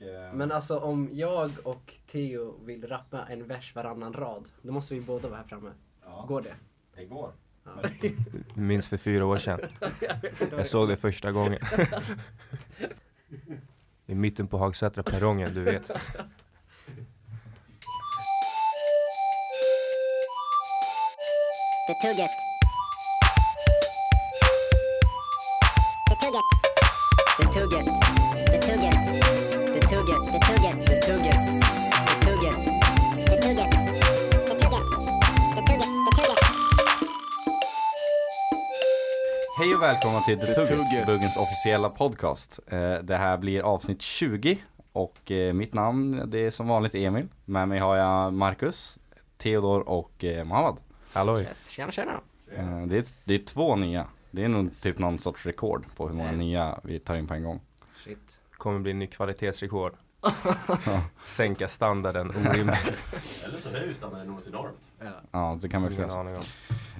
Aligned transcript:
eh, 0.00 0.32
Men 0.34 0.52
alltså 0.52 0.78
om 0.78 1.08
jag 1.12 1.50
och 1.64 1.94
Theo 2.06 2.58
vill 2.64 2.86
rappa 2.88 3.24
en 3.28 3.46
vers 3.46 3.74
varannan 3.74 4.12
rad, 4.12 4.48
då 4.62 4.72
måste 4.72 4.94
vi 4.94 5.00
båda 5.00 5.28
vara 5.28 5.40
här 5.40 5.46
framme. 5.46 5.70
ja, 6.04 6.24
Går 6.28 6.42
det? 6.42 6.54
det 6.96 7.04
går. 7.04 7.32
Ja. 7.64 7.70
Minns 8.54 8.86
för 8.86 8.96
fyra 8.96 9.26
år 9.26 9.38
sedan. 9.38 9.60
Jag 10.50 10.66
såg 10.66 10.88
det 10.88 10.96
första 10.96 11.32
gången. 11.32 11.58
I 14.06 14.14
mitten 14.14 14.46
på 14.46 14.58
Hagsätra 14.58 15.02
perrongen, 15.02 15.54
du 15.54 15.62
vet. 15.62 15.90
Det 21.86 21.94
tugget. 22.08 22.30
Det 27.38 27.44
Hej 39.60 39.74
och 39.74 39.82
välkomna 39.82 40.18
till 40.20 40.38
The 40.38 40.46
Tugget. 40.46 41.06
Buggens 41.06 41.36
officiella 41.36 41.88
podcast. 41.88 42.60
Eh, 42.66 42.94
Det 42.94 43.16
här 43.16 43.38
blir 43.38 43.62
avsnitt 43.62 44.02
20 44.02 44.58
och 44.92 45.30
eh, 45.30 45.52
mitt 45.52 45.74
namn 45.74 46.22
det 46.26 46.38
är 46.38 46.50
som 46.50 46.68
vanligt 46.68 46.94
Emil. 46.94 47.28
Med 47.44 47.68
mig 47.68 47.78
har 47.78 47.96
jag 47.96 48.32
Marcus, 48.32 48.98
Theodor 49.38 49.88
och 49.88 50.24
eh, 50.24 50.44
Mohammad. 50.44 50.76
Halloj. 51.12 51.42
Yes. 51.42 51.68
Tjena 51.68 51.92
tjena. 51.92 52.20
Det 52.86 52.96
är, 52.98 53.04
det 53.24 53.34
är 53.34 53.38
två 53.38 53.76
nya. 53.76 54.06
Det 54.30 54.44
är 54.44 54.48
nog 54.48 54.80
typ 54.80 54.98
någon 54.98 55.18
sorts 55.18 55.46
rekord 55.46 55.84
på 55.96 56.08
hur 56.08 56.14
många 56.14 56.32
nya 56.32 56.80
vi 56.82 56.98
tar 56.98 57.16
in 57.16 57.26
på 57.26 57.34
en 57.34 57.44
gång. 57.44 57.60
Shit. 58.04 58.38
Kommer 58.50 58.78
bli 58.80 58.94
ny 58.94 59.06
kvalitetsrekord. 59.06 59.92
Sänka 61.24 61.68
standarden 61.68 62.30
orimligt. 62.30 62.92
Eller 63.44 63.58
så 63.58 63.68
höjer 63.70 63.86
vi 63.88 63.94
standarden 63.94 64.26
något 64.26 64.46
enormt. 64.46 64.78
Ja. 65.00 65.06
Ja, 65.30 65.56
det 65.62 65.68
kan 65.68 65.80
man 65.80 65.88
också 65.90 66.08
säga. 66.10 66.40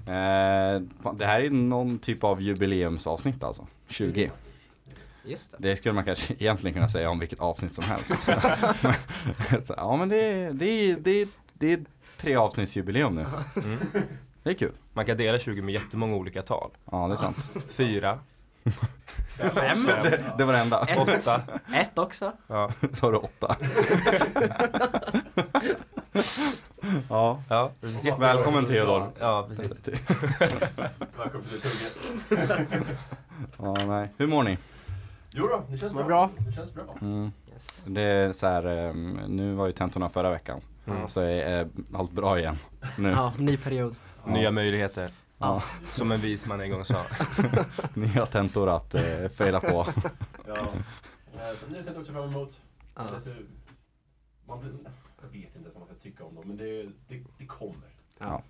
Eh, 0.06 0.82
Det 1.14 1.26
här 1.26 1.40
är 1.40 1.50
någon 1.50 1.98
typ 1.98 2.24
av 2.24 2.42
jubileumsavsnitt 2.42 3.44
alltså. 3.44 3.66
20. 3.88 4.30
Just 5.24 5.50
det. 5.50 5.56
Det 5.60 5.76
skulle 5.76 5.94
man 5.94 6.04
kanske 6.04 6.34
egentligen 6.38 6.74
kunna 6.74 6.88
säga 6.88 7.10
om 7.10 7.18
vilket 7.18 7.40
avsnitt 7.40 7.74
som 7.74 7.84
helst. 7.84 8.12
Så, 9.66 9.74
ja 9.76 9.96
men 9.96 10.08
det 10.08 10.16
är, 10.24 10.52
det, 10.52 10.66
är, 10.66 10.96
det, 10.96 11.10
är, 11.22 11.28
det 11.54 11.72
är 11.72 11.80
tre 12.16 12.36
avsnittsjubileum 12.36 13.14
nu. 13.14 13.26
Mm. 13.64 13.78
Det 14.42 14.50
är 14.50 14.54
kul. 14.54 14.72
Man 14.92 15.06
kan 15.06 15.16
dela 15.16 15.38
20 15.38 15.62
med 15.62 15.74
jättemånga 15.74 16.16
olika 16.16 16.42
tal. 16.42 16.70
Ja 16.92 17.08
det 17.08 17.14
är 17.14 17.16
sant. 17.16 17.48
Fyra, 17.70 18.18
Fem? 19.54 19.86
Det, 19.86 20.24
det 20.38 20.44
var 20.44 20.52
det 20.52 20.58
enda. 20.58 20.86
åtta. 20.98 21.42
Ett 21.74 21.98
också. 21.98 22.32
Ja, 22.46 22.70
Så 22.92 23.06
har 23.06 23.12
du 23.12 23.18
åtta. 23.18 23.56
ja. 27.08 27.42
ja 27.48 27.70
precis. 27.80 28.18
Välkommen 28.18 28.64
Theodor. 28.66 29.10
Ja, 29.20 29.46
precis. 29.48 29.80
Välkommen 31.18 31.46
till 31.48 31.60
tugget. 31.60 31.98
Ja, 33.58 33.72
nej. 33.86 34.08
Hur 34.16 34.26
mår 34.26 34.42
ni? 34.42 34.58
Jo 35.32 35.46
då, 35.46 35.64
det 35.70 35.78
känns 35.78 35.92
bra. 35.92 36.04
bra. 36.04 36.30
Det 36.46 36.52
känns 36.52 36.74
bra. 36.74 36.96
Mm. 37.00 37.32
Yes. 37.52 37.82
Det 37.86 38.02
är 38.02 38.32
så 38.32 38.46
här, 38.46 38.64
ehm, 38.66 39.12
nu 39.28 39.54
var 39.54 39.66
ju 39.66 39.72
tentorna 39.72 40.08
förra 40.08 40.30
veckan. 40.30 40.60
Mm. 40.86 41.08
Så 41.08 41.20
är 41.20 41.68
allt 41.94 42.12
bra 42.12 42.38
igen 42.38 42.58
nu. 42.98 43.10
Ja, 43.10 43.32
ny 43.38 43.56
period. 43.56 43.96
Nya 44.26 44.50
möjligheter. 44.50 45.10
Ja. 45.38 45.62
Som 45.90 46.12
en 46.12 46.20
vis 46.20 46.46
man 46.46 46.60
en 46.60 46.70
gång 46.70 46.84
sa. 46.84 47.02
Nya 47.94 48.26
tentor 48.26 48.68
att 48.68 48.94
eh, 48.94 49.28
fejla 49.34 49.60
på. 49.60 49.86
Ja. 50.46 50.54
Eh, 50.54 51.58
Så 51.60 51.66
nu 51.68 51.74
tänkte 51.74 51.90
jag 51.92 52.00
också 52.00 52.12
fram 52.12 52.24
emot. 52.28 52.60
Ja. 52.96 53.02
Man 54.50 54.60
blir, 54.60 54.72
jag 55.22 55.28
vet 55.28 55.56
inte 55.56 55.68
vad 55.70 55.78
man 55.78 55.86
ska 55.86 55.94
tycka 55.94 56.24
om 56.24 56.34
dem, 56.34 56.44
men 56.48 56.56
det, 56.56 56.82
det, 57.08 57.24
det 57.38 57.46
kommer. 57.46 57.88
Ja. 58.18 58.42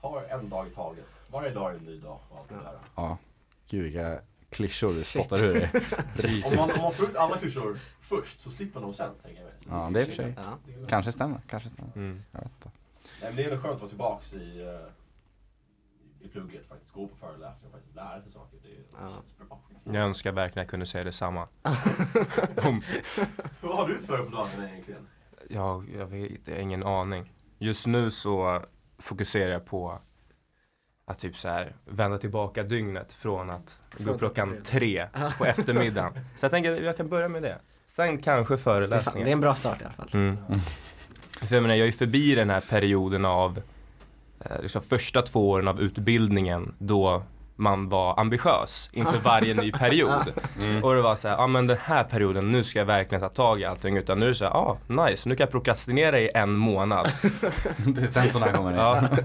Ta 0.00 0.22
en 0.22 0.48
dag 0.48 0.66
i 0.66 0.70
taget. 0.70 1.14
Varje 1.30 1.50
dag 1.50 1.70
är 1.72 1.76
en 1.78 1.84
ny 1.84 1.98
dag 2.00 2.18
och 2.28 2.38
allt 2.38 2.48
det 2.48 2.54
där. 2.54 2.78
Ja. 2.94 3.18
Gud 3.68 3.82
vilka 3.82 4.20
klyschor 4.50 4.88
du 4.88 5.04
spottar 5.04 5.44
ur 5.44 5.52
dig. 5.54 5.70
Om 6.46 6.56
man, 6.56 6.70
om 6.70 6.82
man 6.82 6.92
får 6.94 7.10
ut 7.10 7.16
alla 7.16 7.38
klyschor 7.38 7.78
först 8.00 8.40
så 8.40 8.50
slipper 8.50 8.74
man 8.80 8.82
dem 8.82 8.94
sen, 8.94 9.10
tänker 9.22 9.40
jag 9.40 9.44
mig. 9.48 9.54
Så 9.62 9.68
Ja, 9.70 9.90
det 9.92 10.00
är 10.00 10.04
i 10.04 10.04
och 10.04 10.08
för 10.08 10.22
sig. 10.22 10.34
Ja. 10.36 10.58
det 10.66 10.74
är- 10.74 10.86
Kanske 10.88 11.12
stämmer, 11.12 11.40
kanske 11.48 11.68
stämmer. 11.68 11.92
Mm. 11.96 12.22
Jag 12.32 12.40
vet 12.40 12.50
inte. 12.56 12.70
Nej, 13.22 13.30
men 13.30 13.36
det 13.36 13.44
är 13.44 13.50
ändå 13.50 13.62
skönt 13.62 13.74
att 13.74 13.80
vara 13.80 13.88
tillbaks 13.88 14.34
i, 14.34 14.60
eh, 16.20 16.26
i 16.26 16.28
plugget 16.28 16.66
faktiskt. 16.66 16.92
Gå 16.92 17.06
på 17.08 17.16
föreläsningar 17.16 17.66
och 17.68 17.72
faktiskt 17.72 17.94
lära 17.96 18.22
sig 18.22 18.32
saker. 18.32 18.58
Det, 18.62 18.68
det 18.68 18.74
Ja. 19.00 19.08
känns 19.08 19.48
bra. 19.48 19.60
Jag 19.84 19.96
önskar 19.96 20.32
verkligen 20.32 20.64
jag 20.64 20.70
kunde 20.70 20.86
säga 20.86 21.04
detsamma. 21.04 21.48
Om, 22.64 22.82
Vad 23.60 23.76
har 23.76 23.88
du 23.88 23.98
för 24.02 24.16
på 24.24 24.30
dagarna 24.36 24.70
egentligen? 24.70 25.06
Ja, 25.50 25.82
jag 25.98 26.06
vet 26.06 26.48
jag 26.48 26.54
har 26.54 26.62
ingen 26.62 26.82
aning. 26.82 27.32
Just 27.58 27.86
nu 27.86 28.10
så 28.10 28.62
fokuserar 28.98 29.52
jag 29.52 29.66
på 29.66 29.98
att 31.06 31.18
typ 31.18 31.38
så 31.38 31.48
här 31.48 31.76
vända 31.84 32.18
tillbaka 32.18 32.62
dygnet 32.62 33.12
från 33.12 33.50
att 33.50 33.80
gå 33.98 34.10
upp 34.10 34.18
klockan 34.18 34.56
tre 34.64 35.06
på 35.38 35.44
eftermiddagen. 35.44 36.12
Så 36.36 36.44
jag 36.44 36.50
tänker 36.50 36.72
att 36.72 36.82
jag 36.82 36.96
kan 36.96 37.08
börja 37.08 37.28
med 37.28 37.42
det. 37.42 37.58
Sen 37.86 38.18
kanske 38.18 38.56
fan, 38.56 38.74
det 38.74 38.78
är 38.80 38.88
föreläsningar. 38.88 39.28
en 39.28 39.40
bra 39.40 39.54
start 39.54 39.80
i 39.80 39.84
alla 39.84 39.92
fall. 39.92 40.08
Mm. 40.12 40.36
För 41.40 41.54
jag 41.54 41.62
menar, 41.62 41.74
jag 41.74 41.88
är 41.88 41.92
förbi 41.92 42.34
den 42.34 42.50
här 42.50 42.60
perioden 42.60 43.24
av 43.24 43.62
eh, 44.40 44.60
liksom 44.60 44.82
första 44.82 45.22
två 45.22 45.50
åren 45.50 45.68
av 45.68 45.80
utbildningen 45.80 46.74
då 46.78 47.22
man 47.56 47.88
var 47.88 48.20
ambitiös 48.20 48.90
inför 48.92 49.20
varje 49.20 49.54
ny 49.54 49.72
period. 49.78 50.32
Och 50.82 50.94
det 50.94 51.02
var 51.02 51.16
så 51.16 51.28
här, 51.28 51.34
ja 51.34 51.42
ah, 51.42 51.46
men 51.46 51.66
den 51.66 51.76
här 51.80 52.04
perioden, 52.04 52.52
nu 52.52 52.64
ska 52.64 52.78
jag 52.78 52.86
verkligen 52.86 53.22
ta 53.22 53.28
tag 53.28 53.60
i 53.60 53.64
allting. 53.64 53.96
Utan 53.96 54.18
nu 54.18 54.24
är 54.24 54.28
det 54.28 54.34
så 54.34 54.44
här, 54.44 54.52
ah 54.52 54.78
nice, 54.88 55.28
nu 55.28 55.36
kan 55.36 55.44
jag 55.44 55.50
prokrastinera 55.50 56.20
i 56.20 56.30
en 56.34 56.52
månad. 56.52 57.06
Det 57.76 58.02
är 58.02 58.06
tentorna 58.06 58.52
kommer 58.52 58.70
in. 58.70 58.76
Ja. 58.76 59.02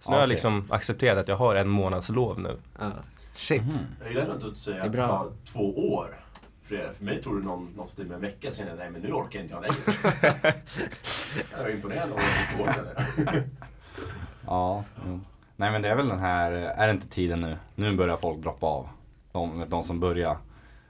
Så 0.00 0.10
nu 0.10 0.16
har 0.16 0.22
jag 0.22 0.28
liksom 0.28 0.66
accepterat 0.70 1.18
att 1.18 1.28
jag 1.28 1.36
har 1.36 1.54
en 1.54 1.68
månads 1.68 2.08
lov 2.08 2.40
nu. 2.40 2.56
Ja. 2.78 2.90
Shit. 3.34 3.62
Jag 4.00 4.08
gillar 4.08 4.22
ändå 4.22 4.34
att 4.34 4.54
du 4.54 4.60
säger 4.60 4.78
Det 4.78 4.84
är 4.84 4.86
att 4.86 4.92
det 4.92 5.06
tar 5.06 5.32
två 5.52 5.94
år. 5.94 6.20
För, 6.68 6.92
mig 6.98 7.22
tog 7.22 7.40
det 7.40 7.44
någon, 7.44 7.72
någon 7.76 7.86
med 7.96 8.14
en 8.14 8.20
vecka, 8.20 8.52
kände 8.52 8.72
jag 8.72 8.78
nej 8.78 8.90
men 8.90 9.00
nu 9.02 9.12
orkar 9.12 9.38
jag 9.38 9.44
inte 9.44 9.54
jag 9.54 9.62
längre. 9.62 10.54
jag 11.52 11.60
är 11.60 11.74
imponerad 11.74 12.12
av 12.12 12.18
två 12.56 12.62
år 12.62 12.74
eller? 12.78 13.44
Ja, 14.46 14.84
jo. 15.06 15.20
Nej 15.56 15.70
men 15.72 15.82
det 15.82 15.88
är 15.88 15.94
väl 15.96 16.08
den 16.08 16.20
här, 16.20 16.52
är 16.52 16.86
det 16.86 16.92
inte 16.92 17.08
tiden 17.08 17.40
nu? 17.40 17.56
Nu 17.74 17.96
börjar 17.96 18.16
folk 18.16 18.38
droppa 18.42 18.66
av. 18.66 18.88
De, 19.32 19.64
de 19.68 19.82
som 19.82 20.00
börjar. 20.00 20.36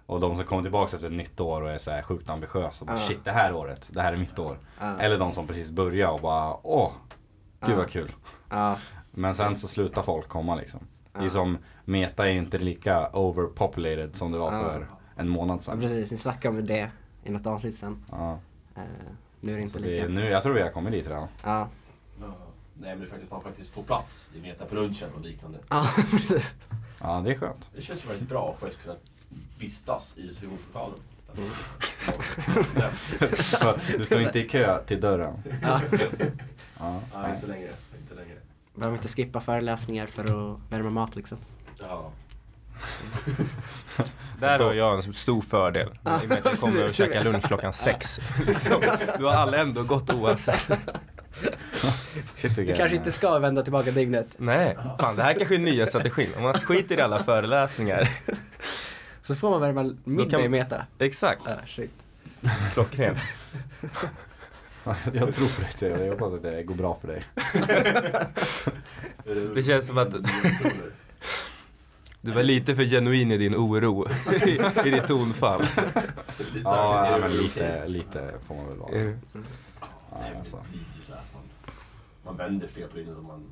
Och 0.07 0.21
de 0.21 0.37
som 0.37 0.45
kommer 0.45 0.63
tillbaka 0.63 0.97
efter 0.97 1.07
ett 1.07 1.13
nytt 1.15 1.41
år 1.41 1.63
och 1.63 1.71
är 1.71 1.79
så 1.79 1.91
här 1.91 2.03
sjukt 2.03 2.31
ambitiösa. 2.31 2.83
Och 2.83 2.87
bara, 2.87 2.97
Ja. 2.97 3.03
Shit 3.03 3.25
det 3.25 3.33
här 3.33 3.55
året, 3.55 3.89
det 3.91 4.03
här 4.03 4.13
är 4.13 4.17
mitt 4.17 4.39
år. 4.39 4.59
Ja. 4.81 4.99
Eller 5.01 5.19
de 5.19 5.33
som 5.33 5.47
precis 5.47 5.71
börjar 5.71 6.09
och 6.09 6.21
bara 6.21 6.57
åh, 6.67 6.93
gud 7.61 7.71
Ja. 7.75 7.77
vad 7.77 7.91
kul. 7.91 8.13
Ja. 8.51 8.77
Men 9.11 9.35
sen 9.35 9.57
så 9.57 9.69
slutar 9.69 10.03
folk 10.03 10.29
komma 10.29 10.55
liksom. 10.55 10.81
Det 11.13 11.19
är 11.19 11.23
Ja. 11.23 11.31
som, 11.31 11.59
meta 11.85 12.29
är 12.29 12.33
inte 12.33 12.59
lika 12.59 13.09
overpopulated 13.13 14.17
som 14.17 14.33
det 14.33 14.39
var 14.39 14.53
Ja. 14.53 14.61
för 14.63 14.87
en 15.17 15.29
månad 15.29 15.57
ja, 15.57 15.61
sedan. 15.63 15.81
precis. 15.81 16.13
Ni 16.13 16.19
snackade 16.19 16.59
om 16.59 16.65
det 16.65 16.91
i 17.25 17.31
något 17.31 17.47
avsnitt 17.47 17.75
sen. 17.77 18.05
Ja. 18.11 18.39
Eh, 18.77 18.83
nu 19.41 19.53
är 19.53 19.57
det 19.57 19.69
Så 19.69 19.79
inte 19.79 19.89
det 19.89 19.95
lika. 19.95 20.05
är, 20.05 20.09
nu, 20.09 20.29
jag 20.29 20.43
tror 20.43 20.55
vi 20.55 20.63
har 20.63 20.71
kommit 20.71 20.93
dit 20.93 21.07
redan. 21.07 21.29
Nej 22.81 22.91
men 22.91 23.01
det 23.01 23.07
är 23.07 23.11
faktiskt 23.11 23.31
man 23.31 23.43
faktiskt 23.43 23.71
får 23.75 23.83
plats 23.83 24.31
i 24.35 24.41
Meta 24.41 24.65
på 24.65 24.75
lunchen 24.75 25.09
och 25.15 25.21
liknande. 25.21 25.59
ja, 25.69 25.89
precis. 26.11 26.55
Ja 27.01 27.23
det 27.25 27.31
är 27.31 27.35
skönt. 27.39 27.71
Det 27.77 27.83
känns 27.83 28.05
ju 28.05 28.09
väldigt 28.09 28.29
bra 28.29 28.53
att 28.55 28.61
faktiskt 28.61 28.83
kunna 28.83 28.97
vistas 29.59 30.19
i 30.19 30.35
sessionslokalen. 30.35 30.99
Mm. 31.37 31.51
du 33.99 34.05
står 34.05 34.21
inte 34.21 34.39
i 34.39 34.49
kö 34.49 34.83
till 34.87 35.01
dörren. 35.01 35.43
Ja. 35.63 35.81
Ja. 36.79 37.01
Nej, 37.15 37.35
inte 37.35 37.47
längre. 37.47 37.69
Inte 38.01 38.15
längre. 38.15 38.39
Behöver 38.75 38.97
inte 38.97 39.09
skippa 39.09 39.41
föreläsningar 39.41 40.07
för 40.07 40.25
att 40.25 40.61
värma 40.71 40.91
mat 40.91 41.17
liksom. 41.17 41.39
Ja. 41.81 42.11
Där 44.41 44.59
har 44.59 44.73
jag 44.73 45.05
en 45.07 45.13
stor 45.13 45.41
fördel. 45.43 45.89
I 45.89 45.93
och 46.25 46.29
med 46.29 46.39
att 46.39 46.45
jag 46.45 46.61
kommer 46.61 46.77
och 46.77 46.83
precis. 46.83 46.97
käka 46.97 47.23
lunch 47.23 47.45
klockan 47.45 47.73
sex. 47.73 48.21
Liksom. 48.47 48.83
Du 49.19 49.25
har 49.25 49.33
alla 49.35 49.57
ändå 49.57 49.83
gått 49.83 50.15
oavsett. 50.15 50.71
Shit, 52.37 52.57
Du 52.57 52.67
kanske 52.67 52.97
inte 52.97 53.13
ska 53.13 53.39
vända 53.39 53.63
tillbaka 53.63 53.91
dygnet. 53.91 54.27
Nej, 54.37 54.77
fan 55.01 55.17
det 55.17 55.23
här 55.23 55.35
kanske 55.35 55.55
är 55.55 55.59
nya 55.59 55.87
strategin. 55.87 56.29
Om 56.37 56.43
man 56.43 56.55
skiter 56.55 56.99
i 56.99 57.01
alla 57.01 57.25
föreläsningar. 57.25 58.09
Så 59.23 59.35
får 59.37 59.51
man 59.51 59.61
värma 59.61 59.97
middag 60.05 60.31
kan- 60.31 60.41
i 60.41 60.49
meta. 60.49 60.87
Exakt, 60.99 61.41
Ja, 61.47 61.53
shit. 61.67 61.91
klockrent. 62.73 63.19
Jag 65.13 65.35
tror 65.35 65.47
på 65.49 65.63
det 65.63 65.79
Theo. 65.79 66.05
jag 66.05 66.13
hoppas 66.13 66.33
att 66.33 66.43
det 66.43 66.63
går 66.63 66.75
bra 66.75 66.99
för 67.01 67.09
dig. 67.09 67.25
Det 69.55 69.63
känns 69.63 69.87
som 69.87 69.99
att- 69.99 70.15
Du 72.21 72.33
var 72.33 72.43
lite 72.43 72.75
för 72.77 72.83
genuin 72.85 73.33
i 73.33 73.37
din 73.39 73.55
oro, 73.57 74.09
i, 74.47 74.61
i 74.89 74.91
ditt 74.91 75.07
tonfall. 75.07 75.67
Ja, 76.65 77.19
men 77.21 77.31
lite, 77.31 77.89
lite 77.89 78.31
får 78.47 78.55
man 78.55 78.69
väl 78.69 78.79
vara. 78.79 78.93
Mm. 78.93 79.19
Ja, 80.11 80.19
alltså. 80.39 80.65
Man, 82.27 82.37
vänder 82.37 82.69
fel 82.69 82.89
på 82.89 82.97
linjen 82.97 83.23
man... 83.27 83.45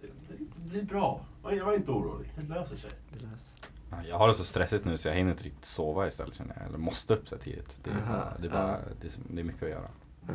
Det, 0.00 0.06
det 0.28 0.70
blir 0.70 0.82
bra. 0.84 1.20
Jag 1.50 1.64
var 1.64 1.72
inte 1.74 1.90
orolig. 1.90 2.32
Det 2.36 2.54
löser 2.54 2.76
sig. 2.76 2.90
Det 3.12 3.18
löser 3.18 3.36
sig. 3.46 3.58
Ja, 3.90 3.96
Jag 4.08 4.18
har 4.18 4.28
det 4.28 4.34
så 4.34 4.44
stressigt 4.44 4.84
nu 4.84 4.98
så 4.98 5.08
jag 5.08 5.14
hinner 5.14 5.30
inte 5.30 5.44
riktigt 5.44 5.64
sova 5.64 6.06
istället 6.06 6.34
känner 6.34 6.54
jag. 6.58 6.66
Eller 6.68 6.78
måste 6.78 7.14
upp 7.14 7.28
så 7.28 7.36
tidigt. 7.38 7.80
Det 7.84 7.90
är, 7.90 7.94
Aha, 7.94 8.12
bara, 8.12 8.34
det, 8.38 8.46
är 8.46 8.50
bara, 8.50 8.70
ja. 8.72 8.78
det, 9.00 9.06
är, 9.06 9.12
det 9.34 9.40
är 9.40 9.44
mycket 9.44 9.62
att 9.62 9.68
göra 9.68 9.88
Ja. 10.26 10.32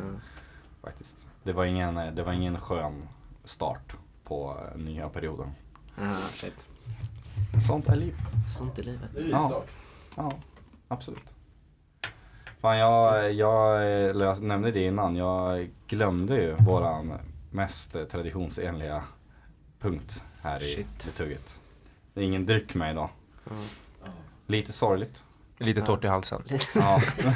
faktiskt. 0.82 1.26
Det 1.42 1.52
var 1.52 1.64
ingen, 1.64 1.94
det 2.14 2.22
var 2.22 2.32
ingen 2.32 2.60
skön 2.60 3.08
start 3.44 3.96
på 4.24 4.56
eh, 4.74 4.78
nya 4.80 5.08
perioden. 5.08 5.50
Ja, 5.98 6.10
shit. 6.14 6.66
Sånt 7.66 7.88
är 7.88 7.96
livet. 7.96 8.20
Sånt 8.58 8.78
är 8.78 8.82
livet. 8.82 9.10
Det 9.14 9.20
är 9.20 9.28
Ja. 9.28 9.48
start. 9.48 9.66
Ja, 10.16 10.32
absolut. 10.88 11.34
Fan 12.60 12.78
jag, 12.78 13.32
jag, 13.32 13.86
eller 13.92 14.24
jag 14.26 14.42
nämnde 14.42 14.70
det 14.70 14.84
innan, 14.84 15.16
jag 15.16 15.70
glömde 15.86 16.34
ju 16.42 16.54
våran 16.54 17.12
mest 17.50 17.94
eh, 17.94 18.04
traditionsenliga 18.04 19.04
punkt 19.80 20.24
här 20.42 20.62
i, 20.62 20.74
Shit. 20.74 21.06
i 21.08 21.10
tugget. 21.10 21.60
Det 22.14 22.20
är 22.20 22.24
ingen 22.24 22.46
dryck 22.46 22.74
med 22.74 22.90
idag. 22.90 23.10
Ja. 23.44 23.56
Lite 24.46 24.72
sorgligt. 24.72 25.24
Lite 25.58 25.82
torrt 25.82 26.04
i 26.04 26.06
halsen. 26.06 26.42
Ja. 26.74 27.00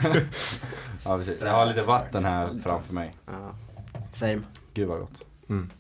ja 1.05 1.19
precis. 1.19 1.41
Jag 1.41 1.53
har 1.53 1.67
lite 1.67 1.83
vatten 1.83 2.25
här 2.25 2.61
framför 2.63 2.95
mig. 2.95 3.13
Ja. 3.27 3.55
Same. 4.13 4.41
Gud 4.75 4.89
vad 4.89 5.01
gott. 5.01 5.25
Mm. 5.49 5.71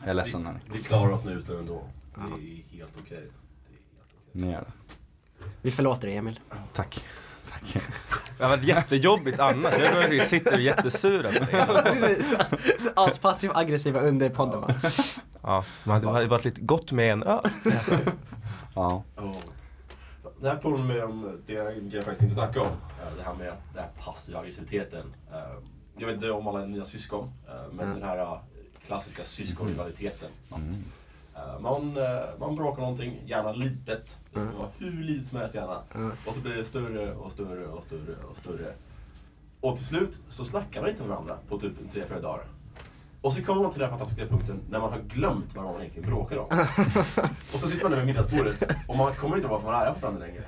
Jag 0.00 0.08
är 0.08 0.14
ledsen 0.14 0.46
hörni. 0.46 0.58
Vi 0.72 0.82
klarar 0.82 1.10
oss 1.10 1.24
nu 1.24 1.32
utan 1.32 1.56
ändå. 1.58 1.82
Ja. 2.14 2.22
Det 2.36 2.42
är 2.42 2.76
helt 2.78 2.92
okej. 3.00 3.18
Okej. 3.18 3.30
Ni 4.32 4.52
gör 4.52 4.60
det. 4.60 4.72
Vi 5.62 5.70
förlåter 5.70 6.06
dig 6.08 6.16
Emil. 6.16 6.40
Tack. 6.72 7.04
Tack. 7.50 7.82
Det 8.38 8.44
har 8.44 8.50
varit 8.56 8.64
jättejobbigt 8.64 9.40
annars. 9.40 9.74
Jag 9.78 9.92
att 10.04 10.10
vi 10.10 10.20
sitter 10.20 10.52
och 10.52 10.58
är 10.58 10.62
jättesura 10.62 11.28
på 11.32 11.72
dig. 11.72 12.22
Aspassiv 12.96 13.50
aggressiva 13.54 14.00
under 14.00 14.30
podden 14.30 14.60
va? 14.60 14.74
Ja, 15.42 15.64
men 15.84 16.02
det 16.02 16.08
hade 16.08 16.26
varit 16.26 16.44
lite 16.44 16.60
gott 16.60 16.92
med 16.92 17.12
en 17.12 17.22
öl. 17.22 17.40
Ja. 18.74 19.02
Ja. 19.16 19.34
Det 20.40 20.48
här 20.48 20.56
om 21.04 21.38
det 21.46 21.52
jag 21.52 21.96
jag 21.96 22.04
faktiskt 22.04 22.22
inte 22.22 22.34
snackade 22.34 22.60
om. 22.60 22.66
Eh, 22.66 23.16
Det 23.16 23.22
här 23.24 23.34
med 23.34 23.46
den 23.74 23.82
här 23.82 23.90
passiva 24.04 24.38
aggressiviteten. 24.38 25.14
Eh, 25.32 25.38
Jag 25.98 26.06
vet 26.06 26.14
inte 26.14 26.30
om 26.30 26.48
alla 26.48 26.62
är 26.62 26.66
nya 26.66 26.84
syskon, 26.84 27.32
eh, 27.48 27.54
men 27.72 27.86
Mm. 27.86 28.00
den 28.00 28.08
här 28.08 28.38
klassiska 28.86 29.24
syskonrivaliteten. 29.24 30.28
Att, 30.50 30.58
Mm. 30.58 30.70
eh, 30.70 30.76
Man, 31.60 31.96
eh, 31.96 32.40
man 32.40 32.56
bråkar 32.56 32.82
någonting, 32.82 33.22
gärna 33.26 33.52
litet. 33.52 34.18
Det 34.34 34.40
ska 34.40 34.50
vara 34.58 34.68
hur 34.78 35.02
litet 35.02 35.26
som 35.28 35.38
helst 35.38 35.54
gärna. 35.54 35.82
Och 36.26 36.34
så 36.34 36.40
blir 36.40 36.52
det 36.54 36.64
större 36.64 37.14
och 37.14 37.32
större 37.32 37.66
och 37.66 37.84
större 37.84 38.14
och 38.30 38.36
större. 38.36 38.72
Och 39.60 39.76
till 39.76 39.84
slut 39.86 40.22
så 40.28 40.44
snackar 40.44 40.80
man 40.80 40.90
inte 40.90 41.02
med 41.02 41.10
varandra 41.10 41.36
på 41.48 41.58
typ 41.58 41.72
tre, 41.92 42.04
fyra 42.08 42.20
dagar. 42.20 42.44
Och 43.20 43.32
så 43.32 43.42
kommer 43.42 43.62
man 43.62 43.70
till 43.70 43.80
den 43.80 43.90
här 43.90 43.98
fantastiska 43.98 44.26
punkten 44.26 44.60
när 44.70 44.80
man 44.80 44.92
har 44.92 44.98
glömt 44.98 45.56
vad 45.56 45.64
man 45.64 45.80
egentligen 45.80 46.10
bråkar 46.10 46.38
om. 46.38 46.46
och 47.52 47.60
så 47.60 47.68
sitter 47.68 47.82
man 47.82 47.90
nu 47.90 47.96
vid 47.96 48.06
middagsbordet 48.06 48.62
och 48.88 48.96
man 48.96 49.14
kommer 49.14 49.36
inte 49.36 49.48
ihåg 49.48 49.52
varför 49.52 49.66
man 49.72 49.82
är 49.82 49.86
arg 49.86 49.94
på 49.94 50.00
varandra 50.00 50.26
längre. 50.26 50.44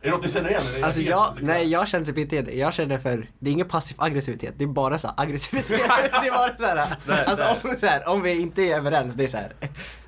Är 0.00 0.06
det 0.06 0.10
något 0.10 0.22
du 0.22 0.28
känner 0.28 0.50
igen? 0.50 0.62
Eller 0.74 0.84
Alltså 0.84 1.00
jag, 1.00 1.38
nej 1.40 1.68
jag 1.68 1.88
känner 1.88 2.06
typ 2.06 2.18
inte 2.18 2.42
det. 2.42 2.52
Jag 2.52 2.74
känner 2.74 2.98
för, 2.98 3.26
det 3.38 3.50
är 3.50 3.52
ingen 3.52 3.68
passiv 3.68 3.96
aggressivitet, 4.00 4.54
det 4.56 4.64
är 4.64 4.68
bara 4.68 4.98
så 4.98 5.08
här 5.08 5.14
aggressivitet. 5.24 5.68
det 6.22 6.28
är 6.28 6.30
bara 6.30 6.56
så 6.56 6.64
här, 6.64 6.88
Där, 7.06 7.24
alltså 7.24 7.44
där. 7.44 7.70
om, 7.72 7.78
så 7.78 7.86
här, 7.86 8.08
om 8.08 8.22
vi 8.22 8.40
inte 8.40 8.62
är 8.62 8.76
överens, 8.76 9.14
det 9.14 9.24
är 9.24 9.28
så 9.28 9.36
här. 9.36 9.52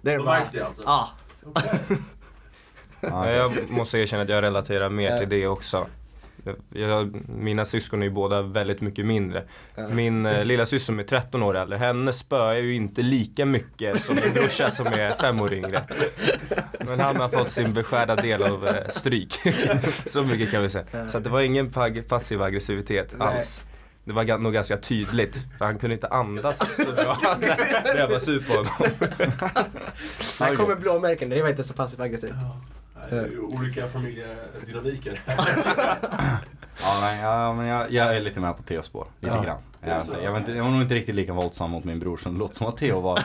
Det 0.00 0.12
är 0.12 0.18
Då 0.18 0.24
bara, 0.24 0.38
märks 0.38 0.50
det 0.50 0.66
alltså? 0.66 0.82
Ja. 0.86 1.08
Ja, 3.00 3.30
jag 3.30 3.70
måste 3.70 3.98
erkänna 3.98 4.22
att 4.22 4.28
jag 4.28 4.42
relaterar 4.42 4.88
mer 4.90 5.18
till 5.18 5.28
det 5.28 5.46
också. 5.46 5.86
Jag, 6.74 7.28
mina 7.28 7.64
syskon 7.64 8.02
är 8.02 8.06
ju 8.06 8.12
båda 8.12 8.42
väldigt 8.42 8.80
mycket 8.80 9.06
mindre. 9.06 9.44
Min 9.90 10.26
eh, 10.26 10.44
lilla 10.44 10.66
syster 10.66 10.86
som 10.86 10.98
är 10.98 11.04
13 11.04 11.42
år 11.42 11.56
äldre, 11.56 11.78
henne 11.78 12.12
spöar 12.12 12.52
jag 12.52 12.62
ju 12.62 12.74
inte 12.74 13.02
lika 13.02 13.46
mycket 13.46 14.02
som 14.02 14.14
min 14.14 14.32
brorsa 14.34 14.70
som 14.70 14.86
är 14.86 15.14
fem 15.14 15.40
år 15.40 15.52
yngre. 15.52 15.82
Men 16.78 17.00
han 17.00 17.16
har 17.16 17.28
fått 17.28 17.50
sin 17.50 17.72
beskärda 17.72 18.16
del 18.16 18.42
av 18.42 18.66
eh, 18.66 18.74
stryk. 18.88 19.34
Så 20.06 20.22
mycket 20.22 20.50
kan 20.50 20.62
vi 20.62 20.70
säga. 20.70 21.08
Så 21.08 21.18
att 21.18 21.24
det 21.24 21.30
var 21.30 21.40
ingen 21.40 21.70
pag- 21.70 22.08
passiv 22.08 22.42
aggressivitet 22.42 23.14
Nej. 23.18 23.28
alls. 23.28 23.60
Det 24.04 24.12
var 24.12 24.38
nog 24.38 24.52
ganska 24.52 24.76
tydligt, 24.76 25.46
för 25.58 25.64
han 25.64 25.78
kunde 25.78 25.94
inte 25.94 26.08
andas 26.08 26.76
så 26.76 26.92
bra 26.92 27.16
när 27.40 27.48
när 27.84 28.00
jag 28.00 28.08
var 28.08 28.18
sur 28.18 28.40
på 28.40 28.52
honom. 28.52 28.72
Här 30.40 30.56
kommer 30.56 30.74
blåmärken, 30.76 31.28
det 31.28 31.42
var 31.42 31.48
inte 31.48 31.62
så 31.62 31.74
passiv 31.74 32.02
aggressivt. 32.02 32.34
Olika 33.40 33.88
familjedynamiker. 33.88 35.20
Ja, 36.82 36.98
nej, 37.00 37.20
ja, 37.20 37.52
men 37.54 37.66
jag, 37.66 37.92
jag 37.92 38.16
är 38.16 38.20
lite 38.20 38.40
med 38.40 38.56
på 38.56 38.62
Theos 38.62 38.86
spår. 38.86 39.06
Lite 39.20 39.34
Ja. 39.36 39.42
grann. 39.42 39.58
Jag, 39.80 40.00
inte, 40.02 40.18
jag, 40.22 40.36
inte, 40.36 40.52
jag 40.52 40.64
var 40.64 40.70
nog 40.70 40.82
inte 40.82 40.94
riktigt 40.94 41.14
lika 41.14 41.32
våldsam 41.32 41.70
mot 41.70 41.84
min 41.84 41.98
bror 41.98 42.16
som 42.16 42.32
det 42.32 42.38
låter 42.38 42.54
som 42.54 42.66
att 42.66 42.76
Theo 42.76 43.00
var. 43.00 43.18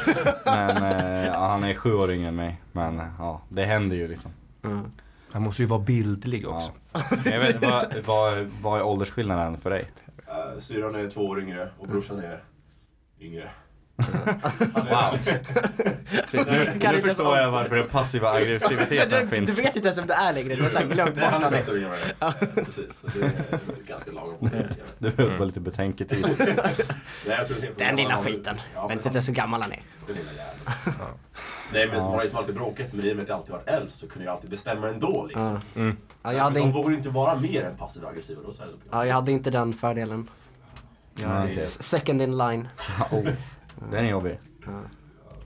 Men 0.45 0.83
eh, 1.01 1.25
ja, 1.25 1.48
han 1.48 1.63
är 1.63 1.74
sju 1.74 1.94
år 1.94 2.12
yngre 2.12 2.27
än 2.27 2.36
mig. 2.36 2.62
Men 2.72 3.01
ja, 3.19 3.42
det 3.50 3.66
händer 3.66 3.95
ju 3.95 4.07
liksom. 4.07 4.31
Mm. 4.63 4.92
Han 5.31 5.42
måste 5.42 5.62
ju 5.62 5.68
vara 5.68 5.80
bildlig 5.80 6.48
också. 6.48 6.72
Ja. 6.94 7.01
Men 7.24 7.33
Jag 7.33 7.39
vet, 7.39 7.62
vad, 7.62 7.95
vad, 8.06 8.51
vad 8.62 8.80
är 8.80 8.83
åldersskillnaden 8.83 9.57
för 9.57 9.69
dig? 9.69 9.86
Uh, 10.27 10.60
Syrran 10.60 10.95
är 10.95 11.10
två 11.10 11.22
år 11.22 11.42
yngre 11.42 11.69
och 11.80 11.88
brorsan 11.88 12.19
är 12.19 12.44
yngre. 13.19 13.50
Wow. 13.97 15.18
Nu, 16.31 16.44
nu 16.92 17.01
förstår 17.01 17.38
jag 17.38 17.51
varför 17.51 17.75
den 17.75 17.88
passiva 17.89 18.30
aggressiviteten 18.30 19.09
Du, 19.09 19.21
du 19.21 19.27
finns. 19.27 19.59
vet 19.59 19.75
inte 19.75 19.88
ens 19.88 19.97
vem 19.97 20.07
det 20.07 20.13
är 20.13 20.33
längre, 20.33 20.56
du 20.56 20.63
har 20.63 20.83
glömt 20.94 21.15
bort 21.15 21.24
honom. 21.24 21.51
mig. 21.51 21.63
Precis, 22.65 22.94
så 22.94 23.07
det 23.07 23.25
är 23.25 23.88
ganska 23.88 24.12
lagom. 24.12 24.50
Du 24.97 25.09
behöver 25.12 25.45
lite 25.45 25.59
betänketid. 25.59 26.25
Den 27.77 27.95
lilla 27.95 28.18
skiten. 28.18 28.57
Ja, 28.75 28.88
men 28.88 28.97
inte 28.97 29.21
så 29.21 29.31
gammal 29.31 29.62
han 29.62 29.71
är. 29.71 29.81
Den 30.07 30.15
lilla 30.15 30.31
jäveln. 30.31 31.09
Nej 31.74 31.88
men 31.88 32.01
som 32.01 32.13
har 32.13 32.21
liksom 32.21 32.39
alltid 32.39 32.56
bråkat, 32.56 32.88
men 32.94 33.06
i 33.06 33.12
och 33.12 33.15
med 33.15 33.24
att 33.24 33.30
jag 33.30 33.38
alltid 33.38 33.51
varit 33.51 33.68
äldst 33.69 34.00
så 34.00 34.07
kunde 34.07 34.25
jag 34.25 34.33
alltid 34.33 34.50
bestämma 34.50 34.89
ändå 34.89 35.25
liksom. 35.25 35.59
Ja. 35.74 35.81
Mm. 35.81 35.98
Ja, 36.24 36.33
jag, 36.33 36.44
hade 36.44 36.59
De 36.59 36.62
inte, 36.65 36.77
vågar 36.77 36.89
ju 36.89 36.95
inte 36.98 37.09
vara 37.09 37.36
mer 37.36 37.63
än 37.63 37.77
passiva 37.77 38.07
aggressiva 38.09 38.41
då. 38.45 38.53
Så 38.53 38.63
ja, 38.91 39.06
jag 39.06 39.15
hade 39.15 39.31
inte 39.31 39.50
den 39.50 39.74
fördelen. 39.74 40.27
Ja, 41.15 41.48
Second 41.63 42.21
in 42.21 42.38
line. 42.38 42.68
Den 43.92 44.06
är 44.06 44.10
jobbig. 44.10 44.39
Ja. 44.66 44.72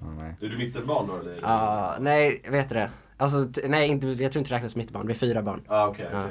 Ja, 0.01 0.07
nej. 0.19 0.35
är 0.41 0.47
du 0.49 0.57
mittenbarn 0.57 1.07
då 1.07 1.17
eller? 1.17 1.39
Ja, 1.41 1.95
nej, 1.99 2.41
vet 2.49 2.69
du 2.69 2.75
det? 2.75 2.89
Alltså, 3.17 3.45
t- 3.45 3.67
nej, 3.67 3.87
inte, 3.89 4.07
jag 4.07 4.31
tror 4.31 4.39
inte 4.39 4.51
det 4.51 4.55
räknas 4.55 4.71
som 4.71 4.79
mitt 4.79 4.91
barn. 4.91 5.07
Vi 5.07 5.13
är 5.13 5.17
fyra 5.17 5.41
barn. 5.41 5.61
Ah, 5.67 5.87
okej, 5.87 6.05
okej. 6.07 6.19
Ja. 6.19 6.27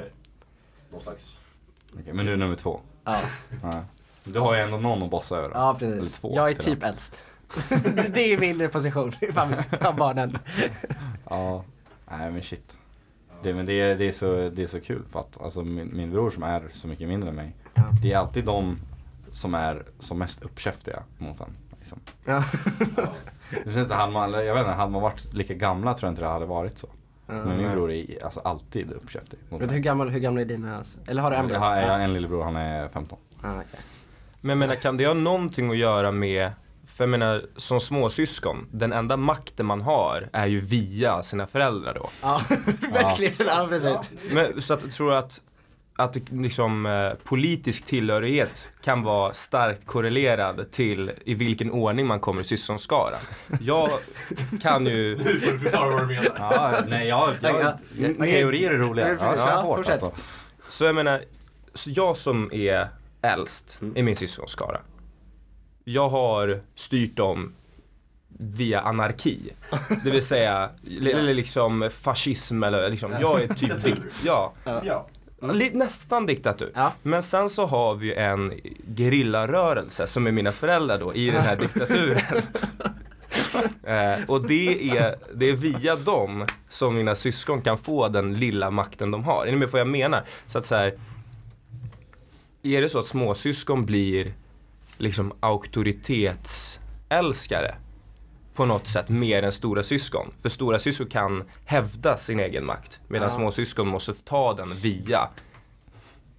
Någon 0.91 1.01
slags... 1.01 1.39
Okej, 1.99 2.13
men 2.13 2.25
du 2.25 2.33
är 2.33 2.37
nummer 2.37 2.55
två. 2.55 2.79
Ja, 3.03 3.17
Ja. 3.63 3.83
Du 4.23 4.39
har 4.39 4.55
ju 4.55 4.61
ändå 4.61 4.77
någon 4.77 5.03
att 5.03 5.09
bossa 5.09 5.37
över. 5.37 5.49
ja 5.53 5.77
Eller 5.81 5.99
precis. 5.99 6.19
två 6.19 6.35
Jag 6.35 6.49
är 6.49 6.53
till 6.53 6.73
typ 6.73 6.83
äldst. 6.83 7.23
det 8.13 8.33
är 8.33 8.37
min 8.37 8.69
position 8.69 9.11
i 9.21 9.31
familjen, 9.31 9.65
av 9.81 9.95
barnen. 9.95 10.37
Ja, 11.29 11.63
nej 12.11 12.31
men 12.31 12.43
shit. 12.43 12.77
Det, 13.43 13.53
men 13.53 13.65
det, 13.65 13.73
är, 13.73 13.95
det, 13.95 14.07
är 14.07 14.11
så, 14.11 14.49
det 14.49 14.63
är 14.63 14.67
så 14.67 14.81
kul 14.81 15.03
för 15.09 15.19
att 15.19 15.41
alltså, 15.41 15.63
min, 15.63 15.97
min 15.97 16.11
bror 16.11 16.31
som 16.31 16.43
är 16.43 16.69
så 16.73 16.87
mycket 16.87 17.07
mindre 17.07 17.29
än 17.29 17.35
mig. 17.35 17.55
Ja. 17.73 17.83
Det 18.01 18.13
är 18.13 18.17
alltid 18.17 18.45
de 18.45 18.77
som 19.31 19.53
är 19.53 19.85
som 19.99 20.17
mest 20.19 20.41
uppkäftiga 20.41 21.03
mot 21.17 21.39
en. 21.41 21.55
Liksom. 21.95 21.99
Ja. 22.25 22.43
Det 23.65 23.73
känns 23.73 23.87
som 23.89 24.13
man, 24.13 24.31
jag 24.31 24.53
vet 24.53 24.61
inte, 24.61 24.71
hade 24.73 24.91
man 24.91 25.01
varit 25.01 25.33
lika 25.33 25.53
gamla 25.53 25.93
tror 25.93 26.07
jag 26.07 26.11
inte 26.11 26.21
det 26.21 26.27
hade 26.27 26.45
varit 26.45 26.77
så. 26.77 26.87
Men 27.25 27.57
min 27.57 27.71
bror 27.71 27.91
är 27.91 28.23
alltså 28.25 28.39
alltid 28.39 28.91
uppkäftig. 28.91 29.39
Vet 29.49 29.69
du 29.69 29.75
hur 29.75 29.81
gammal, 29.81 30.09
hur 30.09 30.19
gamla 30.19 30.41
är 30.41 30.45
dina? 30.45 30.77
alltså? 30.77 30.99
Eller 31.07 31.21
har 31.21 31.31
du 31.31 31.37
en 31.37 31.49
jag, 31.49 31.59
har, 31.59 31.75
jag 31.75 31.81
har 31.81 31.97
Ja. 31.97 32.03
en 32.03 32.13
lillebror, 32.13 32.43
han 32.43 32.55
är 32.55 32.87
15. 32.87 33.17
Ja, 33.43 33.49
okej. 33.55 33.79
Men 34.41 34.49
jag 34.49 34.57
menar, 34.57 34.75
kan 34.75 34.97
det 34.97 35.05
ha 35.07 35.13
någonting 35.13 35.69
att 35.71 35.77
göra 35.77 36.11
med, 36.11 36.51
för 36.87 37.03
jag 37.03 37.09
menar 37.09 37.45
som 37.57 37.79
småsyskon, 37.79 38.67
den 38.71 38.93
enda 38.93 39.17
makten 39.17 39.65
man 39.65 39.81
har 39.81 40.29
är 40.33 40.45
ju 40.45 40.59
via 40.59 41.23
sina 41.23 41.47
föräldrar 41.47 41.93
då. 41.93 42.09
Ja, 42.21 42.41
verkligen. 42.93 43.33
Ja, 43.47 43.65
precis. 43.69 44.11
Men, 44.31 44.61
så 44.61 44.73
att, 44.73 44.91
tror 44.91 45.09
du 45.11 45.17
att, 45.17 45.41
att 45.99 46.13
det, 46.13 46.31
liksom, 46.31 46.85
eh, 46.85 47.11
politisk 47.23 47.85
tillhörighet 47.85 48.69
kan 48.83 49.03
vara 49.03 49.33
starkt 49.33 49.85
korrelerad 49.85 50.71
till 50.71 51.11
i 51.25 51.33
vilken 51.33 51.71
ordning 51.71 52.07
man 52.07 52.19
kommer 52.19 52.41
i 52.41 52.43
syskonskaran? 52.43 53.19
Jag 53.61 53.89
kan 54.61 54.85
ju, 54.85 55.17
Nu 55.25 55.39
får 55.39 55.51
du 55.51 55.59
förklara 55.59 55.89
vad 55.89 56.01
du 56.01 56.05
menar. 56.07 56.35
Ja, 56.39 56.75
nej 56.87 57.07
jag, 57.07 57.29
jag, 57.41 57.73
teorier 58.17 58.71
är 58.71 58.77
roliga. 58.77 59.09
Ja, 59.19 59.33
Ja, 59.37 59.75
fortsätt. 59.75 60.03
alltså. 60.03 60.21
så 60.67 60.85
jag 60.85 60.95
menar, 60.95 61.21
så 61.73 61.89
jag 61.93 62.17
som 62.17 62.49
är 62.53 62.87
äldst 63.21 63.79
i 63.95 64.03
min 64.03 64.15
syskonskara, 64.15 64.79
jag 65.83 66.09
har 66.09 66.59
styrt 66.75 67.15
dem 67.15 67.53
via 68.39 68.81
anarki. 68.81 69.53
Det 70.03 70.11
vill 70.11 70.25
säga, 70.25 70.69
eller 71.01 71.33
liksom 71.33 71.89
fascism 71.93 72.63
eller 72.63 72.89
liksom, 72.89 73.11
jag 73.21 73.41
är 73.41 73.79
typ, 73.79 73.99
ja, 74.25 74.53
Ja. 74.63 75.07
Nästan 75.73 76.25
diktatur. 76.25 76.71
Ja. 76.75 76.93
Men 77.03 77.23
sen 77.23 77.49
så 77.49 77.65
har 77.65 77.95
vi 77.95 78.13
en 78.13 78.53
gerillarörelse 78.95 80.07
som 80.07 80.27
är 80.27 80.31
mina 80.31 80.51
föräldrar 80.51 80.99
då 80.99 81.13
i 81.13 81.29
den 81.29 81.41
här 81.41 81.55
diktaturen. 81.55 82.41
eh, 83.83 84.15
och 84.27 84.47
det 84.47 84.97
är, 84.97 85.15
det 85.33 85.49
är 85.49 85.53
via 85.53 85.95
dem 85.95 86.45
som 86.69 86.95
mina 86.95 87.15
syskon 87.15 87.61
kan 87.61 87.77
få 87.77 88.07
den 88.07 88.33
lilla 88.33 88.71
makten 88.71 89.11
de 89.11 89.23
har. 89.23 89.45
Är 89.45 89.51
ni 89.51 89.57
med 89.57 89.67
på 89.67 89.71
vad 89.71 89.81
jag 89.81 89.87
menar? 89.87 90.23
Så 90.47 90.57
att 90.57 90.65
så 90.65 90.75
här, 90.75 90.93
är 92.63 92.81
det 92.81 92.89
så 92.89 92.99
att 92.99 93.07
småsyskon 93.07 93.85
blir 93.85 94.33
liksom 94.97 95.33
auktoritetsälskare 95.39 97.75
på 98.59 98.65
något 98.65 98.87
sätt 98.87 99.09
mer 99.09 99.43
än 99.43 99.51
stora 99.51 99.83
syskon. 99.83 100.31
För 100.41 100.49
stora 100.49 100.79
syskon 100.79 101.07
kan 101.07 101.43
hävda 101.65 102.17
sin 102.17 102.39
egen 102.39 102.65
makt 102.65 102.99
medan 103.07 103.29
Ja. 103.31 103.35
små 103.35 103.51
syskon 103.51 103.87
måste 103.87 104.13
ta 104.13 104.53
den 104.53 104.75
via 104.75 105.29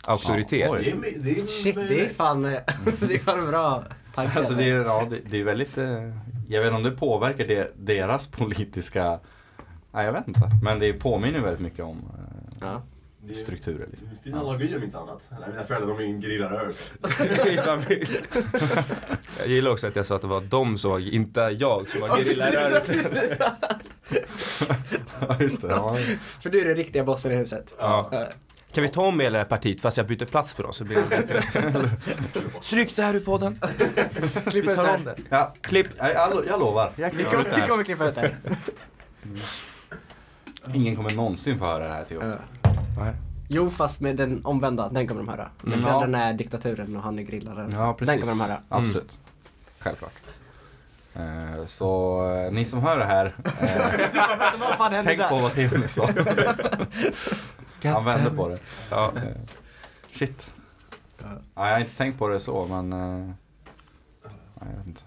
auktoritet. 0.05 0.69
Ja. 0.69 0.77
Det 0.77 0.91
är, 0.91 1.19
det 1.25 1.31
är, 1.31 1.47
Shit, 1.47 1.75
det 1.75 2.01
är 2.05 2.09
fan, 2.09 2.45
eh, 2.45 2.51
det 3.09 3.15
är 3.15 3.19
fan 3.19 3.47
bra 3.47 3.85
tanke. 4.15 4.39
Alltså 4.39 4.55
det 4.55 4.71
är, 4.71 4.85
ja, 4.85 5.07
det, 5.11 5.19
det 5.31 5.41
är 5.41 5.45
väldigt, 5.45 5.79
eh, 5.79 5.87
jag 6.49 6.61
vet 6.63 6.67
inte 6.67 6.77
om 6.77 6.83
det 6.83 6.91
påverkar 6.91 7.47
det, 7.47 7.73
deras 7.77 8.27
politiska, 8.27 9.19
nej 9.93 10.05
jag 10.07 10.13
vet 10.13 10.29
inte. 10.29 10.51
Men 10.63 10.79
det 10.79 10.93
påminner 10.93 11.41
väldigt 11.41 11.61
mycket 11.61 11.85
om 11.85 11.99
eh, 11.99 12.49
Ja. 12.61 12.83
Det 13.23 13.33
är, 13.33 13.37
strukturer. 13.37 13.87
Liksom. 13.91 14.09
det 14.09 14.15
är 14.21 14.23
fin 14.23 14.35
analogi 14.35 14.77
om 14.77 14.83
inte 14.83 14.99
annat. 14.99 15.29
Nej, 15.31 15.49
mina 15.51 15.65
föräldrar 15.65 15.99
de 15.99 16.05
en 16.05 16.21
gerillarörelse. 16.21 16.83
jag 19.39 19.49
gillar 19.49 19.71
också 19.71 19.87
att 19.87 19.97
jag 19.97 20.07
sa 20.07 20.17
att 20.17 20.23
det 20.23 20.29
var 20.29 20.41
de 20.41 20.79
som 20.79 20.91
var, 20.91 21.15
inte 21.15 21.41
jag 21.41 21.91
som 21.91 22.01
var 22.01 22.09
gerillarörelsen. 22.09 22.97
Ja 25.29 25.37
just 25.41 25.63
det. 25.63 25.69
Ja. 25.69 25.97
För 26.41 26.51
du 26.51 26.61
är 26.61 26.65
den 26.65 26.75
riktiga 26.75 27.05
bossen 27.05 27.33
i 27.33 27.37
huset. 27.37 27.75
Ja. 27.79 28.09
Ja. 28.13 28.29
Kan 28.73 28.83
vi 28.83 28.89
ta 28.89 29.07
om 29.07 29.21
hela 29.21 29.33
det 29.33 29.39
här 29.39 29.49
partiet 29.49 29.81
fast 29.81 29.97
jag 29.97 30.07
byter 30.07 30.25
plats 30.25 30.55
på 30.55 30.63
dem 30.63 30.73
så 30.73 30.85
blir 30.85 30.97
det 30.97 31.09
bättre. 31.09 31.43
Stryk 32.61 32.97
det 32.97 33.03
här 33.03 33.15
ur 33.15 33.21
podden. 33.21 33.61
Vi 34.45 34.51
Klipp 34.51 34.69
ut 34.69 34.77
tar 34.77 34.85
det 34.85 34.91
om 34.91 35.07
här. 35.07 35.15
det. 35.17 35.23
Ja, 35.29 35.55
Klipp. 35.61 35.87
jag, 35.99 36.15
jag, 36.15 36.47
jag 36.49 36.61
lovar. 36.61 36.93
Vi 36.97 37.25
kommer, 37.25 37.61
vi 37.61 37.69
kommer 37.69 37.85
klippa 37.85 38.09
ut 38.09 38.15
det 38.15 38.21
här. 38.21 38.35
Ingen 40.75 40.97
kommer 40.97 41.15
någonsin 41.15 41.59
få 41.59 41.65
höra 41.65 41.89
det 41.89 41.95
här 41.95 42.05
Theo. 42.05 42.23
Ja. 42.25 42.35
Nej. 43.01 43.15
Jo, 43.49 43.71
fast 43.71 44.01
med 44.01 44.17
den 44.17 44.45
omvända, 44.45 44.89
den 44.89 45.09
kommer 45.09 45.21
de 45.23 45.29
höra. 45.29 45.51
När 45.63 45.73
Mm. 45.73 45.85
föräldrarna 45.85 46.25
är 46.25 46.35
diktaturen 46.35 46.97
och 46.97 47.03
han 47.03 47.19
är 47.19 47.23
grillaren. 47.23 47.71
Ja 47.73 47.95
precis. 47.95 48.15
Den 48.15 48.21
kommer 48.23 48.45
de 48.45 48.51
höra. 48.51 48.61
Absolut. 48.69 49.19
Självklart. 49.79 50.13
Eh, 51.15 51.67
så 51.67 52.19
eh, 52.33 52.53
ni 52.53 52.65
som 52.65 52.81
hör 52.81 52.99
det 52.99 53.05
här, 53.05 53.35
eh, 53.45 55.03
tänk 55.05 55.29
på 55.29 55.35
vad 55.37 55.57
nu 55.57 55.89
sa. 55.89 56.09
Han 57.89 58.05
vände 58.05 58.31
på 58.31 58.49
det. 58.49 58.59
Ja. 58.91 59.13
Shit. 60.13 60.51
Ja, 61.19 61.27
jag 61.55 61.73
har 61.73 61.79
inte 61.81 61.97
tänkt 61.97 62.19
på 62.19 62.29
det 62.29 62.41
så 62.41 62.67
men, 62.67 62.91
nej, 62.91 63.35
jag 64.61 64.77
vet 64.79 64.87
inte. 64.87 65.03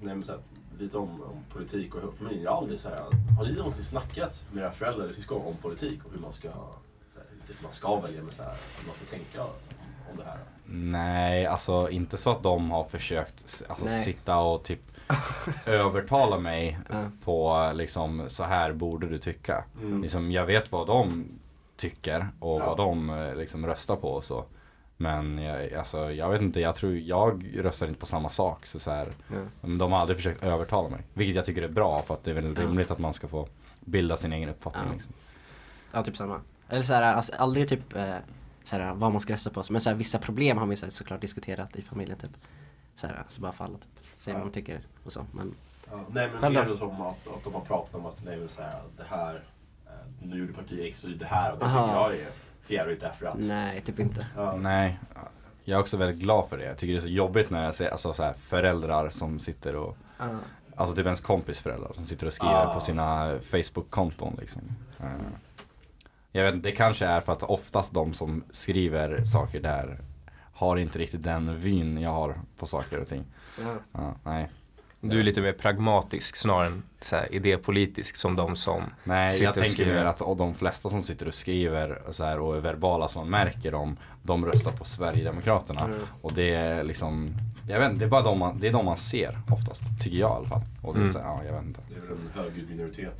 Nej, 0.00 0.14
men 0.14 0.22
så 0.22 0.32
här, 0.32 0.40
lite 0.78 0.98
om, 0.98 1.22
om 1.22 1.44
politik 1.52 1.94
och 1.94 2.14
familj. 2.14 2.42
Jag 2.42 2.50
har 2.50 2.58
aldrig 2.58 2.78
så 2.78 2.88
här, 2.88 2.98
har 3.38 3.44
ni 3.44 3.52
någonsin 3.52 3.84
snackat 3.84 4.42
med 4.52 4.62
era 4.64 4.72
föräldrar 4.72 5.04
eller 5.04 5.14
syskon 5.14 5.46
om 5.46 5.56
politik 5.56 6.04
och 6.04 6.12
hur 6.12 6.18
man 6.20 6.32
ska, 6.32 6.48
så 6.48 7.18
här, 7.18 7.46
typ 7.48 7.62
man 7.62 7.72
ska 7.72 8.00
välja 8.00 8.22
med 8.22 8.30
så 8.34 8.42
här, 8.42 8.54
hur 8.80 8.86
man 8.86 8.96
ska 8.96 9.04
tänka 9.16 9.42
om, 9.44 10.16
det 10.16 10.24
här? 10.24 10.38
Nej, 10.68 11.46
alltså 11.46 11.90
inte 11.90 12.16
så 12.16 12.30
att 12.30 12.42
de 12.42 12.70
har 12.70 12.84
försökt 12.84 13.64
alltså, 13.68 13.84
Nej. 13.86 14.04
sitta 14.04 14.38
och 14.38 14.62
typ 14.62 14.80
övertala 15.66 16.38
mig 16.38 16.78
Ja. 16.90 17.04
på 17.24 17.70
liksom 17.74 18.24
så 18.28 18.44
här 18.44 18.72
borde 18.72 19.08
du 19.08 19.18
tycka. 19.18 19.64
Mm. 19.82 20.02
Liksom, 20.02 20.30
jag 20.30 20.46
vet 20.46 20.72
vad 20.72 20.86
de 20.86 21.24
tycker 21.76 22.28
och 22.40 22.60
Ja. 22.60 22.66
vad 22.66 22.76
de 22.76 23.10
eh, 23.10 23.34
liksom 23.36 23.66
röstar 23.66 23.96
på 23.96 24.08
och 24.10 24.24
så. 24.24 24.44
Men 24.96 25.38
jag, 25.38 25.74
alltså, 25.74 26.12
jag 26.12 26.30
vet 26.30 26.42
inte, 26.42 26.60
jag 26.60 26.74
tror, 26.76 26.96
jag 26.96 27.50
röstar 27.64 27.86
inte 27.88 28.00
på 28.00 28.06
samma 28.06 28.28
sak. 28.28 28.66
Så, 28.66 28.78
så 28.78 28.90
här, 28.90 29.08
Ja. 29.28 29.36
men 29.60 29.78
de 29.78 29.92
har 29.92 29.98
aldrig 29.98 30.16
försökt 30.16 30.44
övertala 30.44 30.88
mig. 30.88 31.00
Vilket 31.14 31.36
jag 31.36 31.44
tycker 31.44 31.62
är 31.62 31.68
bra 31.68 32.02
för 32.02 32.14
att 32.14 32.24
det 32.24 32.30
är 32.30 32.34
väl 32.34 32.54
Ja. 32.56 32.62
rimligt 32.62 32.90
att 32.90 32.98
man 32.98 33.12
ska 33.14 33.28
få 33.28 33.48
bilda 33.80 34.16
sin 34.16 34.32
egen 34.32 34.48
uppfattning. 34.48 34.84
Ja. 34.86 34.92
Liksom. 34.92 35.12
Ja, 35.92 36.02
typ 36.02 36.16
samma. 36.16 36.40
Eller 36.68 36.82
såhär, 36.82 37.02
alltså, 37.02 37.32
aldrig 37.36 37.68
typ 37.68 37.96
eh, 37.96 38.14
såhär, 38.64 38.94
vad 38.94 39.12
man 39.12 39.20
ska 39.20 39.32
rösta 39.32 39.50
på. 39.50 39.62
Men 39.70 39.80
såhär, 39.80 39.96
vissa 39.96 40.18
problem 40.18 40.58
har 40.58 40.66
man 40.66 40.72
ju 40.72 40.76
såhär, 40.76 40.90
såklart 40.92 41.20
diskuterat 41.20 41.76
i 41.76 41.82
familjen 41.82 42.18
typ. 42.18 42.30
Såhär, 42.94 43.24
så 43.28 43.40
bara 43.40 43.52
för 43.52 43.64
alla 43.64 43.78
typ. 43.78 44.06
Se 44.16 44.32
vad 44.32 44.40
de 44.42 44.50
tycker 44.50 44.80
och 45.04 45.12
så. 45.12 45.26
Men 45.32 45.54
Ja, 45.90 46.00
nej 46.10 46.28
men 46.30 46.38
Själv 46.40 46.54
mer 46.54 46.64
då? 46.68 46.76
som 46.76 46.90
att, 46.90 47.28
att 47.28 47.44
de 47.44 47.54
har 47.54 47.60
pratat 47.60 47.94
om 47.94 48.06
att 48.06 48.24
nej 48.24 48.36
men 48.36 48.48
så 48.48 48.62
här, 48.62 48.82
det 48.96 49.04
här, 49.08 49.34
eh, 49.86 49.92
nu 50.22 50.38
gjorde 50.38 50.52
parti 50.52 50.80
X 50.88 51.04
och 51.04 51.10
det 51.10 51.26
här 51.26 51.52
och 51.52 51.58
det 51.58 51.64
Aha. 51.64 51.86
tycker 51.86 51.96
jag 52.20 52.26
är 52.26 52.32
fjärrigt 52.66 53.00
därför 53.02 53.26
att. 53.26 53.38
nej, 53.38 53.80
typ 53.80 53.98
inte. 54.00 54.26
Ja. 54.36 54.56
Nej, 54.56 54.98
jag 55.64 55.76
är 55.76 55.80
också 55.80 55.96
väldigt 55.96 56.18
glad 56.18 56.48
för 56.48 56.58
det. 56.58 56.64
Jag 56.64 56.78
tycker 56.78 56.92
det 56.94 56.98
är 56.98 57.02
så 57.02 57.08
jobbigt 57.08 57.50
när 57.50 57.64
jag 57.64 57.74
ser 57.74 57.88
alltså, 57.90 58.12
så 58.12 58.22
här, 58.22 58.32
föräldrar 58.32 59.08
som 59.10 59.38
sitter 59.38 59.76
och 59.76 59.96
Ja. 60.18 60.24
Alltså 60.76 60.96
typ 60.96 61.04
ens 61.04 61.20
kompis 61.20 61.60
föräldrar 61.60 61.92
som 61.94 62.04
sitter 62.04 62.26
och 62.26 62.32
skriver 62.32 62.66
Ah. 62.66 62.74
på 62.74 62.80
sina 62.80 63.38
Facebook-konton 63.42 64.36
liksom. 64.40 64.62
Eh, 65.00 65.06
Jag 66.32 66.44
vet 66.44 66.54
inte, 66.54 66.68
det 66.68 66.74
kanske 66.76 67.06
är 67.06 67.20
för 67.20 67.32
att 67.32 67.42
oftast 67.42 67.94
de 67.94 68.14
som 68.14 68.44
skriver 68.50 69.24
saker 69.24 69.60
där 69.60 70.00
har 70.52 70.76
inte 70.76 70.98
riktigt 70.98 71.22
den 71.22 71.60
vyn 71.60 72.00
jag 72.00 72.10
har 72.10 72.40
på 72.58 72.66
saker 72.66 73.00
och 73.00 73.08
ting. 73.08 73.24
Ja. 73.60 73.74
Ja, 73.92 74.14
nej. 74.24 74.50
Du 75.08 75.18
är 75.18 75.22
lite 75.22 75.40
mer 75.40 75.52
pragmatisk 75.52 76.36
snarare 76.36 76.66
än 76.66 76.82
så 77.00 77.16
här, 77.16 77.34
idépolitisk 77.34 78.16
som 78.16 78.36
de 78.36 78.56
som 78.56 78.82
Nej, 79.04 79.30
Sitter 79.32 79.44
jag 79.44 79.50
och 79.50 79.54
tänker 79.56 79.72
skriver. 79.72 79.94
mer 79.94 80.04
att 80.04 80.20
och 80.20 80.36
de 80.36 80.54
flesta 80.54 80.88
som 80.88 81.02
sitter 81.02 81.28
och 81.28 81.34
skriver 81.34 82.02
så 82.10 82.24
här, 82.24 82.38
och 82.38 82.56
är 82.56 82.60
verbala 82.60 83.08
som 83.08 83.20
man 83.20 83.30
märker 83.30 83.72
dem, 83.72 83.96
de 84.22 84.46
röstar 84.46 84.70
på 84.72 84.84
Sverigedemokraterna. 84.84 85.84
Mm. 85.84 85.98
Och 86.22 86.32
det 86.32 86.54
är 86.54 86.84
liksom, 86.84 87.34
jag 87.68 87.80
vet 87.80 87.88
inte, 87.90 87.98
det 88.00 88.04
är 88.08 88.10
bara 88.10 88.22
de 88.22 88.38
man, 88.38 88.60
det 88.60 88.68
är 88.68 88.72
de 88.72 88.84
man 88.84 88.96
ser 88.96 89.40
oftast, 89.50 89.82
tycker 90.00 90.18
jag 90.18 90.30
i 90.30 90.34
alla 90.34 90.48
fall. 90.48 90.62
Och 90.82 90.94
det 90.94 91.00
är 91.00 91.02
Mm. 91.02 91.12
så, 91.12 91.18
här, 91.18 91.26
ja, 91.26 91.40
jag 91.46 91.52
vet 91.52 91.64
inte. 91.64 91.80
Det 91.88 91.96
är 91.96 92.00
väl 92.00 92.10
en 92.10 92.30
högljudd 92.42 92.70
minoritet. 92.70 93.14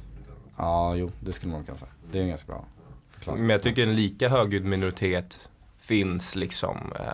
Ja, 0.57 0.95
jo, 0.97 1.11
det 1.21 1.33
skulle 1.33 1.53
man 1.53 1.65
kunna 1.65 1.79
säga. 1.79 1.91
Det 2.13 2.19
är 2.19 2.23
en 2.23 2.29
ganska 2.29 2.53
bra 2.53 2.65
förklaring. 3.11 3.41
Men 3.41 3.51
jag 3.51 3.63
tycker 3.63 3.83
en 3.83 3.97
lika 3.97 4.29
högljudd 4.29 4.65
minoritet 4.65 5.49
finns 5.79 6.37
liksom 6.37 6.77
eh, 7.01 7.05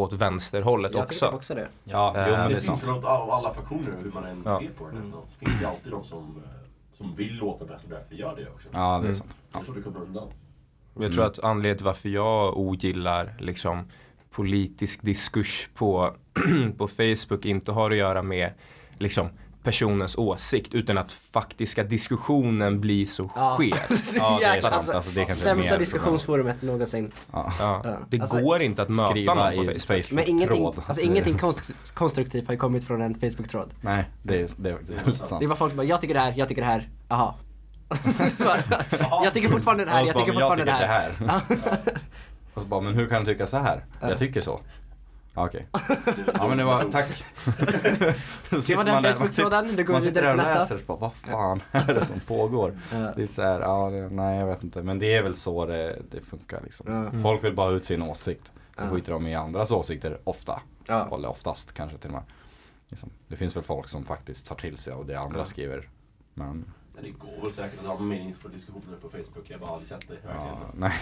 åt 0.00 0.12
vänsterhållet 0.12 0.92
Jag 0.94 1.08
tycker 1.08 1.26
också. 1.26 1.36
också 1.36 1.54
det. 1.54 1.68
Ja, 1.84 2.16
Eh, 2.16 2.24
jo 2.28 2.32
men 2.36 2.48
det 2.48 2.54
Det 2.54 2.60
finns 2.60 2.80
sant. 2.80 3.02
väl 3.02 3.06
av 3.06 3.30
alla 3.30 3.54
faktioner 3.54 3.96
hur 4.02 4.10
man 4.12 4.24
än 4.24 4.42
Ja. 4.46 4.58
ser 4.58 4.70
på 4.70 4.86
det 4.88 4.98
nästan. 4.98 5.20
Så 5.28 5.38
finns 5.38 5.60
det 5.60 5.68
alltid 5.68 5.92
de 5.92 6.04
som, 6.04 6.42
eh, 6.44 6.96
som 6.96 7.14
vill 7.16 7.34
låta 7.36 7.64
bäst 7.64 7.84
och 7.84 7.90
därför 7.90 8.14
gör 8.14 8.36
det 8.36 8.48
också. 8.48 8.68
Ja, 8.72 8.78
det 8.78 9.06
är 9.06 9.08
Mm. 9.08 9.14
sant. 9.16 9.36
Det 9.52 9.58
är 9.58 9.64
så 9.64 9.72
det 9.72 9.82
kommer 9.82 10.00
undan. 10.00 10.28
Jag 11.00 11.12
tror 11.12 11.24
att 11.24 11.38
anledningen 11.38 11.76
till 11.76 11.86
varför 11.86 12.08
jag 12.08 12.58
ogillar 12.58 13.34
liksom 13.38 13.84
politisk 14.30 15.02
diskurs 15.02 15.70
på, 15.74 16.14
på 16.78 16.88
Facebook 16.88 17.44
inte 17.44 17.72
har 17.72 17.90
att 17.90 17.96
göra 17.96 18.22
med 18.22 18.52
liksom 18.98 19.28
personens 19.62 20.18
åsikt 20.18 20.74
utan 20.74 20.98
att 20.98 21.12
faktiska 21.12 21.84
diskussionen 21.84 22.80
blir 22.80 23.06
så 23.06 23.30
Ja. 23.36 23.54
skev. 23.58 23.72
Ja, 24.16 24.38
det 24.40 24.44
är 24.44 24.60
sant. 24.60 24.74
Alltså, 24.74 25.10
det 25.14 25.24
kanske 25.24 25.32
är 25.50 25.54
Sämsta 25.54 25.78
diskussionsforumet 25.78 26.62
någonsin. 26.62 27.12
Ja. 27.32 27.52
Ja. 27.58 27.80
Ja. 27.84 27.98
Det 28.08 28.20
Alltså, 28.20 28.40
går 28.40 28.62
inte 28.62 28.82
att 28.82 28.88
möta 28.88 29.10
Skriva 29.10 29.34
någon 29.34 29.46
på 29.66 29.72
i 29.72 29.78
Facebook. 29.78 29.82
Facebook-tråd. 29.86 30.12
Men 30.12 30.28
ingenting, 30.28 30.66
alltså, 30.86 31.00
ingenting 31.02 31.38
konst- 31.38 31.92
konstruktivt 31.94 32.46
har 32.46 32.52
ju 32.54 32.58
kommit 32.58 32.84
från 32.84 33.02
en 33.02 33.14
Facebook-tråd. 33.14 33.70
Nej, 33.80 34.04
det 34.22 34.40
är, 34.40 34.48
det 34.56 34.70
är 34.70 34.74
väldigt 34.74 35.26
sant. 35.26 35.40
Det 35.40 35.46
var 35.46 35.56
folk 35.56 35.70
som 35.72 35.76
bara, 35.76 35.86
jag 35.86 36.00
tycker 36.00 36.14
det 36.14 36.20
här, 36.20 36.34
jag 36.36 36.48
tycker 36.48 36.62
det 36.62 36.68
här, 36.68 36.88
jaha. 37.08 37.34
jag 39.24 39.34
tycker 39.34 39.48
fortfarande 39.48 39.84
det 39.84 39.90
här, 39.90 40.06
jag 40.06 40.16
tycker 40.16 40.32
bara, 40.32 40.48
men 40.48 40.48
fortfarande 40.48 40.64
det 40.64 40.72
här. 40.72 41.14
här. 41.18 41.92
Och 42.54 42.62
så 42.62 42.68
bara, 42.68 42.80
men 42.80 42.94
hur 42.94 43.06
kan 43.08 43.24
du 43.24 43.32
tycka 43.32 43.46
så 43.46 43.56
här? 43.56 43.84
Ja. 44.00 44.08
Jag 44.08 44.18
tycker 44.18 44.40
så. 44.40 44.60
Okej. 45.44 45.66
Ja 46.34 46.48
men 46.48 46.58
det 46.58 46.64
var, 46.64 46.84
tack. 46.84 47.24
Då 48.50 48.62
sitter 48.62 48.76
var 48.76 48.84
den 48.84 48.94
man 48.94 49.02
där- 49.02 49.10
man 49.10 49.28
Facebook-tråden, 49.28 49.64
sitter- 49.68 49.76
då 49.76 49.82
går 49.82 49.92
Man 49.92 50.02
vi 50.02 50.08
sitter 50.08 50.20
vidare 50.20 50.36
där 50.36 50.42
och 50.42 50.46
till 50.46 50.54
nästa. 50.54 50.74
läser 50.74 50.74
och 50.74 50.80
bara, 50.86 50.98
vad 50.98 51.14
fan 51.14 51.62
är 51.88 51.94
det 51.94 52.04
som 52.04 52.20
pågår? 52.20 52.78
Ja. 52.92 52.98
Det 53.16 53.22
är 53.22 53.26
så 53.26 53.42
här, 53.42 53.60
ja, 53.60 53.90
det, 53.90 54.08
nej 54.08 54.38
jag 54.38 54.46
vet 54.46 54.62
inte. 54.62 54.82
Men 54.82 54.98
det 54.98 55.14
är 55.14 55.22
väl 55.22 55.36
så 55.36 55.66
det, 55.66 56.02
det 56.10 56.20
funkar 56.20 56.60
liksom. 56.64 57.10
Ja. 57.14 57.22
Folk 57.22 57.44
vill 57.44 57.54
bara 57.54 57.70
ut 57.70 57.84
sin 57.84 58.02
åsikt. 58.02 58.46
Så 58.46 58.82
Ja. 58.84 58.90
skiter 58.90 59.12
de 59.12 59.26
i 59.26 59.34
andras 59.34 59.70
åsikter 59.70 60.18
ofta. 60.24 60.60
Ja. 60.86 61.14
Eller 61.16 61.28
oftast 61.28 61.72
kanske 61.74 61.98
till 61.98 62.08
och 62.10 62.14
med. 62.14 62.22
Liksom. 62.88 63.10
Det 63.28 63.36
finns 63.36 63.56
väl 63.56 63.62
folk 63.62 63.88
som 63.88 64.04
faktiskt 64.04 64.46
tar 64.46 64.56
till 64.56 64.76
sig 64.78 64.92
av 64.92 65.06
det 65.06 65.14
andra 65.20 65.38
Ja. 65.38 65.44
skriver. 65.44 65.88
Men 66.34 66.72
det 67.02 67.10
går 67.10 67.42
väl 67.42 67.52
säkert 67.52 67.80
att 67.80 67.86
ha 67.86 67.98
meningsfulla 67.98 68.54
diskussioner 68.54 68.96
på 69.02 69.08
Facebook. 69.08 69.44
Jag 69.44 69.58
har 69.58 69.60
bara 69.66 69.70
aldrig 69.70 69.88
sett 69.88 70.08
det 70.08 70.14
i 70.14 70.18
ja, 70.22 70.28
verkligheten. 70.32 70.68
nej. 70.74 70.92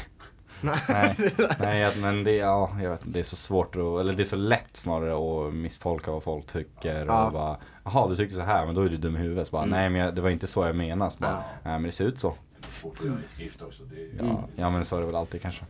Nej, 0.61 1.17
nej, 1.59 1.93
men 2.00 2.25
det, 2.25 2.33
ja, 2.37 2.71
jag 2.83 2.91
vet, 2.91 3.00
det 3.05 3.21
är 3.21 3.25
så 3.25 3.37
svårt 3.37 3.77
att, 3.77 3.81
eller 4.00 4.12
det 4.12 4.23
är 4.23 4.25
så 4.25 4.37
lätt 4.37 4.77
snarare 4.77 5.47
att 5.49 5.55
misstolka 5.55 6.11
vad 6.11 6.23
folk 6.23 6.47
tycker 6.47 7.07
Ja. 7.07 7.27
och 7.27 7.33
bara 7.33 7.57
Jaha 7.85 8.09
du 8.09 8.17
tycker 8.17 8.35
så 8.35 8.43
här 8.43 8.67
men 8.67 8.75
då 8.75 8.81
är 8.83 8.88
du 8.88 8.97
dum 8.97 9.17
i 9.17 9.19
huvudet. 9.19 9.47
Så 9.49 9.50
bara, 9.53 9.62
Mm. 9.62 9.79
Nej 9.79 9.91
men 9.91 10.00
jag, 10.00 10.15
det 10.15 10.21
var 10.21 10.31
inte 10.31 10.47
så 10.47 10.67
jag 10.67 10.77
menade. 10.77 11.11
Så 11.11 11.19
bara, 11.19 11.31
Ja. 11.33 11.43
Nej 11.62 11.73
men 11.73 11.83
det 11.83 11.93
ser 11.93 12.05
ut 12.05 12.19
så. 12.21 12.35
Det 12.61 12.67
är 12.69 12.73
svårt 12.73 13.00
att 13.00 13.07
göra 13.07 13.23
i 13.25 13.29
skrift 13.29 13.62
också. 13.62 13.83
Det 13.83 13.97
är, 13.97 14.11
Ja, 14.27 14.45
ja 14.57 14.71
men 14.71 14.85
så 14.85 14.97
är 14.97 15.00
det 15.00 15.07
väl 15.07 15.15
alltid 15.17 15.43
kanske. 15.43 15.65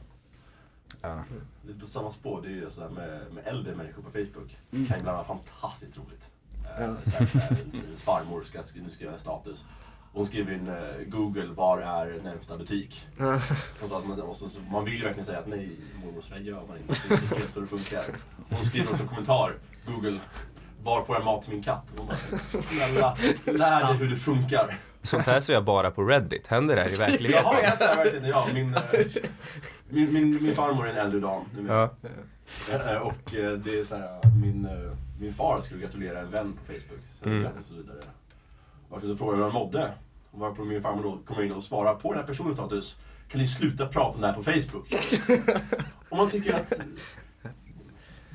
Ja. 1.01 1.23
Lite 1.67 1.81
på 1.81 1.87
samma 1.87 2.11
spår, 2.11 2.41
det 2.43 2.49
är 2.49 2.53
ju 2.53 2.71
så 2.71 2.81
här 2.81 2.89
med, 2.89 3.21
med 3.33 3.47
äldre 3.47 3.75
människor 3.75 4.03
på 4.03 4.11
Facebook. 4.11 4.59
Mm. 4.73 4.87
kan 4.87 4.99
ibland 4.99 5.17
vara 5.17 5.27
fantastiskt 5.27 5.97
roligt. 5.99 6.29
Eh, 6.79 6.85
Ja. 6.85 6.97
så 7.05 7.11
här, 7.11 7.27
så 7.27 7.39
här, 7.39 7.57
ens, 7.61 7.85
ens 7.85 8.03
farmor 8.03 8.43
ska 8.43 8.59
sk- 8.59 8.83
nu 8.85 8.91
skriva 8.91 9.13
en 9.13 9.19
status. 9.19 9.67
Hon 10.13 10.27
skriver 10.27 10.53
in 10.53 10.69
eh, 10.69 10.75
Google, 11.07 11.47
var 11.47 11.79
är 11.79 12.21
närmsta 12.25 12.57
butik? 12.59 13.07
Och 13.83 13.89
så, 13.89 13.97
att 13.99 14.07
man, 14.07 14.21
och 14.21 14.37
så, 14.37 14.49
så, 14.49 14.61
man 14.71 14.85
vill 14.85 14.95
ju 14.95 15.03
verkligen 15.03 15.27
säga 15.27 15.39
att 15.39 15.47
nej 15.47 15.71
mormor, 16.05 16.21
så 16.21 16.35
där 16.35 16.41
gör 16.41 16.63
man 16.69 16.77
inte. 16.79 16.95
Det 17.09 17.15
är 17.15 17.23
inte 17.23 17.37
helt 17.37 17.55
så 17.55 17.61
det 17.61 17.67
funkar. 17.67 18.05
Hon 18.51 18.65
skriver 18.65 18.91
också 18.91 19.03
en 19.03 19.09
kommentar, 19.09 19.55
Google, 19.87 20.21
var 20.83 21.05
får 21.05 21.17
jag 21.17 21.25
mat 21.25 21.43
till 21.43 21.53
min 21.55 21.63
katt? 21.63 21.85
Och 21.93 21.99
hon 21.99 22.07
bara, 22.07 22.39
snälla, 22.39 23.17
lär 23.45 23.89
dig 23.89 23.97
hur 23.97 24.11
det 24.11 24.17
funkar. 24.17 24.79
Sånt 25.03 25.27
här 25.27 25.41
ser 25.41 25.53
jag 25.55 25.65
bara 25.65 25.91
på 25.91 26.05
Reddit. 26.05 26.47
Händer 26.47 26.77
det 26.77 26.83
här 26.83 26.89
i 26.95 26.97
verkligheten? 26.97 27.45
Jaha, 27.45 27.75
det 27.79 27.85
är 27.85 27.97
verkligen 27.97 28.25
ja. 28.29 28.47
Min, 28.55 28.75
eh, 28.75 28.81
min, 29.89 30.13
min, 30.13 30.43
min 30.45 30.55
farmor 30.55 30.87
är 30.87 30.91
en 30.91 30.97
äldre 30.97 31.21
dam. 31.21 31.45
Vet. 31.53 31.67
Ja. 31.69 31.91
Eh, 32.73 32.97
Och 32.97 33.35
eh, 33.35 33.53
det 33.53 33.79
är 33.81 33.85
så 33.85 33.97
här, 33.97 34.21
min, 34.43 34.65
eh, 34.65 34.93
min 35.21 35.35
far 35.35 35.61
skulle 35.61 35.81
gratulera 35.81 36.21
en 36.21 36.31
vän 36.31 36.53
på 36.53 36.73
Facebook. 36.73 37.01
Så 37.23 37.29
Mm. 37.29 37.47
och 37.47 37.65
så 37.67 37.75
vidare. 37.75 37.99
Och 38.89 39.01
så 39.01 39.17
frågade 39.17 39.39
jag 39.39 39.45
hur 39.45 39.53
han 39.53 39.63
mådde. 39.63 39.93
Och 40.31 40.41
varpå 40.41 40.65
min 40.65 40.83
farmor 40.83 41.03
då 41.03 41.19
kommer 41.27 41.43
in 41.43 41.53
och 41.53 41.65
svarar 41.65 41.95
på 41.95 42.13
den 42.13 42.21
här 42.21 42.27
personens 42.27 42.57
status. 42.57 42.97
Kan 43.29 43.41
ni 43.41 43.47
sluta 43.47 43.87
prata 43.87 44.15
om 44.15 44.21
det 44.21 44.27
här 44.27 44.35
på 44.35 44.43
Facebook? 44.43 44.93
och 46.09 46.17
man 46.17 46.31
tycker 46.31 46.55
att 46.55 46.73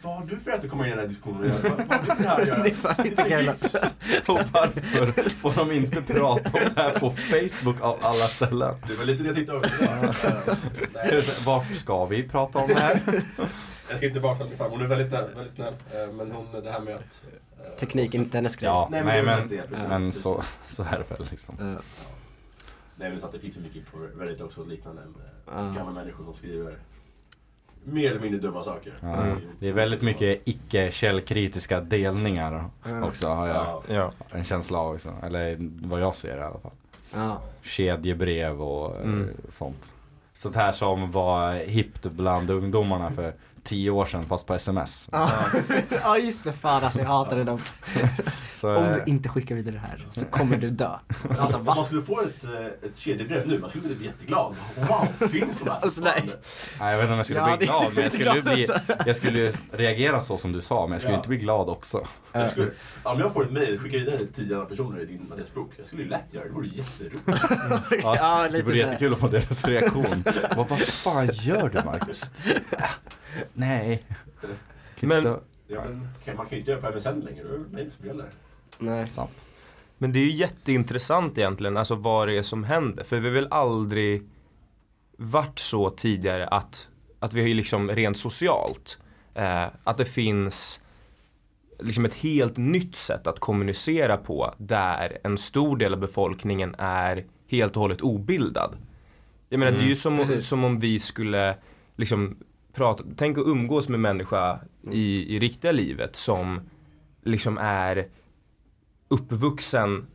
vad 0.03 0.15
har 0.15 0.25
du 0.25 0.39
för 0.39 0.51
rätt 0.51 0.63
att 0.63 0.69
komma 0.69 0.83
in 0.87 0.93
i 0.93 0.95
den 0.95 0.99
här 0.99 1.07
diskussionen? 1.07 1.51
Vad, 1.63 1.71
vad 1.71 1.87
har 1.87 1.99
du 1.99 2.05
för 2.05 2.23
det 2.23 2.29
här 2.29 2.41
att 2.41 2.47
göra? 2.47 2.63
Det 2.63 2.69
är 2.69 2.73
fan 2.73 3.05
inte. 3.05 3.55
Och 4.27 4.39
varför 4.51 5.29
får 5.29 5.53
de 5.55 5.71
inte 5.71 6.01
prata 6.01 6.49
om 6.53 6.59
det 6.75 6.81
här 6.81 6.99
på 6.99 7.09
Facebook 7.09 7.81
av 7.81 7.97
alla 8.01 8.13
ställen? 8.27 8.75
Det 8.87 8.95
var 8.95 9.05
lite 9.05 9.23
det 9.23 9.27
jag 9.27 9.35
tyckte 9.35 9.53
också. 9.53 9.83
Vart 11.45 11.75
ska 11.75 12.05
vi 12.05 12.23
prata 12.23 12.59
om 12.59 12.67
det 12.67 12.79
här? 12.79 12.99
Jag 13.89 13.97
ska 13.97 14.07
inte 14.07 14.19
baksätta 14.19 14.49
min 14.49 14.57
farmor, 14.57 14.71
hon 14.77 14.81
är 14.81 14.87
väldigt, 14.87 15.11
väldigt 15.37 15.53
snäll. 15.53 15.73
Eh, 15.93 16.13
Men 16.13 16.31
hon, 16.31 16.61
det 16.63 16.71
här 16.71 16.79
med 16.79 16.95
att... 16.95 17.23
eh, 17.65 17.71
Teknik, 17.79 18.13
inte 18.13 18.37
hennes 18.37 18.55
grej. 18.55 18.67
Ja, 18.69 18.87
Nej, 18.91 19.03
men 19.03 19.25
men, 19.25 19.49
det, 19.49 19.57
precis, 19.67 19.87
men 19.89 20.05
precis. 20.05 20.21
så, 20.21 20.43
så 20.69 20.83
är 20.83 20.91
det 21.07 21.17
väl 21.17 21.27
liksom. 21.31 21.55
Ja. 21.59 21.81
Nej 22.95 23.09
men 23.09 23.19
så 23.19 23.25
att 23.25 23.31
det 23.31 23.39
finns 23.39 23.57
ju 23.57 23.61
mycket 23.61 23.91
på 23.91 23.97
Reddit 24.19 24.41
också 24.41 24.61
och 24.61 24.67
liknande. 24.67 25.01
Med 25.01 25.29
Ja. 25.55 25.61
Gamla 25.61 25.91
människor 25.91 26.23
som 26.23 26.33
skriver 26.33 26.77
mer 27.83 28.09
eller 28.11 28.19
mindre 28.21 28.39
dumma 28.39 28.63
saker. 28.63 28.93
Ja, 29.01 29.13
Mm. 29.23 29.37
Det 29.59 29.67
är 29.69 29.73
väldigt 29.73 30.01
mycket 30.01 30.41
icke-källkritiska 30.45 31.81
delningar 31.81 32.69
Ja. 32.83 33.03
också 33.07 33.27
har 33.27 33.47
jag 33.47 33.55
Ja. 33.55 33.83
Ja. 33.87 34.13
en 34.29 34.43
känsla 34.43 34.77
av. 34.79 34.93
Också. 34.95 35.13
Eller 35.23 35.57
vad 35.87 36.01
jag 36.01 36.15
ser 36.15 36.37
i 36.37 36.41
alla 36.41 36.59
fall. 36.59 36.71
Ja. 37.13 37.41
Kedjebrev 37.61 38.61
och 38.61 38.95
eh, 38.95 39.01
Mm. 39.03 39.29
sånt. 39.49 39.91
Sånt 40.33 40.55
här 40.55 40.71
som 40.71 41.11
var 41.11 41.53
hippt 41.53 42.03
bland 42.03 42.49
ungdomarna 42.49 43.11
för 43.11 43.33
tio 43.63 43.91
år 43.91 44.05
sedan 44.05 44.23
fast 44.23 44.47
på 44.47 44.53
sms. 44.53 45.09
Ja. 45.11 45.29
ja 46.03 46.17
just 46.17 46.43
det, 46.43 46.53
fan 46.53 46.83
alltså 46.83 46.99
jag 46.99 47.07
hatade 47.07 47.43
dem. 47.43 47.59
Så, 48.63 48.75
Om 48.75 48.85
eh, 48.85 48.95
du 48.95 49.03
inte 49.11 49.29
skickar 49.29 49.55
vidare 49.55 49.75
det 49.75 49.79
här 49.79 50.07
så 50.11 50.25
kommer 50.25 50.57
du 50.57 50.69
dö. 50.69 50.89
Alltså, 51.39 51.57
om 51.57 51.65
man 51.65 51.85
skulle 51.85 52.01
få 52.01 52.21
ett, 52.21 52.43
eh, 52.43 52.65
ett 52.65 52.97
kedjebrev 52.97 53.47
nu, 53.47 53.59
man 53.59 53.69
skulle 53.69 53.95
bli 53.95 54.05
jätteglad. 54.05 54.55
Wow, 54.75 55.27
finns 55.29 55.59
de 55.61 55.69
här 55.69 55.79
Alltså, 55.79 56.01
nej. 56.01 56.33
nej, 56.79 56.91
jag 56.91 56.97
vet 56.97 57.03
inte 57.03 57.11
om 57.11 57.17
jag 57.17 57.25
skulle 57.25 57.39
Ja, 57.39 57.51
det 57.51 57.57
bli 57.57 57.65
glad 57.67 57.93
men 57.93 58.03
jag 58.03 58.11
skulle, 58.11 58.35
ju 58.35 58.41
bli, 58.41 58.63
glad, 58.65 58.81
jag 59.05 59.15
skulle 59.15 59.51
reagera 59.71 60.21
så 60.21 60.37
som 60.37 60.51
du 60.51 60.61
sa 60.61 60.81
men 60.87 60.91
jag 60.91 61.01
skulle 61.01 61.13
Ja. 61.13 61.17
inte 61.17 61.29
bli 61.29 61.37
glad 61.37 61.69
också. 61.69 62.07
Jag 62.31 62.49
skulle, 62.49 62.71
om 63.03 63.19
jag 63.19 63.33
får 63.33 63.43
ett 63.43 63.51
mejl, 63.51 63.79
skicka 63.79 63.97
vidare 63.97 64.17
till 64.17 64.33
tio 64.33 64.55
andra 64.55 64.65
personer 64.69 64.99
i 65.01 65.05
din 65.05 65.31
adressbok. 65.33 65.71
Jag 65.77 65.85
skulle 65.85 66.03
ju 66.03 66.09
lätt 66.09 66.33
göra 66.33 66.43
det, 66.43 66.49
det 66.49 66.55
vore 66.55 66.67
jätteroligt. 66.67 67.23
Ja, 68.03 68.43
det 68.43 68.49
lite 68.49 68.65
vore 68.65 68.77
jättekul 68.77 69.13
att 69.13 69.19
få 69.19 69.27
deras 69.27 69.65
reaktion. 69.65 70.23
vad, 70.55 70.69
vad 70.69 70.79
fan 70.79 71.29
gör 71.33 71.69
du 71.69 71.81
Marcus? 71.85 72.23
Nej. 73.53 74.03
Men- 74.99 75.37
Ja, 75.67 75.81
men, 76.25 76.35
man 76.35 76.45
kan 76.45 76.49
ju 76.51 76.59
inte 76.59 76.71
göra 76.71 76.81
på 76.81 76.97
MSN 76.97 77.19
längre, 77.19 77.43
då 77.43 77.53
är 77.53 77.57
det 77.57 77.65
mejl 77.71 77.91
som 77.91 78.07
gäller. 78.07 78.25
Nej. 78.79 79.07
Sant. 79.11 79.45
Men 79.97 80.11
det 80.11 80.19
är 80.19 80.25
ju 80.25 80.31
jätteintressant 80.31 81.37
egentligen, 81.37 81.77
alltså 81.77 81.95
vad 81.95 82.27
det 82.27 82.37
är 82.37 82.41
som 82.41 82.63
händer. 82.63 83.03
För 83.03 83.19
vi 83.19 83.27
har 83.27 83.35
väl 83.35 83.47
aldrig 83.51 84.29
varit 85.17 85.59
så 85.59 85.89
tidigare 85.89 86.47
att, 86.47 86.89
att 87.19 87.33
vi 87.33 87.41
har 87.41 87.47
ju 87.47 87.53
liksom 87.53 87.91
rent 87.91 88.17
socialt, 88.17 88.99
eh, 89.33 89.65
att 89.83 89.97
det 89.97 90.05
finns 90.05 90.83
liksom 91.79 92.05
ett 92.05 92.13
helt 92.13 92.57
nytt 92.57 92.95
sätt 92.95 93.27
att 93.27 93.39
kommunicera 93.39 94.17
på 94.17 94.53
där 94.57 95.17
en 95.23 95.37
stor 95.37 95.77
del 95.77 95.93
av 95.93 95.99
befolkningen 95.99 96.75
är 96.77 97.25
helt 97.47 97.75
och 97.75 97.81
hållet 97.81 98.01
obildad. 98.01 98.77
Jag 99.49 99.59
menar 99.59 99.71
det 99.71 99.83
är 99.83 99.87
ju 99.87 99.95
som, 99.95 100.17
Precis. 100.17 100.47
som 100.47 100.63
om 100.63 100.79
vi 100.79 100.99
skulle 100.99 101.55
liksom 101.95 102.37
prata, 102.73 103.03
tänk 103.17 103.37
att 103.37 103.47
umgås 103.47 103.89
med 103.89 103.99
människa 103.99 104.59
i, 104.91 105.35
i 105.35 105.39
riktiga 105.39 105.71
livet 105.71 106.15
som 106.15 106.61
liksom 107.23 107.57
är 107.57 108.07
uppvuxen 109.13 110.07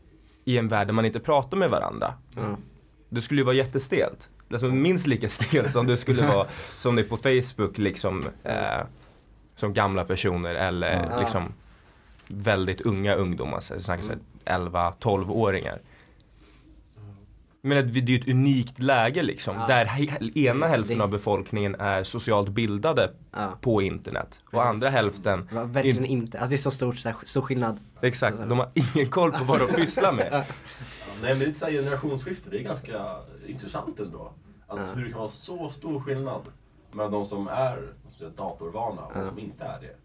i 0.45 0.59
en 0.59 0.69
värld 0.69 0.87
där 0.89 0.93
man 0.95 1.05
inte 1.05 1.21
pratar 1.21 1.57
med 1.57 1.71
varandra. 1.71 2.15
Ja. 2.37 2.57
Det 3.09 3.21
skulle 3.21 3.41
ju 3.41 3.45
vara 3.45 3.57
jättestelt. 3.57 4.29
Alltså 4.53 4.67
minst 4.67 5.07
lika 5.07 5.29
stelt 5.29 5.71
som 5.71 5.87
det 5.87 5.97
skulle 5.97 6.27
vara 6.27 6.47
som 6.79 6.97
det 6.97 7.03
är 7.03 7.07
på 7.07 7.17
Facebook 7.17 7.79
liksom 7.79 8.25
eh, 8.45 8.81
som 9.57 9.73
gamla 9.75 10.05
personer 10.05 10.55
eller 10.55 11.09
Ja. 11.11 11.21
liksom 11.21 11.53
väldigt 12.29 12.81
unga 12.81 13.15
ungdomar, 13.15 13.61
så 13.61 13.75
jag 13.75 13.83
snackar 13.83 14.03
så 14.05 14.11
här 14.45 14.59
11-12-åringar. 14.59 15.81
Men 17.63 17.79
att 17.79 17.85
vi- 17.85 18.01
det 18.01 18.13
är 18.13 18.15
ju 18.15 18.21
ett 18.21 18.29
unikt 18.29 18.79
läge 18.79 19.23
liksom, 19.23 19.57
Ja. 19.57 19.67
där 19.67 19.85
he- 19.87 20.39
ena 20.39 20.67
hälften 20.67 21.01
av 21.01 21.09
befolkningen 21.11 21.75
är 21.75 22.05
socialt 22.05 22.49
bildade 22.49 23.13
Ja. 23.33 23.53
på 23.61 23.83
internet 23.83 24.41
och 24.45 24.51
Precis. 24.51 24.67
andra 24.67 24.89
hälften, 24.89 25.49
var 25.53 25.65
verkligen 25.65 26.05
inte, 26.05 26.39
alltså 26.39 26.51
det 26.51 26.57
är 26.57 26.59
så 26.59 26.71
stort, 26.71 26.99
så 26.99 27.09
här, 27.09 27.17
stor 27.25 27.43
skillnad. 27.43 27.81
exakt, 28.03 28.39
de 28.49 28.59
har 28.59 28.71
ingen 28.95 29.11
koll 29.11 29.33
på 29.33 29.45
vad 29.45 29.61
de 29.61 29.67
pysslar 29.67 30.13
med. 30.13 30.29
Ja, 30.33 30.45
Nej 31.23 31.31
men 31.31 31.39
det 31.39 31.45
är 31.45 31.49
ett 31.51 31.57
så 31.59 31.65
här 31.65 31.73
generationsskifte, 31.73 32.51
det 32.51 32.59
är 32.59 32.63
ganska 32.65 33.17
intressant 33.47 34.01
ändå. 34.01 34.33
Att 34.67 34.79
Ja. 34.79 34.85
hur 34.95 35.05
det 35.05 35.11
kan 35.11 35.19
vara 35.21 35.31
så 35.31 35.71
stor 35.71 36.01
skillnad 36.01 36.43
mellan 36.93 37.13
de 37.13 37.25
som 37.25 37.49
är 37.49 37.83
datorvana 38.37 39.03
och 39.03 39.13
de 39.15 39.21
Ja. 39.21 39.29
som 39.29 39.39
inte 39.39 39.65
är 39.65 39.81
det. 39.81 39.97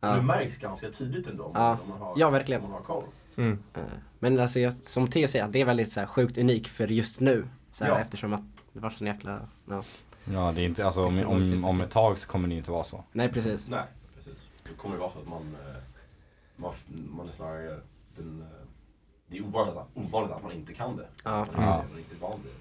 Ja. 0.00 0.16
Det 0.16 0.22
märks 0.22 0.56
ganska 0.56 0.88
tidigt 0.90 1.26
ändå 1.26 1.44
om, 1.44 1.52
Ja. 1.54 1.78
om 1.82 1.88
man 1.88 1.98
har, 2.00 2.14
Ja, 2.16 2.30
verkligen. 2.30 2.62
om 2.62 2.70
man 2.70 2.76
har 2.78 2.84
koll. 2.84 3.04
Mm. 3.36 3.58
Eh, 3.74 3.82
Men 4.18 4.40
alltså 4.40 4.60
jag, 4.60 4.72
som 4.72 5.06
Theo 5.08 5.28
säger, 5.28 5.48
det 5.48 5.60
är 5.60 5.64
väldigt 5.64 5.92
så 5.92 6.00
här, 6.00 6.06
sjukt 6.06 6.38
unik 6.38 6.68
för 6.68 6.88
just 6.88 7.20
nu. 7.20 7.46
Så 7.72 7.84
här, 7.84 7.90
Ja. 7.92 7.98
Eftersom 7.98 8.32
att 8.32 8.42
det 8.72 8.80
var 8.80 8.90
sån 8.90 9.06
jäkla, 9.06 9.40
ja. 9.68 9.82
Ja, 10.24 10.52
det 10.54 10.60
är 10.62 10.66
inte, 10.66 10.86
alltså, 10.86 11.04
om, 11.04 11.24
om, 11.26 11.64
om 11.64 11.80
ett 11.80 11.90
tag 11.90 12.18
så 12.18 12.28
kommer 12.28 12.48
det 12.48 12.54
inte 12.54 12.70
vara 12.70 12.84
så. 12.84 13.04
Nej 13.12 13.32
precis. 13.32 13.66
Nej, 13.68 13.82
precis. 14.16 14.38
Då 14.68 14.74
kommer 14.82 14.94
det 14.94 15.00
vara 15.00 15.10
så 15.12 15.18
att 15.18 15.28
man, 15.28 15.42
eh, 15.66 15.76
man, 16.56 16.72
man 17.16 17.28
är 17.28 17.32
snarare 17.32 17.80
den, 18.16 18.40
eh, 18.42 18.66
det 19.26 19.36
är 19.38 19.42
ovanligt 19.44 19.76
att, 19.76 19.88
ovanligt 19.94 20.32
att 20.32 20.42
man 20.42 20.52
inte 20.52 20.74
kan 20.74 20.96
det. 20.96 21.06
Ja. 21.24 21.46
Man 21.54 21.62
är 21.64 21.68
Ja. 21.68 21.82
inte- 21.82 21.94
är 21.94 21.98
inte 21.98 22.14
van 22.20 22.40
vid 22.44 22.52
det. 22.52 22.58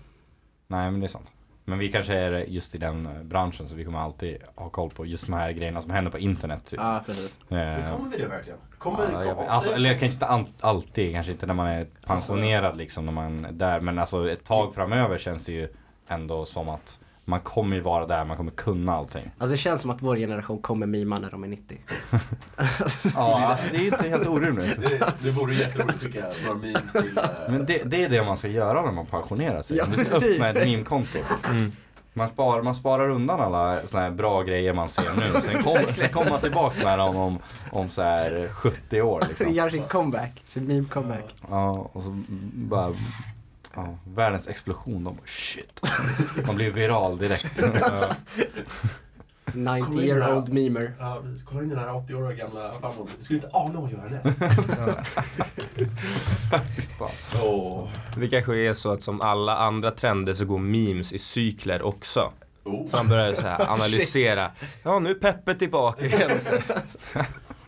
Nej 0.68 0.92
men 0.92 1.00
det 1.00 1.06
är 1.06 1.08
sant. 1.08 1.32
Men 1.70 1.80
vi 1.80 1.92
kanske 1.92 2.14
är 2.14 2.32
just 2.32 2.76
i 2.76 2.78
den 2.78 3.06
eh, 3.06 3.24
branschen 3.24 3.68
så 3.68 3.76
vi 3.76 3.86
kommer 3.86 4.00
alltid 4.00 4.38
ha 4.56 4.70
koll 4.70 4.90
på 4.90 5.06
just 5.06 5.26
de 5.26 5.34
här 5.34 5.52
grejerna 5.52 5.82
som 5.82 5.92
händer 5.92 6.12
på 6.12 6.20
internet. 6.20 6.66
Typ. 6.66 6.80
Ja 6.80 7.04
precis. 7.06 7.36
Men 7.48 7.84
Eh, 7.84 7.96
kommer 7.96 8.10
vi 8.10 8.18
det 8.18 8.28
verkligen? 8.28 8.60
Kommer, 8.78 9.00
Ja, 9.14 9.26
jag, 9.26 9.36
kommer, 9.36 9.50
alltså, 9.50 9.74
eller 9.74 9.90
jag 9.90 10.00
kanske 10.00 10.14
inte 10.14 10.26
all, 10.26 10.46
alltid, 10.60 11.14
kanske 11.14 11.32
inte 11.32 11.46
när 11.46 11.54
man 11.54 11.68
är 11.68 11.86
pensionerad 12.06 12.78
liksom, 12.78 13.06
när 13.06 13.12
man 13.12 13.46
är 13.46 13.52
där. 13.52 13.80
Men 13.80 14.00
alltså 14.00 14.30
ett 14.32 14.46
tag 14.46 14.76
framöver 14.76 15.18
känns 15.18 15.46
det 15.46 15.52
ju 15.52 15.68
ändå 16.08 16.46
som 16.46 16.70
att 16.70 17.00
man 17.30 17.40
kommer 17.40 17.76
ju 17.76 17.82
vara 17.82 18.06
där, 18.06 18.26
man 18.26 18.38
kommer 18.38 18.52
kunna 18.52 18.96
allting. 18.96 19.32
Alltså 19.38 19.52
det 19.52 19.58
känns 19.58 19.82
som 19.82 19.92
att 19.92 20.02
vår 20.02 20.16
generation 20.16 20.62
kommer 20.62 20.86
mima 20.86 21.20
när 21.20 21.32
de 21.32 21.44
är 21.44 21.48
90. 21.48 21.78
Ja, 23.16 23.46
alltså 23.46 23.68
det 23.72 23.78
är 23.78 23.82
ju 23.82 23.88
inte 23.88 24.10
helt 24.10 24.28
orimligt. 24.28 24.76
det, 24.82 25.14
det 25.24 25.32
vore 25.32 25.54
jätteroligt 25.56 26.02
tycker 26.04 26.20
jag, 26.20 26.32
några 26.46 26.58
memes 26.60 26.92
till... 26.92 27.18
eh, 27.18 27.24
Men 27.50 27.66
det, 27.66 27.82
det 27.86 28.04
är 28.04 28.10
det 28.10 28.24
man 28.24 28.38
ska 28.38 28.48
göra 28.48 28.82
när 28.82 28.92
man 28.92 29.06
pensionerar 29.06 29.62
sig. 29.62 29.78
Ja, 29.78 29.86
Man 29.86 30.06
ska 30.06 30.16
upp 30.16 30.40
med 30.40 30.58
ett 30.58 30.68
meme-konto. 30.68 31.20
Mm. 31.50 31.72
Man 32.14 32.28
sparar, 32.28 32.62
man 32.62 32.76
sparar 32.76 33.10
undan 33.10 33.40
alla 33.40 33.80
såna 33.88 34.04
här 34.04 34.12
bra 34.12 34.44
grejer 34.44 34.74
man 34.74 34.90
ser 34.90 35.04
nu. 35.20 35.42
Sen 35.42 35.64
kommer 35.64 35.94
sen 35.94 36.10
kommer 36.10 36.30
man 36.30 36.40
tillbaks 36.40 36.84
med 36.84 37.00
dem 37.00 37.16
om, 37.16 37.40
om 37.72 37.90
så 37.90 38.02
här 38.02 38.50
70 38.54 39.02
år 39.02 39.22
liksom. 39.28 39.54
Gör 39.54 39.70
sin 39.70 39.84
comeback, 39.84 40.42
sin 40.44 40.64
meme 40.68 40.86
comeback. 40.90 41.36
Ja, 41.50 41.90
och 41.94 42.04
så 42.04 42.22
bara 42.54 42.94
ja, 43.76 43.98
världens 44.04 44.48
explosion. 44.48 45.04
De 45.04 45.16
bara 45.16 45.26
shit. 45.28 45.82
Man 46.48 46.56
blir 46.56 46.72
viral 46.72 47.18
direkt. 47.18 47.62
Ja. 47.82 48.16
90 49.54 50.02
year 50.02 50.38
old 50.38 50.50
memer. 50.54 50.94
Ja, 51.00 51.22
precis. 51.24 51.44
Kolla 51.44 51.64
in 51.64 51.70
den 51.70 51.80
här 51.80 51.88
80-åriga 51.88 52.46
gamla 52.46 52.72
farmor. 52.72 53.08
Du 53.20 53.24
skulle 53.24 53.38
inte 53.38 53.50
ana 53.54 53.80
vad 53.80 53.82
hon 53.82 53.90
gör 53.92 54.00
härnäst. 54.00 54.40
Fan. 56.98 57.42
Åh. 57.44 57.90
Det 58.18 58.28
kanske 58.28 58.58
är 58.58 58.74
så 58.74 58.92
att 58.92 59.04
som 59.04 59.22
alla 59.22 59.58
andra 59.58 59.92
trender 59.92 60.34
så 60.34 60.46
går 60.46 60.58
memes 60.60 61.14
i 61.14 61.18
cykler 61.18 61.82
också. 61.82 62.32
Oh. 62.64 62.88
Så 62.88 62.98
han 62.98 63.08
börjar 63.08 63.34
så 63.34 63.42
här 63.42 63.72
analysera. 63.72 64.52
Ja, 64.84 65.00
nu 65.00 65.10
är 65.10 65.14
Peppe 65.14 65.54
tillbaka 65.56 66.06
igen. 66.06 66.40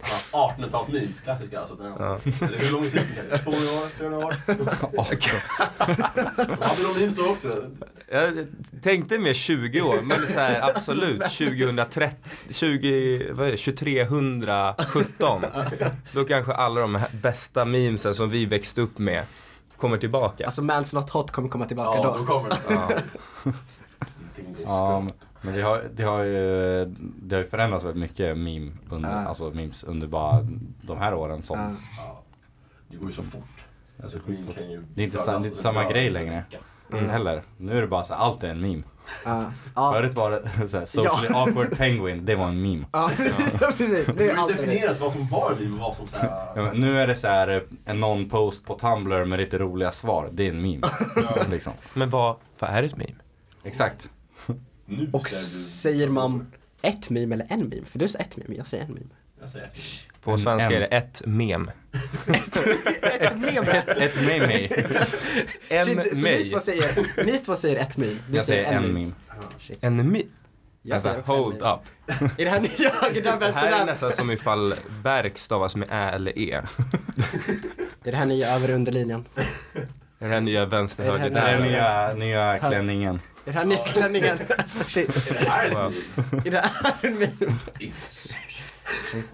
Så. 0.04 0.14
Ja, 0.32 0.56
1800-tals-memes, 0.58 1.22
klassiska 1.24 1.60
alltså. 1.60 1.76
Den, 1.76 1.94
Ja. 2.00 2.20
Eller 2.42 2.58
hur 2.60 2.72
lång 2.72 2.86
är 2.86 2.90
cykeln? 2.90 3.28
200 3.44 3.72
år? 3.72 3.98
300 3.98 4.18
år? 4.26 4.36
De 6.48 6.64
hade 6.64 6.84
de 6.84 7.00
memes 7.00 7.16
då 7.16 7.30
också. 7.30 7.50
Jag 8.12 8.48
tänkte 8.82 9.20
mer 9.20 9.34
20 9.34 9.82
år, 9.82 10.02
men 10.02 10.28
så 10.28 10.40
här, 10.40 10.70
absolut 10.70 11.22
2030, 11.22 12.18
20, 12.50 13.32
vad 13.34 13.48
är 13.48 13.52
det, 13.52 13.58
2317. 13.58 15.42
Då 16.14 16.24
kanske 16.26 16.54
alla 16.54 16.82
de 16.82 16.96
här 16.96 17.10
bästa 17.22 17.66
memesen 17.66 18.14
som 18.14 18.30
vi 18.30 18.46
växte 18.46 18.82
upp 18.82 18.98
med 18.98 19.24
kommer 19.78 19.98
tillbaka. 19.98 20.46
Alltså 20.46 20.62
Man's 20.62 20.96
Not 20.96 21.10
Hot 21.10 21.32
kommer 21.32 21.50
komma 21.50 21.66
tillbaka 21.66 21.98
Ja, 21.98 22.04
då. 22.04 22.18
då 22.18 22.26
kommer 22.26 22.50
det. 22.50 23.04
Ja. 24.66 25.08
Men 25.42 25.54
det 25.54 25.62
har, 25.62 25.82
det, 25.96 26.04
har 26.04 26.24
ju, 26.24 26.86
det 27.22 27.36
har 27.36 27.44
förändrats 27.44 27.86
väldigt 27.86 28.02
mycket 28.02 28.38
meme 28.38 28.72
under, 28.90 29.10
Ja. 29.10 29.16
alltså 29.16 29.50
memes 29.52 29.84
under 29.84 30.08
bara 30.08 30.48
de 30.82 30.98
här 30.98 31.14
åren 31.14 31.44
som 31.44 31.60
Ja. 31.60 31.72
Ja. 31.98 32.24
Det 32.88 32.98
går 32.98 33.08
ju 33.10 33.14
så 33.16 33.24
fort. 33.24 33.66
Alltså 34.04 34.20
kan 34.20 34.34
ju... 34.72 34.84
Det 34.94 35.02
är 35.02 35.06
inte 35.06 35.18
sa- 35.18 35.40
det 35.40 35.48
är 35.48 35.50
inte 35.50 35.62
samma 35.64 35.90
grej 35.92 36.10
längre. 36.10 36.44
Mm. 36.94 37.10
Heller. 37.10 37.44
Nu 37.58 37.78
är 37.78 37.82
det 37.82 37.88
bara 37.88 38.04
så 38.04 38.14
här, 38.14 38.22
allt 38.22 38.44
är 38.44 38.48
en 38.50 38.62
meme. 38.62 38.84
Ja. 39.26 39.44
Ja. 39.76 39.94
Förut 39.94 40.16
var 40.16 40.32
det 40.32 40.68
så 40.70 40.78
här, 40.78 40.86
socially 40.86 41.28
awkward 41.34 41.78
penguin, 41.78 42.26
det 42.26 42.36
var 42.36 42.48
en 42.48 42.62
meme. 42.62 42.86
Ja, 42.92 43.12
precis. 43.78 44.06
Det 44.06 44.14
Det 44.14 44.30
är 44.30 44.48
det 44.48 44.54
definierat 44.54 45.00
vad 45.00 45.14
som 45.14 45.28
var 45.28 45.52
och 45.52 45.58
vad 45.80 45.96
som 45.96 46.08
såhär... 46.08 46.52
Ja, 46.56 46.62
men 46.64 46.78
nu 46.82 46.98
är 47.00 47.08
det 47.08 47.16
så 47.16 47.28
här 47.28 47.48
eh, 47.48 47.62
en 47.86 48.00
non-post 48.04 48.66
på 48.66 48.76
Tumblr 48.80 49.26
med 49.26 49.40
lite 49.40 49.58
roliga 49.58 49.92
svar, 49.92 50.30
det 50.32 50.44
är 50.48 50.50
en 50.50 50.62
meme. 50.62 50.88
liksom. 51.50 51.74
Men 51.94 52.10
vad, 52.10 52.36
vad 52.60 52.70
är 52.70 52.84
ett 52.84 52.98
meme? 52.98 53.16
Exakt. 53.64 54.10
Nu 54.92 55.10
Och 55.14 55.30
säger 55.30 56.10
man 56.10 56.48
ett 56.82 57.10
meme 57.10 57.36
eller 57.36 57.48
en 57.50 57.60
meme? 57.70 57.86
För 57.86 58.00
du 58.00 58.08
säger 58.08 58.26
ett 58.26 58.38
meme, 58.38 58.56
jag 58.56 58.68
säger 58.68 58.84
en 58.84 58.94
meme. 58.94 59.10
På 60.24 60.32
En- 60.32 60.40
svenska 60.40 60.70
en. 60.70 60.76
är 60.76 60.80
det 60.80 60.86
ett 60.86 61.22
mem. 61.26 61.72
Ett 63.04 63.38
meme? 63.38 63.72
Ett 63.88 64.22
meme. 64.22 64.68
En 65.70 65.86
Shit, 65.86 65.98
så 66.16 66.28
ni 66.28 66.50
två 66.50 66.60
säger, 66.60 67.26
ni 67.26 67.38
två 67.38 67.56
säger 67.56 67.76
ett 67.76 67.98
meme. 67.98 68.18
Du 68.28 68.36
Jag 68.36 68.46
säger 68.46 68.72
en 68.72 68.94
meme. 68.94 69.12
Shit. 69.60 69.78
En 69.82 69.96
meme. 69.98 70.22
Jag 70.82 71.06
en 71.06 71.24
hold 71.24 71.56
up. 71.56 71.64
Är 72.40 72.46
det 72.46 72.50
här 72.50 72.60
nya 72.60 73.40
Det 73.40 73.52
här 73.52 73.82
är 73.82 73.86
nästan 73.86 74.12
som 74.12 74.32
ifall 74.32 74.74
Berk 75.04 75.38
stavas 75.38 75.76
med 75.76 75.88
ä 75.92 76.10
eller 76.10 76.40
e. 76.40 76.62
Är 78.04 78.12
det 78.12 78.18
här 78.18 78.26
nya 78.26 78.56
över 78.56 78.70
underlinjen? 78.70 79.26
Den 80.20 80.30
här 80.32 80.42
nya 80.42 80.66
vänster 80.66 81.04
Är 81.04 81.08
det 81.08 81.12
här 81.12 81.20
höger 81.20 81.36
Det 81.36 81.42
här 81.42 82.10
är 82.10 82.14
nya, 82.16 82.26
nya 82.26 82.60
klänningen. 82.60 83.20
Är 83.46 83.52
det 83.52 83.52
här 83.52 83.66
nya 83.66 83.78
klänningen? 83.86 84.38
Alltså 84.58 84.84
shit. 84.84 85.28
Det 85.30 85.50
här 85.50 85.66
är 85.66 85.76
Wow. 85.76 85.94
ett 86.38 86.46
Är 86.48 86.52
det 86.52 86.58
här 86.60 86.96
en 87.02 87.14
meme? 87.20 87.58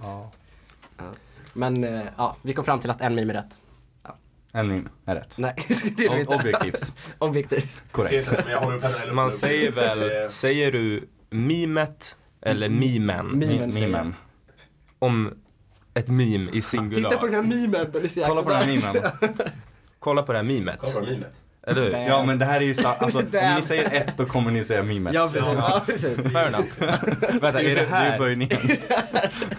Ja. 0.02 0.32
Men 1.54 1.84
eh, 1.84 2.06
ja, 2.18 2.38
vi 2.42 2.54
kom 2.54 2.66
fram 2.66 2.80
till 2.80 2.90
att 2.90 3.02
en 3.02 3.16
meme 3.16 3.34
är 3.34 3.38
rätt. 3.38 3.58
En 4.52 4.68
meme 4.68 4.90
är 5.06 5.16
rätt. 5.16 5.38
Nej, 5.38 5.54
det 5.98 6.06
är 6.06 6.10
det 6.10 6.16
Ob- 6.16 6.20
inte. 6.20 6.36
objektivt. 6.36 6.94
Objektivt. 7.18 7.82
Korrekt. 7.92 8.32
Men 8.32 8.52
jag 8.52 9.16
Man 9.16 9.32
säger 9.32 9.72
väl, 9.72 10.32
säger 10.32 10.72
du 10.72 11.08
mimet 11.30 12.18
eller 12.42 12.70
mimen 12.70 13.28
Memen 13.28 13.74
säger 13.74 13.90
jag. 13.90 14.14
Om 15.00 15.34
ett 15.94 16.08
meme 16.08 16.52
i 16.52 16.62
singular? 16.62 17.10
Titta 17.10 17.20
på 17.20 17.26
den 17.26 17.36
här 17.36 17.42
memen, 17.58 17.92
det 17.94 18.00
är 18.00 18.08
så 18.08 18.20
jäkla 18.20 18.36
Kolla 18.36 18.44
på 18.44 18.50
den 18.50 18.62
här 18.62 18.94
memen. 18.94 19.12
Kolla 20.00 20.24
på 20.24 20.32
det 20.32 20.38
här 20.38 20.44
memet. 20.44 20.80
Kolla 20.94 21.06
på 21.06 21.12
mimet. 21.12 21.34
Eller 21.68 21.82
hur? 21.82 21.92
Ja 21.92 22.24
men 22.24 22.40
det 22.40 22.46
här 22.46 22.62
är 22.62 22.66
ju 22.66 22.74
så, 22.76 22.88
alltså 22.88 23.20
om 23.20 23.26
ni 23.56 23.62
säger 23.62 23.94
ett 23.94 24.18
då 24.18 24.26
kommer 24.26 24.52
ni 24.52 24.64
säga 24.64 24.84
memet. 24.84 25.14
Ja 25.14 25.30
precis, 25.34 25.50
ja, 25.56 25.82
precis. 25.86 26.16
Fair 26.18 26.48
enough. 26.48 26.68
Vänta, 27.42 27.62
är 27.62 27.64
det 27.64 27.74
Det 27.76 27.82
är 27.82 27.86
här, 27.86 28.20
böjningen. 28.20 28.58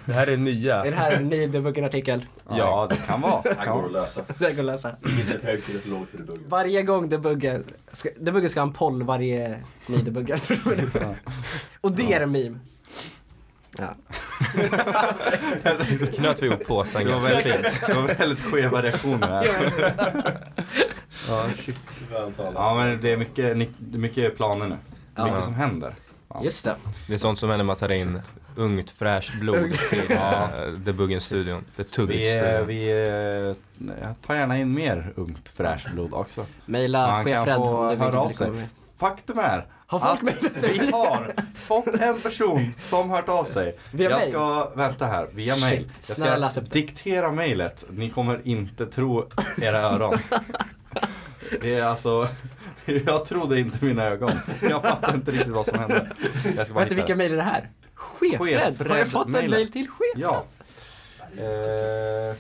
det 0.05 0.13
här 0.13 0.27
är 0.27 0.33
Är 0.33 0.37
nya? 0.37 0.85
det 0.85 0.91
här 0.97 1.13
en 1.13 1.29
ny 1.29 1.47
debuggen-artikel? 1.47 2.25
Ja 2.51 2.87
det 2.91 3.07
kan 3.07 3.21
vara. 3.21 3.43
Det 3.43 3.57
här 3.59 3.73
går 3.73 3.87
att 3.87 3.93
lösa. 3.93 4.21
Det 4.39 4.53
går 4.53 4.59
att 4.61 4.65
läsa. 4.67 4.91
Inget 5.09 5.29
är 5.35 5.39
för 5.39 5.47
högt 5.47 5.69
eller 5.69 5.81
för 6.07 6.19
debuggen. 6.19 6.45
Varje 6.49 6.83
gång 6.83 7.09
debuggen, 7.09 7.65
ska, 7.93 8.09
debuggen 8.21 8.51
ska 8.51 8.61
ha 8.61 8.67
en 8.67 8.73
poll 8.73 9.03
varje 9.03 9.59
ny 9.87 9.97
debuggen. 9.97 10.39
Och 11.81 11.93
det 11.93 12.13
är 12.13 12.21
en 12.21 12.33
meme. 12.33 12.59
Ja. 13.79 13.95
Knöt 16.17 16.43
vi 16.43 16.47
ihop 16.47 16.67
påsen 16.67 17.05
Det 17.05 17.07
var 17.07 17.13
ganska 17.13 17.33
väldigt, 17.33 17.73
fint. 17.73 17.87
det 17.87 17.95
var 17.95 18.03
väldigt 18.03 18.41
skeva 18.41 18.83
reaktioner 18.83 19.29
här. 19.29 19.47
Ja, 21.29 21.45
shit. 21.59 21.77
ja 22.55 22.75
men 22.75 23.01
det 23.01 23.13
är 23.13 23.17
mycket, 23.17 23.69
det 23.79 23.99
mycket 23.99 24.37
planer 24.37 24.67
nu. 24.69 24.77
Ja. 25.15 25.25
Mycket 25.25 25.45
som 25.45 25.55
händer. 25.55 25.95
Ja. 26.29 26.41
Just 26.45 26.65
det. 26.65 26.75
Det 27.07 27.15
är 27.15 27.19
sånt 27.19 27.39
som 27.39 27.49
händer 27.49 27.65
när 27.65 27.67
man 27.67 27.77
tar 27.77 27.93
in 27.93 28.21
ungt 28.57 28.91
fräscht 28.91 29.41
blod 29.41 29.73
till 29.73 30.13
uh, 30.13 30.69
Debuggen-studion. 30.79 31.65
The 31.77 31.83
Vi, 31.83 31.83
eh, 31.83 31.87
Tuggit-studion. 31.91 32.67
vi 32.67 32.91
eh, 32.91 33.97
jag 34.03 34.15
tar 34.27 34.35
gärna 34.35 34.59
in 34.59 34.75
mer 34.75 35.13
ungt 35.17 35.49
fräscht 35.49 35.93
blod 35.93 36.15
också. 36.15 36.47
Kan 36.67 37.25
chefred 37.25 37.57
om 37.57 37.89
du 37.89 37.97
vill 37.97 38.53
bli. 38.53 38.67
Faktum 38.99 39.39
är 39.39 39.67
Har 39.87 39.99
att 40.13 40.21
vi 40.63 40.91
har 40.91 41.35
fått 41.55 41.87
en 42.01 42.21
person 42.21 42.75
som 42.81 43.11
hört 43.11 43.29
av 43.29 43.45
sig. 43.45 43.79
Via 43.93 44.11
jag 44.11 44.19
mail? 44.19 44.31
ska, 44.31 44.71
vänta 44.75 45.07
här, 45.07 45.29
via 45.33 45.57
mail. 45.57 45.79
Shit, 45.79 45.89
Jag 46.09 46.17
snälla 46.17 46.51
ska 46.51 46.61
det. 46.61 46.71
diktera 46.71 47.33
mailet. 47.33 47.85
Ni 47.91 48.11
kommer 48.11 48.41
inte 48.45 48.87
tro 48.87 49.27
era 49.63 49.81
öron. 49.81 50.19
Det 51.61 51.75
är 51.75 51.83
alltså, 51.83 52.29
jag 53.07 53.25
trodde 53.25 53.61
inte 53.61 53.85
mina 53.85 54.05
ögon. 54.05 54.31
Jag 54.63 54.83
fattar 54.83 55.15
inte 55.15 55.31
riktigt 55.31 55.53
vad 55.53 55.67
som 55.67 55.79
hände. 55.79 56.11
Jag 56.57 56.65
ska 56.65 56.75
bara 56.75 56.85
hitta 56.85 56.95
vilka 56.97 57.17
mejl 57.17 57.33
är 57.33 57.37
det 57.37 57.43
här? 57.43 57.71
Chefred? 57.95 58.59
Chefred 58.59 58.91
Har 58.91 58.99
jag 58.99 59.09
fått 59.09 59.35
en 59.37 59.51
mejl 59.51 59.73
till 59.73 59.87
chef? 59.89 60.15
Ja. 60.17 60.45
Eh, 61.37 62.37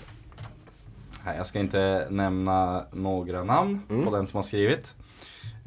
jag 1.36 1.46
ska 1.46 1.58
inte 1.58 2.06
nämna 2.10 2.84
några 2.92 3.44
namn 3.44 3.82
Mm. 3.90 4.04
på 4.04 4.16
den 4.16 4.26
som 4.26 4.36
har 4.36 4.42
skrivit. 4.42 4.94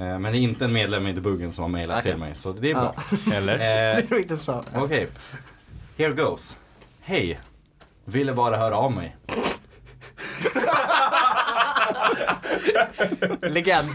Eh, 0.02 0.20
men 0.20 0.24
det 0.32 0.38
är 0.38 0.42
inte 0.42 0.66
en 0.66 0.74
medlem 0.74 1.08
i 1.08 1.14
debuggen 1.14 1.54
som 1.54 1.62
har 1.62 1.70
mejlat 1.70 2.00
Okej. 2.00 2.12
till 2.12 2.20
mig, 2.20 2.36
så 2.36 2.54
det 2.54 2.72
är 2.72 2.76
bra. 2.76 2.96
Eller? 3.34 3.54
Eh, 3.54 3.96
Ser 3.96 4.06
du 4.10 4.22
inte 4.22 4.38
så? 4.38 4.64
Okej, 4.76 5.08
here 5.98 6.14
goes. 6.14 6.58
Hej, 7.02 7.40
ville 8.06 8.34
bara 8.34 8.58
höra 8.58 8.78
av 8.78 8.92
mig. 8.92 9.16
Legend. 13.42 13.90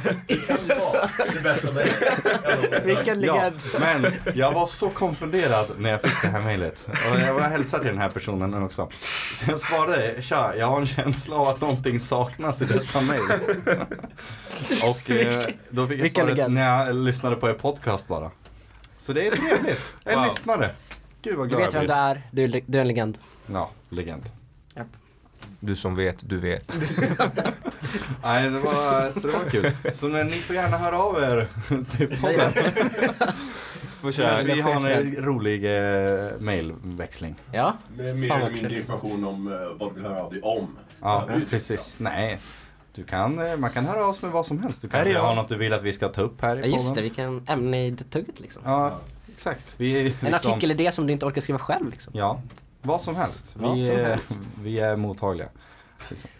Vilken 2.85 3.21
Ja, 3.23 3.35
legend. 3.35 3.61
men 3.81 4.13
jag 4.35 4.53
var 4.53 4.67
så 4.67 4.91
konfunderad 4.91 5.67
när 5.79 5.91
jag 5.91 6.03
fick 6.03 6.23
det 6.23 6.29
här 6.29 6.41
mejlet. 6.43 6.87
Och 7.13 7.21
jag 7.21 7.35
var 7.35 7.41
hälsad 7.41 7.81
till 7.81 7.91
den 7.91 7.99
här 8.01 8.09
personen 8.09 8.51
nu 8.51 8.63
också. 8.63 8.89
Så 9.45 9.51
jag 9.51 9.61
svarade, 9.61 10.23
tja, 10.23 10.53
jag 10.57 10.67
har 10.67 10.81
en 10.81 10.87
känsla 10.87 11.37
av 11.37 11.49
att 11.49 11.61
någonting 11.61 12.01
saknas 12.01 12.63
i 12.63 12.65
detta 12.65 13.01
mejl. 13.01 13.21
Och 14.85 15.11
eh, 15.11 15.47
då 15.71 15.87
fick 15.87 16.01
jag 16.01 16.11
svaret 16.11 16.51
när 16.53 16.87
jag 16.87 16.95
lyssnade 16.97 17.37
på 17.37 17.49
er 17.49 17.53
podcast 17.55 18.09
bara. 18.09 18.31
Så 18.99 19.13
det 19.13 19.27
är 19.27 19.31
trevligt. 19.37 19.93
En 20.05 20.19
Wow. 20.19 20.29
lyssnare. 20.29 20.71
Gud 21.23 21.37
vad 21.37 21.47
Du 21.47 21.57
glad 21.57 21.63
vet 21.63 21.75
jag 21.75 21.81
vem 21.81 21.91
är, 21.91 22.23
du 22.31 22.45
är, 22.45 22.49
le- 22.49 22.63
du 22.67 22.79
är 22.79 22.83
en 22.83 22.89
legend. 22.89 23.19
Ja, 23.53 23.71
legend. 23.89 24.23
Japp. 24.75 24.87
Du 25.61 25.77
som 25.77 25.97
vet, 25.97 26.29
du 26.29 26.39
vet. 26.39 26.77
Nej, 28.23 28.51
det 28.51 28.59
var, 28.59 29.13
så 29.13 29.27
det 29.27 29.33
var 29.33 29.51
kul. 29.51 29.71
Så 29.95 30.09
men, 30.09 30.27
ni 30.27 30.33
får 30.33 30.57
gärna 30.57 30.77
höra 30.77 30.99
av 30.99 31.23
er 31.23 31.49
till 31.97 32.09
podden. 32.21 32.53
Köra. 34.13 34.43
Vi 34.43 34.61
har 34.61 34.91
en 34.91 35.17
rolig 35.17 35.65
eh, 35.65 36.31
mailväxling. 36.41 37.35
Ja, 37.53 37.77
Med 37.97 38.17
mer 38.17 38.31
eller 38.37 38.51
mindre 38.51 38.77
information 38.79 39.25
om 39.25 39.53
eh, 39.53 39.59
vad 39.79 39.91
du 39.91 39.95
vill 39.95 40.05
höra 40.05 40.23
av 40.23 40.33
dig 40.33 40.43
om. 40.43 40.77
Ja, 41.01 41.25
Ja, 41.29 41.35
det- 41.37 41.47
precis. 41.51 41.97
Nej, 41.99 42.39
du 42.95 43.05
kan, 43.05 43.39
eh, 43.47 43.57
man 43.57 43.71
kan 43.71 43.87
höra 43.87 44.07
av 44.07 44.13
sig 44.13 44.23
med 44.23 44.33
vad 44.33 44.47
som 44.47 44.63
helst. 44.63 44.83
Du 44.83 44.89
jag. 45.11 45.23
har 45.23 45.35
något 45.35 45.49
du 45.49 45.57
vill 45.57 45.73
att 45.73 45.83
vi 45.83 45.93
ska 45.93 46.09
ta 46.09 46.23
upp 46.23 46.43
här 46.43 46.57
i 46.57 46.61
ja 46.61 46.67
just 46.67 46.85
det, 46.85 46.89
podden. 46.89 47.05
vi 47.05 47.11
kan 47.11 47.45
ämne 47.49 47.87
i 47.87 47.97
tugget 48.11 48.41
liksom. 48.41 48.63
Ja, 48.65 48.99
exakt. 49.35 49.75
Vi 49.77 49.97
är 49.97 50.01
En 50.01 50.05
liksom, 50.33 50.53
artikelidé 50.53 50.93
som 50.93 51.07
du 51.07 51.13
inte 51.13 51.27
orkar 51.27 51.41
skriva 51.41 51.59
själv 51.59 51.91
liksom. 51.91 52.13
Ja, 52.17 52.41
vad 52.87 53.01
som 53.01 53.17
helst. 53.17 53.45
Vad 53.55 53.75
vi, 53.75 53.81
som 53.81 53.97
är, 53.97 54.05
helst. 54.05 54.49
vi 54.63 54.79
är 54.79 54.97
mottagliga. 54.97 55.49
Liksom. 56.11 56.31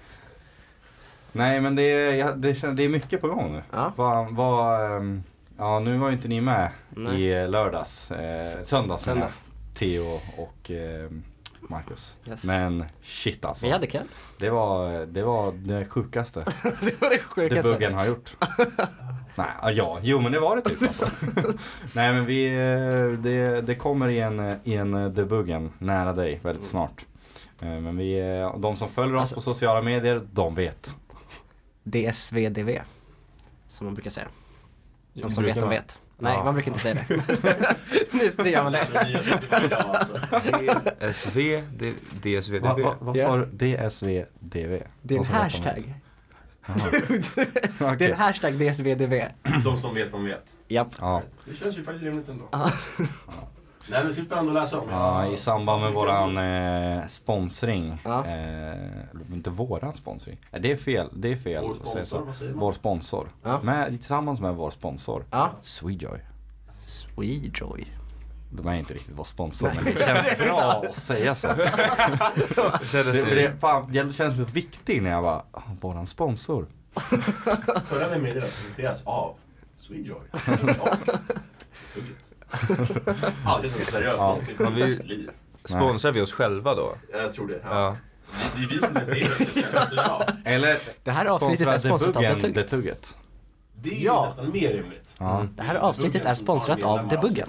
Nej, 1.33 1.61
men 1.61 1.75
det 1.75 1.83
är, 1.83 2.37
det, 2.37 2.53
det 2.73 2.83
är 2.83 2.89
mycket 2.89 3.21
på 3.21 3.29
gång 3.29 3.53
nu. 3.53 3.63
Ja. 3.73 3.93
Vad, 3.97 4.35
vad, 4.35 4.97
ehm, 4.97 5.23
ja, 5.59 5.81
nu 5.81 5.99
var 5.99 6.09
ju 6.09 6.15
inte 6.15 6.29
ni 6.29 6.41
med 6.41 6.71
Nej. 6.91 7.23
i 7.23 7.49
lördags. 7.49 8.11
Eh, 8.11 8.63
söndags. 8.63 9.03
Söndags. 9.03 9.43
Theo 9.75 10.21
och 10.37 10.71
eh, 10.71 11.11
Marcus. 11.69 12.17
Yes. 12.29 12.45
Men 12.45 12.85
shit 13.03 13.45
alltså. 13.45 13.67
Vi 13.67 13.73
hade 13.73 13.87
kul. 13.87 14.07
Det 14.39 14.51
var 14.51 15.07
det, 15.07 15.23
var 15.23 15.53
det 15.53 15.85
sjukaste 15.85 16.41
det 16.81 17.01
var 17.01 17.11
det 17.11 17.19
sjukaste. 17.19 17.63
debuggen 17.69 17.95
har 17.95 18.07
gjort. 18.07 18.37
Nej, 19.35 19.75
ja, 19.75 19.99
jo 20.03 20.21
men 20.21 20.33
det 20.33 20.41
var 20.41 20.57
det 20.57 20.63
typ 20.63 20.83
alltså. 20.83 21.09
Nej 21.95 22.13
men 22.13 22.27
vi, 22.27 22.47
eh, 22.47 23.19
det, 23.23 23.61
det 23.61 23.75
kommer 23.75 24.09
i 24.09 24.21
en, 24.21 24.41
eh, 24.41 24.57
i 24.65 24.75
en 24.75 24.95
eh, 24.95 25.09
debuggen 25.09 25.73
nära 25.79 26.13
dig 26.13 26.41
väldigt 26.43 26.65
snart. 26.65 27.07
Eh, 27.61 27.69
Men 27.69 27.97
vi, 27.97 28.21
eh, 28.41 28.59
de 28.59 28.77
som 28.77 28.89
följer 28.89 29.15
oss 29.17 29.21
Alltså- 29.21 29.35
på 29.35 29.41
sociala 29.41 29.83
medier, 29.83 30.27
de 30.33 30.55
vet. 30.55 30.97
DSVDV. 31.83 32.79
Som 33.69 33.85
man 33.87 33.95
brukar 33.95 34.11
säga. 34.11 34.27
De 35.13 35.31
som 35.31 35.43
Brukar 35.43 35.55
vet, 35.55 35.55
de 35.55 35.61
man? 35.61 35.71
vet. 35.71 35.99
Nej, 36.19 36.35
Ja. 36.37 36.45
man 36.45 36.55
brukar 36.55 36.69
inte 36.71 36.81
säga 36.81 36.95
det. 36.95 37.77
Just 38.25 38.37
det 38.45 38.51
gör 38.51 38.63
man 38.63 38.73
det. 38.73 38.87
SV, 41.13 41.63
DSV, 42.13 42.59
DV. 42.59 42.83
va, 42.83 42.95
vad 43.01 43.17
sa 43.19 43.37
du? 43.37 43.45
DSVDV? 43.77 44.83
Det 45.03 45.15
är 45.15 45.19
en 45.19 45.25
hashtag. 45.35 45.95
Det 47.99 48.05
är 48.05 48.11
en 48.11 48.17
hashtag 48.17 48.53
DSVDV. 48.55 49.25
De 49.65 49.77
som 49.79 49.95
vet, 49.95 50.13
de 50.13 50.25
vet. 50.25 50.45
Japp. 50.69 50.89
Ja. 51.01 51.23
Det 51.45 51.55
känns 51.55 51.79
ju 51.79 51.85
faktiskt 51.85 52.05
rimligt 52.05 52.29
ändå. 52.29 52.45
Nej 53.89 53.99
men 53.99 54.07
det 54.07 54.13
ska 54.13 54.23
bli 54.23 54.29
spännande 54.29 54.51
att 54.61 54.65
läsa 54.65 54.79
om. 54.81 54.89
Ja, 54.91 55.27
i 55.27 55.37
samband 55.37 55.83
med 55.83 55.93
våran 55.93 56.39
eh, 56.39 57.07
sponsring. 57.09 58.03
Ja. 58.05 58.27
Eh, 58.27 58.75
inte 59.33 59.51
våran 59.51 59.95
sponsring. 59.95 60.39
Nej, 60.51 60.61
det 60.61 60.73
är 60.73 60.77
fel. 60.77 61.09
Det 61.13 61.33
är 61.33 61.37
fel 61.37 61.63
Vår 61.65 61.71
att 61.73 61.89
säga 61.89 62.05
sponsor, 62.05 62.33
så. 62.33 62.53
Vår 62.55 62.73
sponsor. 62.73 63.29
Ja. 63.43 63.61
Med, 63.63 63.89
tillsammans 63.89 64.41
med 64.41 64.55
vår 64.55 64.71
sponsor. 64.71 65.25
Ja. 65.31 65.51
Swedejoy. 65.63 66.19
Swedejoy. 66.81 67.87
de 68.53 68.67
är 68.67 68.75
inte 68.75 68.95
riktigt 68.95 69.15
vår 69.19 69.25
sponsor 69.25 69.73
men 69.75 69.85
det 69.85 69.99
känns 70.07 70.39
bra 70.39 70.61
att 70.89 70.95
säga 70.95 71.35
så. 71.35 71.49
Det 71.49 71.55
Det, 72.81 72.87
kändes 72.89 73.25
för 73.25 73.35
det, 73.35 73.53
fan, 73.61 73.91
jag 73.95 74.15
känns 74.15 74.37
så 74.37 74.45
viktig 74.45 75.03
när 75.03 75.11
jag 75.11 75.23
bara, 75.23 75.43
"Ah, 75.53 75.63
våran 75.81 76.07
sponsor. 76.07 76.67
Förra 77.89 78.09
veckan 78.09 78.23
meddelade 78.23 78.53
presenteras 78.53 79.03
av 79.07 79.35
Swedejoy. 79.77 80.21
Alltid 83.45 83.71
något 83.73 83.81
seriöst 83.85 84.17
Ja. 84.19 84.39
Har 84.65 84.71
vi- 84.71 84.97
Liv. 84.97 85.31
Sponsrar 85.65 86.13
vi 86.13 86.21
oss 86.21 86.33
själva 86.33 86.75
då? 86.75 86.95
Jag 87.13 87.35
tror 87.35 87.49
det. 87.49 87.61
Ja. 87.65 87.71
Ja. 87.71 87.97
Det 88.57 88.63
är 88.65 88.69
vi 88.69 88.79
som 88.79 88.97
är 88.97 89.07
det. 89.07 89.89
Så 89.89 89.97
ja, 89.97 90.27
Eller 90.45 90.77
Det 91.05 91.11
här 91.11 91.27
avsnittet 91.27 91.67
är 91.67 91.79
sponsrat 91.79 92.17
av 92.17 92.23
Debuggen. 92.23 92.53
Det 92.53 92.63
Tugget. 92.63 93.17
det 93.75 93.91
är 93.91 93.95
ju 93.95 94.05
Ja. 94.05 94.27
nästan 94.27 94.51
mer 94.53 94.73
rimligt. 94.73 95.15
Ja. 95.19 95.47
Det 95.57 95.63
här 95.63 95.75
avsnittet 95.75 96.25
är 96.25 96.35
sponsrat 96.35 96.83
av 96.83 97.09
Debuggen. 97.09 97.49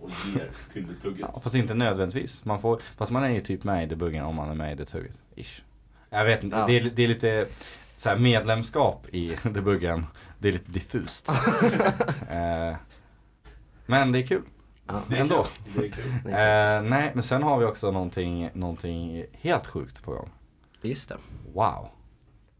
Och 0.00 0.10
ger 0.34 0.50
till 0.72 0.86
Debuggen. 0.86 1.28
Ja, 1.34 1.40
fast 1.40 1.54
inte 1.54 1.74
nödvändigtvis. 1.74 2.44
Man 2.44 2.60
får, 2.60 2.80
fast 2.96 3.12
man 3.12 3.24
är 3.24 3.30
ju 3.30 3.40
typ 3.40 3.64
med 3.64 3.82
i 3.82 3.86
debuggen 3.86 4.24
om 4.24 4.34
man 4.34 4.50
är 4.50 4.54
med 4.54 4.72
i 4.72 4.74
Detugget. 4.74 5.16
Ish. 5.36 5.62
Jag 6.10 6.24
vet 6.24 6.44
inte, 6.44 6.56
Ja. 6.56 6.66
det, 6.66 6.76
är, 6.76 6.90
det 6.94 7.04
är 7.04 7.08
lite 7.08 7.46
så 7.96 8.08
här, 8.08 8.16
medlemskap 8.16 9.06
i 9.12 9.36
debuggen. 9.42 10.06
Det 10.38 10.48
är 10.48 10.52
lite 10.52 10.70
diffust. 10.72 11.28
eh, 12.30 12.76
men 13.86 14.12
det 14.12 14.18
är 14.18 14.26
kul. 14.26 14.42
Ja. 14.86 14.94
Det 15.08 15.16
är 15.16 15.20
Ändå. 15.20 15.46
kul. 15.64 15.72
Det 15.74 15.86
är 15.86 15.90
kul. 15.92 16.12
Eh, 16.26 16.90
nej, 16.90 17.10
men 17.14 17.22
sen 17.22 17.42
har 17.42 17.58
vi 17.58 17.64
också 17.64 17.90
någonting, 17.90 18.50
någonting 18.54 19.24
helt 19.32 19.66
sjukt 19.66 20.02
på 20.04 20.10
gång. 20.10 20.30
Just 20.82 21.08
det. 21.08 21.16
Wow. 21.54 21.88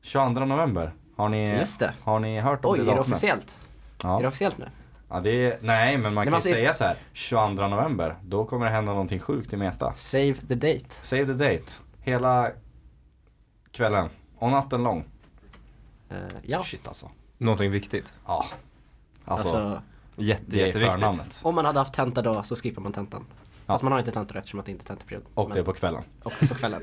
22 0.02 0.44
november. 0.44 0.92
Har 1.16 1.28
ni, 1.28 1.50
Just 1.58 1.80
det. 1.80 1.94
Har 2.02 2.18
ni 2.20 2.40
hört 2.40 2.64
om 2.64 2.70
Oj, 2.70 2.78
det 2.78 2.90
är 2.90 2.94
det 2.94 3.00
officiellt? 3.00 3.58
Är 4.04 4.08
det 4.18 4.22
Ja. 4.22 4.28
officiellt 4.28 4.58
nu? 4.58 4.68
ja 5.08 5.20
det 5.20 5.30
är, 5.52 5.58
nej, 5.62 5.98
men 5.98 6.14
man 6.14 6.14
Nej, 6.14 6.24
kan 6.24 6.32
ju 6.32 6.34
alltså- 6.34 6.50
säga 6.50 6.74
så 6.74 6.84
här. 6.84 6.96
22 7.12 7.68
november. 7.68 8.16
Då 8.22 8.44
kommer 8.44 8.66
det 8.66 8.72
hända 8.72 8.92
någonting 8.92 9.18
sjukt 9.20 9.52
i 9.52 9.56
Meta. 9.56 9.92
Save 9.94 10.34
the 10.34 10.54
date. 10.54 10.86
Save 11.02 11.26
the 11.26 11.32
date. 11.32 11.72
Hela 12.00 12.50
kvällen. 13.70 14.08
Och 14.38 14.50
natten 14.50 14.82
lång. 14.82 15.04
Eh, 16.10 16.16
ja, 16.42 16.62
Shit 16.62 16.88
alltså. 16.88 17.10
Någonting 17.38 17.70
viktigt. 17.70 18.18
Ja. 18.26 18.44
Alltså, 19.24 19.48
alltså 19.48 19.82
Jätte, 20.16 20.42
det 20.46 20.62
är 20.62 20.66
jätteviktigt. 20.66 20.92
förnamnet. 20.92 21.40
om 21.42 21.54
man 21.54 21.64
hade 21.64 21.78
haft 21.78 21.94
tenta 21.94 22.22
då 22.22 22.42
så 22.42 22.56
skippar 22.56 22.82
man 22.82 22.92
tentan. 22.92 23.24
Ja. 23.66 23.72
Fast 23.74 23.82
man 23.82 23.92
har 23.92 23.98
inte 23.98 24.10
tenta 24.10 24.32
då 24.32 24.38
eftersom 24.38 24.60
att 24.60 24.66
det 24.66 24.72
inte 24.72 24.84
är 24.84 24.86
tentaperiod. 24.86 25.22
Och 25.34 25.48
Men- 25.48 25.54
det 25.54 25.60
är 25.60 25.64
på 25.64 25.72
kvällen. 25.72 26.02
och 26.22 26.32
på 26.48 26.54
kvällen. 26.54 26.82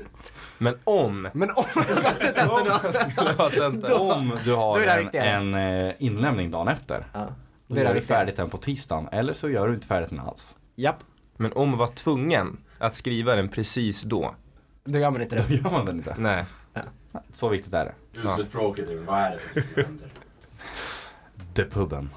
Men 0.58 0.74
om 0.84 1.28
Men 1.34 1.50
om 1.50 1.64
man 1.74 1.84
hade 1.84 3.50
tenta 3.50 3.88
då. 3.88 4.12
Om 4.12 4.32
du 4.44 4.50
Då 4.50 4.56
har 4.56 4.80
en, 4.80 5.08
en 5.14 5.54
eh, 5.88 5.94
inlämning 5.98 6.50
dagen 6.50 6.68
efter. 6.68 7.06
Ja, 7.12 7.28
Då 7.66 7.74
är 7.76 7.80
gör 7.84 7.94
det 7.94 8.00
du 8.00 8.06
färdigt 8.06 8.36
den 8.36 8.50
på 8.50 8.56
tisdagen. 8.58 9.08
Eller 9.12 9.34
så 9.34 9.48
gör 9.50 9.68
du 9.68 9.74
inte 9.74 9.86
färdigt 9.86 10.10
den 10.10 10.20
alls. 10.20 10.56
Japp, 10.76 10.96
Men 11.36 11.52
om 11.52 11.68
man 11.70 11.78
var 11.78 11.86
tvungen 11.86 12.56
att 12.78 12.94
skriva 12.94 13.34
den 13.36 13.48
precis 13.48 14.02
då. 14.02 14.34
då 14.84 14.98
gör 14.98 15.10
man 15.10 15.22
inte 15.22 15.36
Då 15.36 15.42
det. 15.48 15.54
gör 15.54 15.70
man 15.70 15.86
den 15.86 15.96
inte. 15.96 16.14
Nej. 16.18 16.44
Så 17.34 17.48
viktigt 17.48 17.72
är 17.74 17.84
det. 17.84 17.94
Huvudspråket 18.20 18.88
är 18.90 18.96
vad 18.96 19.18
är 19.18 19.40
det 19.54 19.62
som 19.62 19.84
händer? 19.84 20.08
The 21.54 21.64
puben. 21.64 22.10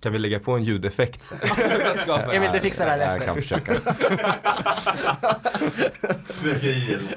Kan 0.00 0.12
vi 0.12 0.18
lägga 0.18 0.40
på 0.40 0.52
en 0.52 0.62
ljudeffekt 0.64 1.32
att 1.42 2.00
skapa- 2.00 2.32
Emil, 2.34 2.50
du 2.52 2.58
fixar 2.60 2.86
det 2.98 3.04
här 3.04 3.16
Jag 3.16 3.24
kan 3.24 3.36
försöka. 3.36 3.72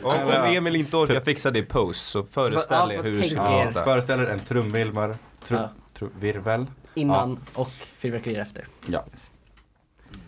Om, 0.04 0.16
om 0.28 0.44
Emil 0.46 0.76
inte 0.76 0.98
orkar 0.98 1.20
fixa 1.22 1.52
det 1.52 1.60
i 1.60 1.64
post 1.64 2.08
så 2.08 2.24
föreställ 2.24 2.92
er 2.92 3.04
hur 3.04 3.12
det 3.12 3.16
tänk 3.16 3.26
ska. 3.32 3.36
Ja, 3.38 3.64
låta. 3.66 3.84
föreställ 3.84 4.20
er 4.20 4.26
en 4.26 4.40
trumvirvel. 4.40 5.16
Trum, 5.44 5.60
Ja. 5.60 5.70
trum, 5.94 6.10
virvel. 6.20 6.66
Innan 6.94 7.40
och 7.54 7.72
fyrverkerier 7.98 8.42
efter. 8.42 8.66
Ja. 8.88 9.06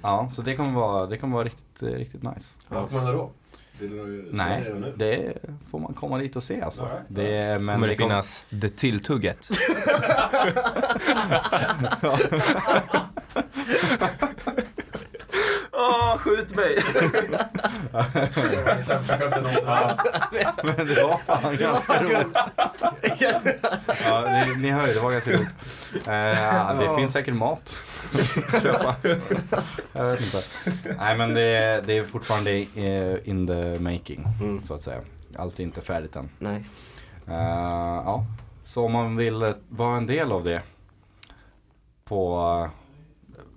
Ja, 0.01 0.29
så 0.33 0.41
det 0.41 0.55
kommer 0.55 0.71
vara, 0.71 1.05
det 1.05 1.17
kommer 1.17 1.33
vara 1.33 1.45
riktigt, 1.45 1.83
riktigt 1.83 2.23
nice. 2.23 2.59
Vad 2.67 2.89
kommer 2.89 3.13
då? 3.13 3.31
Vill 3.87 4.25
Nej, 4.31 4.73
det 4.95 5.33
får 5.71 5.79
man 5.79 5.93
komma 5.93 6.17
dit 6.17 6.35
och 6.35 6.43
se 6.43 6.61
alltså. 6.61 6.83
Right. 6.83 6.95
Det, 7.07 7.59
men 7.59 7.75
Kommer 7.75 7.87
det 7.87 7.95
kommer- 7.95 8.09
finnas 8.09 8.45
det 8.49 8.69
tilltugget? 8.77 9.49
Åh, 15.89 16.17
skjut 16.17 16.55
mig! 16.55 16.75
Sämsta 18.81 19.17
skämtet 19.17 19.43
någonsin. 19.43 19.65
Men 20.63 20.87
det 20.87 21.03
var 21.03 21.17
fan 21.25 21.57
ganska 21.57 22.03
roligt. 22.03 22.37
ja, 24.05 24.45
ni, 24.45 24.55
ni 24.61 24.71
hör 24.71 24.87
ju, 24.87 24.93
det 24.93 24.99
var 24.99 25.11
ganska 25.11 25.31
roligt. 25.31 25.49
Eh, 26.07 26.79
det 26.79 26.95
finns 26.95 27.13
säkert 27.13 27.33
mat. 27.35 27.77
Köpa. 28.63 28.95
Jag 29.93 30.05
vet 30.05 30.21
inte. 30.21 30.37
Nej 30.99 31.17
men 31.17 31.33
det, 31.33 31.83
det 31.85 31.97
är 31.97 32.05
fortfarande 32.05 32.51
eh, 32.51 33.29
in 33.29 33.47
the 33.47 33.79
making, 33.79 34.25
Mm. 34.41 34.63
så 34.63 34.73
att 34.73 34.83
säga. 34.83 34.99
Allt 35.37 35.59
är 35.59 35.63
inte 35.63 35.81
färdigt 35.81 36.15
än. 36.15 36.29
Nej. 36.39 36.63
Eh, 37.27 37.33
ja, 38.05 38.25
så 38.65 38.85
om 38.85 38.91
man 38.91 39.15
vill 39.15 39.41
eh, 39.41 39.49
vara 39.69 39.97
en 39.97 40.05
del 40.07 40.31
av 40.31 40.43
det 40.43 40.61
på 42.05 42.69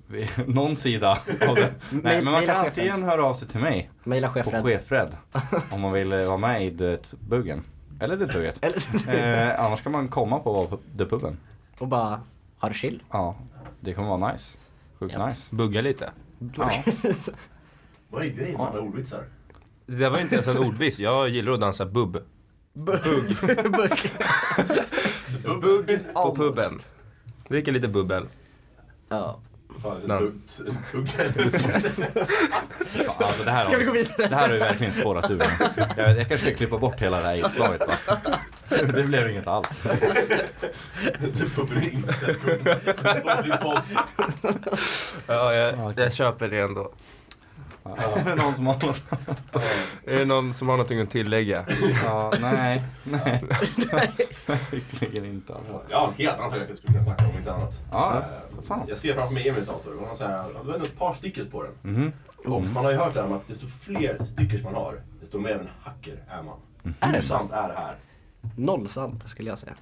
någon 0.47 0.77
sida 0.77 1.19
av 1.49 1.55
det. 1.55 1.75
Nej, 1.91 2.23
men 2.23 2.33
man 2.33 2.47
kan 2.47 2.67
antingen 2.67 3.03
höra 3.03 3.25
av 3.25 3.35
sig 3.35 3.49
till 3.49 3.61
mig 3.61 3.91
Maila 4.05 4.29
på 4.29 4.33
chefred. 4.35 4.63
chefred 4.65 5.17
om 5.71 5.81
man 5.81 5.93
vill 5.93 6.13
eh, 6.13 6.27
vara 6.27 6.37
med 6.37 6.65
i 6.67 6.71
det 6.71 7.15
buggen. 7.21 7.63
Eller 8.01 8.17
det 8.17 8.27
tugget. 8.29 8.65
Eh, 9.09 9.65
annars 9.65 9.83
kan 9.83 9.93
man 9.93 10.09
komma 10.09 10.39
på 10.39 10.79
The 10.99 11.05
Puben. 11.05 11.39
och 11.79 11.89
bara 11.89 12.21
ha 12.59 12.69
det 12.69 12.75
chill. 12.75 13.03
Ja, 13.11 13.37
det 13.81 13.95
kommer 13.95 14.09
vara 14.19 14.33
nice. 14.33 14.59
Sjukt 14.99 15.15
Ja. 15.19 15.27
nice. 15.29 15.55
Bugga 15.55 15.81
lite. 15.81 16.11
Ja. 16.57 16.71
Vad 18.11 18.23
är 18.23 18.29
grejen 18.29 18.53
med 18.57 18.67
alla 18.67 18.81
ordvitsar? 18.81 19.25
Det 19.87 20.09
var 20.09 20.21
inte 20.21 20.35
ens 20.35 20.49
en 20.49 20.59
ordvits, 20.59 20.99
jag 21.01 21.29
gillar 21.29 21.53
att 21.53 21.61
dansa 21.61 21.87
bubb. 21.87 22.19
Bugg. 22.73 23.37
Bugg 25.61 26.01
på 26.15 26.37
puben. 26.37 26.71
Dricka 27.49 27.71
lite 27.71 27.89
bubbel. 27.89 28.27
Ja. 29.09 29.39
Fan, 29.87 29.97
en 30.03 30.09
Nej. 30.09 30.19
tugg- 30.93 31.11
Alltså, 33.19 33.45
det, 33.45 33.51
här 33.51 33.65
Ska 33.65 33.77
vi 33.79 33.85
gå 33.85 33.93
vidare? 33.93 34.27
det 34.29 34.37
här 34.37 34.47
har 34.49 34.55
ju 34.55 34.61
verkligen 34.61 34.93
spårat 34.93 35.31
ur. 35.31 35.43
Jag, 35.97 36.09
jag 36.11 36.29
kanske 36.29 36.39
ska 36.39 36.55
klippa 36.55 36.79
bort 36.79 37.01
hela 37.01 37.17
det 37.17 37.23
här 37.27 37.35
inslaget 37.37 37.83
va? 37.89 38.17
Det 38.69 39.03
blev 39.07 39.31
inget 39.31 39.47
alls. 39.47 39.83
Du 41.35 41.49
får 41.51 41.65
bli 41.65 41.91
inställd. 41.91 42.37
Det 42.45 43.43
blir 43.43 43.57
podd. 43.57 43.81
Ja, 45.27 45.55
jag, 45.55 45.95
jag 45.99 46.13
köper 46.13 46.49
det 46.49 46.61
ändå. 46.61 46.93
Är 47.95 48.25
det 48.25 48.35
någon 48.43 48.55
som 48.55 48.67
har 48.67 48.75
något? 48.87 49.03
Är 50.05 50.19
det 50.19 50.25
någon 50.25 50.55
som 50.55 50.69
har 50.69 50.77
någonting 50.77 51.01
att 51.01 51.11
tillägga? 51.11 51.65
Ja, 52.05 52.33
nej, 52.41 52.83
nej. 53.05 53.45
Verkligen 54.47 55.25
inte 55.25 55.55
alltså. 55.55 55.83
Jag 55.91 55.99
har 55.99 56.09
en 56.09 56.15
helt 56.15 56.39
annan 56.39 56.51
sak 56.51 56.61
jag 56.69 56.79
skulle 56.79 56.93
kunna 56.93 57.05
snacka 57.05 57.27
om, 57.27 57.37
inte 57.39 57.53
annat. 57.53 57.79
Ja, 57.91 58.15
Eh, 58.17 58.23
vad 58.57 58.65
fan. 58.65 58.87
Jag 58.89 58.99
ser 58.99 59.15
framför 59.15 59.35
mig 59.35 59.49
Emils 59.49 59.67
dator 59.67 59.97
och 59.97 60.07
han 60.09 60.17
här, 60.31 60.37
han 60.57 60.67
har 60.71 60.77
ett 60.77 60.99
par 60.99 61.15
stickers 61.15 61.47
på 61.47 61.63
den. 61.63 61.73
Mhm. 61.95 62.13
Och 62.45 62.63
man 62.63 62.85
har 62.85 62.93
ju 62.93 62.99
hört 62.99 63.15
det 63.15 63.21
här 63.21 63.29
med 63.29 63.37
att 63.37 63.49
desto 63.49 63.67
fler 63.67 64.25
stickers 64.25 64.63
man 64.63 64.75
har, 64.75 65.03
desto 65.21 65.39
mer 65.39 65.55
av 65.55 65.61
en 65.61 65.69
hacker 65.83 66.25
är 66.29 66.43
man. 66.43 66.59
Är 67.01 67.13
det 67.13 67.23
så? 67.23 67.29
sant 67.29 67.53
är 67.53 67.69
det 67.69 67.75
här? 67.75 67.97
Noll 68.57 68.89
sant 68.89 69.29
skulle 69.29 69.49
jag 69.51 69.59
säga. 69.59 69.75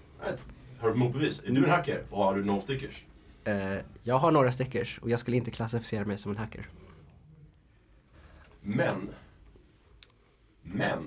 Har 0.81 0.89
du 0.89 0.95
motbevis? 0.95 1.43
Är 1.47 1.51
du 1.51 1.65
en 1.65 1.71
hacker 1.71 2.03
och 2.11 2.25
har 2.25 2.35
du 2.35 2.45
noll 2.45 2.63
stickers? 2.63 3.05
Eh, 3.45 3.55
jag 4.03 4.19
har 4.19 4.31
några 4.31 4.53
stickers 4.53 4.99
och 5.03 5.11
jag 5.11 5.19
skulle 5.19 5.37
inte 5.37 5.51
klassificera 5.51 6.05
mig 6.05 6.19
som 6.19 6.33
en 6.33 6.39
hacker. 6.39 6.69
Men, 8.65 9.09
men, 10.63 10.99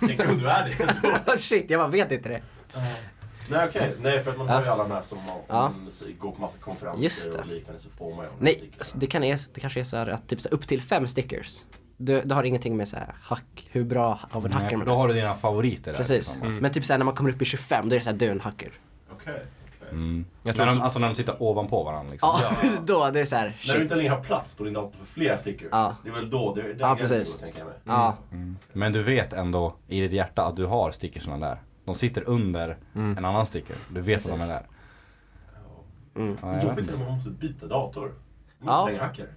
du 0.00 0.26
om 0.28 0.38
du 0.38 0.48
är 0.48 0.64
det 0.78 0.84
ändå? 0.84 1.32
shit, 1.38 1.70
jag 1.70 1.80
bara 1.80 1.88
vet 1.88 2.12
inte 2.12 2.28
det. 2.28 2.42
Nej 3.50 3.68
okej, 3.68 3.96
nej 4.02 4.24
för 4.24 4.30
att 4.30 4.38
man 4.38 4.48
har 4.48 4.62
ju 4.62 4.68
alla 4.68 4.82
de 4.82 4.92
här 4.92 5.02
som 5.02 5.18
om 5.18 5.24
Ja. 5.48 5.72
går 6.18 6.30
på 6.30 6.50
konferenser 6.60 7.02
Just 7.02 7.32
det. 7.32 7.38
och 7.38 7.46
liknande 7.46 7.80
så 7.80 7.88
får 7.90 8.14
man 8.14 8.24
ju 8.24 8.30
Nej, 8.38 8.70
alltså, 8.78 8.98
det, 8.98 9.06
kan 9.06 9.24
är, 9.24 9.38
det 9.54 9.60
kanske 9.60 9.80
är 9.80 9.84
så 9.84 9.96
här 9.96 10.06
att 10.06 10.28
typ 10.28 10.40
så 10.40 10.48
här, 10.48 10.54
upp 10.54 10.68
till 10.68 10.80
fem 10.80 11.08
stickers. 11.08 11.64
Det, 11.96 12.20
det 12.22 12.34
har 12.34 12.44
ingenting 12.44 12.76
med 12.76 12.88
så 12.88 12.96
här 12.96 13.14
hack, 13.22 13.68
hur 13.70 13.84
bra 13.84 14.20
av 14.30 14.46
en 14.46 14.52
hacker 14.52 14.76
man 14.76 14.86
då 14.86 14.92
är. 14.92 14.96
har 14.96 15.08
du 15.08 15.14
dina 15.14 15.34
favoriter 15.34 15.90
där. 15.92 15.98
Precis. 15.98 16.34
liksom. 16.34 16.56
Men 16.56 16.72
typ 16.72 16.84
såhär 16.84 16.98
när 16.98 17.04
man 17.04 17.14
kommer 17.14 17.30
upp 17.30 17.42
i 17.42 17.44
25, 17.44 17.88
då 17.88 17.94
är 17.94 17.98
det 17.98 18.04
såhär, 18.04 18.16
du 18.16 18.26
är 18.26 18.30
en 18.30 18.40
hacker. 18.40 18.72
Okej, 19.12 19.32
okej. 19.34 19.46
Mm. 19.94 20.24
Jag 20.42 20.56
tror 20.56 20.64
när 20.66 20.72
de, 20.72 20.78
så- 20.78 20.84
alltså 20.84 20.98
när 20.98 21.08
de 21.08 21.14
sitter 21.14 21.42
ovanpå 21.42 21.84
varandra 21.84 22.10
liksom. 22.12 22.38
Ja, 22.42 22.52
då 22.86 23.10
det 23.10 23.20
är 23.20 23.24
såhär, 23.24 23.56
När 23.66 23.74
du 23.76 23.82
inte 23.82 23.94
längre 23.94 24.10
har 24.14 24.20
plats 24.24 24.54
på 24.56 24.64
din 24.64 24.72
dator 24.72 24.98
för 24.98 25.06
flera 25.06 25.38
stickers. 25.38 25.68
Ja. 25.70 25.96
Det 26.04 26.08
är 26.08 26.14
väl 26.14 26.30
då, 26.30 26.54
det 26.54 26.60
är 26.60 26.68
den 26.68 26.76
Ja, 26.78 26.96
precis. 26.96 27.34
då, 27.34 27.40
tänker 27.40 27.58
jag 27.58 27.66
mig. 27.68 27.76
Ja, 27.84 28.16
Men 28.72 28.92
du 28.92 29.02
vet 29.02 29.32
ändå 29.32 29.74
i 29.88 30.00
ditt 30.00 30.12
hjärta 30.12 30.42
att 30.44 30.56
du 30.56 30.66
har 30.66 30.90
stickersarna 30.90 31.38
där. 31.48 31.62
De 31.84 31.94
sitter 31.94 32.28
under 32.28 32.76
en 32.94 33.24
annan 33.24 33.46
sticker. 33.46 33.76
Du 33.90 34.00
vet 34.00 34.20
att 34.24 34.30
de 34.38 34.40
är 34.40 34.48
där. 34.48 34.66
mm. 36.16 36.36
Ja, 36.42 36.62
Jobbigt 36.62 36.90
när 36.90 37.04
man 37.04 37.14
måste 37.14 37.30
byta 37.30 37.66
dator. 37.66 38.14
Man 38.58 38.74
Ja. 38.74 38.86
längre 38.86 39.00
hacker. 39.00 39.28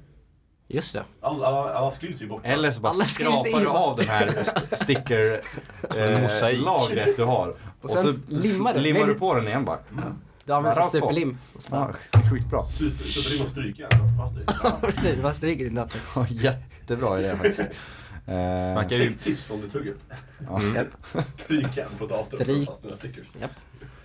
just 0.67 0.93
det. 0.93 1.03
Alla, 1.21 1.47
alla, 1.47 1.73
alla 1.73 1.91
skills 1.91 2.17
är 2.19 2.23
ju 2.23 2.29
borta. 2.29 2.47
Eller 2.47 2.71
så 2.71 2.81
bara 2.81 2.89
Alla 2.89 3.03
skrapar 3.03 3.59
du 3.59 3.67
av 3.67 3.95
den 3.97 4.07
här 4.07 4.27
st- 4.27 4.75
sticker 4.75 5.41
en 5.97 6.23
eh, 6.23 7.05
du 7.17 7.23
har. 7.23 7.55
Och, 7.81 7.89
sen 7.89 8.03
så 8.03 8.33
limmar 8.35 8.73
du. 8.73 8.79
limmar 8.79 9.07
du 9.07 9.13
på 9.15 9.33
den 9.33 9.47
igen 9.47 9.65
bara. 9.65 9.77
Du 9.89 9.95
använder 10.53 10.81
Rakt 10.81 10.91
på. 10.91 10.97
superlim. 10.97 11.37
Ja, 11.71 11.91
skitbra. 12.31 12.63
Super, 12.63 13.03
superrim 13.05 13.43
och 13.43 13.49
stryka 13.49 13.87
precis, 14.81 15.19
man 15.21 15.33
stryker 15.35 15.63
din 15.63 15.75
dator. 15.75 16.01
Ja, 16.15 16.27
jättebra 16.29 17.19
idé 17.19 17.35
faktiskt. 17.35 17.61
Man 18.75 18.89
kan 18.89 18.97
ju, 18.97 19.13
tips 19.13 19.45
från 19.45 19.61
det 19.61 19.69
tugget. 19.69 19.97
ja. 21.13 21.21
Stryka 21.23 21.85
en 21.85 21.97
på 21.97 22.05
datorn 22.07 22.39
Stryk. 22.43 22.65
för 22.65 22.71
fast 22.71 22.83
dina 22.83 22.95
stickers. 22.95 23.25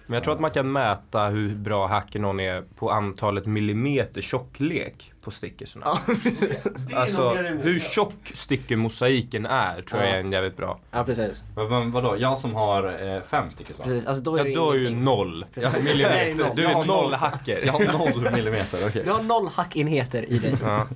men 0.07 0.15
jag 0.15 0.25
tror 0.25 0.35
att 0.35 0.41
man 0.41 0.51
kan 0.51 0.73
mäta 0.73 1.29
hur 1.29 1.55
bra 1.55 1.87
hacker 1.87 2.19
någon 2.19 2.41
är 2.41 2.63
på 2.63 2.91
antalet 2.91 3.47
millimeter 3.47 4.21
tjocklek 4.21 5.13
på 5.23 5.31
är 5.31 6.97
Alltså 6.97 7.31
hur 7.63 7.81
tjock 7.81 8.33
stickermosaiken 8.35 9.47
är 9.47 9.83
tror 9.83 10.03
jag 10.03 10.11
är 10.11 10.19
en 10.19 10.33
jävligt 10.33 10.57
bra. 10.57 10.81
Ja, 10.91 11.05
precis. 11.05 11.43
Men, 11.57 11.91
vadå, 11.91 12.17
jag 12.19 12.39
som 12.39 12.55
har 12.55 13.15
eh, 13.17 13.23
fem 13.23 13.51
stickers 13.51 13.79
va? 13.79 13.85
precis. 13.85 14.07
Alltså, 14.07 14.23
då 14.23 14.35
är 14.35 14.39
Ja, 14.39 14.45
det 14.45 14.51
du 14.51 14.59
har 14.61 14.75
ju 14.75 14.91
noll 14.91 15.45
Precis. 15.55 15.85
Millimeter. 15.85 16.51
Du 16.57 16.65
är 16.65 16.85
noll 16.85 17.15
hacker. 17.15 17.59
Jag 17.67 17.73
har 17.73 17.99
noll 17.99 18.33
millimeter, 18.33 18.79
okej. 18.89 19.03
Du 19.05 19.11
har 19.11 19.23
noll 19.23 19.49
hackenheter 19.55 20.31
i 20.33 20.39
dig. 20.39 20.55
Ja. 20.63 20.87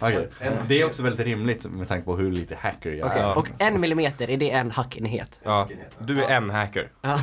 Okej. 0.00 0.28
Det 0.68 0.80
är 0.80 0.86
också 0.86 1.02
väldigt 1.02 1.26
rimligt 1.26 1.64
med 1.64 1.88
tanke 1.88 2.04
på 2.04 2.16
hur 2.16 2.32
lite 2.32 2.56
hacker 2.60 2.92
jag 2.92 3.06
Okej, 3.06 3.22
är. 3.22 3.38
och 3.38 3.48
en 3.58 3.80
millimeter, 3.80 4.30
är 4.30 4.36
det 4.36 4.50
en 4.50 4.70
hackenhet? 4.70 5.40
Ja, 5.44 5.68
du 5.98 6.24
är 6.24 6.28
en 6.28 6.50
hacker. 6.50 6.88
Ja. 7.02 7.08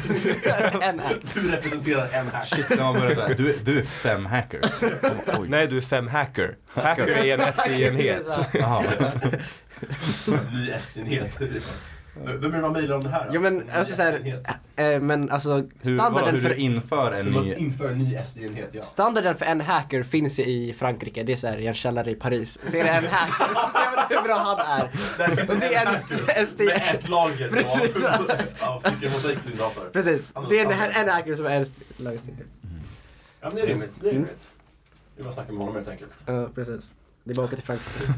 en 0.81 0.99
hack. 0.99 1.15
Du 1.33 1.51
representerar 1.51 2.09
en 2.13 2.27
hack. 2.27 2.47
Shit, 2.47 3.37
du, 3.37 3.57
du 3.63 3.79
är 3.79 3.83
fem 3.83 4.25
hackers. 4.25 4.83
Oj. 5.39 5.47
Nej, 5.47 5.67
du 5.67 5.77
är 5.77 5.81
fem 5.81 6.07
hacker. 6.07 6.50
Hacker 6.67 7.07
är 7.07 7.37
en 7.37 7.53
SI-enhet. 7.53 8.37
Ny 10.53 10.71
S-enhet. 10.71 11.37
Vem 12.25 12.43
är 12.53 12.55
det 12.57 12.61
man 12.61 12.71
mejlar 12.73 12.95
om 12.97 13.03
det 13.03 13.09
här? 13.09 13.25
då? 13.25 13.31
Jo 13.35 13.41
men 13.41 13.63
alltså 13.73 13.95
såhär, 13.95 14.13
S-enhet. 14.13 14.47
eh, 14.75 14.99
men 14.99 15.29
alltså 15.31 15.49
Hur, 15.53 15.61
vadå, 15.61 15.95
standarden 15.97 16.35
hur 16.35 16.41
du 16.41 16.47
för, 16.49 16.59
inför 16.59 17.11
en 17.11 17.33
Hur 17.33 17.41
ny... 17.41 17.53
inför 17.55 17.89
en 17.89 17.97
ny 17.97 18.15
S-enhet, 18.15 18.69
ja. 18.71 18.81
standarden 18.81 19.35
för 19.35 19.45
en 19.45 19.61
hacker 19.61 20.03
finns 20.03 20.39
ju 20.39 20.43
i 20.43 20.73
Frankrike, 20.73 21.23
det 21.23 21.31
är 21.31 21.35
såhär 21.35 21.57
i 21.57 21.67
en 21.67 21.73
källare 21.73 22.11
i 22.11 22.15
Paris. 22.15 22.59
Så 22.65 22.77
är 22.77 22.83
det 22.83 22.89
en 22.89 23.05
hacker, 23.07 23.33
så 23.53 23.69
ser 23.71 23.95
man 23.95 24.05
hur 24.09 24.21
bra 24.27 24.37
han 24.37 24.79
är. 24.79 24.83
Och 25.49 25.55
det 25.59 25.75
är 25.75 25.81
en, 25.81 25.87
en 25.87 26.43
st- 26.43 26.63
Med 26.65 26.95
ett 26.95 27.09
lager 27.09 27.49
Precis. 27.49 28.05
av, 28.05 28.31
av 28.59 28.79
stickermosaik 28.91 29.43
på 29.43 29.49
din 29.49 29.57
dator. 29.57 29.89
Precis, 29.93 30.33
det 30.49 30.59
är 30.59 30.65
en, 30.65 30.71
en 31.07 31.09
hacker 31.09 31.35
som 31.35 31.45
är 31.45 31.55
en 31.55 31.61
st- 31.61 31.81
lagstiftare. 31.97 32.45
Ja 33.43 33.47
men 33.47 33.55
det 33.55 33.61
är 33.61 33.67
rimligt. 33.67 33.91
Det 34.01 34.07
är 34.07 34.11
Mm. 34.11 34.23
rimligt. 34.23 34.47
Vi 35.21 35.25
bara 35.25 35.33
snacka 35.33 35.51
med 35.51 35.59
honom 35.59 35.75
helt 35.75 35.87
enkelt. 35.87 36.11
Ja, 36.25 36.49
precis. 36.55 36.81
Det 37.23 37.31
är 37.31 37.35
bara 37.35 37.45
att 37.45 37.49
åka 37.53 37.55
till 37.55 37.65
Frankrike. 37.65 38.13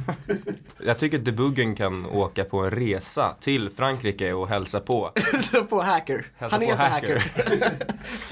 Jag 0.86 0.98
tycker 0.98 1.18
att 1.18 1.26
debuggen 1.26 1.76
kan 1.76 2.06
åka 2.06 2.44
på 2.44 2.60
en 2.60 2.72
resa 2.72 3.36
till 3.40 3.70
Frankrike 3.70 4.34
och 4.34 4.48
hälsa 4.48 4.80
på. 4.80 5.12
Så 5.52 5.64
på 5.66 5.82
hacker. 5.82 6.26
Hälsa 6.36 6.56
Han 6.56 6.66
på 6.66 6.72
heter 6.72 6.90
hacker. 6.90 7.20
hacker. 7.20 7.74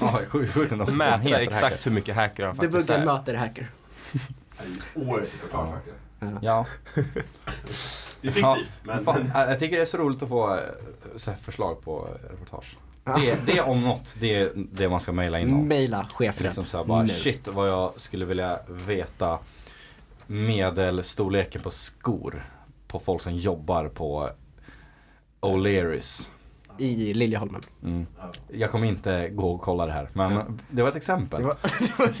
Ja, 0.00 0.20
sjukt 0.28 0.72
ändå. 0.72 0.84
Hacker. 0.84 1.40
exakt 1.40 1.86
hur 1.86 1.90
mycket 1.90 2.14
hacker 2.14 2.44
han 2.46 2.56
faktiskt 2.56 2.86
Debuggen 2.88 3.08
är. 3.08 3.12
möter 3.14 3.34
hacker. 3.34 3.70
Det 4.12 5.00
årets 5.00 5.32
reportage 5.34 5.70
verkligen. 5.72 6.38
Ja. 6.42 6.66
Det 8.20 8.28
är 8.28 8.32
fiktivt, 8.32 8.80
men... 8.82 9.04
Fan, 9.04 9.30
jag 9.34 9.58
tycker 9.58 9.76
det 9.76 9.82
är 9.82 9.86
så 9.86 9.98
roligt 9.98 10.22
att 10.22 10.28
få 10.28 10.54
eh, 10.54 10.60
så 11.16 11.30
här 11.30 11.38
förslag 11.38 11.82
på 11.84 12.08
eh, 12.08 12.30
reportage. 12.30 12.76
Det, 13.04 13.46
det 13.46 13.60
om 13.60 13.80
något, 13.82 14.16
det 14.20 14.34
är 14.36 14.50
det 14.54 14.88
man 14.88 15.00
ska 15.00 15.12
mejla 15.12 15.40
in 15.40 15.52
om. 15.54 15.68
Maila 15.68 16.06
chefen. 16.12 16.46
Liksom 16.46 16.64
så 16.64 16.76
här 16.78 16.84
bara, 16.84 17.02
Nu. 17.02 17.08
shit 17.08 17.48
vad 17.48 17.68
jag 17.68 17.92
skulle 18.00 18.24
vilja 18.24 18.58
veta 18.68 19.38
medelstorleken 20.26 21.62
på 21.62 21.70
skor 21.70 22.44
på 22.88 22.98
folk 23.00 23.22
som 23.22 23.34
jobbar 23.36 23.88
på 23.88 24.30
O'Learys. 25.40 26.28
I 26.78 27.14
Liljeholmen. 27.14 27.60
Mm. 27.84 28.06
Jag 28.48 28.70
kommer 28.70 28.86
inte 28.86 29.28
gå 29.28 29.50
och 29.52 29.60
kolla 29.60 29.86
det 29.86 29.92
här, 29.92 30.08
men 30.12 30.60
det 30.70 30.82
var 30.82 30.88
ett 30.88 30.96
exempel. 30.96 31.40
Det 31.40 31.46
var, 31.46 31.56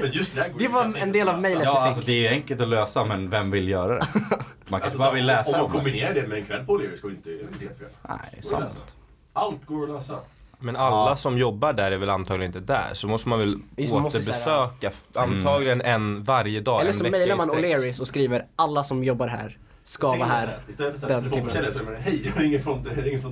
det, 0.34 0.58
det 0.58 0.68
var 0.68 0.96
en 0.96 1.12
del 1.12 1.28
av 1.28 1.40
mejlet 1.40 1.64
Ja, 1.64 1.72
du 1.72 1.78
alltså 1.78 2.00
fick. 2.00 2.06
det 2.06 2.26
är 2.26 2.30
enkelt 2.30 2.60
att 2.60 2.68
lösa, 2.68 3.04
men 3.04 3.30
vem 3.30 3.50
vill 3.50 3.68
göra 3.68 3.94
det? 3.94 4.06
Man 4.14 4.20
kanske 4.20 4.84
Alltså, 4.84 4.98
bara 4.98 5.12
vill 5.12 5.26
läsa 5.26 5.50
Om 5.50 5.52
man 5.56 5.60
om 5.66 5.72
det. 5.72 5.76
kombinerar 5.78 6.14
det 6.14 6.26
med 6.28 6.38
en 6.38 6.44
kväll 6.44 6.66
på 6.66 6.78
O'Learys 6.78 7.00
går 7.02 7.10
inte 7.10 7.30
inte 7.32 7.58
helt 7.64 7.78
fel. 7.78 7.88
Nej, 8.08 8.42
sant. 8.42 8.94
Allt 9.32 9.66
går 9.66 9.82
att 9.82 9.88
lösa. 9.90 10.18
Men 10.62 10.76
alla 10.76 11.10
Ja. 11.10 11.16
som 11.16 11.38
jobbar 11.38 11.72
där 11.72 11.92
är 11.92 11.96
väl 11.96 12.10
antagligen 12.10 12.54
inte 12.56 12.72
där. 12.72 12.90
Så 12.94 13.08
måste 13.08 13.28
man 13.28 13.38
väl 13.38 13.58
Visst, 13.76 13.92
man 13.92 14.02
måste 14.02 14.18
återbesöka 14.18 14.88
f- 14.88 15.04
antagligen 15.14 15.80
en 15.80 16.24
varje 16.24 16.60
dag. 16.60 16.80
Eller 16.80 16.92
så 16.92 17.04
mejlar 17.04 17.36
man. 17.36 17.50
Alla 17.50 17.88
och 18.00 18.08
skriver 18.08 18.46
alla 18.56 18.84
som 18.84 19.04
jobbar 19.04 19.28
här 19.28 19.58
ska 19.84 20.08
vara 20.08 20.24
här. 20.28 20.58
Istället 20.68 21.00
för 21.00 21.08
den 21.08 21.22
telefonförsäljare 21.22 21.72
så 21.72 21.78
är 21.78 21.90
det 21.90 21.98
hej, 21.98 22.32
jag 22.34 22.42
ringer 22.44 22.58
från, 22.58 22.86
jag 22.96 23.06
ringer 23.06 23.18
från, 23.20 23.30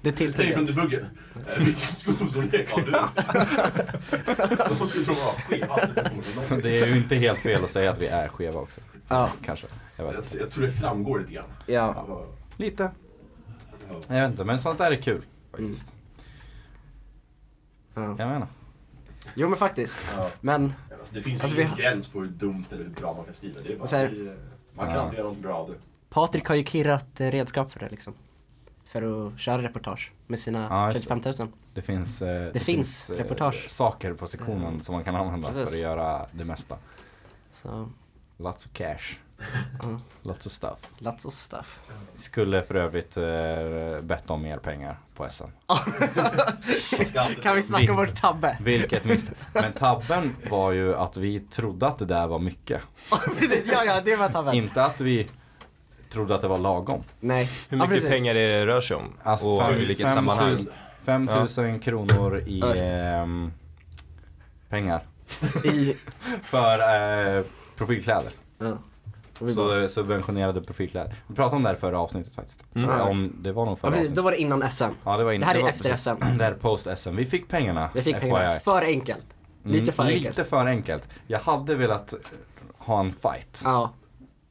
Det 0.00 0.20
jag 0.20 0.38
ringer 0.38 0.54
från 0.54 0.64
debuggen. 0.66 1.06
Eh, 1.34 1.58
Vilken 1.64 1.78
skostorlek 1.80 2.70
har 2.72 2.80
du? 2.82 2.90
De 4.78 4.86
skulle 4.88 5.04
tro 5.04 5.14
att 5.14 5.58
jag 5.60 5.66
var 5.68 5.76
skev. 6.48 6.62
Det 6.62 6.80
är 6.80 6.86
ju 6.86 6.96
inte 6.96 7.14
helt 7.16 7.38
fel 7.38 7.64
att 7.64 7.70
säga 7.70 7.90
att 7.90 7.98
vi 7.98 8.06
är 8.06 8.28
skeva 8.28 8.60
också. 8.60 8.80
Ja. 9.08 9.28
Kanske. 9.44 9.66
Jag 9.96 10.04
vet 10.04 10.14
Jag, 10.14 10.42
jag 10.42 10.50
tror 10.50 10.64
det 10.66 10.72
framgår 10.72 11.18
lite 11.18 11.32
grann. 11.32 11.44
Ja. 11.66 12.06
Lite. 12.56 12.90
Jag 14.08 14.20
vet 14.22 14.30
inte, 14.30 14.44
men 14.44 14.60
sånt 14.60 14.78
där 14.78 14.90
är 14.90 14.96
kul. 14.96 15.22
Faktiskt. 15.50 15.86
Ja. 17.94 18.02
Jag 18.02 18.16
menar. 18.28 18.46
Jo 19.34 19.48
men 19.48 19.58
faktiskt. 19.58 19.96
Ja. 20.16 20.30
Men 20.40 20.72
Alltså, 20.98 21.14
det 21.14 21.22
finns 21.22 21.38
ju 21.40 21.42
Alltså, 21.42 21.56
vi 21.56 21.62
ingen 21.62 21.70
har- 21.74 21.78
gräns 21.80 22.08
på 22.08 22.20
hur 22.20 22.26
dumt 22.28 22.64
eller 22.70 22.84
hur 22.84 22.90
bra 22.90 23.14
man 23.14 23.24
kan 23.24 23.34
skriva. 23.34 23.60
Det 23.60 23.72
är 23.72 23.78
bara, 23.78 23.88
här- 23.96 24.08
vi, 24.08 24.26
eh, 24.26 24.32
man 24.74 24.86
kan 24.86 24.94
Ja. 24.96 25.02
alltid 25.02 25.18
göra 25.18 25.28
något 25.28 25.38
bra 25.38 25.54
av 25.54 25.68
det. 25.70 25.74
Patrik 26.10 26.46
har 26.48 26.54
ju 26.54 26.64
kirrat 26.64 27.20
eh, 27.20 27.30
redskap 27.30 27.72
för 27.72 27.80
det 27.80 27.88
liksom. 27.88 28.14
För 28.84 29.26
att 29.28 29.40
köra 29.40 29.62
reportage 29.62 30.12
med 30.26 30.38
sina 30.38 30.66
Ja, 30.70 30.84
just 30.92 31.08
det. 31.08 31.14
35 31.14 31.32
000. 31.38 31.52
Det 31.74 31.82
finns, 31.82 32.22
eh, 32.22 32.52
det 32.52 32.60
finns 32.60 33.10
eh, 33.10 33.16
reportage. 33.16 33.70
saker 33.70 34.14
på 34.14 34.26
sektionen 34.26 34.80
som 34.80 34.94
man 34.94 35.04
kan 35.04 35.16
använda 35.16 35.48
Precis. 35.52 35.68
för 35.70 35.76
att 35.76 35.82
göra 35.82 36.26
det 36.32 36.44
mesta. 36.44 36.76
Så, 37.52 37.88
Lots 38.36 38.66
of 38.66 38.72
cash. 38.72 39.18
Ja. 39.82 40.00
Lots 40.22 40.46
of 40.46 40.52
stuff. 40.52 40.78
lots 40.98 41.24
of 41.24 41.34
stuff. 41.34 41.80
Skulle 42.16 42.62
för 42.62 42.74
övrigt 42.74 43.16
eh, 43.16 44.00
bett 44.02 44.30
om 44.30 44.42
mer 44.42 44.58
pengar 44.58 44.98
på 45.16 45.26
SM. 45.30 45.44
Kan 47.42 47.56
vi 47.56 47.62
snacka 47.62 47.90
om 47.90 47.96
vår 47.96 48.06
tabbe? 48.06 48.56
Vilket 48.60 49.04
misstag. 49.04 49.34
Men 49.52 49.72
tabben 49.72 50.36
var 50.50 50.72
ju 50.72 50.94
att 50.96 51.16
vi 51.16 51.40
trodde 51.40 51.86
att 51.86 51.98
det 51.98 52.04
där 52.04 52.26
var 52.26 52.38
mycket. 52.38 52.80
Precis, 53.38 53.68
ja 53.72 53.84
ja 53.84 54.00
det 54.04 54.16
var 54.16 54.28
tabben. 54.28 54.54
Inte 54.54 54.84
att 54.84 55.00
vi 55.00 55.28
trodde 56.10 56.34
att 56.34 56.40
det 56.42 56.48
var 56.48 56.58
lagom. 56.58 57.02
Nej. 57.20 57.50
Hur 57.68 57.78
Ja, 57.78 57.84
mycket 57.84 57.88
precis. 58.02 58.10
pengar 58.10 58.34
är 58.34 58.48
det 58.58 58.66
rör 58.66 58.80
sig 58.80 58.96
om? 58.96 59.12
Alltså 59.22 59.46
och 59.46 59.62
fem- 59.62 59.74
i 59.74 59.84
vilket 59.84 60.06
fem 60.06 60.14
sammanhang? 60.14 60.56
tusen- 60.56 60.72
5000 61.04 61.80
kronor 61.80 62.38
i 62.46 62.62
ehm, 62.76 63.52
pengar. 64.68 65.02
I... 65.64 65.96
För 66.42 66.78
eh, 67.38 67.44
profilkläder. 67.76 68.32
Ja. 68.58 68.78
Vi 69.42 69.52
Så 69.54 69.88
subventionerade 69.88 70.62
profilkläder. 70.62 71.14
Vi 71.26 71.34
pratade 71.34 71.56
om 71.56 71.62
det 71.62 71.68
här 71.68 71.76
förra 71.76 71.98
avsnittet 72.00 72.34
faktiskt. 72.34 72.64
Mm. 72.74 72.90
Om, 73.00 73.32
det 73.40 73.52
var 73.52 73.64
nog 73.64 73.72
Ja, 73.72 73.76
förra 73.76 73.90
precis, 73.92 74.10
då 74.12 74.22
var 74.22 74.30
det 74.30 74.40
innan 74.40 74.70
SM. 74.70 74.84
Ja, 75.04 75.16
det, 75.16 75.24
var 75.24 75.32
in, 75.32 75.40
Det 75.40 75.46
här 75.46 75.54
är 75.54 75.62
var 75.62 75.68
efter 75.68 75.90
precis- 75.90 76.04
SM. 76.04 76.38
Det 76.38 76.44
här 76.44 76.52
är 76.52 76.56
post 76.56 76.88
SM. 76.96 77.16
Vi 77.16 77.26
fick 77.26 77.48
pengarna. 77.48 77.90
Vi 77.94 78.02
fick 78.02 78.16
FYI. 78.16 78.20
pengarna. 78.20 78.52
För 78.60 78.82
enkelt. 78.82 79.26
Lite 79.64 79.92
för 79.92 80.02
Mm, 80.02 80.14
enkelt. 80.14 80.36
Lite 80.38 80.48
för 80.50 80.66
enkelt. 80.66 81.08
Jag 81.26 81.38
hade 81.40 81.74
velat 81.74 82.14
ha 82.78 83.00
en 83.00 83.12
fight. 83.12 83.62
Ja. 83.64 83.90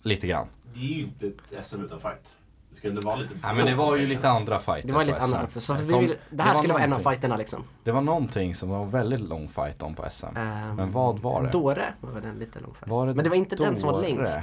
Lite 0.03 0.27
grann. 0.27 0.47
Det 0.73 0.79
är 0.79 0.83
ju 0.83 1.01
inte 1.03 1.27
ett 1.27 1.65
SM 1.65 1.81
utan 1.83 1.99
fight. 1.99 2.31
Det 2.69 2.75
ska 2.77 2.87
ändå 2.87 3.01
vara 3.01 3.15
lite... 3.15 3.33
Ja, 3.43 3.53
men 3.53 3.65
det 3.65 3.75
var 3.75 3.95
ju 3.95 4.07
lite 4.07 4.29
andra 4.29 4.59
fighter 4.59 4.87
Det 4.87 4.93
var 4.93 5.03
lite 5.05 5.21
SM. 5.21 5.35
annat. 5.35 5.63
Så 5.63 5.73
vi 5.73 5.99
vill, 5.99 6.15
det 6.29 6.43
här 6.43 6.49
var 6.49 6.57
skulle 6.57 6.73
vara 6.73 6.83
en 6.83 6.93
av 6.93 6.99
fighterna 6.99 7.35
liksom. 7.37 7.63
Det 7.83 7.91
var 7.91 8.01
någonting 8.01 8.55
som 8.55 8.69
var 8.69 8.85
väldigt 8.85 9.19
lång 9.19 9.47
fight 9.49 9.81
om 9.81 9.95
på 9.95 10.05
SM. 10.11 10.25
Ehm, 10.37 10.75
Men 10.75 10.91
vad 10.91 11.19
var 11.19 11.43
det? 11.43 11.49
Dåre 11.49 11.93
var 12.01 12.11
väl 12.11 12.25
en 12.25 12.39
lite 12.39 12.59
lång 12.59 12.73
fight. 12.73 12.89
Var 12.89 13.07
det 13.07 13.13
Men 13.13 13.23
det 13.23 13.29
var 13.29 13.37
inte 13.37 13.55
den 13.55 13.77
som 13.77 13.87
var 13.87 13.93
Dåre? 14.01 14.07
längst. 14.09 14.39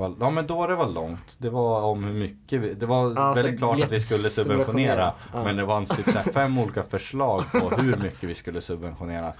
Var- 0.00 0.16
Ja 0.20 0.30
men 0.30 0.46
då 0.46 0.66
det 0.66 0.74
var 0.74 0.88
långt. 0.88 1.36
Det 1.38 1.50
var 1.50 1.82
om 1.82 2.04
hur 2.04 2.12
mycket 2.14 2.60
vi, 2.60 2.74
Det 2.74 2.86
var 2.86 3.12
Ja, 3.16 3.32
väldigt 3.32 3.58
klart 3.58 3.80
att 3.82 3.92
vi 3.92 4.00
skulle 4.00 4.18
subventionera. 4.28 4.64
subventionera. 4.64 5.12
Ja. 5.32 5.44
Men 5.44 5.56
det 5.56 5.64
var 5.64 5.76
en 5.76 5.84
typ 5.86 6.04
så 6.10 6.18
här 6.18 6.32
fem 6.32 6.58
olika 6.58 6.82
förslag 6.82 7.42
på 7.52 7.70
hur 7.76 7.96
mycket 7.96 8.22
vi 8.28 8.34
skulle 8.34 8.60
subventionera. 8.60 9.32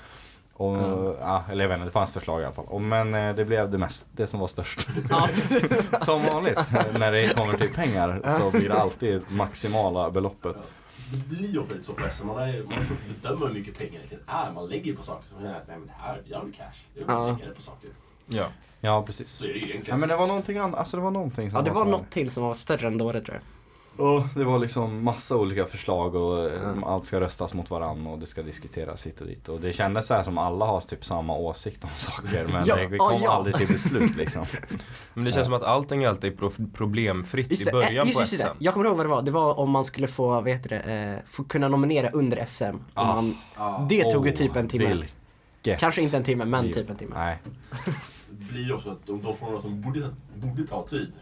Och, 0.53 0.77
ja, 1.20 1.44
eller 1.51 1.64
jag 1.64 1.68
vet 1.68 1.75
inte, 1.77 1.85
det 1.85 1.90
fanns 1.90 2.12
förslag 2.12 2.40
i 2.40 2.44
alla 2.44 2.55
fall. 2.55 2.64
Och, 2.68 2.81
men 2.83 3.14
eh, 3.14 3.35
det 3.35 3.44
blev 3.44 3.70
det 3.70 3.79
mest, 3.79 4.07
det 4.12 4.27
som 4.27 4.40
var 4.40 4.46
störst. 4.46 4.88
Ja, 5.11 5.29
som 6.05 6.23
vanligt, 6.25 6.59
när 6.99 7.12
det 7.12 7.35
kommer 7.37 7.59
till 7.59 7.75
pengar 7.75 8.20
så 8.38 8.51
blir 8.51 8.68
det 8.68 8.75
alltid 8.81 9.23
maximala 9.29 10.11
beloppet. 10.11 10.57
Det 11.12 11.16
blir 11.29 11.49
ju 11.49 11.61
lite 11.62 11.85
så 11.85 11.92
på 11.92 12.11
SM. 12.11 12.27
Man, 12.27 12.38
är, 12.38 12.62
man 12.62 12.85
får 12.85 12.96
bedöma 13.23 13.46
hur 13.46 13.55
mycket 13.55 13.79
pengar 13.79 14.01
det 14.11 14.16
är 14.27 14.53
man 14.53 14.68
lägger 14.68 14.94
på 14.96 15.03
saker. 15.03 15.25
Så 15.29 15.35
man 15.35 15.42
känner 15.44 15.57
att 15.61 15.68
nej 15.68 15.79
men 15.79 15.87
det 15.87 15.94
här, 15.99 16.23
vi 16.29 16.35
har 16.35 16.42
väl 16.42 16.53
cash. 16.53 16.64
Det 16.94 17.01
är 17.01 17.05
väl 17.07 17.14
Ja. 17.16 17.27
ja. 17.29 17.33
lägga 17.35 17.49
det 17.49 17.55
på 17.55 17.62
saker. 17.62 17.90
Ja. 18.31 18.45
Ja 18.81 19.03
precis. 19.07 19.43
Är 19.43 19.47
det 19.49 19.53
ju 19.53 19.61
Ja, 19.61 19.66
egentligen. 19.69 20.01
men 20.01 20.09
det 20.09 20.16
var 20.16 20.27
någonting 20.27 20.59
annat, 20.59 20.79
alltså 20.81 20.97
det 20.97 21.03
var 21.03 21.11
någonting 21.11 21.51
som 21.51 21.57
ja 21.59 21.62
det 21.64 21.71
var 21.71 21.85
så- 21.85 21.90
något 21.90 22.11
till 22.11 22.31
som 22.31 22.43
var 22.43 22.55
större 22.55 22.87
än 22.87 22.99
Dåre 22.99 23.21
tror 23.21 23.35
jag. 23.37 23.43
Och 23.97 24.23
det 24.35 24.45
var 24.45 24.59
liksom 24.59 25.05
massa 25.05 25.37
olika 25.37 25.64
förslag 25.64 26.14
och 26.14 26.38
eh, 26.51 26.53
Ja. 26.83 26.88
allt 26.88 27.07
ska 27.07 27.21
röstas 27.21 27.55
mot 27.55 27.71
varann 27.71 28.07
och 28.07 28.19
det 28.19 28.27
ska 28.27 28.43
diskuteras 28.43 29.07
hit 29.07 29.21
och 29.21 29.27
dit. 29.27 29.48
Och 29.48 29.61
det 29.61 29.73
kändes 29.73 30.07
så 30.07 30.15
här 30.15 30.23
som 30.23 30.38
alla 30.38 30.65
har 30.67 30.81
typ 30.81 31.04
samma 31.04 31.37
åsikt 31.37 31.85
om 31.85 31.90
saker 31.96 32.46
men 32.52 32.67
Ja, 32.67 32.77
det, 32.77 32.87
vi 32.87 32.98
kom 32.98 33.23
ja. 33.23 33.31
aldrig 33.31 33.57
till 33.57 33.67
beslut 33.67 34.17
liksom. 34.17 34.44
Men 35.15 35.25
det 35.25 35.33
känns 35.33 35.44
som 35.46 35.54
att 35.54 35.63
allting 35.63 36.04
alltid 36.04 36.33
är 36.33 36.37
pro- 36.37 36.67
problemfritt 36.75 37.50
Just 37.50 37.63
i 37.63 37.65
det, 37.65 37.71
början 37.73 37.90
eh, 37.90 37.96
just, 37.96 38.15
på 38.15 38.21
just 38.21 38.35
SM. 38.38 38.46
det. 38.46 38.52
Jag 38.59 38.75
kommer 38.75 38.87
ihåg 38.87 38.96
vad 38.96 39.07
det 39.07 39.11
var. 39.11 39.23
Det 39.23 39.31
var 39.31 39.59
om 39.59 39.71
man 39.71 39.85
skulle 39.85 40.07
få, 40.09 40.29
vad 40.29 40.48
heter 40.48 40.69
det, 40.69 40.92
eh, 40.94 41.31
få 41.31 41.44
kunna 41.44 41.69
nominera 41.69 42.11
under 42.11 42.44
SM. 42.48 42.65
Om 42.65 42.79
Ah. 42.94 43.15
man, 43.15 43.37
Ja. 43.57 43.87
det 43.88 44.11
tog 44.11 44.27
ju 44.27 44.33
Oh, 44.33 44.37
typ 44.37 44.57
en 44.57 44.69
timme. 44.69 44.87
Vil, 44.88 44.98
mycket. 45.57 45.81
Kanske 45.81 46.02
inte 46.02 46.17
en 46.17 46.25
timme, 46.25 46.44
men 46.44 46.73
typ 46.73 46.90
en 46.90 46.96
timme. 46.96 47.15
Nej. 47.19 47.38
Det 48.31 48.44
blir 48.52 48.62
ju 48.64 48.72
också 48.72 48.90
att 48.90 49.06
de, 49.06 49.22
de 49.22 49.37
frågorna 49.37 49.60
som 49.60 49.81
borde, 49.81 50.10
borde 50.35 50.66
ta 50.66 50.87
tid 50.87 51.12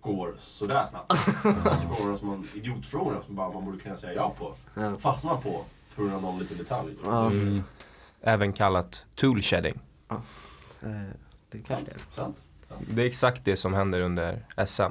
går 0.00 0.34
sådär 0.38 0.86
snabbt. 0.86 1.12
Sen 1.42 1.54
så 1.62 1.94
frågorna 1.94 2.18
som 2.18 2.28
man, 2.28 2.48
idiotfrågorna 2.54 3.22
som 3.22 3.34
bara 3.34 3.52
man 3.52 3.64
borde 3.64 3.78
kunna 3.78 3.96
säga 3.96 4.12
ja 4.14 4.34
på, 4.38 4.54
Ja. 4.74 4.96
fastnar 4.96 5.36
på 5.36 5.64
på 5.96 6.02
grund 6.02 6.14
av 6.14 6.22
någon 6.22 6.38
liten 6.38 6.56
detalj. 6.58 6.94
Ja. 7.04 7.26
Mm. 7.26 7.62
Även 8.20 8.52
kallat 8.52 9.04
tool 9.14 9.42
shedding. 9.42 9.80
Eh, 10.10 10.18
Det 11.50 11.58
kanske 11.58 11.84
det 11.84 11.90
är. 11.90 11.98
Sant? 12.14 12.36
Det 12.90 13.02
är 13.02 13.06
exakt 13.06 13.44
det 13.44 13.56
som 13.56 13.74
händer 13.74 14.00
under 14.00 14.46
SM. 14.66 14.82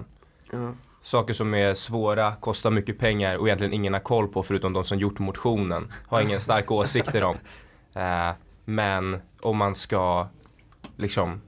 Ja. 0.51 0.73
Saker 1.03 1.33
som 1.33 1.53
är 1.53 1.73
svåra, 1.73 2.35
kostar 2.35 2.71
mycket 2.71 2.99
pengar 2.99 3.35
och 3.37 3.47
egentligen 3.47 3.73
ingen 3.73 3.93
har 3.93 3.99
koll 3.99 4.27
på 4.27 4.43
förutom 4.43 4.73
de 4.73 4.83
som 4.83 4.97
gjort 4.99 5.19
motionen. 5.19 5.91
Har 6.07 6.21
ingen 6.21 6.39
starka 6.39 6.73
åsikter 6.73 7.23
om. 7.23 7.35
Eh, 7.95 8.31
men 8.65 9.21
om 9.41 9.57
man 9.57 9.75
ska 9.75 10.27
liksom 10.97 11.41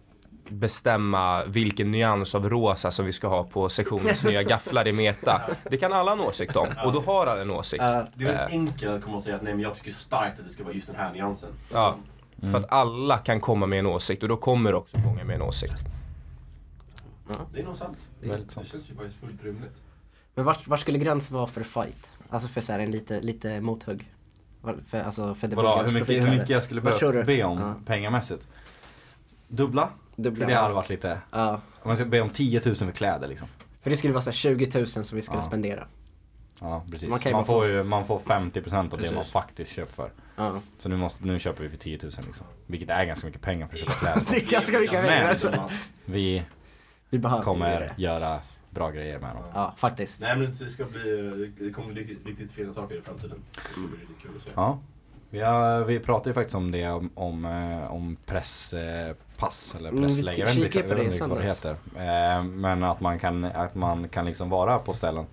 bestämma 0.52 1.46
vilken 1.46 1.92
nyans 1.92 2.36
av 2.36 2.50
rosa 2.50 2.92
som 2.92 3.06
vi 3.06 3.14
ska 3.14 3.28
ha 3.28 3.44
på 3.44 3.70
sektionens 3.70 4.24
nya 4.26 4.44
gafflar 4.44 4.88
i 4.88 4.94
meta. 4.94 5.42
Det 5.70 5.78
kan 5.78 5.94
alla 5.94 6.12
ha 6.16 6.22
en 6.22 6.28
åsikt 6.28 6.56
om 6.56 6.68
och 6.86 6.94
då 6.94 7.02
har 7.02 7.28
alla 7.28 7.42
en 7.42 7.52
åsikt. 7.52 7.84
Ja. 7.84 8.08
Det 8.16 8.24
är 8.24 8.28
väldigt 8.34 8.50
enkelt 8.52 8.92
att 8.92 9.04
komma 9.04 9.16
och 9.16 9.24
säga 9.24 9.36
att 9.36 9.42
nej 9.44 9.54
men 9.54 9.64
jag 9.64 9.76
tycker 9.76 9.92
starkt 9.92 10.40
att 10.40 10.46
det 10.46 10.52
ska 10.52 10.64
vara 10.64 10.74
just 10.74 10.88
den 10.88 10.96
här 10.96 11.14
nyansen. 11.14 11.50
Ja. 11.74 11.96
Sant. 12.40 12.52
För 12.52 12.60
att 12.60 12.72
alla 12.72 13.18
kan 13.18 13.42
komma 13.42 13.66
med 13.66 13.80
en 13.80 13.86
åsikt 13.86 14.24
och 14.24 14.30
då 14.30 14.38
kommer 14.38 14.74
också 14.76 14.98
många 14.98 15.24
med 15.24 15.36
en 15.36 15.42
åsikt. 15.42 15.82
Det 17.54 17.60
är 17.62 17.66
nog 17.66 17.76
sant. 17.76 17.98
Det 18.22 18.34
sant. 18.52 18.68
känns 18.68 18.90
ju 18.90 18.94
bara 18.94 19.08
fullt 19.22 19.44
rimligt. 19.44 19.76
Men 20.36 20.46
vart, 20.46 20.68
vart 20.68 20.80
skulle 20.80 20.98
gränsen 20.98 21.38
vara 21.38 21.48
för 21.48 21.64
fight? 21.64 22.12
Alltså 22.30 22.48
för 22.50 22.62
så 22.62 22.72
här 22.72 22.80
en 22.80 22.92
lite, 22.92 23.22
lite 23.22 23.62
mothugg? 23.62 24.12
Var- 24.62 24.78
För, 24.88 25.02
alltså 25.02 25.36
för 25.36 25.48
Vadå, 25.48 25.84
hur 25.86 25.94
mycket, 25.94 26.26
hur 26.26 26.30
mycket 26.32 26.50
jag 26.50 26.64
skulle 26.64 26.82
behöva 26.82 27.24
be 27.24 27.44
om 27.44 27.60
Ja. 27.60 27.76
pengamässigt? 27.86 28.48
Dubbla? 29.48 29.90
Dubbla. 30.18 30.46
För 30.46 30.52
det 30.54 30.58
hade 30.60 30.74
varit 30.74 30.90
lite, 30.90 31.22
Ja. 31.32 31.62
om 31.82 31.90
jag 31.90 31.98
ska 31.98 32.06
be 32.06 32.22
om 32.22 32.30
10 32.30 32.62
000 32.66 32.76
för 32.76 32.92
kläder 32.92 33.28
liksom. 33.28 33.48
För 33.82 33.90
det 33.90 33.98
skulle 33.98 34.14
vara 34.14 34.22
så 34.24 34.30
här 34.30 34.36
20 34.36 34.80
000 34.80 34.88
som 34.88 35.04
vi 35.16 35.22
skulle 35.22 35.38
Ja. 35.40 35.42
spendera. 35.42 35.88
Ja 36.60 36.84
precis. 36.92 37.10
Man 37.10 37.20
Man, 37.32 37.46
får 37.46 37.62
få- 37.62 37.68
ju, 37.68 37.84
man 37.84 38.06
får 38.06 38.20
50% 38.20 38.94
av 38.94 39.00
det 39.00 39.06
man 39.06 39.16
Precis. 39.16 39.32
faktiskt 39.32 39.72
köper 39.72 39.94
för. 39.94 40.12
Ja. 40.36 40.60
Så 40.78 40.90
nu, 40.90 40.98
måste, 40.98 41.26
nu 41.28 41.40
köper 41.40 41.64
vi 41.64 41.70
för 41.70 41.78
10 41.78 42.00
000 42.04 42.12
liksom. 42.26 42.46
Vilket 42.68 42.90
är 42.90 43.06
ganska 43.06 43.28
mycket 43.28 43.42
pengar 43.42 43.68
för 43.68 43.76
att 43.76 43.80
köpa 43.80 43.92
kläder. 44.00 44.22
Det 44.30 44.36
är 44.46 44.52
ganska 44.52 44.80
mycket 44.80 45.02
pengar 45.02 45.24
alltså. 45.26 45.70
Vi 46.06 46.44
Vi 47.10 47.22
kommer 47.44 47.80
det. 47.80 47.94
göra 47.98 48.40
bra 48.70 48.92
grejer 48.92 49.20
med 49.20 49.36
dem. 49.36 49.44
Ja, 49.54 49.74
faktiskt. 49.78 50.22
Nej 50.22 50.38
men 50.38 50.46
det 50.46 50.70
ska 50.70 50.86
bli, 50.86 51.54
det 51.60 51.72
kommer 51.74 51.94
bli 51.94 52.02
riktigt, 52.02 52.26
riktigt 52.28 52.52
fina 52.52 52.74
saker 52.74 52.96
i 52.96 53.02
framtiden. 53.02 53.38
Det 53.56 53.62
ska 53.72 53.82
bli 53.82 53.98
riktigt 54.00 54.22
kul 54.22 54.32
att 54.36 54.42
se. 54.42 54.50
Ja. 54.56 54.80
Vi, 55.30 55.42
har, 55.42 55.84
vi 55.84 56.00
pratade 56.00 56.30
ju 56.30 56.34
faktiskt 56.34 56.56
om 56.56 56.72
det 56.72 56.90
om, 56.90 57.10
om, 57.16 57.46
eh, 57.46 57.92
om 57.92 58.18
presspass 58.26 59.76
eller 59.78 59.90
Mm, 59.90 60.02
vi 60.02 60.08
pressläge. 60.08 60.42
På 60.42 60.48
jag 60.48 60.56
det 60.56 60.62
vet 60.62 60.76
inte 60.76 61.02
exakt 61.08 61.30
vad 61.30 61.38
det 61.42 61.48
heter. 61.48 61.76
Eh, 61.96 62.44
Men 62.44 62.84
att 62.84 63.00
man 63.00 63.20
kan, 63.20 63.46
att 63.46 63.76
man 63.76 64.10
kan 64.10 64.26
liksom 64.26 64.50
vara 64.50 64.80
på 64.80 64.94
ställen. 64.94 65.26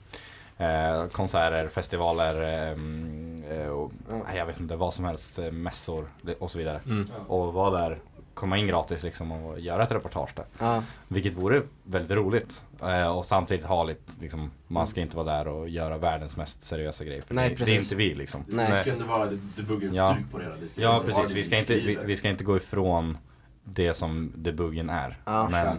Eh, 0.59 1.07
konserter, 1.07 1.69
festivaler, 1.69 2.43
eh, 2.43 2.73
mm, 2.73 3.71
och, 3.71 3.93
jag 4.37 4.47
vet 4.47 4.61
inte, 4.61 4.77
vad 4.77 4.95
som 4.95 5.05
helst, 5.05 5.39
mässor 5.53 6.09
och 6.39 6.51
så 6.51 6.59
vidare. 6.59 6.81
Mm. 6.87 7.11
Och 7.29 7.53
vara 7.53 7.71
där, 7.81 7.99
komma 8.35 8.59
in 8.59 8.66
gratis 8.66 9.03
liksom 9.03 9.32
och 9.32 9.61
göra 9.61 9.82
ett 9.82 9.93
reportage 9.93 10.30
där. 10.37 10.45
Ja. 10.59 10.82
Vilket 11.09 11.32
vore 11.35 11.62
väldigt 11.85 12.11
roligt. 12.11 12.64
Eh, 12.82 13.16
och 13.16 13.26
samtidigt 13.26 13.66
ha 13.66 13.85
lite, 13.85 14.12
liksom, 14.20 14.51
man 14.66 14.87
ska 14.87 15.01
inte 15.01 15.16
vara 15.16 15.37
där 15.37 15.49
och 15.49 15.68
göra 15.68 15.99
världens 15.99 16.37
mest 16.37 16.62
seriösa 16.62 17.05
grej. 17.05 17.22
För 17.22 17.35
Nej, 17.35 17.55
det, 17.59 17.64
det 17.64 17.76
är 17.76 17.78
inte 17.80 17.97
vi 17.97 18.14
liksom. 18.14 18.45
Det 18.49 18.57
Nej. 18.57 18.80
ska 18.80 18.93
ändå 18.93 19.05
vara 19.05 19.26
det, 19.26 19.39
det 19.57 19.62
buggen 19.62 19.95
Ja. 19.95 20.16
på 20.30 20.39
det 20.39 20.45
hela. 20.45 20.57
Det 20.57 20.66
Ja 20.74 21.03
precis, 21.07 21.28
det 21.28 21.35
vi 21.35 21.45
ska, 21.45 21.59
inte, 21.59 21.74
vi, 21.74 21.99
vi 22.05 22.16
ska 22.16 22.28
inte 22.28 22.45
gå 22.45 22.57
ifrån 22.57 23.18
det 23.64 23.95
som 23.95 24.32
debuggen 24.37 24.91
är. 24.91 25.18
Ja. 25.24 25.49
Men, 25.51 25.78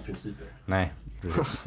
nej, 0.65 0.93
precis. 1.21 1.61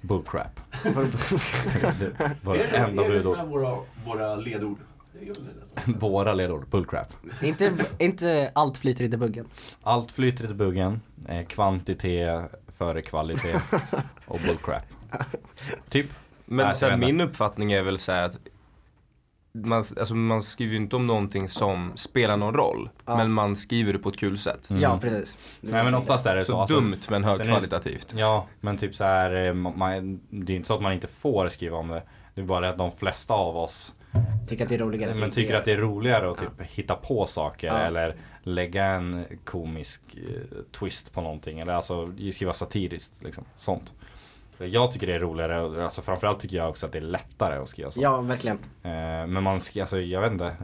Bullcrap. 0.00 0.60
det 0.82 2.36
var 2.42 2.54
Är 2.54 2.58
det, 2.72 2.76
enda 2.76 3.04
är 3.04 3.10
det 3.10 3.22
som 3.22 3.32
budord. 3.32 3.38
är 3.38 3.44
våra, 3.46 3.78
våra 4.06 4.36
ledord? 4.36 4.78
Våra 5.86 6.34
ledord, 6.34 6.68
bullcrap. 6.68 7.14
inte, 7.42 7.72
inte 7.98 8.50
allt 8.54 8.76
flyter 8.78 9.04
i 9.04 9.08
debuggen. 9.08 9.46
Allt 9.82 10.12
flyter 10.12 10.44
i 10.44 10.46
debuggen, 10.46 11.00
eh, 11.28 11.46
kvantitet 11.46 12.50
före 12.68 13.02
kvalitet 13.02 13.54
och 14.26 14.38
bullcrap. 14.46 14.82
Typ. 15.88 16.06
Men 16.44 16.66
Nej, 16.66 16.74
så 16.76 16.86
här, 16.86 16.96
min 16.96 17.20
uppfattning 17.20 17.72
är 17.72 17.82
väl 17.82 17.98
så 17.98 18.12
här 18.12 18.22
att 18.22 18.36
man, 19.52 19.78
alltså, 19.78 20.14
man 20.14 20.42
skriver 20.42 20.70
ju 20.72 20.76
inte 20.78 20.96
om 20.96 21.06
någonting 21.06 21.48
som 21.48 21.92
spelar 21.96 22.36
någon 22.36 22.54
roll. 22.54 22.90
Ja. 23.06 23.16
Men 23.16 23.32
man 23.32 23.56
skriver 23.56 23.92
det 23.92 23.98
på 23.98 24.08
ett 24.08 24.16
kul 24.16 24.38
sätt. 24.38 24.70
Mm. 24.70 24.82
Ja, 24.82 24.98
precis. 25.02 25.36
Nej 25.60 25.84
men 25.84 25.94
oftast 25.94 26.26
är 26.26 26.36
det 26.36 26.44
Så 26.44 26.52
så. 26.52 26.60
alltså- 26.60 26.74
dumt 26.76 27.00
men 27.08 27.24
högkvalitativt. 27.24 28.14
Ja, 28.16 28.46
men 28.60 28.78
typ 28.78 28.94
så 28.94 29.04
här, 29.04 29.46
eh, 29.46 29.54
man, 29.54 30.20
det 30.30 30.52
är 30.52 30.56
inte 30.56 30.66
så 30.68 30.74
att 30.74 30.82
man 30.82 30.92
inte 30.92 31.06
får 31.06 31.48
skriva 31.48 31.76
om 31.76 31.88
det. 31.88 32.02
Det 32.34 32.40
är 32.40 32.44
bara 32.44 32.60
det 32.60 32.68
att 32.68 32.78
de 32.78 32.92
flesta 32.96 33.34
av 33.34 33.56
oss 33.56 33.94
Tycker 34.48 34.64
att 34.64 34.68
det 34.68 34.74
är 34.74 34.78
roligare 34.78 35.14
men 35.14 35.30
tycker 35.30 35.54
att 35.54 35.64
det 35.64 35.72
är 35.72 35.76
roligare 35.76 36.30
att 36.30 36.38
typ 36.38 36.62
hitta 36.62 36.94
på 36.94 37.26
saker 37.26 37.66
Ja. 37.66 37.74
eller 37.78 38.14
lägga 38.42 38.84
en 38.84 39.24
komisk 39.44 40.02
eh, 40.16 40.58
twist 40.72 41.12
på 41.12 41.20
någonting. 41.20 41.58
Eller 41.58 41.72
alltså 41.72 42.06
skriva 42.32 42.52
satiriskt 42.52 43.22
liksom. 43.24 43.44
Sånt. 43.56 43.94
Jag 44.60 44.90
tycker 44.90 45.06
det 45.06 45.14
är 45.14 45.18
roligare, 45.18 45.84
alltså 45.84 46.02
framförallt 46.02 46.40
tycker 46.40 46.56
jag 46.56 46.68
också 46.68 46.86
att 46.86 46.92
det 46.92 46.98
är 46.98 47.02
lättare 47.02 47.56
att 47.58 47.68
skriva 47.68 47.90
så. 47.90 48.00
Ja, 48.02 48.20
verkligen. 48.20 48.56
Eh, 48.82 48.90
men 49.26 49.42
man 49.42 49.60
ska, 49.60 49.80
alltså 49.80 50.00
jag 50.00 50.20
vet 50.20 50.32
inte, 50.32 50.56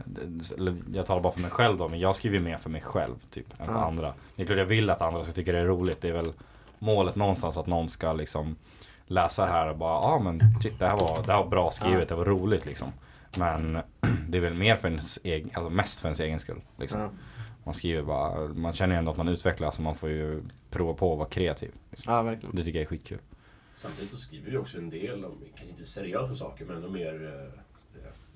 jag 0.93 1.05
talar 1.05 1.21
bara 1.21 1.33
för 1.33 1.41
mig 1.41 1.51
själv 1.51 1.77
då, 1.77 1.89
men 1.89 1.99
jag 1.99 2.15
skriver 2.15 2.39
mer 2.39 2.57
för 2.57 2.69
mig 2.69 2.81
själv 2.81 3.15
typ 3.29 3.59
än 3.59 3.65
för 3.65 3.73
Ja. 3.73 3.85
andra. 3.85 4.13
Det 4.35 4.41
är 4.41 4.45
klart 4.45 4.59
jag 4.59 4.65
vill 4.65 4.89
att 4.89 5.01
andra 5.01 5.23
ska 5.23 5.33
tycka 5.33 5.51
det 5.51 5.59
är 5.59 5.65
roligt, 5.65 6.01
det 6.01 6.09
är 6.09 6.13
väl 6.13 6.33
målet 6.79 7.15
någonstans 7.15 7.57
att 7.57 7.67
någon 7.67 7.89
ska 7.89 8.13
liksom 8.13 8.55
läsa 9.07 9.45
det 9.45 9.51
här 9.51 9.69
och 9.69 9.77
bara, 9.77 9.93
ja 9.93 10.07
ah, 10.13 10.19
men 10.19 10.39
shit 10.61 10.79
det 10.79 10.87
här 10.87 10.97
var, 10.97 11.23
det 11.25 11.31
här 11.31 11.43
var 11.43 11.49
bra 11.49 11.71
skrivet, 11.71 12.09
det 12.09 12.15
var 12.15 12.25
roligt 12.25 12.65
liksom. 12.65 12.91
Men 13.37 13.73
det 14.29 14.37
är 14.37 14.41
väl 14.41 14.53
mer 14.53 14.75
för 14.75 14.87
ens 14.87 15.19
egen, 15.23 15.49
alltså 15.53 15.69
mest 15.69 15.99
för 15.99 16.07
ens 16.07 16.19
egen 16.19 16.39
skull. 16.39 16.61
Liksom. 16.77 16.99
Ja. 16.99 17.09
Man 17.63 17.73
skriver 17.73 18.03
bara, 18.03 18.47
man 18.47 18.73
känner 18.73 18.95
ju 18.95 18.99
ändå 18.99 19.11
att 19.11 19.17
man 19.17 19.27
utvecklas 19.27 19.75
så 19.75 19.81
man 19.81 19.95
får 19.95 20.09
ju 20.09 20.41
prova 20.69 20.93
på 20.93 21.11
att 21.11 21.17
vara 21.17 21.29
kreativ. 21.29 21.71
Liksom. 21.89 22.13
ja, 22.13 22.23
verkligen. 22.23 22.55
Det 22.55 22.63
tycker 22.63 22.79
jag 22.79 22.83
är 22.83 22.89
skitkul. 22.89 23.19
Samtidigt 23.73 24.11
så 24.11 24.17
skriver 24.17 24.51
vi 24.51 24.57
också 24.57 24.77
en 24.77 24.89
del 24.89 25.25
om, 25.25 25.37
kanske 25.55 25.69
inte 25.69 25.85
seriösa 25.85 26.35
saker, 26.35 26.65
men 26.65 26.75
ändå 26.75 26.89
mer 26.89 27.43
eh, 27.43 27.61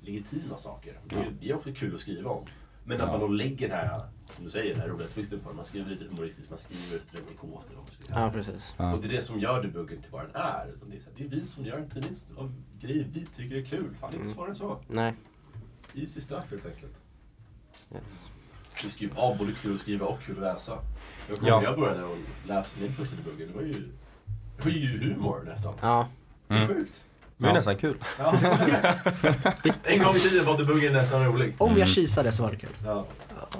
legitima 0.02 0.58
saker. 0.58 1.00
Det 1.10 1.16
är, 1.16 1.34
det 1.42 1.50
är 1.50 1.56
också 1.56 1.74
kul 1.74 1.96
att 1.96 2.02
skriva 2.02 2.30
om. 2.30 2.46
Men 2.90 3.02
att 3.02 3.08
Ja. 3.08 3.12
man 3.12 3.20
då 3.22 3.28
lägger 3.28 3.70
den 3.70 3.78
här, 3.78 4.02
som 4.36 4.46
du 4.46 4.52
säger, 4.52 4.74
den 4.74 4.82
här 4.82 4.90
roliga 4.90 5.08
twisten 5.08 5.40
på 5.40 5.50
det. 5.50 5.56
Man 5.56 5.66
skriver 5.66 5.90
lite 5.92 6.06
humoristiskt, 6.06 6.50
man 6.50 6.60
skriver 6.60 7.00
studentikost 7.00 7.68
eller 7.70 7.78
vad 7.80 7.88
man 7.88 7.94
ska 8.06 8.14
göra. 8.14 8.26
Ja, 8.26 8.32
precis. 8.32 8.74
Ja. 8.78 8.94
Och 8.94 9.02
det 9.02 9.08
är 9.08 9.12
det 9.12 9.22
som 9.22 9.40
gör 9.40 9.62
debuggen 9.64 10.02
till 10.02 10.12
vad 10.12 10.22
den 10.26 10.36
är. 10.36 10.72
Utan 10.76 10.90
det, 10.90 10.96
är 10.96 11.00
så 11.00 11.10
här, 11.10 11.18
det 11.18 11.24
är 11.24 11.40
vi 11.40 11.46
som 11.46 11.66
gör 11.66 11.78
en 11.78 11.90
tidning 11.90 12.16
av 12.38 12.54
grejer 12.80 13.08
vi 13.14 13.26
tycker 13.26 13.56
är 13.56 13.66
kul. 13.66 13.96
Fan, 14.00 14.10
inte 14.14 14.22
Mm. 14.24 14.34
svårare 14.34 14.50
än 14.50 14.56
så. 14.56 14.80
Nej. 14.88 15.14
Easy 15.94 16.22
stuff 16.22 16.44
helt 16.52 16.66
enkelt. 16.66 16.94
Yes. 17.94 18.30
Det 18.84 18.90
ska 18.90 19.02
ju 19.04 19.10
vara 19.10 19.36
både 19.38 19.52
kul 19.52 19.74
att 19.76 19.80
skriva 19.82 20.06
och 20.06 20.20
kul 20.22 20.36
att 20.38 20.42
läsa. 20.54 20.78
Jag 21.30 21.38
kommer 21.38 21.52
Ja. 21.52 21.64
jag 21.64 21.80
började 21.80 22.04
och 22.04 22.18
läsa 22.48 22.80
min 22.80 22.94
första 22.94 23.16
debuggen, 23.16 23.48
det 23.48 23.54
var 23.54 23.62
ju, 23.62 23.74
det 24.58 24.66
var 24.66 24.72
ju 24.72 24.88
humor 25.14 25.44
nästan. 25.46 25.74
Ja. 25.82 26.08
Det 26.48 26.54
är 26.54 26.58
Mm. 26.64 26.68
sjukt. 26.76 27.04
Det 27.40 27.46
är 27.46 27.50
Ja. 27.50 27.54
nästan 27.56 27.76
kul. 27.76 27.98
Ja. 28.20 28.34
en 29.84 30.04
gång 30.04 30.16
i 30.16 30.20
tiden 30.20 30.46
var 30.46 30.58
debuggen 30.58 30.94
nästan 30.94 31.26
rolig. 31.26 31.56
Om 31.58 31.78
jag 31.78 31.88
kisade 31.88 32.32
så 32.32 32.44
var 32.44 32.52
det 32.52 32.58
kul. 32.58 32.70
Ja. 32.86 33.06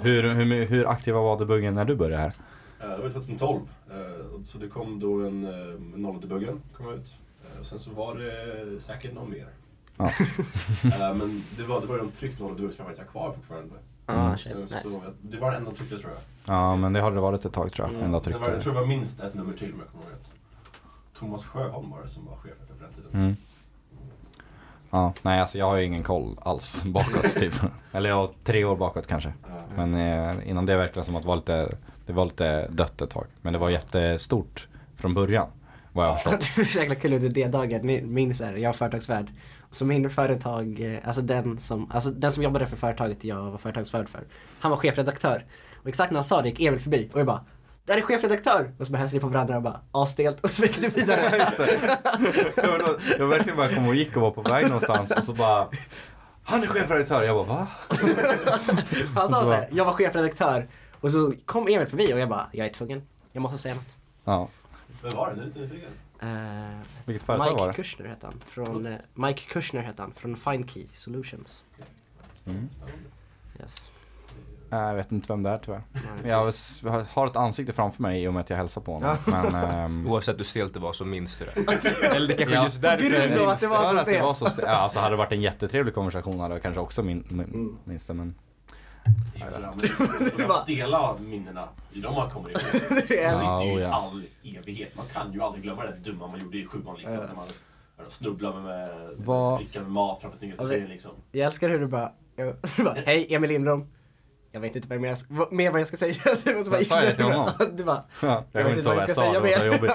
Hur, 0.02 0.22
hur, 0.34 0.66
hur 0.66 0.88
aktiva 0.88 1.20
var 1.20 1.38
debuggen 1.38 1.74
när 1.74 1.84
du 1.84 1.94
började 1.96 2.22
här? 2.22 2.32
Eh, 2.80 2.88
Det 2.96 3.02
var 3.02 3.10
2012. 3.10 3.60
eh, 3.90 3.96
Så 4.44 4.58
det 4.58 4.68
kom 4.68 5.00
då 5.00 5.12
en 5.26 5.44
eh, 5.44 5.80
noll-debuggen 5.98 6.60
kom 6.76 6.92
ut. 6.94 7.14
Sen 7.62 7.78
så 7.80 7.90
var 7.90 8.14
det 8.14 8.80
säkert 8.82 9.14
någon 9.14 9.30
mer. 9.30 9.48
Ja. 9.96 10.10
Men 11.14 11.44
det 11.56 11.62
var, 11.62 11.80
det 11.80 11.86
var 11.86 11.94
ju 11.94 12.00
de 12.02 12.10
tryckt 12.10 12.40
noll-debuggen 12.40 12.76
som 12.76 12.84
jag 12.84 12.86
faktiskt 12.86 13.06
har 13.06 13.12
kvar 13.12 13.32
fortfarande. 13.36 13.74
Ja, 14.06 14.12
Mm. 14.14 14.38
Sen 14.38 14.60
Nice. 14.60 14.80
så, 14.88 15.02
det 15.22 15.38
var 15.38 15.50
den 15.50 15.60
enda 15.60 15.70
tryckta 15.70 15.98
tror 15.98 16.10
jag. 16.10 16.20
Ja 16.54 16.76
men 16.76 16.92
det 16.92 17.00
har 17.00 17.10
det 17.12 17.20
varit 17.20 17.44
ett 17.44 17.52
tag 17.52 17.72
tror 17.72 17.86
jag. 17.88 17.94
Mm. 17.94 18.12
Det 18.12 18.30
var, 18.38 18.50
jag 18.50 18.62
tror 18.62 18.74
det 18.74 18.80
var 18.80 18.86
minst 18.86 19.20
ett 19.20 19.34
nummer 19.34 19.52
till 19.54 19.72
om 19.72 19.78
jag 19.78 19.88
kommer 19.88 20.04
ihåg 20.04 20.12
rätt. 20.12 20.30
Thomas 21.18 21.44
Sjöholm 21.44 21.90
var 21.90 22.02
det 22.02 22.08
som 22.08 22.26
var 22.26 22.36
chef 22.36 22.52
på 22.68 22.84
den 22.84 22.92
tiden. 22.92 23.10
Mm. 23.22 23.36
Ja, 24.90 25.12
nej 25.22 25.40
alltså 25.40 25.58
jag 25.58 25.66
har 25.66 25.76
ju 25.76 25.84
ingen 25.84 26.02
koll 26.02 26.38
alls 26.42 26.82
bakåt 26.86 27.36
typ. 27.36 27.54
Eller 27.92 28.08
jag 28.08 28.30
tre 28.44 28.64
år 28.64 28.76
bakåt 28.76 29.06
kanske. 29.06 29.32
Men 29.76 29.94
eh, 29.94 30.48
innan 30.48 30.66
det 30.66 30.76
verkar 30.76 31.00
det 31.00 31.04
som 31.04 31.16
att 31.16 31.22
det 31.22 31.28
var 31.28 31.36
lite, 31.36 31.74
det 32.06 32.12
var 32.12 32.24
lite 32.24 32.68
dött 32.68 33.02
ett 33.02 33.10
tag. 33.10 33.26
Men 33.42 33.52
det 33.52 33.58
var 33.58 33.70
jättestort 33.70 34.68
från 34.96 35.14
början. 35.14 35.48
Vad 35.92 36.06
jag 36.06 36.10
har 36.10 36.16
förstått. 36.16 36.50
Det 36.56 36.60
är 36.60 36.64
så 36.64 36.78
jäkla 36.78 36.94
kul 36.94 37.12
under 37.12 37.28
D-dagen, 37.28 38.12
min, 38.14 38.34
så 38.34 38.44
här, 38.44 38.54
jag 38.54 38.68
har 38.68 38.72
företagsvärd. 38.72 39.32
Så 39.70 39.86
min 39.86 40.10
företag, 40.10 40.80
eh, 40.80 40.98
alltså 41.04 41.22
den 41.22 41.60
som, 41.60 41.90
alltså 41.90 42.10
den 42.10 42.32
som 42.32 42.42
jobbade 42.42 42.66
för 42.66 42.76
företaget 42.76 43.24
jag 43.24 43.50
var 43.50 43.58
företagsvärd 43.58 44.08
för. 44.08 44.20
Han 44.60 44.70
var 44.70 44.78
chefredaktör. 44.78 45.44
Och 45.82 45.88
exakt 45.88 46.10
när 46.10 46.16
han 46.16 46.24
sa 46.24 46.42
det 46.42 46.48
gick 46.48 46.60
Emil 46.60 46.80
förbi 46.80 47.08
och 47.12 47.20
jag 47.20 47.26
bara 47.26 47.44
där 47.84 47.96
är 47.96 48.00
chefredaktör! 48.00 48.72
Och 48.78 48.86
så 48.86 48.92
bara 48.92 48.98
hälsade 48.98 49.16
vi 49.16 49.20
på 49.20 49.28
varandra 49.28 49.56
och 49.56 49.62
bara 49.62 49.80
asstelt 49.92 50.40
och 50.40 50.50
så 50.50 50.62
gick 50.62 50.80
det 50.80 50.88
vidare. 50.88 51.22
jag 53.18 53.26
verkligen 53.26 53.56
bara 53.56 53.68
kom 53.68 53.88
och 53.88 53.94
gick 53.94 54.16
och 54.16 54.22
var 54.22 54.30
på 54.30 54.42
väg 54.42 54.64
någonstans 54.68 55.10
och 55.10 55.24
så 55.24 55.32
bara 55.32 55.68
Han 56.44 56.62
är 56.62 56.66
chefredaktör! 56.66 57.22
Jag 57.22 57.36
bara 57.46 57.56
va? 57.56 57.66
Han 59.14 59.28
sa 59.30 59.44
så 59.44 59.52
här, 59.52 59.68
jag 59.72 59.84
var 59.84 59.92
chefredaktör 59.92 60.68
Och 61.00 61.10
så 61.12 61.32
kom 61.44 61.68
Emil 61.68 61.86
förbi 61.86 62.14
och 62.14 62.18
jag 62.18 62.28
bara, 62.28 62.46
jag 62.52 62.66
är 62.66 62.72
tvungen. 62.72 63.02
Jag 63.32 63.40
måste 63.40 63.58
säga 63.58 63.74
något. 63.74 63.96
Ja. 64.24 64.48
Vem 65.02 65.12
var 65.16 65.30
det? 65.30 65.36
Nu 65.36 65.42
är 65.42 65.46
lite 65.46 65.60
nyfiken. 65.60 65.90
Eh, 66.22 66.28
Vilket 67.04 67.26
företag 67.26 67.44
var 67.44 67.52
Mike 67.54 67.66
det? 67.66 67.72
Kushner 67.72 68.06
hette 68.06 68.26
han. 68.26 68.42
Från, 68.46 68.86
eh, 68.86 68.98
Mike 69.14 69.40
Kushner 69.40 69.82
hette 69.82 70.02
han, 70.02 70.12
från 70.12 70.36
Findkey 70.36 70.86
Solutions. 70.92 71.64
Mm. 72.46 72.68
Yes. 73.60 73.90
Nej, 74.70 74.80
Jag 74.88 74.94
vet 74.94 75.12
inte 75.12 75.32
vem 75.32 75.42
det 75.42 75.50
är 75.50 75.58
tyvärr. 75.58 75.82
Nej. 75.92 76.02
Jag 76.30 76.52
har 77.10 77.26
ett 77.26 77.36
ansikte 77.36 77.72
framför 77.72 78.02
mig 78.02 78.22
i 78.22 78.28
och 78.28 78.32
med 78.34 78.40
att 78.40 78.50
jag 78.50 78.56
hälsar 78.56 78.80
på 78.80 78.92
honom. 78.92 79.16
Men, 79.26 79.54
ehm, 79.54 80.06
Oavsett 80.10 80.38
hur 80.38 80.44
stelt 80.44 80.74
det 80.74 80.80
var 80.80 80.92
så 80.92 81.04
minns 81.04 81.36
du 81.38 81.44
det. 81.44 81.72
Eller 82.16 82.28
det 82.28 82.34
kanske 82.34 82.54
Ja. 82.56 82.64
just 82.64 82.82
därför 82.82 83.04
jag 83.04 83.14
att 83.22 83.48
minns 83.48 83.60
det 83.60 83.66
det. 83.66 83.70
var 83.70 83.76
så 83.78 83.96
att 83.96 84.06
det 84.06 84.12
stelt. 84.12 84.22
var 84.24 84.34
så 84.34 84.46
st- 84.46 84.62
ja, 84.66 84.72
alltså 84.72 84.98
hade 84.98 85.12
det 85.12 85.16
varit 85.18 85.32
en 85.32 85.40
jättetrevlig 85.40 85.94
konversation 85.94 86.40
hade 86.40 86.54
jag 86.54 86.62
kanske 86.62 86.80
också 86.80 87.02
min, 87.02 87.24
min, 87.28 87.44
Mm. 87.46 87.76
minns 87.84 88.06
det 88.06 88.14
men 88.14 88.34
Det 89.34 89.42
är 89.42 89.46
ju 89.46 89.52
sådär, 89.52 89.72
men 90.36 90.48
De 90.48 90.54
stela 90.54 91.16
minnena, 91.18 91.68
de 91.94 92.14
man 92.14 92.30
kommer 92.30 92.48
ihåg. 92.50 92.58
De 92.60 92.98
sitter 93.38 93.64
ju 93.64 93.80
i 93.80 93.84
all 93.84 94.22
evighet. 94.44 94.96
Man 94.96 95.06
kan 95.12 95.32
ju 95.32 95.42
aldrig 95.42 95.64
glömma 95.64 95.82
det 95.84 95.96
dumma 96.10 96.26
man 96.26 96.40
gjorde 96.40 96.58
i 96.58 96.66
sjuan 96.66 96.96
liksom. 96.96 97.14
Ja. 97.14 97.20
När 97.26 97.34
man 97.34 97.46
snubblade 98.10 98.60
med, 98.60 98.88
med 99.26 99.56
dricka 99.58 99.80
med 99.80 99.90
mat 99.90 100.20
framför 100.20 100.38
snyggaste 100.38 100.62
Alltså, 100.62 100.74
serien 100.74 100.90
liksom. 100.90 101.10
Jag 101.32 101.46
älskar 101.46 101.68
hur 101.68 101.78
du 101.78 101.86
bara, 101.86 102.12
bara 102.84 102.94
hej 103.06 103.34
Emil 103.34 103.50
Lindrom. 103.50 103.86
Jag 104.52 104.60
vet 104.60 104.76
inte 104.76 104.88
vad 104.88 105.00
mer, 105.00 105.16
vad- 105.28 105.52
mer 105.52 105.70
vad 105.70 105.80
jag 105.80 105.88
ska 105.88 105.96
säga. 105.96 106.14
Och 106.58 106.64
så 106.64 106.70
bara 106.70 106.78
Jag 106.80 106.86
sa 106.86 107.00
det 107.00 107.14
till 107.16 107.24
honom. 107.24 107.50
Du 107.76 107.84
bara, 107.84 108.04
ja, 108.22 108.44
jag, 108.52 108.62
Jag 108.62 108.68
vet 108.68 108.76
inte 108.78 108.88
vad 108.88 108.96
jag 108.96 109.10
sa, 109.10 109.14
säga 109.22 109.32
det 109.32 109.40
var 109.40 109.48
så 109.58 109.64
mer. 109.64 109.66
jobbigt. 109.72 109.92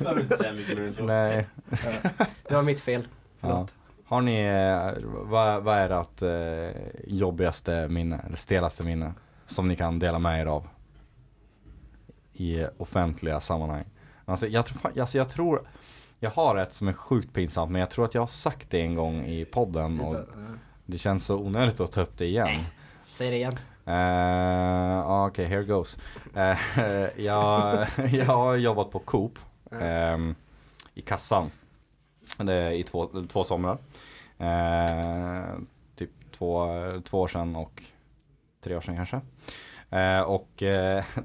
Jag 0.00 1.04
mer. 1.06 1.06
Nej. 1.06 1.46
det 2.48 2.54
var 2.54 2.62
mitt 2.62 2.80
fel. 2.80 3.02
Ja. 3.40 3.48
Förlåt. 3.48 3.74
Har 4.04 4.20
ni, 4.20 4.40
eh, 4.42 5.02
vad, 5.04 5.62
vad 5.62 5.78
är 5.78 5.90
ert 5.90 6.22
eh, 6.22 6.80
jobbigaste 7.06 7.88
minne, 7.88 8.20
eller 8.26 8.36
stelaste 8.36 8.82
minne 8.82 9.12
som 9.46 9.68
ni 9.68 9.76
kan 9.76 9.98
dela 9.98 10.18
med 10.18 10.40
er 10.40 10.46
av? 10.46 10.68
I 12.32 12.64
offentliga 12.78 13.40
sammanhang. 13.40 13.84
Alltså 14.24 14.46
jag 14.46 14.66
tror, 14.66 15.00
alltså 15.00 15.18
jag 15.18 15.28
tror, 15.28 15.68
jag 16.18 16.30
har 16.30 16.56
ett 16.56 16.74
som 16.74 16.88
är 16.88 16.92
sjukt 16.92 17.32
pinsamt 17.34 17.70
men 17.72 17.80
jag 17.80 17.90
tror 17.90 18.04
att 18.04 18.14
jag 18.14 18.22
har 18.22 18.26
sagt 18.26 18.70
det 18.70 18.80
en 18.80 18.94
gång 18.94 19.24
i 19.24 19.44
podden 19.44 20.00
och 20.00 20.16
det 20.86 20.98
känns 20.98 21.26
så 21.26 21.36
onödigt 21.38 21.80
att 21.80 21.92
ta 21.92 22.00
upp 22.02 22.18
det 22.18 22.26
igen. 22.26 22.48
Säg 23.12 23.30
det 23.30 23.36
igen. 23.36 23.58
Eh, 23.84 23.94
uh, 23.94 25.00
Okej, 25.00 25.26
Okej, 25.26 25.46
here 25.46 25.64
goes. 25.64 25.98
Uh, 26.36 27.20
jag, 27.24 27.86
jag 28.12 28.24
har 28.24 28.56
jobbat 28.56 28.90
på 28.90 28.98
Coop 28.98 29.38
um, 29.70 30.34
i 30.94 31.00
kassan 31.00 31.50
det 32.38 32.54
är 32.54 32.70
i 32.70 32.82
två, 32.82 33.06
två 33.28 33.44
somrar. 33.44 33.78
Uh, 34.40 35.58
typ 35.96 36.10
två, 36.30 36.68
två 37.04 37.20
år 37.20 37.28
sedan 37.28 37.56
och 37.56 37.82
tre 38.64 38.76
år 38.76 38.80
sedan 38.80 38.96
kanske. 38.96 39.20
Uh, 39.92 40.20
och 40.20 40.62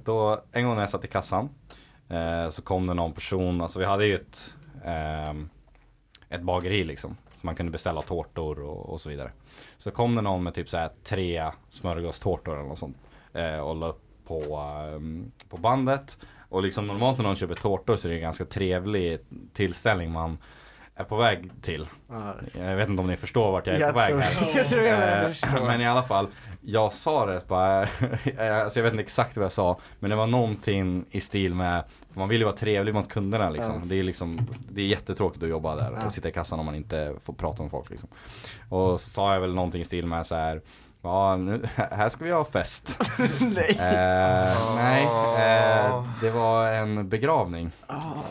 då, 0.04 0.44
en 0.52 0.66
gång 0.66 0.76
när 0.76 0.82
jag 0.82 0.90
satt 0.90 1.06
i 1.06 1.08
kassan 1.08 1.50
så 2.50 2.62
kom 2.62 2.88
det 2.88 2.94
någon 2.94 3.14
person, 3.14 3.62
alltså 3.62 3.80
vi 3.80 3.86
hade 3.86 4.06
ju 4.06 4.16
ett, 4.16 4.56
um, 5.30 5.50
ett 6.30 6.42
bageri 6.42 6.84
liksom. 6.84 7.18
Så 7.36 7.46
man 7.46 7.56
kunde 7.56 7.72
beställa 7.72 8.02
tårtor 8.02 8.60
och, 8.60 8.90
och 8.90 9.02
så 9.02 9.10
vidare. 9.10 9.32
Så 9.78 9.92
kom 9.92 10.16
det 10.16 10.22
någon 10.22 10.44
med 10.44 10.54
typ 10.54 10.70
så 10.70 10.78
här 10.78 10.90
tre 11.04 11.52
smörgåstårtor 11.70 12.54
eller 12.54 12.68
något 12.68 12.78
sånt. 12.78 12.98
Eh, 13.34 13.60
och 13.60 13.76
la 13.76 13.88
upp 13.88 14.02
på, 14.28 14.58
ehm, 14.96 15.32
på 15.50 15.58
bandet. 15.58 16.18
Och 16.50 16.64
liksom 16.64 16.88
normalt 16.88 17.18
när 17.18 17.26
någon 17.26 17.36
köper 17.36 17.56
tårtor 17.56 17.96
så 17.96 18.08
är 18.08 18.10
det 18.10 18.18
en 18.18 18.22
ganska 18.22 18.46
trevlig 18.46 19.20
tillställning 19.54 20.12
man 20.12 20.38
är 20.96 21.04
på 21.04 21.16
väg 21.16 21.50
till. 21.62 21.88
Ja. 22.10 22.36
Jag 22.54 22.76
vet 22.76 22.90
inte 22.90 23.02
om 23.02 23.08
ni 23.08 23.16
förstår 23.16 23.52
vart 23.52 23.68
jag 23.68 23.76
är 23.76 23.80
Jag 23.80 23.94
på 23.94 24.00
väg 24.00 24.16
här. 24.16 24.56
jag 24.58 24.68
tror 24.68 24.84
jag 24.84 25.24
Eh. 25.26 25.66
Men 25.66 25.82
i 25.82 25.88
alla 25.88 26.04
fall, 26.04 26.28
jag 26.70 26.93
sa 26.93 27.26
det 27.26 27.47
bara, 27.47 27.80
alltså 28.63 28.80
jag 28.80 28.84
vet 28.84 28.93
inte 28.93 29.03
exakt 29.03 29.38
vad 29.38 29.43
jag 29.43 29.51
sa, 29.51 29.80
men 29.99 30.09
det 30.09 30.15
var 30.15 30.28
någonting 30.28 31.05
i 31.11 31.22
stil 31.22 31.55
med, 31.55 31.84
man 32.13 32.30
vill 32.30 32.39
ju 32.39 32.45
vara 32.45 32.55
trevlig 32.55 32.93
mot 32.93 33.09
kunderna 33.09 33.49
liksom. 33.49 33.74
Ja. 33.74 33.82
Det 33.84 33.95
är 33.95 34.03
liksom, 34.03 34.39
det 34.70 34.82
är 34.82 34.86
jättetråkigt 34.86 35.43
att 35.43 35.49
jobba 35.49 35.76
där 35.76 36.05
och 36.05 36.13
sitta 36.13 36.30
i 36.30 36.32
kassan 36.32 36.59
om 36.59 36.65
man 36.65 36.76
inte 36.76 37.15
får 37.24 37.34
prata 37.34 37.63
med 37.63 37.72
folk 37.72 37.89
liksom. 37.89 38.09
Och 38.70 39.01
så 39.01 39.09
sa 39.09 39.34
jag 39.34 39.41
väl 39.41 39.53
någonting 39.53 39.82
i 39.82 39.86
stil 39.86 40.05
med 40.05 40.26
så 40.28 40.36
här. 40.36 40.61
Ja, 41.01 41.36
nu, 41.36 41.68
här 41.76 42.09
ska 42.09 42.26
vi 42.26 42.32
ha 42.32 42.45
fest. 42.45 42.99
Nej. 43.41 43.78
Eh, 43.80 44.76
nej, 44.76 45.03
eh, 45.39 46.03
det 46.22 46.30
var 46.30 46.68
en 46.68 47.09
begravning 47.09 47.72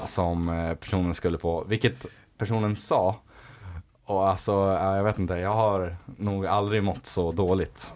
som 0.07 0.49
eh, 0.49 0.75
personen 0.75 1.15
skulle 1.15 1.39
på, 1.39 1.65
vilket 1.69 2.07
personen 2.39 2.77
sa. 2.77 3.17
Och 4.05 4.29
alltså, 4.29 4.53
ja, 4.53 4.97
jag 4.97 5.05
vet 5.05 5.19
inte, 5.19 5.35
jag 5.35 5.55
har 5.55 5.97
nog 6.07 6.47
aldrig 6.47 6.83
mått 6.83 7.07
så 7.07 7.33
dåligt. 7.33 7.93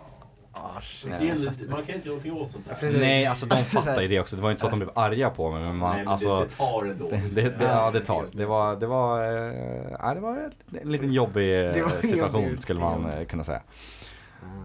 Ah, 0.52 0.80
shit. 0.80 1.10
Det 1.18 1.68
man 1.70 1.84
kan 1.84 1.94
inte 1.94 2.08
göra 2.08 2.16
någonting 2.16 2.32
åt 2.32 2.50
sånt 2.50 2.66
där. 2.66 2.74
Precis. 2.74 3.00
Nej, 3.00 3.26
alltså 3.26 3.46
de 3.46 3.56
fattar 3.64 4.02
ju 4.02 4.08
det 4.08 4.20
också. 4.20 4.36
Det 4.36 4.42
var 4.42 4.50
inte 4.50 4.60
så 4.60 4.66
att 4.66 4.72
de 4.72 4.78
blev 4.78 4.90
arga 4.98 5.30
på 5.30 5.50
mig, 5.50 5.62
men 5.62 5.76
man, 5.76 5.90
Nej, 5.90 6.04
men 6.04 6.12
alltså. 6.12 6.38
det, 6.40 6.44
det 6.44 6.50
tar 6.56 6.84
ändå. 6.86 7.08
Det, 7.10 7.16
det, 7.32 7.42
det, 7.58 7.64
ja, 7.64 7.90
det 7.90 8.00
tar. 8.04 8.26
Det 8.32 8.46
var, 8.46 8.76
det 8.76 8.86
var, 8.86 9.22
ja, 9.22 10.14
det 10.14 10.20
var 10.20 10.52
en 10.82 10.92
liten 10.92 11.12
jobbig 11.12 11.66
eh, 11.76 11.90
situation 12.00 12.42
jobbig- 12.44 12.62
skulle 12.62 12.80
man 12.80 13.10
eh, 13.10 13.24
kunna 13.24 13.44
säga. 13.44 13.62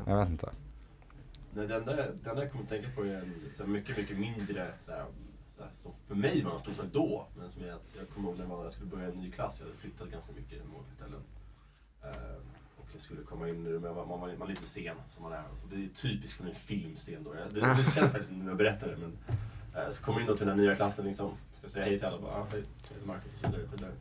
Jag 0.07 0.17
vet 0.19 0.29
inte. 0.29 0.49
Nej, 1.53 1.67
den 1.67 1.85
där, 1.85 1.95
den 2.23 2.35
där 2.35 2.41
jag 2.43 2.51
kommer 2.51 2.63
att 2.63 2.69
tänka 2.69 2.87
på 2.95 3.01
är 3.03 3.15
en 3.15 3.33
så 3.53 3.63
här, 3.63 3.69
mycket, 3.69 3.97
mycket 3.97 4.17
mindre 4.17 4.67
så 4.81 4.91
här, 4.91 5.05
så 5.49 5.61
här, 5.63 5.71
som 5.77 5.91
för 6.07 6.15
mig 6.15 6.43
var 6.43 6.51
en 6.53 6.59
stor 6.59 6.73
sak 6.73 6.85
då. 6.91 7.27
Men 7.39 7.49
som 7.49 7.63
är 7.63 7.71
att 7.71 7.93
jag 7.97 8.09
kommer 8.09 8.29
ihåg 8.29 8.37
när 8.39 8.63
jag 8.63 8.71
skulle 8.71 8.89
börja 8.89 9.07
en 9.07 9.13
ny 9.15 9.31
klass. 9.31 9.55
Jag 9.59 9.65
hade 9.65 9.77
flyttat 9.77 10.07
ganska 10.11 10.31
mycket 10.31 10.53
i 10.53 10.61
olika 10.75 10.93
ställen. 10.95 11.21
Eh, 12.03 12.35
jag 12.95 13.01
skulle 13.01 13.21
komma 13.23 13.49
in 13.49 13.63
nu, 13.63 13.69
men 13.79 13.81
man, 13.95 14.07
man, 14.07 14.19
var- 14.19 14.27
man 14.27 14.39
var 14.39 14.47
lite 14.47 14.67
sen 14.67 14.95
som 15.09 15.23
man 15.23 15.33
är. 15.33 15.43
Så 15.61 15.67
det 15.67 15.75
är 15.75 15.87
typiskt 15.89 16.37
för 16.37 16.45
en 16.45 16.55
filmscen 16.55 17.23
då. 17.23 17.33
Det, 17.33 17.59
det 17.59 17.75
känns 17.95 18.11
faktiskt 18.11 18.31
när 18.31 18.47
jag 18.47 18.57
berättar 18.57 18.87
det. 18.87 18.97
Men, 18.97 19.17
eh, 19.75 19.91
så 19.91 20.03
kommer 20.03 20.19
jag 20.19 20.23
in 20.23 20.27
då 20.27 20.37
till 20.37 20.47
den 20.47 20.57
här 20.59 20.65
nya 20.65 20.75
klassen 20.75 21.05
liksom. 21.05 21.31
Ska 21.51 21.67
säga 21.69 21.85
hej 21.85 21.97
till 21.99 22.07
alla. 22.07 22.19
Bara, 22.21 22.31
ah, 22.31 22.45
hej, 22.51 22.63
jag 22.89 22.93
heter 22.95 23.07
Marcus 23.07 23.33
och 23.33 23.39
så 23.41 23.47
vidare. 23.47 23.63
och 23.63 23.69
så 23.69 23.75
vidare. 23.75 23.91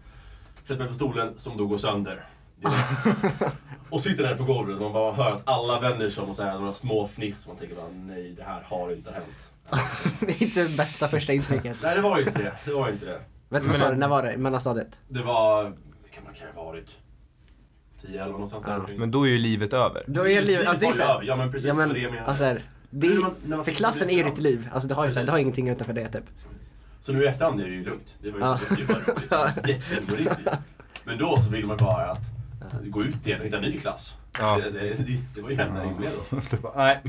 Sätter 0.62 0.78
mig 0.78 0.88
på 0.88 0.94
stolen 0.94 1.38
som 1.38 1.56
då 1.56 1.66
går 1.66 1.78
sönder. 1.78 2.26
och 3.90 4.00
sitter 4.00 4.22
där 4.22 4.36
på 4.36 4.44
golvet 4.44 4.76
och 4.76 4.82
man 4.82 4.92
bara 4.92 5.12
hör 5.12 5.32
att 5.32 5.42
alla 5.48 5.80
vänder 5.80 6.10
sig 6.10 6.22
om 6.24 6.30
och 6.30 6.36
säger 6.36 6.54
några 6.58 6.72
små 6.72 7.04
fniss. 7.08 7.42
Och 7.42 7.48
man 7.48 7.56
tänker 7.56 7.76
bara 7.76 7.88
nej, 7.88 8.32
det 8.32 8.42
här 8.42 8.62
har 8.62 8.92
inte 8.92 9.10
hänt. 9.12 9.50
Det 10.20 10.28
är 10.28 10.42
inte 10.42 10.62
det 10.62 10.76
bästa 10.76 11.08
första 11.08 11.32
intrycket. 11.32 11.76
Nej, 11.82 11.94
det 11.96 12.00
var 12.00 12.18
ju 12.18 12.24
inte 12.26 12.42
det. 12.42 12.52
Det 12.64 12.72
var 12.74 12.88
inte 12.88 13.06
det. 13.06 13.20
Vet 13.48 13.62
du 13.62 13.68
vad 13.68 13.78
sa 13.78 13.90
du, 13.90 13.96
när 13.96 14.08
var 14.08 14.22
det? 14.22 14.36
Mellanstadiet? 14.36 15.00
Det 15.08 15.22
var, 15.22 15.62
kan 16.14 16.24
man 16.24 16.34
kan 16.34 16.48
ha 16.54 16.64
varit 16.64 16.98
10-11 18.08 18.28
någonstans 18.30 18.64
där 18.64 18.72
Ja, 18.72 18.78
omkring. 18.80 18.98
Men 19.00 19.10
då 19.10 19.24
är 19.26 19.30
ju 19.30 19.38
livet 19.38 19.72
över. 19.72 20.04
Då 20.06 20.28
är 20.28 20.42
livet, 20.42 20.66
alltså 20.66 20.80
det 20.80 20.86
är 20.86 20.92
såhär, 20.92 21.14
över. 21.14 21.24
Ja 21.24 21.36
men 21.36 21.52
precis, 21.52 21.68
ja 21.68 21.74
men 21.74 21.88
det 21.92 21.98
jag 21.98 22.10
menade. 22.10 22.28
alltså 22.28 22.44
här, 22.44 22.60
det 22.90 23.06
är, 23.06 23.20
man- 23.20 23.34
när 23.46 23.56
man 23.56 23.64
för 23.64 23.72
klassen 23.72 24.10
är 24.10 24.16
det 24.16 24.22
ju 24.22 24.34
ditt 24.34 24.38
liv. 24.38 24.68
Alltså 24.72 24.88
det 24.88 24.94
har 24.94 25.04
ju 25.04 25.10
såhär, 25.10 25.26
det 25.26 25.32
har 25.32 25.38
ingenting 25.38 25.68
utanför 25.68 25.92
det 25.92 26.08
typ. 26.08 26.24
Så 27.02 27.12
nu 27.12 27.24
i 27.24 27.26
efterhand 27.26 27.60
är 27.60 27.64
det 27.64 27.70
ju 27.70 27.84
lugnt. 27.84 28.14
Det 28.22 28.30
var 28.30 28.38
ju 28.38 28.44
Ja. 28.44 28.58
det 28.76 28.82
är 28.82 28.86
bara 28.86 28.98
roligt. 28.98 29.68
Jättehumoristiskt. 29.68 30.50
Men 31.04 31.18
då 31.18 31.40
så 31.40 31.50
vill 31.50 31.66
man 31.66 31.76
bara 31.76 32.10
att 32.10 32.20
gå 32.84 33.02
ut 33.04 33.26
igen 33.26 33.40
och 33.40 33.46
hitta 33.46 33.56
en 33.56 33.62
ny 33.62 33.80
klass. 33.80 34.14
Ja. 34.38 34.60
Det, 34.64 34.70
det, 34.70 34.80
det, 34.80 35.18
det 35.34 35.40
var 35.42 35.50
ju 35.50 35.60
enda 35.60 35.84
rimliga 35.84 36.10
då. 36.30 36.56
Bara, 36.62 36.72
nej, 36.76 37.00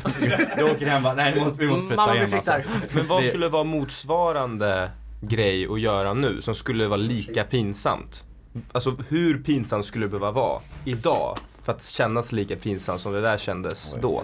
du 0.57 0.63
åker 0.63 0.85
hem 0.85 1.03
bara, 1.03 1.13
nej 1.13 1.33
vi 1.33 1.39
måste, 1.41 1.59
vi 1.59 1.67
måste 1.67 1.87
flytta 1.87 2.01
Mamma 2.01 2.15
igen 2.15 2.33
alltså. 2.33 2.53
Men 2.91 3.07
vad 3.07 3.23
skulle 3.23 3.49
vara 3.49 3.63
motsvarande 3.63 4.91
grej 5.21 5.67
att 5.67 5.79
göra 5.81 6.13
nu 6.13 6.41
som 6.41 6.55
skulle 6.55 6.87
vara 6.87 6.97
lika 6.97 7.43
pinsamt? 7.43 8.23
Alltså 8.71 8.97
hur 9.07 9.43
pinsamt 9.43 9.85
skulle 9.85 10.05
det 10.05 10.09
behöva 10.09 10.31
vara 10.31 10.61
idag 10.85 11.37
för 11.63 11.71
att 11.71 11.83
kännas 11.83 12.31
lika 12.31 12.55
pinsamt 12.55 13.01
som 13.01 13.13
det 13.13 13.21
där 13.21 13.37
kändes 13.37 13.93
Oj. 13.93 13.99
då? 14.01 14.23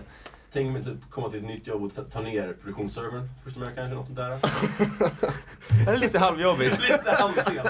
Tänk 0.54 0.74
mig 0.74 0.84
typ 0.84 1.10
komma 1.10 1.30
till 1.30 1.40
ett 1.40 1.46
nytt 1.46 1.68
jobb 1.68 1.84
och 1.84 2.12
ta, 2.12 2.22
ner 2.22 2.54
produktionsservern 2.62 3.30
första 3.44 3.60
veckan 3.60 3.76
kanske, 3.76 3.96
något 3.96 4.08
sånt 4.08 4.20
där. 4.20 4.40
Det 5.86 5.92
är 5.92 5.98
lite 5.98 6.20
halvjobbigt. 6.20 6.82
Lite 6.90 7.12
halvfel. 7.12 7.68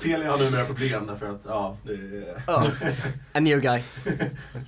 Telia 0.00 0.30
har 0.30 0.38
numera 0.38 0.64
problem 0.64 1.06
därför 1.06 1.26
att, 1.26 1.44
ja, 1.44 1.76
det 1.84 1.92
är... 1.92 2.42
Ja. 2.46 2.64
A 3.32 3.40
new 3.40 3.60
guy. 3.60 3.82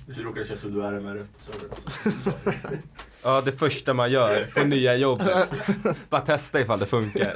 Vi 0.05 0.23
råkade 0.23 0.45
köra 0.45 0.57
sudo 0.57 0.81
RMR 0.81 1.27
på 1.37 1.43
servern. 1.43 2.81
Ja, 3.23 3.41
det 3.45 3.51
första 3.51 3.93
man 3.93 4.11
gör 4.11 4.59
på 4.59 4.67
nya 4.67 4.95
jobbet. 4.95 5.49
Bara 6.09 6.21
testa 6.21 6.59
ifall 6.59 6.79
det 6.79 6.85
funkar. 6.85 7.33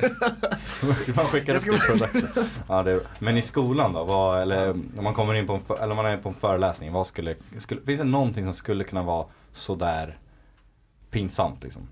Man 1.15 1.25
skickar 1.25 1.55
upp 1.55 1.63
ditt 1.63 1.87
projekt. 1.87 2.37
Ja, 2.67 2.83
det 2.83 2.91
är, 2.91 3.01
men 3.19 3.37
i 3.37 3.41
skolan 3.41 3.93
då, 3.93 4.03
vad, 4.03 4.41
eller 4.41 4.69
om 4.69 5.03
man 5.03 5.13
kommer 5.13 5.33
in 5.33 5.47
på 5.47 5.53
en, 5.53 5.61
för, 5.61 5.75
eller 5.75 5.89
om 5.89 5.95
man 5.95 6.05
är 6.05 6.17
på 6.17 6.29
en 6.29 6.35
föreläsning, 6.35 6.91
vad 6.93 7.07
skulle, 7.07 7.35
skulle, 7.57 7.81
finns 7.81 7.99
det 7.99 8.05
någonting 8.05 8.43
som 8.43 8.53
skulle 8.53 8.83
kunna 8.83 9.03
vara 9.03 9.25
sådär 9.53 10.17
pinsamt 11.09 11.63
liksom? 11.63 11.87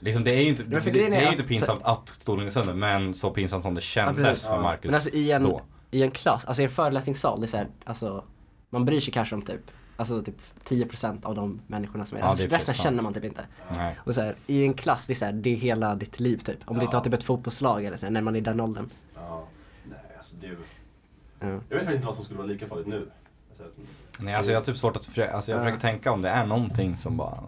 Liksom 0.00 0.24
det 0.24 0.34
är 0.34 0.40
ju 0.42 0.48
inte, 0.48 0.62
det, 0.62 0.80
det, 0.80 1.06
är 1.06 1.26
att- 1.26 1.32
inte 1.32 1.48
pinsamt 1.48 1.82
att 1.82 2.08
stolen 2.08 2.46
är 2.46 2.50
sönder, 2.50 2.74
men 2.74 3.14
så 3.14 3.30
pinsamt 3.30 3.62
som 3.62 3.74
det 3.74 3.80
kändes 3.80 4.24
precis. 4.26 4.46
för 4.46 4.54
Ja. 4.54 4.62
Marcus 4.62 4.84
Men 4.84 4.94
alltså 4.94 5.10
i 5.10 5.32
en, 5.32 5.42
då. 5.42 5.62
i 5.90 6.02
en 6.02 6.10
klass, 6.10 6.44
alltså 6.44 6.62
i 6.62 6.64
en 6.64 6.70
föreläsningssal, 6.70 7.40
det 7.40 7.46
är 7.46 7.48
såhär, 7.48 7.68
alltså 7.84 8.24
man 8.70 8.84
bryr 8.84 9.00
sig 9.00 9.12
kanske 9.12 9.34
om 9.34 9.42
typ, 9.42 9.70
alltså 9.96 10.22
typ 10.22 10.36
10% 10.64 11.24
av 11.24 11.34
de 11.34 11.60
människorna 11.66 12.06
som 12.06 12.18
är 12.18 12.22
Ja, 12.22 12.26
alltså, 12.26 12.46
Resten 12.48 12.74
känner 12.74 13.02
man 13.02 13.14
typ 13.14 13.24
inte. 13.24 13.44
Nej. 13.72 13.98
Och 14.04 14.14
så 14.14 14.20
här, 14.20 14.36
i 14.46 14.64
en 14.64 14.74
klass, 14.74 15.06
det 15.06 15.12
är, 15.12 15.14
så 15.14 15.24
här, 15.24 15.32
det 15.32 15.50
är 15.50 15.56
hela 15.56 15.94
ditt 15.94 16.20
liv 16.20 16.36
typ. 16.36 16.58
Om 16.64 16.78
du 16.78 16.84
Ja. 16.84 16.90
tar 16.90 17.00
typ 17.00 17.14
ett 17.14 17.22
fotbollslag 17.24 17.84
eller 17.84 17.96
så 17.96 18.06
här, 18.06 18.10
när 18.10 18.22
man 18.22 18.34
är 18.34 18.38
i 18.40 18.42
den 18.42 18.60
åldern. 18.60 18.90
Ja, 19.14 19.46
nej 19.84 19.98
alltså 20.18 20.36
det... 20.36 20.46
Ja. 20.46 20.56
Jag 21.46 21.50
vet 21.58 21.68
faktiskt 21.70 21.94
inte 21.94 22.06
vad 22.06 22.14
som 22.14 22.24
skulle 22.24 22.38
vara 22.38 22.48
lika 22.48 22.66
farligt 22.68 22.86
nu. 22.86 23.10
Nej 24.22 24.34
alltså 24.34 24.52
jag 24.52 24.60
har 24.60 24.64
typ 24.64 24.76
svårt 24.76 24.96
att 24.96 25.06
försöka, 25.06 25.32
alltså 25.32 25.50
jag 25.50 25.60
Ja. 25.60 25.64
försöker 25.64 25.80
tänka 25.80 26.12
om 26.12 26.22
det 26.22 26.28
är 26.28 26.46
någonting 26.46 26.96
som 26.96 27.16
bara 27.16 27.38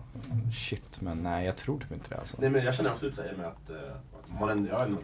shit 0.54 1.00
men 1.00 1.22
nej 1.22 1.46
jag 1.46 1.56
tror 1.56 1.78
typ 1.80 1.92
inte 1.92 2.08
det 2.08 2.16
alltså. 2.18 2.36
Nej 2.40 2.50
men 2.50 2.64
jag 2.64 2.74
känner 2.74 2.92
också 2.92 3.04
lite 3.04 3.16
såhär 3.16 3.34
med 3.36 3.46
att 3.46 3.70
eh, 3.70 3.76
man 4.40 4.48
ändå, 4.48 4.68
jag 4.68 4.78
har 4.78 4.84
ändå 4.86 5.00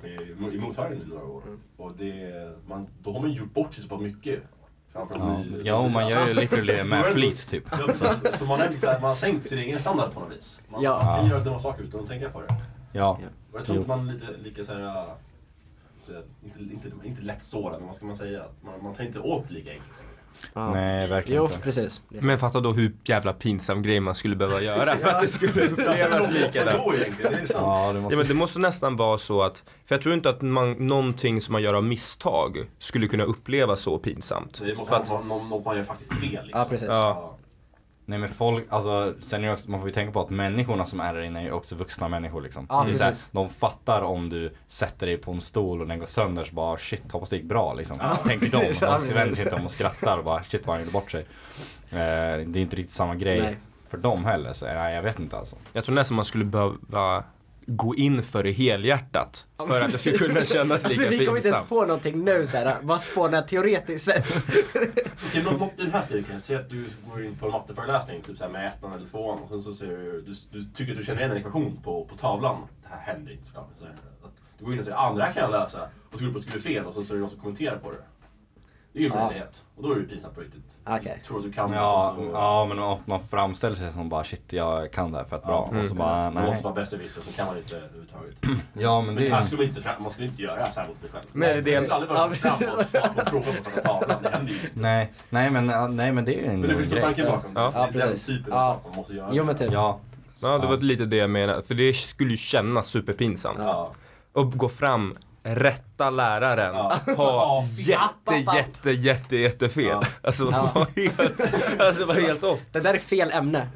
i 0.52 0.58
mottagningen 0.60 1.06
i 1.06 1.08
några 1.08 1.24
år. 1.26 1.42
Och 1.76 1.92
det, 1.96 2.32
man, 2.68 2.86
då 3.02 3.12
har 3.12 3.20
man 3.20 3.32
gjort 3.32 3.54
bort 3.54 3.74
sig 3.74 3.82
så 3.82 3.88
pass 3.88 4.00
mycket. 4.00 4.40
Framför 4.92 5.16
Ja, 5.18 5.38
ny- 5.38 5.62
ja 5.64 5.74
och 5.74 5.90
man 5.90 6.08
gör 6.08 6.26
ju 6.26 6.34
literally 6.40 6.84
med 6.84 7.04
flit 7.04 7.48
typ. 7.48 7.64
Ja, 7.70 7.78
så, 7.94 8.36
så 8.38 8.44
man, 8.44 8.60
är 8.60 8.72
såhär, 8.72 9.00
man 9.00 9.08
har 9.08 9.16
sänkt 9.16 9.48
sin 9.48 9.58
egen 9.58 9.78
standard 9.78 10.12
på 10.12 10.20
något 10.20 10.32
vis. 10.36 10.60
Man, 10.68 10.82
Ja. 10.82 11.02
man 11.04 11.20
kan 11.20 11.28
göra 11.30 11.44
dumma 11.44 11.58
saker 11.58 11.82
utan 11.84 12.00
att 12.00 12.06
tänka 12.08 12.30
på 12.30 12.40
det. 12.40 12.54
Ja. 12.92 13.18
Och 13.52 13.58
jag 13.58 13.64
tror 13.64 13.76
Jo. 13.76 13.80
inte 13.82 13.88
man 13.96 14.08
är 14.08 14.12
lite, 14.12 14.26
lika 14.42 14.64
såhär, 14.64 14.80
äh, 14.86 15.04
inte, 16.44 16.60
inte, 16.60 16.90
inte 17.04 17.22
lätt 17.22 17.42
sårad, 17.42 17.76
men 17.78 17.86
vad 17.86 17.94
ska 17.96 18.06
man 18.06 18.16
säga? 18.16 18.42
Att 18.42 18.62
Man, 18.62 18.82
man 18.82 18.94
tar 18.94 19.04
inte 19.04 19.20
åt 19.20 19.50
lika 19.50 19.70
enkelt 19.70 19.90
Ja. 20.54 20.70
Nej 20.72 21.06
verkligen 21.08 21.42
Jo, 21.42 21.46
inte. 21.46 21.58
precis. 21.58 22.00
Men 22.08 22.38
fatta 22.38 22.60
då 22.60 22.72
hur 22.72 22.96
jävla 23.04 23.32
pinsam 23.32 23.82
grej 23.82 24.00
man 24.00 24.14
skulle 24.14 24.36
behöva 24.36 24.60
göra 24.60 24.96
för 24.96 25.08
att 25.08 25.20
det 25.22 25.28
skulle 25.28 25.64
upplevas 25.70 26.30
likadant. 26.30 26.76
det. 27.20 27.46
Ja 27.54 27.92
det 27.92 27.98
Ja, 27.98 28.00
måste 28.00 28.16
men 28.16 28.28
det 28.28 28.34
måste 28.34 28.58
nästan 28.60 28.96
vara 28.96 29.18
så 29.18 29.42
att, 29.42 29.64
för 29.86 29.94
jag 29.94 30.02
tror 30.02 30.14
inte 30.14 30.28
att 30.28 30.42
man, 30.42 30.72
någonting 30.72 31.40
som 31.40 31.52
man 31.52 31.62
gör 31.62 31.74
av 31.74 31.84
misstag 31.84 32.58
skulle 32.78 33.06
kunna 33.08 33.24
upplevas 33.24 33.80
så 33.80 33.98
pinsamt. 33.98 34.60
Det 34.64 34.74
måste 34.74 34.88
För 34.94 35.02
att, 35.02 35.08
vara 35.10 35.20
något, 35.24 35.48
något 35.50 35.64
man 35.64 35.76
gör 35.76 35.84
faktiskt 35.84 36.12
fel 36.12 36.20
liksom. 36.30 36.50
Ja, 36.52 36.66
precis. 36.70 36.88
Ja. 36.88 37.34
Nej 38.08 38.18
men 38.18 38.28
folk, 38.28 38.66
alltså 38.70 39.14
sen 39.20 39.44
är 39.44 39.52
också, 39.52 39.70
man 39.70 39.80
får 39.80 39.88
ju 39.88 39.94
tänka 39.94 40.12
på 40.12 40.20
att 40.20 40.30
människorna 40.30 40.86
som 40.86 41.00
är 41.00 41.14
där 41.14 41.20
inne 41.20 41.40
är 41.40 41.44
ju 41.44 41.52
också 41.52 41.74
vuxna 41.76 42.08
människor 42.08 42.42
liksom. 42.42 42.66
Ja, 42.68 42.84
det 42.84 42.90
är 42.90 42.94
så 42.94 43.02
här, 43.04 43.10
precis. 43.10 43.28
de 43.32 43.48
fattar 43.48 44.02
om 44.02 44.28
du 44.28 44.54
sätter 44.68 45.06
dig 45.06 45.16
på 45.16 45.32
en 45.32 45.40
stol 45.40 45.80
och 45.80 45.86
den 45.88 45.98
går 45.98 46.06
sönder 46.06 46.44
så 46.44 46.54
bara 46.54 46.78
shit 46.78 47.12
hoppas 47.12 47.30
det 47.30 47.36
gick 47.36 47.44
bra 47.44 47.74
liksom. 47.74 47.96
Ja, 48.00 48.16
Tänker 48.16 48.46
de, 48.46 48.50
precis. 48.50 48.80
De 48.80 48.86
precis. 48.86 49.16
vänder 49.16 49.34
sig 49.34 49.44
inte 49.44 49.56
om 49.56 49.64
och 49.64 49.70
skrattar 49.70 50.18
och 50.18 50.24
bara 50.24 50.42
shit 50.42 50.66
vad 50.66 50.76
han 50.76 50.84
gjorde 50.84 50.92
bort 50.92 51.10
sig. 51.10 51.20
Eh, 51.90 51.96
det 52.46 52.58
är 52.58 52.58
inte 52.58 52.76
riktigt 52.76 52.92
samma 52.92 53.14
grej 53.14 53.42
Nej. 53.42 53.56
för 53.88 53.98
dem 53.98 54.24
heller 54.24 54.52
så 54.52 54.64
nej, 54.64 54.94
jag 54.94 55.02
vet 55.02 55.18
inte 55.18 55.36
alltså. 55.36 55.56
jag 55.72 55.84
tror 55.84 55.94
nästan 55.94 56.16
man 56.16 56.24
skulle 56.24 56.44
behöva 56.44 57.24
gå 57.70 57.94
in 57.94 58.22
för 58.22 58.42
det 58.42 58.52
helhjärtat 58.52 59.46
för 59.56 59.80
att 59.80 59.92
det 59.92 59.98
skulle 59.98 60.18
kunna 60.18 60.44
kännas 60.44 60.88
lika 60.88 61.02
Alltså, 61.02 61.18
vi 61.18 61.26
kommer 61.26 61.38
inte 61.38 61.48
ens 61.48 61.68
på 61.68 61.80
någonting 61.80 62.24
nu 62.24 62.46
såhär, 62.46 62.76
vad 62.82 63.00
spånar 63.00 63.42
teoretiskt 63.42 64.04
sett? 64.04 64.26
Okej, 65.26 65.42
något, 65.42 65.72
i 65.76 65.82
den 65.82 65.90
här 65.90 66.02
stilen, 66.02 66.40
säg 66.40 66.56
att 66.56 66.70
du 66.70 66.84
går 67.10 67.24
in 67.24 67.36
på 67.36 67.46
en 67.46 67.52
matteföreläsning 67.52 68.22
typ 68.22 68.38
så 68.38 68.44
här 68.44 68.50
med 68.50 68.66
ettan 68.66 68.92
eller 68.92 69.06
tvåan 69.06 69.38
och 69.38 69.48
sen 69.48 69.60
så 69.60 69.74
säger 69.74 69.96
du, 69.96 70.22
du, 70.22 70.34
du 70.50 70.64
tycker 70.64 70.92
att 70.92 70.98
du 70.98 71.04
känner 71.04 71.20
igen 71.20 71.30
en 71.30 71.36
ekvation 71.36 71.80
på, 71.84 72.04
på 72.04 72.16
tavlan. 72.16 72.66
Det 72.82 72.88
här 72.88 73.14
händer 73.14 73.32
inte 73.32 73.46
såklart. 73.46 73.68
Så, 73.78 73.84
att 73.84 74.32
du 74.58 74.64
går 74.64 74.74
in 74.74 74.78
och 74.78 74.84
säger 74.84 74.98
ah, 74.98 75.14
det 75.14 75.22
här 75.22 75.32
kan 75.32 75.42
jag 75.42 75.50
lösa. 75.50 75.88
Och 76.12 76.18
så 76.18 76.24
går 76.24 76.24
du 76.24 76.30
upp 76.30 76.36
och 76.36 76.42
skriver 76.42 76.60
fel 76.60 76.84
och 76.84 76.92
så, 76.92 77.02
så 77.02 77.12
är 77.12 77.14
det 77.14 77.20
någon 77.20 77.30
som 77.30 77.40
kommenterar 77.40 77.78
på 77.78 77.90
det. 77.90 77.98
Det 78.98 79.02
är 79.04 79.08
ju 79.08 79.12
en 79.12 79.18
Ja. 79.18 79.24
möjlighet. 79.26 79.64
Och 79.76 79.82
då 79.82 79.90
är 79.90 79.94
det 79.94 80.00
ju 80.00 80.08
pinsamt 80.08 80.34
på 80.34 80.40
riktigt. 80.40 80.76
Okej. 80.86 81.22
Tror 81.26 81.38
att 81.38 81.44
du 81.44 81.52
kan 81.52 81.72
Ja, 81.72 82.14
det. 82.18 82.22
så- 82.24 82.28
så- 82.30 82.34
ja 82.36 82.66
men 82.68 82.76
man, 82.78 82.98
man 83.04 83.20
framställer 83.28 83.76
sig 83.76 83.92
som 83.92 84.08
bara 84.08 84.24
shit 84.24 84.52
jag 84.52 84.92
kan 84.92 85.12
det 85.12 85.18
här 85.18 85.24
fett 85.24 85.42
bra. 85.42 85.68
Ja. 85.72 85.78
Och 85.78 85.84
så 85.84 85.94
bara 85.94 86.30
Man 86.30 86.34
nej. 86.34 86.44
måste 86.46 86.64
vara 86.64 86.74
besserwisser 86.74 87.20
så 87.20 87.32
kan 87.32 87.46
man 87.46 87.56
inte 87.58 87.76
överhuvudtaget. 87.76 88.34
Ja 88.72 89.00
men 89.00 89.14
Men 89.14 89.24
det 89.24 89.30
är 89.30 89.42
skulle 89.42 89.62
man 89.62 89.68
inte, 89.76 89.90
man 90.00 90.10
skulle 90.10 90.26
inte 90.26 90.42
göra 90.42 90.66
så 90.72 90.80
här 90.80 90.88
mot 90.88 90.98
sig 90.98 91.10
själv. 91.10 91.24
Men 91.32 91.50
är 91.50 91.54
det 91.54 91.60
det- 91.60 91.88
Man 91.88 92.00
skulle 92.00 92.18
aldrig 92.18 92.42
bara 92.42 92.50
Ja, 92.60 92.76
gå 92.76 92.82
fram 92.82 93.08
och 93.18 93.24
svara 93.26 93.72
på 93.74 93.80
tavlan. 93.88 94.18
Det 94.22 94.28
händer 94.30 94.52
ju 94.52 94.58
inte. 94.58 94.70
Nej, 94.74 95.12
nej 95.30 95.50
men, 95.50 95.68
ja, 95.68 95.86
nej 95.86 96.12
men 96.12 96.24
det 96.24 96.34
är 96.46 96.50
en 96.50 96.60
Men 96.60 96.68
du 96.68 96.76
förstår 96.76 96.92
grej. 96.92 97.02
tanken 97.02 97.26
bakom 97.26 97.54
det? 97.54 97.60
Ja. 97.60 97.70
Det 97.92 97.98
är 97.98 98.00
Ja, 98.00 98.06
den 98.06 98.16
typen 98.18 98.52
Ja. 98.52 98.68
av 98.68 98.74
sak 98.74 98.82
man 98.84 98.96
måste 98.96 99.14
göra. 99.14 99.28
Jo 99.32 99.44
men 99.44 99.56
typ. 99.56 99.72
Ja. 99.72 100.00
Ja, 100.42 100.58
det 100.58 100.66
var 100.66 100.76
lite 100.76 101.04
det 101.04 101.16
jag 101.16 101.30
menade. 101.30 101.62
För 101.62 101.74
det 101.74 101.92
skulle 101.96 102.30
ju 102.30 102.36
kännas 102.36 102.86
superpinsamt. 102.86 103.58
Ja. 103.58 103.92
Och 104.32 104.52
gå 104.58 104.68
fram, 104.68 105.16
rätta 105.54 106.10
läraren, 106.10 106.74
Ja. 106.74 106.98
ha 107.16 107.16
Ja, 107.16 107.64
jätte, 107.78 108.56
jätte, 108.56 108.90
jätte, 108.90 109.36
jätte 109.36 109.68
fel. 109.68 109.84
Ja. 109.84 110.02
Alltså, 110.22 110.44
Ja. 110.52 110.72
var 110.74 110.86
helt, 110.96 111.80
alltså 111.80 112.04
var 112.04 112.14
helt 112.14 112.44
off. 112.44 112.60
Det 112.72 112.80
där 112.80 112.94
är 112.94 112.98
fel 112.98 113.30
ämne. 113.30 113.68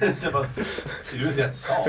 Är 0.00 1.18
du 1.18 1.30
rätt 1.30 1.54
sak? 1.54 1.88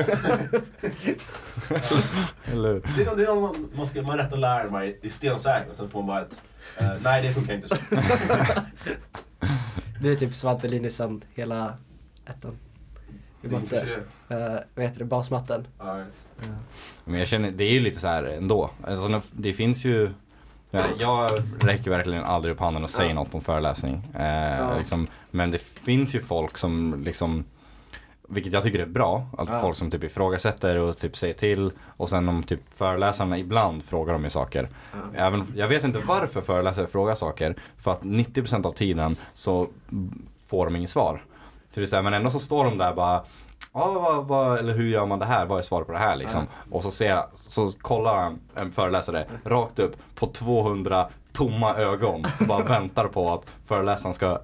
Eller? 2.46 2.74
Det 2.98 3.04
är, 3.04 3.16
det 3.16 3.24
är 3.24 3.28
någon 3.28 3.42
man, 3.42 3.70
man, 3.76 3.88
ska, 3.88 4.02
man 4.02 4.18
rättar 4.18 4.38
läraren, 4.38 4.72
man 4.72 4.82
är 4.84 5.06
är 5.06 5.10
stensäker 5.10 5.70
och 5.72 5.76
sen 5.78 5.90
får 5.90 6.00
man 6.00 6.08
bara 6.08 6.22
ett 6.22 6.42
eh, 6.78 6.90
Nej 7.04 7.22
det 7.28 7.34
funkar 7.34 7.54
inte 7.54 7.68
så. 7.68 7.76
Det 10.02 10.10
är 10.10 10.16
typ 10.16 10.34
Svante 10.34 10.68
Linusson 10.68 11.24
hela 11.34 11.74
ettan. 12.26 12.58
I 13.42 13.48
Det 13.48 13.56
är 13.56 13.60
matte. 13.60 13.86
Uh, 14.32 14.60
vad 14.76 14.86
heter 14.86 15.00
det? 15.00 15.06
Basmatten. 15.06 15.68
Ja, 16.42 16.48
Men 17.06 17.20
jag 17.20 17.28
känner, 17.28 17.52
det 17.52 17.64
är 17.64 17.72
ju 17.72 17.80
lite 17.80 18.00
så 18.00 18.08
här 18.08 18.24
ändå. 18.24 18.70
Alltså, 18.88 19.22
det 19.32 19.54
finns 19.54 19.86
ju 19.86 20.12
Ja, 20.72 20.82
Jag 21.00 21.32
räcker 21.60 21.90
verkligen 21.92 22.24
aldrig 22.24 22.54
upp 22.54 22.60
handen 22.60 22.84
och 22.84 22.90
säger 22.90 23.10
Ja. 23.10 23.16
något 23.16 23.32
på 23.32 23.38
en 23.38 23.44
föreläsning. 23.44 24.02
Eh, 24.16 24.58
Ja. 24.58 24.78
liksom, 24.78 25.08
men 25.32 25.52
det 25.52 25.58
finns 25.62 26.16
ju 26.16 26.22
folk 26.22 26.58
som 26.58 27.02
liksom 27.04 27.46
vilket 28.32 28.54
jag 28.54 28.64
tycker 28.64 28.80
är 28.80 28.86
bra, 28.86 29.28
att 29.38 29.50
Ja. 29.50 29.62
folk 29.62 29.78
som 29.78 29.92
typ 29.92 30.04
ifrågasätter 30.04 30.76
och 30.76 30.98
typ 30.98 31.18
säger 31.18 31.34
till 31.34 31.72
och 31.82 32.10
sen 32.10 32.30
om 32.30 32.44
typ 32.44 32.60
föreläsarna 32.76 33.38
ibland 33.38 33.84
frågar 33.84 34.14
de 34.14 34.24
ju 34.24 34.30
saker. 34.30 34.70
Ja. 34.94 34.98
Även, 35.26 35.54
jag 35.56 35.68
vet 35.68 35.84
inte 35.84 36.00
varför 36.00 36.42
föreläsare 36.42 36.88
frågar 36.88 37.16
saker, 37.16 37.56
för 37.78 37.92
att 37.92 38.02
90% 38.04 38.66
av 38.66 38.72
tiden 38.72 39.16
så 39.34 39.68
får 40.48 40.66
de 40.66 40.76
inget 40.76 40.90
svar. 40.90 41.24
Det 41.74 41.80
vill 41.80 41.90
säga, 41.90 42.02
men 42.02 42.14
ändå 42.14 42.30
så 42.30 42.40
står 42.40 42.66
de 42.66 42.78
där 42.78 42.94
bara 42.94 43.24
Ja, 43.74 43.94
vad, 43.94 44.26
vad, 44.28 44.58
eller 44.60 44.74
hur 44.74 44.88
gör 44.90 45.06
man 45.06 45.20
det 45.20 45.26
här? 45.26 45.46
Vad 45.46 45.58
är 45.58 45.62
svaret 45.62 45.88
på 45.88 45.94
det 45.94 46.00
här 46.00 46.16
liksom? 46.16 46.44
Och 46.72 46.84
så 46.84 46.92
ser 46.92 47.22
så 47.36 47.72
kollar 47.82 48.26
en, 48.28 48.40
en 48.56 48.72
föreläsare 48.72 49.28
rakt 49.46 49.80
upp 49.80 49.96
på 50.16 50.28
200 50.28 51.08
tomma 51.34 51.76
ögon 51.76 52.24
som 52.38 52.48
bara 52.48 52.64
väntar 52.80 53.08
på 53.08 53.34
att 53.34 53.46
föreläsaren 53.66 54.14
ska 54.14 54.40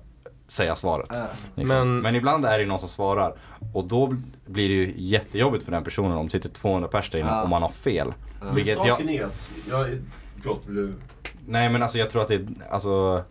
säga 0.48 0.76
svaret. 0.76 1.10
Ja. 1.12 1.26
Liksom. 1.56 1.78
Men- 1.78 2.00
Men, 2.02 2.16
ibland 2.16 2.46
är 2.46 2.60
det 2.60 2.66
någon 2.66 2.80
som 2.80 2.90
svarar 2.90 3.36
och 3.74 3.84
då 3.88 4.14
blir 4.46 4.70
det 4.70 4.76
ju 4.76 4.94
jättejobbigt 4.98 5.64
för 5.66 5.72
den 5.72 5.84
personen 5.84 6.18
om 6.18 6.26
det 6.26 6.32
sitter 6.32 6.50
200 6.50 6.88
pers 6.90 7.10
där 7.10 7.20
inne 7.20 7.30
Ja. 7.30 7.44
och 7.44 7.50
man 7.50 7.62
har 7.62 7.70
fel. 7.70 8.14
Men 8.42 8.56
Vilket 8.56 8.78
saken 8.78 9.08
jag, 9.08 9.16
är 9.16 9.26
att, 9.26 9.50
jag, 9.70 9.88
förlåt, 10.42 10.62
vill 10.66 10.76
du? 10.76 10.94
nej 11.48 11.70
men 11.70 11.84
alltså 11.84 11.98
jag 11.98 12.10
tror 12.10 12.22
att 12.22 12.28
det 12.28 12.36
är, 12.36 12.48
alltså 12.70 13.24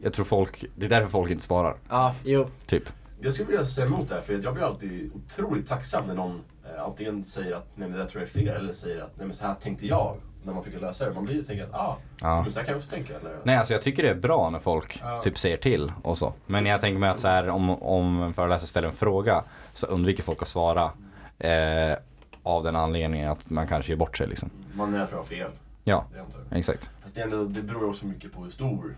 Jag 0.00 0.12
tror 0.12 0.24
folk, 0.24 0.64
det 0.76 0.86
är 0.86 0.90
därför 0.90 1.08
folk 1.08 1.30
inte 1.30 1.44
svarar, 1.44 1.76
Ja, 1.88 2.14
jo. 2.24 2.46
typ. 2.66 2.84
Jag 3.20 3.32
skulle 3.32 3.48
vilja 3.48 3.66
säga 3.66 3.86
emot 3.86 4.08
det 4.08 4.14
här, 4.14 4.22
för 4.22 4.40
jag 4.44 4.54
blir 4.54 4.64
alltid 4.64 5.10
otroligt 5.14 5.68
tacksam 5.68 6.06
när 6.06 6.14
någon 6.14 6.40
eh, 6.64 6.84
antingen 6.84 7.24
säger 7.24 7.54
att 7.56 7.66
nej 7.74 7.88
men 7.88 7.92
det 7.98 8.04
där 8.04 8.10
tror 8.10 8.22
jag 8.22 8.28
är 8.28 8.32
fel, 8.32 8.62
eller 8.62 8.72
säger 8.72 9.02
att 9.02 9.12
nej 9.16 9.26
men 9.26 9.36
så 9.36 9.46
här 9.46 9.54
tänkte 9.54 9.86
jag. 9.86 10.16
När 10.42 10.54
man 10.54 10.64
försöker 10.64 10.80
lösa 10.86 11.04
det. 11.08 11.14
Man 11.14 11.24
blir 11.24 11.34
ju 11.34 11.42
tänker 11.42 11.64
att 11.64 11.74
ah, 11.74 11.96
Ja. 12.20 12.42
men 12.42 12.52
så 12.52 12.58
här 12.58 12.66
kan 12.66 12.72
jag 12.72 12.78
också 12.78 12.90
tänka. 12.90 13.14
Eller? 13.16 13.38
Nej 13.42 13.56
alltså 13.56 13.72
jag 13.74 13.82
tycker 13.82 14.02
det 14.02 14.08
är 14.10 14.14
bra 14.14 14.50
när 14.50 14.58
folk 14.58 14.98
Ja. 15.02 15.16
typ 15.16 15.38
säger 15.38 15.56
till 15.56 15.92
och 16.02 16.18
så. 16.18 16.32
Men 16.46 16.66
jag 16.66 16.80
tänker 16.80 16.98
mig 17.00 17.08
att 17.10 17.20
så 17.20 17.28
här, 17.28 17.48
om, 17.48 17.70
om 17.82 18.22
en 18.22 18.34
föreläsare 18.34 18.66
ställer 18.66 18.88
en 18.88 18.94
fråga 18.94 19.44
så 19.74 19.86
undviker 19.86 20.22
folk 20.22 20.42
att 20.42 20.48
svara. 20.48 20.90
Eh, 21.38 21.96
av 22.42 22.64
den 22.64 22.76
anledningen 22.76 23.30
att 23.30 23.50
man 23.50 23.66
kanske 23.66 23.92
ger 23.92 23.96
bort 23.96 24.16
sig 24.16 24.26
liksom. 24.26 24.50
Man 24.74 24.94
är 24.94 24.98
för 24.98 25.16
att 25.16 25.22
ha 25.22 25.24
fel. 25.24 25.50
Ja, 25.84 26.04
exakt. 26.50 26.90
Fast 27.02 27.14
det, 27.14 27.22
ändå, 27.22 27.44
det 27.44 27.62
beror 27.62 27.88
också 27.88 28.06
mycket 28.06 28.32
på 28.32 28.42
hur 28.44 28.50
stor 28.50 28.96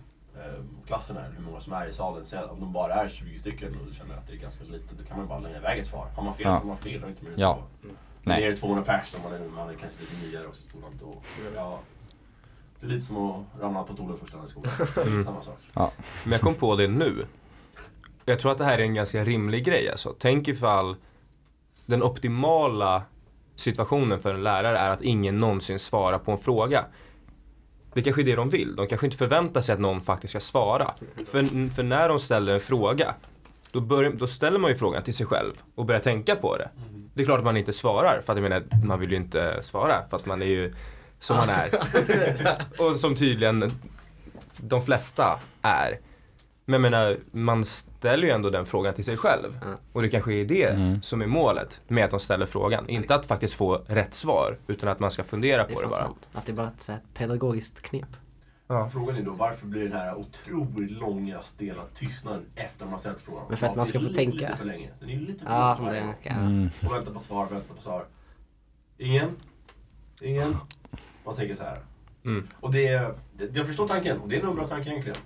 klassen 0.86 1.16
är, 1.16 1.30
hur 1.36 1.42
många 1.44 1.60
som 1.60 1.72
är 1.72 1.86
i 1.86 1.92
salen. 1.92 2.24
Så 2.24 2.44
om 2.44 2.60
de 2.60 2.72
bara 2.72 2.94
är 2.94 3.08
20 3.08 3.38
stycken 3.38 3.76
och 3.80 3.86
du 3.86 3.94
känner 3.94 4.14
att 4.16 4.26
det 4.26 4.32
är 4.32 4.36
ganska 4.36 4.64
lite, 4.64 4.94
då 4.98 5.04
kan 5.04 5.16
man 5.18 5.28
bara 5.28 5.38
lämna 5.38 5.58
iväg 5.58 5.78
ett 5.78 5.86
svar. 5.86 6.06
Har 6.16 6.22
man 6.22 6.34
fel 6.34 6.46
Ja. 6.46 6.52
så 6.54 6.58
har 6.58 6.66
man 6.66 6.78
fel 6.78 7.02
och 7.04 7.10
inte 7.10 7.24
mer 7.24 7.32
Ja. 7.36 7.58
så. 7.82 7.86
Men 7.86 7.94
Nej. 8.22 8.44
är 8.44 8.50
det 8.50 8.56
200 8.56 8.84
pers 8.84 9.14
och 9.14 9.20
man 9.24 9.32
är, 9.32 9.48
man 9.48 9.68
är 9.68 9.74
kanske 9.74 10.00
lite 10.00 10.26
nyare 10.26 10.46
också 10.46 10.62
i 10.66 10.68
skolan, 10.68 10.90
då, 11.00 11.14
ja. 11.56 11.78
Det 12.80 12.86
är 12.86 12.90
lite 12.90 13.06
som 13.06 13.16
att 13.30 13.44
ramla 13.60 13.82
på 13.82 13.92
stolen 13.92 14.16
första 14.18 14.36
dagen 14.36 14.46
i 14.46 14.50
skolan. 14.50 14.72
Mm. 15.12 15.24
Samma 15.24 15.42
sak. 15.42 15.58
Men 16.24 16.32
jag 16.32 16.40
kom 16.40 16.54
på 16.54 16.76
det 16.76 16.88
nu. 16.88 17.26
Jag 18.24 18.40
tror 18.40 18.52
att 18.52 18.58
det 18.58 18.64
här 18.64 18.78
är 18.78 18.82
en 18.82 18.94
ganska 18.94 19.24
rimlig 19.24 19.64
grej 19.64 19.90
alltså. 19.90 20.14
Tänk 20.18 20.48
ifall 20.48 20.96
den 21.86 22.02
optimala 22.02 23.02
situationen 23.56 24.20
för 24.20 24.34
en 24.34 24.42
lärare 24.42 24.78
är 24.78 24.90
att 24.90 25.02
ingen 25.02 25.38
någonsin 25.38 25.78
svarar 25.78 26.18
på 26.18 26.32
en 26.32 26.38
fråga. 26.38 26.84
Det 27.94 28.02
kanske 28.02 28.22
är 28.22 28.24
det 28.24 28.34
de 28.34 28.48
vill. 28.48 28.76
De 28.76 28.86
kanske 28.86 29.06
inte 29.06 29.16
förväntar 29.16 29.60
sig 29.60 29.72
att 29.72 29.80
någon 29.80 30.00
faktiskt 30.00 30.30
ska 30.30 30.40
svara. 30.40 30.94
För, 31.26 31.70
för 31.74 31.82
när 31.82 32.08
de 32.08 32.18
ställer 32.18 32.54
en 32.54 32.60
fråga, 32.60 33.14
då, 33.72 33.80
börjar, 33.80 34.12
då 34.12 34.26
ställer 34.26 34.58
man 34.58 34.70
ju 34.70 34.76
frågan 34.76 35.02
till 35.02 35.14
sig 35.14 35.26
själv 35.26 35.52
och 35.74 35.84
börjar 35.84 36.00
tänka 36.00 36.36
på 36.36 36.56
det. 36.56 36.70
Det 37.14 37.22
är 37.22 37.26
klart 37.26 37.38
att 37.38 37.44
man 37.44 37.56
inte 37.56 37.72
svarar, 37.72 38.20
för 38.26 38.32
att 38.32 38.38
jag 38.38 38.50
menar, 38.50 38.84
man 38.84 39.00
vill 39.00 39.10
ju 39.10 39.16
inte 39.16 39.62
svara, 39.62 40.02
för 40.10 40.16
att 40.16 40.26
man 40.26 40.42
är 40.42 40.46
ju 40.46 40.74
som 41.18 41.36
man 41.36 41.48
är. 41.48 41.70
och 42.82 42.96
som 42.96 43.14
tydligen 43.14 43.72
de 44.56 44.82
flesta 44.82 45.40
är. 45.62 45.98
Men 46.70 46.82
jag 46.84 46.90
menar, 46.90 47.16
man 47.32 47.64
ställer 47.64 48.24
ju 48.26 48.30
ändå 48.30 48.50
den 48.50 48.66
frågan 48.66 48.94
till 48.94 49.04
sig 49.04 49.16
själv. 49.16 49.58
Ja. 49.62 49.74
Och 49.92 50.02
det 50.02 50.08
kanske 50.08 50.32
är 50.34 50.44
det 50.44 50.64
Mm. 50.70 51.02
som 51.02 51.22
är 51.22 51.26
målet 51.26 51.80
med 51.88 52.04
att 52.04 52.10
de 52.10 52.20
ställer 52.20 52.46
frågan. 52.46 52.88
Inte 52.88 53.14
att 53.14 53.26
faktiskt 53.26 53.54
få 53.54 53.82
rätt 53.86 54.14
svar, 54.14 54.58
utan 54.66 54.88
att 54.88 55.00
man 55.00 55.10
ska 55.10 55.24
fundera 55.24 55.66
Det 55.66 55.74
på 55.74 55.80
det 55.80 55.86
bara. 55.86 55.96
sant. 56.02 56.28
Att 56.32 56.46
det 56.46 56.52
är 56.52 56.56
bara 56.56 56.68
ett 56.68 56.80
så 56.80 56.92
här 56.92 57.00
pedagogiskt 57.14 57.80
knep. 57.82 58.08
Ja. 58.66 58.88
Frågan 58.92 59.16
är 59.16 59.22
då 59.22 59.32
varför 59.32 59.66
blir 59.66 59.82
den 59.84 59.92
här 59.92 60.14
otroligt 60.14 60.90
långa 60.90 61.42
stela 61.42 61.82
tystnaden 61.94 62.46
efter 62.54 62.84
man 62.84 62.92
har 62.92 62.98
ställt 62.98 63.20
frågan? 63.20 63.44
Men 63.48 63.56
för 63.56 63.66
att 63.66 63.76
man 63.76 63.86
ska 63.86 63.98
få 63.98 64.02
lite, 64.04 64.14
tänka. 64.14 64.38
Lite 64.38 64.56
för 64.56 64.64
länge. 64.64 64.90
Den 65.00 65.10
är 65.10 65.16
lite 65.20 65.44
för 65.44 65.50
Ja, 65.52 65.76
lång. 65.80 65.88
det 65.92 66.14
kan 66.22 66.36
Mm. 66.46 66.68
Och 66.86 66.94
vänta 66.94 67.10
på 67.10 67.20
svar, 67.20 67.46
vänta 67.50 67.74
på 67.74 67.82
svar. 67.82 68.04
Ingen? 68.98 69.28
Ingen? 70.20 70.56
Man 71.24 71.34
tänker 71.34 71.54
så 71.54 71.62
här. 71.62 71.80
Mm. 72.24 72.48
Och 72.60 72.72
det 72.72 72.86
är, 72.88 73.14
det, 73.36 73.56
jag 73.56 73.66
förstår 73.66 73.88
tanken 73.88 74.18
och 74.20 74.28
det 74.28 74.36
är 74.36 74.42
nog 74.42 74.50
en 74.50 74.56
bra 74.56 74.66
tanke 74.68 74.90
egentligen. 74.90 75.18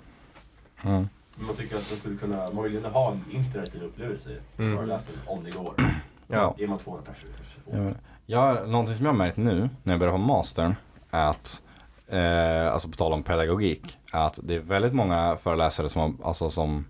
Mm. 0.82 1.08
Man 1.36 1.54
tycker 1.56 1.76
att 1.76 1.90
man 1.90 1.98
skulle 1.98 2.16
kunna, 2.16 2.50
man 2.52 2.64
vill 2.64 2.74
gärna 2.74 2.88
ha 2.88 3.12
en 3.12 3.24
interaktiv 3.30 3.82
upplevelse 3.82 4.30
i 4.30 4.38
Mm. 4.62 4.76
föreläsningen 4.76 5.20
om 5.26 5.44
det 5.44 5.50
går. 5.50 5.74
Ja. 6.28 6.54
Är 6.58 6.66
man 6.66 6.78
200 6.78 7.12
personer 7.12 7.34
kanske 7.72 8.00
jag, 8.26 8.68
någonting 8.68 8.94
som 8.94 9.04
jag 9.06 9.12
har 9.12 9.18
märkt 9.18 9.36
nu 9.36 9.68
när 9.82 9.92
jag 9.92 10.00
börjar 10.00 10.12
på 10.12 10.18
mastern 10.18 10.74
är 11.10 11.26
att, 11.26 11.62
eh, 12.08 12.72
alltså 12.72 12.88
på 12.88 12.96
tal 12.96 13.12
om 13.12 13.22
pedagogik, 13.22 13.98
att 14.12 14.38
det 14.42 14.54
är 14.54 14.58
väldigt 14.60 14.92
många 14.92 15.36
föreläsare 15.36 15.88
som, 15.88 16.00
har- 16.02 16.28
alltså 16.28 16.50
som 16.50 16.84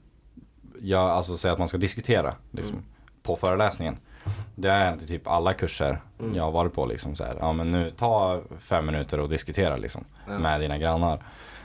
jag, 0.80 1.10
alltså 1.10 1.36
säger 1.36 1.52
att 1.52 1.58
man 1.58 1.68
ska 1.68 1.78
diskutera 1.78 2.34
liksom, 2.50 2.76
på 3.22 3.36
föreläsningen. 3.36 3.96
Det 4.54 4.68
är 4.70 4.92
inte 4.92 5.06
typ 5.06 5.26
alla 5.28 5.52
kurser 5.54 6.00
Mm. 6.20 6.34
jag 6.36 6.44
har 6.44 6.50
varit 6.52 6.72
på 6.74 6.86
liksom 6.86 7.16
så 7.16 7.24
här, 7.24 7.36
ja 7.40 7.52
men 7.52 7.70
nu 7.70 7.90
ta 7.90 8.42
fem 8.58 8.86
minuter 8.86 9.20
och 9.20 9.28
diskutera 9.28 9.76
liksom 9.76 10.04
Ja. 10.26 10.38
med 10.38 10.60
dina 10.60 10.78
grannar. 10.78 11.22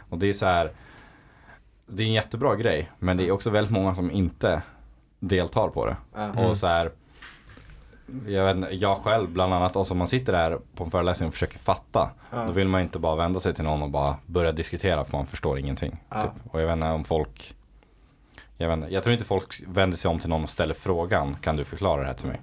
Och 0.09 0.17
det 0.17 0.30
är 0.30 0.34
så 0.34 0.45
här, 0.45 0.71
det 1.90 2.04
är 2.04 2.08
en 2.08 2.14
jättebra 2.14 2.56
grej, 2.56 2.92
men 3.00 3.18
det 3.18 3.28
är 3.28 3.32
också 3.32 3.50
väldigt 3.50 3.74
många 3.74 3.96
som 3.96 4.12
inte 4.12 4.62
deltar 5.20 5.70
på 5.70 5.86
det. 5.86 5.98
Ja. 6.16 6.48
Och 6.48 6.58
så 6.58 6.68
här, 6.68 6.92
jag, 8.28 8.46
vet, 8.46 8.56
inte, 8.56 8.76
jag 8.76 8.98
själv 8.98 9.30
bland 9.30 9.54
annat, 9.54 9.76
och 9.76 9.88
som 9.88 9.98
man 9.98 10.08
sitter 10.08 10.34
där 10.34 10.60
på 10.76 10.84
en 10.84 10.92
föreläsning 10.92 11.28
och 11.28 11.34
försöker 11.34 11.60
fatta. 11.60 12.10
Ja. 12.32 12.46
Då 12.46 12.52
vill 12.52 12.68
man 12.68 12.82
inte 12.82 13.00
bara 13.00 13.16
vända 13.16 13.40
sig 13.40 13.54
till 13.54 13.64
någon 13.64 13.82
och 13.82 13.90
bara 13.90 14.16
börja 14.26 14.52
diskutera 14.52 15.06
för 15.06 15.18
man 15.18 15.26
förstår 15.26 15.60
ingenting. 15.60 16.04
Ja. 16.10 16.22
Typ. 16.22 16.32
Och 16.54 16.62
jag 16.62 16.66
vet 16.66 16.74
inte 16.74 16.88
om 16.88 17.04
folk 17.04 17.56
jag, 18.62 18.70
vet 18.70 18.78
inte, 18.78 18.94
jag 18.94 19.04
tror 19.04 19.14
inte 19.14 19.26
folk 19.26 19.64
vänder 19.68 19.98
sig 19.98 20.12
om 20.12 20.20
till 20.20 20.30
någon 20.30 20.44
och 20.44 20.50
ställer 20.50 20.74
frågan, 20.74 21.36
kan 21.42 21.56
du 21.56 21.66
förklara 21.66 22.02
det 22.02 22.08
här 22.08 22.14
till 22.14 22.28
mig? 22.28 22.42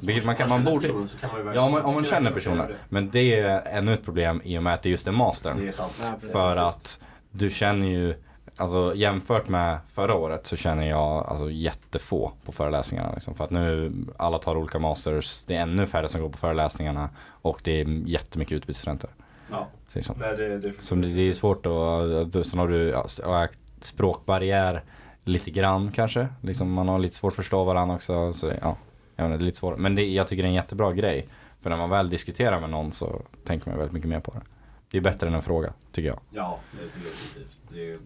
Vilket 0.00 0.24
man, 0.24 0.36
kan, 0.36 0.48
man 0.48 0.64
borde, 0.64 0.86
personen 0.86 1.08
så 1.08 1.18
kan 1.18 1.44
man 1.44 1.54
ja 1.54 1.62
om 1.62 1.72
man, 1.72 1.82
om 1.82 1.94
man 1.94 2.04
känner 2.04 2.30
personen. 2.30 2.74
Men 2.88 3.10
det 3.10 3.40
är 3.40 3.62
ännu 3.66 3.94
ett 3.94 4.04
problem 4.04 4.40
i 4.44 4.58
och 4.58 4.62
med 4.62 4.74
att 4.74 4.82
det 4.82 4.90
just 4.90 5.06
är 5.06 5.12
mastern. 5.12 5.56
Det 5.56 5.68
är 5.68 5.72
sant. 5.72 5.92
För 6.32 6.56
att 6.56 7.00
du 7.30 7.50
känner 7.50 7.86
ju, 7.86 8.14
alltså 8.56 8.92
jämfört 8.96 9.48
med 9.48 9.78
förra 9.88 10.14
året 10.14 10.46
så 10.46 10.56
känner 10.56 10.88
jag 10.88 11.26
alltså 11.26 11.50
jättefå 11.50 12.32
på 12.44 12.52
föreläsningarna. 12.52 13.12
Liksom. 13.14 13.34
För 13.34 13.44
att 13.44 13.50
nu 13.50 13.92
alla 14.16 14.38
tar 14.38 14.56
olika 14.56 14.78
masters, 14.78 15.44
det 15.44 15.56
är 15.56 15.62
ännu 15.62 15.86
färre 15.86 16.08
som 16.08 16.20
går 16.20 16.28
på 16.28 16.38
föreläsningarna 16.38 17.10
och 17.26 17.60
det 17.64 17.80
är 17.80 17.86
jättemycket 18.06 18.52
utbytesstudenter. 18.52 19.10
Ja. 19.50 19.68
Så 19.88 19.98
liksom. 19.98 20.16
Nej, 20.18 20.36
det, 20.36 20.58
det, 20.58 20.82
Som 20.82 21.00
det, 21.00 21.08
det 21.08 21.22
är 21.22 21.32
svårt 21.32 21.66
att, 21.66 22.46
sen 22.46 22.58
har 22.58 22.68
du 22.68 22.96
språkbarriär 23.80 24.82
lite 25.24 25.50
grann 25.50 25.92
kanske. 25.92 26.28
Liksom 26.40 26.72
man 26.72 26.88
har 26.88 26.98
lite 26.98 27.16
svårt 27.16 27.32
att 27.32 27.36
förstå 27.36 27.64
varandra 27.64 27.94
också. 27.94 28.32
Så 28.32 28.46
det, 28.46 28.58
ja, 28.62 28.76
jag 29.16 29.28
vet 29.28 29.38
det 29.38 29.42
är 29.42 29.46
lite 29.46 29.58
svårt. 29.58 29.78
Men 29.78 29.94
det, 29.94 30.04
jag 30.04 30.28
tycker 30.28 30.42
det 30.42 30.46
är 30.46 30.50
en 30.50 30.54
jättebra 30.54 30.92
grej. 30.92 31.28
För 31.58 31.70
när 31.70 31.76
man 31.76 31.90
väl 31.90 32.10
diskuterar 32.10 32.60
med 32.60 32.70
någon 32.70 32.92
så 32.92 33.22
tänker 33.44 33.68
man 33.68 33.78
väldigt 33.78 33.92
mycket 33.92 34.08
mer 34.08 34.20
på 34.20 34.30
det. 34.30 34.40
Det 34.90 34.98
är 34.98 35.02
bättre 35.02 35.26
än 35.26 35.34
en 35.34 35.42
fråga, 35.42 35.72
tycker 35.92 36.08
jag. 36.08 36.20
Ja, 36.30 36.58
det 36.72 36.88
tycker 36.88 37.06
jag 37.06 37.12
definitivt. 37.12 37.60
Det 37.68 37.90
är, 37.90 37.98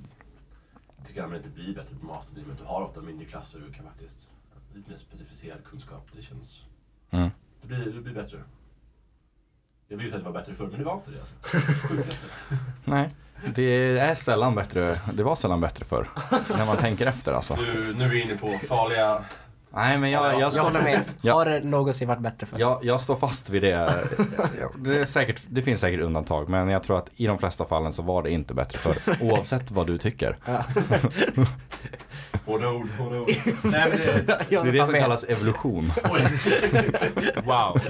man 1.26 1.36
inte 1.36 1.48
blir 1.48 1.74
bättre 1.74 1.96
på 1.96 2.06
master 2.06 2.38
i 2.38 2.42
och 2.42 2.46
med 2.46 2.54
att 2.54 2.58
du 2.58 2.64
har 2.64 2.82
ofta 2.82 3.00
mindre 3.00 3.26
klasser 3.26 3.58
och 3.58 3.66
du 3.66 3.72
kan 3.72 3.84
faktiskt 3.84 4.28
lite 4.74 4.90
mer 4.90 4.98
specificerad 4.98 5.64
kunskap. 5.64 6.08
Det 6.16 6.22
känns... 6.22 6.62
Mm. 7.10 7.30
Det 7.62 7.66
blir, 7.66 7.78
det 7.78 8.00
blir 8.00 8.14
bättre. 8.14 8.38
Jag 9.88 9.96
vill 9.96 10.06
ju 10.06 10.10
säga 10.10 10.18
att 10.18 10.24
det 10.24 10.30
var 10.30 10.40
bättre 10.40 10.54
förr, 10.54 10.66
men 10.66 10.78
det 10.78 10.84
var 10.84 10.94
inte 10.94 11.10
det 11.10 11.20
alltså. 11.20 11.56
Nej, 12.84 13.14
det 13.54 13.98
är 13.98 14.14
sällan 14.14 14.54
bättre. 14.54 15.00
Det 15.12 15.22
var 15.22 15.36
sällan 15.36 15.60
bättre 15.60 15.84
förr. 15.84 16.08
när 16.56 16.66
man 16.66 16.76
tänker 16.76 17.06
efter 17.06 17.32
alltså. 17.32 17.56
Nu, 17.56 17.94
nu 17.98 18.04
är 18.04 18.08
vi 18.08 18.22
inne 18.22 18.36
på 18.36 18.50
farliga... 18.68 19.24
Nej 19.70 19.98
men 19.98 20.10
jag, 20.10 20.32
jag, 20.32 20.40
Jag 20.40 20.52
står, 20.52 20.62
håller 20.62 20.82
med. 20.82 21.00
Ja. 21.22 21.34
Har 21.34 21.44
det 21.46 21.60
någonsin 21.64 22.08
varit 22.08 22.20
bättre 22.22 22.46
för? 22.46 22.58
jag, 22.58 22.78
jag 22.82 23.00
står 23.00 23.16
fast 23.16 23.50
vid 23.50 23.62
det. 23.62 23.68
Ja, 23.68 24.68
Det, 24.76 24.98
är 24.98 25.04
säkert, 25.04 25.40
det 25.48 25.62
finns 25.62 25.80
säkert 25.80 26.00
undantag 26.00 26.48
men 26.48 26.68
jag 26.68 26.82
tror 26.82 26.98
att 26.98 27.08
i 27.16 27.26
de 27.26 27.38
flesta 27.38 27.64
fallen 27.64 27.92
så 27.92 28.02
var 28.02 28.22
det 28.22 28.30
inte 28.30 28.54
bättre 28.54 28.78
förr. 28.78 28.96
Oavsett 29.20 29.70
vad 29.70 29.86
du 29.86 29.98
tycker. 29.98 30.36
Hårda 32.46 32.68
ord, 32.70 32.88
hårda 32.98 33.20
ord. 33.20 33.28
Nej 33.62 33.88
men 33.90 33.98
det... 33.98 34.44
Jag 34.48 34.64
Det 34.64 34.68
är 34.68 34.72
det 34.72 34.78
som 34.78 34.92
med. 34.92 35.00
kallas 35.00 35.24
evolution. 35.24 35.92
Wow. 37.44 37.80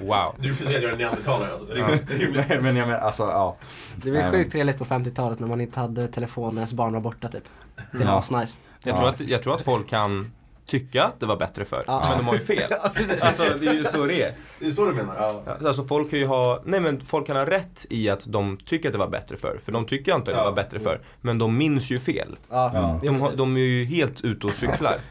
Wow. 0.00 0.34
Du 0.38 0.54
precis 0.56 0.70
jag 0.74 0.84
är 0.84 0.92
en 0.92 0.98
neandertalare 0.98 1.52
alltså. 1.52 1.66
Rimligt. 1.66 2.48
Nej 2.48 2.58
men 2.62 2.76
jag 2.76 2.88
menar 2.88 3.00
alltså 3.00 3.22
ja. 3.22 3.56
Det 3.96 4.10
men- 4.10 4.30
sjukt 4.32 4.52
trevligt 4.52 4.78
på 4.78 4.84
50-talet 4.84 5.40
när 5.40 5.46
man 5.48 5.60
inte 5.60 5.80
hade 5.80 6.08
telefon 6.08 6.54
när 6.54 6.60
ens 6.60 6.72
barn 6.72 6.92
var 6.92 7.00
borta 7.00 7.28
typ. 7.28 7.44
Det 7.92 7.98
var 7.98 8.04
Ja. 8.04 8.18
asnice. 8.18 8.58
Jag, 8.82 8.92
Ja. 8.94 8.98
tror 8.98 9.08
att, 9.08 9.20
jag 9.20 9.42
tror 9.42 9.54
att 9.54 9.62
folk 9.62 9.88
kan 9.88 10.32
tycka 10.66 11.04
att 11.04 11.20
det 11.20 11.26
var 11.26 11.36
bättre 11.36 11.64
förr, 11.64 11.84
Ja. 11.86 12.06
men 12.08 12.18
de 12.18 12.26
har 12.26 12.34
ju 12.34 12.40
fel. 12.40 12.72
Alltså 13.20 13.44
det 13.60 13.66
är 13.66 13.74
ju 13.74 13.84
så 13.84 14.06
det 14.06 14.22
är. 14.22 14.32
Det 14.60 14.66
är 14.66 14.70
så 14.70 14.84
du 14.84 14.92
menar? 14.92 15.14
Ja. 15.46 15.56
Alltså 15.66 15.84
folk 15.84 16.10
kan 16.10 16.18
ju 16.18 16.26
ha, 16.26 16.62
nej 16.64 16.80
men 16.80 17.00
folk 17.00 17.26
kan 17.26 17.36
ha 17.36 17.46
rätt 17.46 17.86
i 17.90 18.08
att 18.08 18.24
de 18.26 18.56
tycker 18.56 18.88
att 18.88 18.92
det 18.92 18.98
var 18.98 19.08
bättre 19.08 19.36
förr, 19.36 19.58
för 19.62 19.72
de 19.72 19.84
tycker 19.86 20.14
inte 20.16 20.30
att 20.30 20.36
det 20.38 20.44
var 20.44 20.52
bättre 20.52 20.80
förr. 20.80 21.00
Men 21.20 21.38
de 21.38 21.58
minns 21.58 21.90
ju 21.90 21.98
fel. 22.00 22.36
Jo, 22.50 23.00
De, 23.02 23.30
de 23.36 23.56
är 23.56 23.60
ju 23.60 23.84
helt 23.84 24.20
ute 24.24 24.46
och 24.46 24.52
cyklar. 24.52 24.98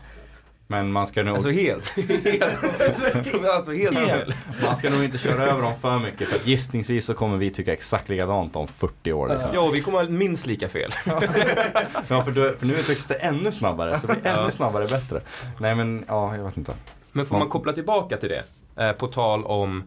Men 0.72 0.92
man 0.92 1.08
ska 1.08 1.24
nog, 1.24 1.36
Alltså 1.36 1.50
helt. 1.50 1.96
alltså 3.46 3.72
helt 3.72 3.98
man 4.64 4.76
ska 4.78 4.90
nog 4.90 5.04
inte 5.04 5.18
köra 5.18 5.44
över 5.44 5.62
dem 5.62 5.74
för 5.82 6.00
mycket 6.00 6.28
för 6.28 6.36
att 6.36 6.48
gissningsvis 6.48 7.06
så 7.06 7.14
kommer 7.14 7.38
vi 7.38 7.52
tycka 7.52 7.74
exakt 7.74 8.10
likadant 8.10 8.56
om 8.56 8.68
40 8.68 9.14
år 9.14 9.30
liksom. 9.30 9.52
Ja, 9.54 9.62
och 9.62 9.76
vi 9.76 9.82
kommer 9.82 9.98
ha 9.98 10.10
minst 10.10 10.48
lika 10.48 10.70
fel. 10.70 10.92
Ja 12.08 12.24
för, 12.24 12.32
du, 12.32 12.56
för 12.60 12.66
nu 12.66 12.74
utvecklas 12.74 13.08
det 13.08 13.16
ännu 13.16 13.52
snabbare 13.52 14.00
så 14.00 14.08
blir 14.08 14.28
ännu 14.28 14.52
snabbare 14.52 14.88
bättre. 14.88 15.22
Nej 15.60 15.76
men 15.76 16.06
ja, 16.08 16.36
jag 16.36 16.44
vet 16.44 16.58
inte. 16.58 16.74
Men 17.12 17.26
får 17.26 17.38
man 17.40 17.50
koppla 17.50 17.74
tillbaka 17.74 18.18
till 18.18 18.30
det? 18.30 18.44
Eh, 18.84 18.92
på 18.92 19.08
tal 19.08 19.46
om 19.46 19.84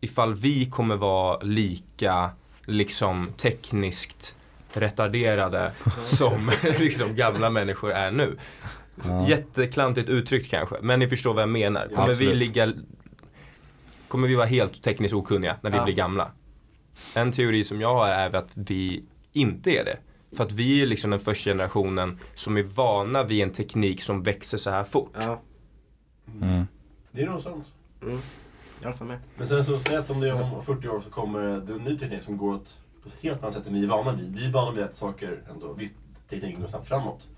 ifall 0.00 0.34
vi 0.34 0.66
kommer 0.66 0.96
vara 0.96 1.38
lika 1.38 2.30
liksom 2.66 3.32
tekniskt 3.36 4.34
retarderade 4.72 5.72
som 6.02 6.50
liksom 6.78 7.14
gamla 7.16 7.50
människor 7.50 7.92
är 7.92 8.10
nu. 8.10 8.36
Ja. 9.04 9.28
Jätteklantigt 9.28 10.08
uttryckt 10.08 10.50
kanske, 10.50 10.76
men 10.82 10.98
ni 10.98 11.08
förstår 11.08 11.34
vad 11.34 11.42
jag 11.42 11.48
menar. 11.48 11.88
Kommer 11.88 12.06
vi 12.06 12.12
Absolut. 12.12 12.36
ligga 12.36 12.72
Kommer 14.08 14.28
vi 14.28 14.34
vara 14.34 14.46
helt 14.46 14.82
tekniskt 14.82 15.14
okunniga 15.14 15.56
när 15.62 15.70
vi 15.70 15.76
Ja. 15.76 15.84
blir 15.84 15.94
gamla? 15.94 16.30
En 17.16 17.32
teori 17.32 17.64
som 17.64 17.80
jag 17.80 17.94
har 17.94 18.08
är 18.08 18.34
att 18.36 18.52
vi 18.54 19.04
inte 19.32 19.70
är 19.70 19.84
det. 19.84 19.96
För 20.36 20.44
att 20.44 20.52
vi 20.52 20.82
är 20.82 20.86
liksom 20.86 21.10
den 21.10 21.20
första 21.20 21.50
generationen 21.50 22.18
som 22.34 22.56
är 22.56 22.62
vana 22.62 23.22
vid 23.24 23.42
en 23.42 23.50
teknik 23.52 24.02
som 24.02 24.22
växer 24.22 24.58
så 24.58 24.70
här 24.70 24.84
fort. 24.84 25.12
Ja, 25.20 25.40
Mm. 26.40 26.66
Det 27.12 27.22
är 27.22 27.26
nog 27.26 27.40
sant. 27.40 27.66
mm. 28.02 28.18
jag 28.82 28.92
håller 28.92 29.04
med. 29.04 29.18
Men 29.36 29.46
sen 29.46 29.64
så, 29.64 29.80
säg 29.80 29.96
att 29.96 30.10
om 30.10 30.20
det 30.20 30.28
är 30.28 30.42
om 30.42 30.64
40 30.64 30.88
år 30.88 31.00
så 31.00 31.10
kommer 31.10 31.40
det 31.60 31.72
en 31.72 31.78
ny 31.84 31.98
teknik 31.98 32.22
som 32.22 32.36
går 32.36 32.54
åt 32.54 32.80
på 33.02 33.08
ett 33.08 33.14
helt 33.20 33.42
annat 33.42 33.54
sätt 33.54 33.66
än 33.66 33.74
vi 33.74 33.82
är 33.84 33.86
vana 33.88 34.12
vid. 34.12 34.34
Vi 34.36 34.46
är 34.46 34.50
vana 34.52 34.72
vid 34.72 34.84
att 34.84 34.94
saker 34.94 35.42
ändå, 35.50 35.72
visst 35.72 35.94
tekniken 36.28 36.60
går 36.60 36.68
snabbt 36.68 36.88
framåt. 36.88 37.28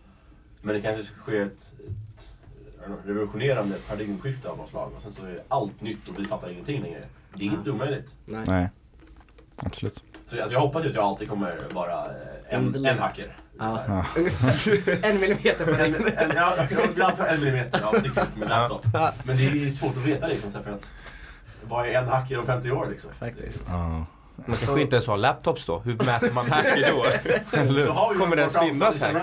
Men 0.62 0.74
det 0.74 0.80
kanske 0.80 1.04
sker 1.04 1.46
ett, 1.46 1.72
ett 2.16 2.28
revolutionerande 3.04 3.76
paradigmskifte 3.88 4.48
av 4.48 4.56
något 4.56 4.68
slag 4.68 4.92
och 4.96 5.02
sen 5.02 5.12
så 5.12 5.24
är 5.24 5.42
allt 5.48 5.80
nytt 5.80 6.08
och 6.08 6.18
vi 6.18 6.24
fattar 6.24 6.50
ingenting 6.50 6.82
längre. 6.82 7.04
Det 7.34 7.44
är 7.46 7.50
inte 7.50 7.70
omöjligt. 7.70 8.14
Nej. 8.24 8.44
Nej. 8.46 8.70
Absolut. 9.56 10.04
Så 10.26 10.36
alltså, 10.40 10.52
jag 10.52 10.60
hoppas 10.60 10.84
ju 10.84 10.88
att 10.88 10.94
jag 10.94 11.04
alltid 11.04 11.28
kommer 11.28 11.74
vara 11.74 12.04
eh, 12.04 12.58
en, 12.58 12.86
en 12.86 12.98
hacker. 12.98 13.36
Ja. 13.58 13.84
En 15.02 15.20
millimeter 15.20 15.64
på 15.64 15.70
En, 15.70 15.94
en, 15.94 16.36
ja, 16.36 16.54
bli 16.94 17.02
alltid 17.02 17.24
en 17.24 17.40
millimeter 17.40 17.84
av 17.84 17.98
stick 17.98 18.16
ut 18.16 18.36
med 18.36 18.48
laptop. 18.48 18.86
Men 19.24 19.36
det 19.36 19.46
är 19.46 19.70
svårt 19.70 19.96
att 19.96 20.06
veta 20.06 20.26
liksom, 20.26 20.52
för 20.52 20.72
att 20.72 20.92
vad 21.68 21.86
är 21.86 21.94
en 21.94 22.08
hacker 22.08 22.38
om 22.38 22.46
50 22.46 22.70
år 22.70 22.86
liksom? 22.90 23.10
Faktiskt. 23.12 23.64
Ja. 23.68 24.06
Man 24.46 24.56
kanske 24.56 24.80
inte 24.80 24.96
ens 24.96 25.06
har 25.06 25.16
laptops 25.16 25.66
då. 25.66 25.78
Hur 25.78 25.92
mäter 26.06 26.32
man 26.34 26.50
hacker 26.50 26.92
då? 28.12 28.18
Kommer 28.18 28.36
det 28.36 28.42
ens 28.42 28.56
finnas 28.58 29.00
här? 29.00 29.20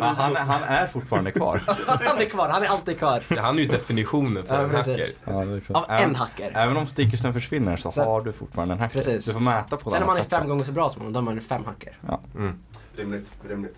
Ja, 0.00 0.04
han, 0.18 0.36
han 0.36 0.62
är 0.62 0.86
fortfarande 0.86 1.30
kvar. 1.32 1.62
Han 1.86 2.18
är 2.18 2.24
kvar, 2.24 2.48
han 2.48 2.62
är 2.62 2.66
alltid 2.66 2.98
kvar. 2.98 3.22
Han 3.38 3.58
är 3.58 3.62
ju 3.62 3.68
definitionen 3.68 4.44
för 4.46 4.54
Ja, 4.54 4.60
en 4.62 4.74
hacker. 4.74 5.04
Ja, 5.24 5.44
liksom. 5.44 5.74
Av 5.76 5.84
en 5.90 6.14
hacker. 6.14 6.52
även 6.54 6.76
om 6.76 6.86
stickersen 6.86 7.32
försvinner 7.32 7.76
så 7.76 7.92
Så- 7.92 8.04
har 8.04 8.20
du 8.22 8.32
fortfarande 8.32 8.74
en 8.74 8.80
hacker. 8.80 8.94
Precis. 8.94 9.26
Du 9.26 9.32
får 9.32 9.40
mäta 9.40 9.76
på 9.76 9.88
ett 9.88 9.92
Sen 9.92 10.02
om 10.02 10.06
man 10.06 10.16
är 10.18 10.22
fem 10.22 10.48
gånger 10.48 10.64
så 10.64 10.72
bra 10.72 10.90
som 10.90 11.00
honom, 11.00 11.12
då 11.12 11.18
är 11.20 11.34
man 11.34 11.40
fem 11.40 11.64
hacker. 11.64 11.98
Mm. 12.34 12.58
Rimligt, 12.96 13.32
rimligt. 13.48 13.76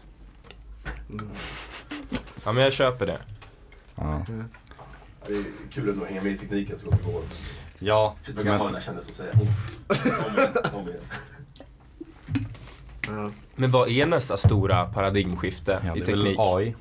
Ja 2.44 2.52
men 2.52 2.64
jag 2.64 2.72
köper 2.72 3.06
det. 3.06 3.18
Ja. 3.94 4.24
Ja, 4.28 4.44
Det 5.26 5.32
är 5.32 5.44
kul 5.72 5.88
ändå 5.88 6.02
att 6.02 6.08
hänga 6.08 6.22
med 6.22 6.32
i 6.32 6.38
tekniken 6.38 6.78
så 6.78 6.86
långt 6.86 7.02
det 7.06 7.12
går. 7.12 7.22
Ja, 7.80 8.14
Shit 8.24 8.36
vad 8.36 8.44
gammal 8.44 8.66
den 8.66 8.74
där 8.74 8.80
kändes 8.80 9.08
att 9.08 9.14
säga. 9.14 9.32
Uff. 9.32 10.26
Om 10.26 10.38
igen, 10.38 10.50
om 10.72 10.88
igen. 10.88 11.00
Ja. 13.08 13.30
Men 13.56 13.70
vad 13.70 13.88
är 13.88 14.06
nästa 14.06 14.36
stora 14.36 14.86
paradigmskifte 14.86 15.80
ja 15.86 15.96
i 15.96 16.00
det 16.00 16.06
teknik? 16.06 16.36
AI. 16.38 16.74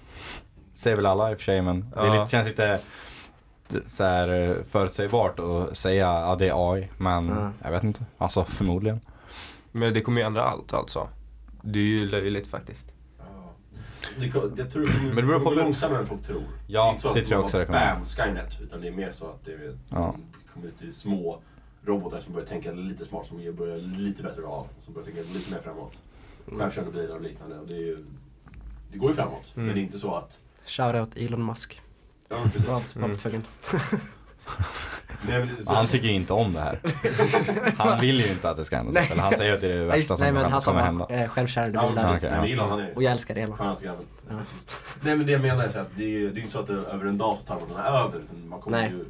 Säger 0.74 0.95
väl 0.95 1.06
alla 1.06 1.32
i 1.32 1.34
och 1.34 1.38
för 1.38 1.43
sig 1.43 1.62
men 1.62 1.80
det 1.82 1.88
Ja. 1.95 2.14
lite, 2.22 2.32
känns 2.32 2.47
lite 2.47 2.80
så 3.88 4.04
här 4.04 4.28
eh, 4.50 4.56
förutsägbart 4.70 5.39
att 5.39 5.78
säga 5.78 6.06
ja 6.08 6.36
det 6.39 6.47
är 6.50 6.74
AI. 6.74 6.88
Men 6.97 7.28
Ja. 7.28 7.52
jag 7.64 7.72
vet 7.72 7.84
inte. 7.84 8.06
Alltså 8.18 8.43
förmodligen. 8.43 9.00
Men 9.72 9.93
det 9.93 10.02
kommer 10.02 10.22
ju 10.22 10.28
ändra 10.28 10.43
allt 10.43 10.74
alltså. 10.74 11.08
Det 11.62 11.80
är 11.80 11.84
ju 11.84 12.10
löjligt 12.10 12.47
faktiskt. 12.47 12.93
Ja. 13.18 13.26
Det, 14.20 14.30
ko- 14.32 14.52
jag 14.58 14.72
tror 14.72 14.86
det 14.86 14.91
kommer 14.93 15.06
Men 15.08 15.16
det 15.16 15.24
beror 15.24 15.39
på- 15.39 15.45
gå 15.45 15.52
långsammare 15.56 16.00
än 16.00 16.08
folk 16.08 16.24
tror. 16.24 16.41
Ja, 16.68 16.97
det 17.04 17.08
att 17.10 17.16
det 17.16 17.22
tror 17.22 17.34
jag 17.38 17.43
också 17.43 17.58
det 17.60 17.66
kommer. 17.66 17.93
Bam, 17.95 18.06
Skynet. 18.06 18.62
Utan 18.62 18.82
det 18.82 18.88
är 18.88 18.91
mer 18.91 19.12
så 19.12 19.26
att 19.26 19.45
det 19.45 19.52
är, 19.52 19.78
Ja. 19.89 20.16
Kommer 20.62 20.74
ut 20.88 20.95
små 20.95 21.39
robotar 21.86 22.20
som 22.22 22.34
börjar 22.34 22.47
tänka 22.47 22.72
lite 22.72 23.05
smart, 23.05 23.28
som 23.28 23.55
börjar 23.55 23.78
lite 23.78 24.24
bättre 24.24 24.41
val. 24.41 24.68
Som 24.82 24.93
börjar 24.93 25.05
tänka 25.05 25.22
lite 25.22 25.51
mer 25.53 25.62
framåt. 25.62 26.01
Självkörande 26.60 27.01
bilar 27.01 27.16
och 27.16 27.22
liknande. 27.22 27.60
Och 27.60 27.68
det 27.68 27.74
är 27.74 27.78
ju 27.78 28.05
det 28.91 28.97
går 28.97 29.10
ju 29.10 29.16
framåt. 29.16 29.53
Mm. 29.55 29.66
Men 29.66 29.76
det 29.76 29.82
är 29.82 29.84
inte 29.84 29.99
så 29.99 30.16
att, 30.16 30.39
Shoutout 30.66 31.18
Elon 31.18 31.45
Musk. 31.45 31.82
ja 32.30 32.38
precis. 32.43 32.68
Var, 32.68 32.74
var 32.95 33.03
Mm. 33.05 33.18
tvungen. 33.18 33.43
Nej, 35.28 35.47
så, 35.66 35.74
Han 35.74 35.88
tycker 35.88 36.10
inte 36.10 36.34
om 36.34 36.53
det 36.53 36.60
här. 36.60 36.80
Han 37.78 38.01
vill 38.01 38.20
ju 38.20 38.28
inte 38.32 38.49
att 38.49 38.57
det 38.57 38.66
ska 38.66 38.78
hända. 38.78 38.91
Nej. 38.91 39.10
Eller 39.12 39.22
han 39.22 39.34
säger 39.34 39.53
att 39.53 39.62
det 39.62 39.68
är 39.74 39.78
det 39.78 39.84
värsta 39.86 39.97
just- 39.99 40.10
nej 40.10 40.18
som 40.18 40.34
men 40.36 40.51
han 40.51 40.62
som 40.62 40.74
kommer 40.74 40.86
hända. 40.86 41.05
eh, 41.10 41.30
självkörande 41.30 41.80
ja, 41.80 41.89
bilar. 41.89 42.20
ja. 42.22 42.47
Elon 42.47 42.70
han 42.70 42.80
är 42.80 42.95
Och 42.95 43.03
jag 43.03 43.12
älskar 43.12 43.36
Elon. 43.36 43.57
skönaste 43.57 43.86
grabben. 43.86 44.05
Ja. 44.30 44.36
Nej 45.01 45.16
men 45.18 45.26
det 45.26 45.32
jag 45.32 45.41
menar 45.41 45.64
är 45.64 45.70
så 45.70 45.80
att 45.80 45.88
det 45.97 46.03
är 46.03 46.07
ju 46.07 46.32
det 46.32 46.39
är 46.39 46.41
inte 46.41 46.53
så 46.53 46.60
att 46.60 46.68
det, 46.68 46.74
över 46.74 47.05
en 47.05 47.18
dag 47.18 47.38
så 47.38 47.43
tar 47.43 47.60
man 47.60 47.70
den 47.70 47.78
här 47.78 48.05
över. 48.05 48.22
Man 48.47 48.62
kommer 48.62 48.82
Nej. 48.82 48.89
ju, 48.91 49.05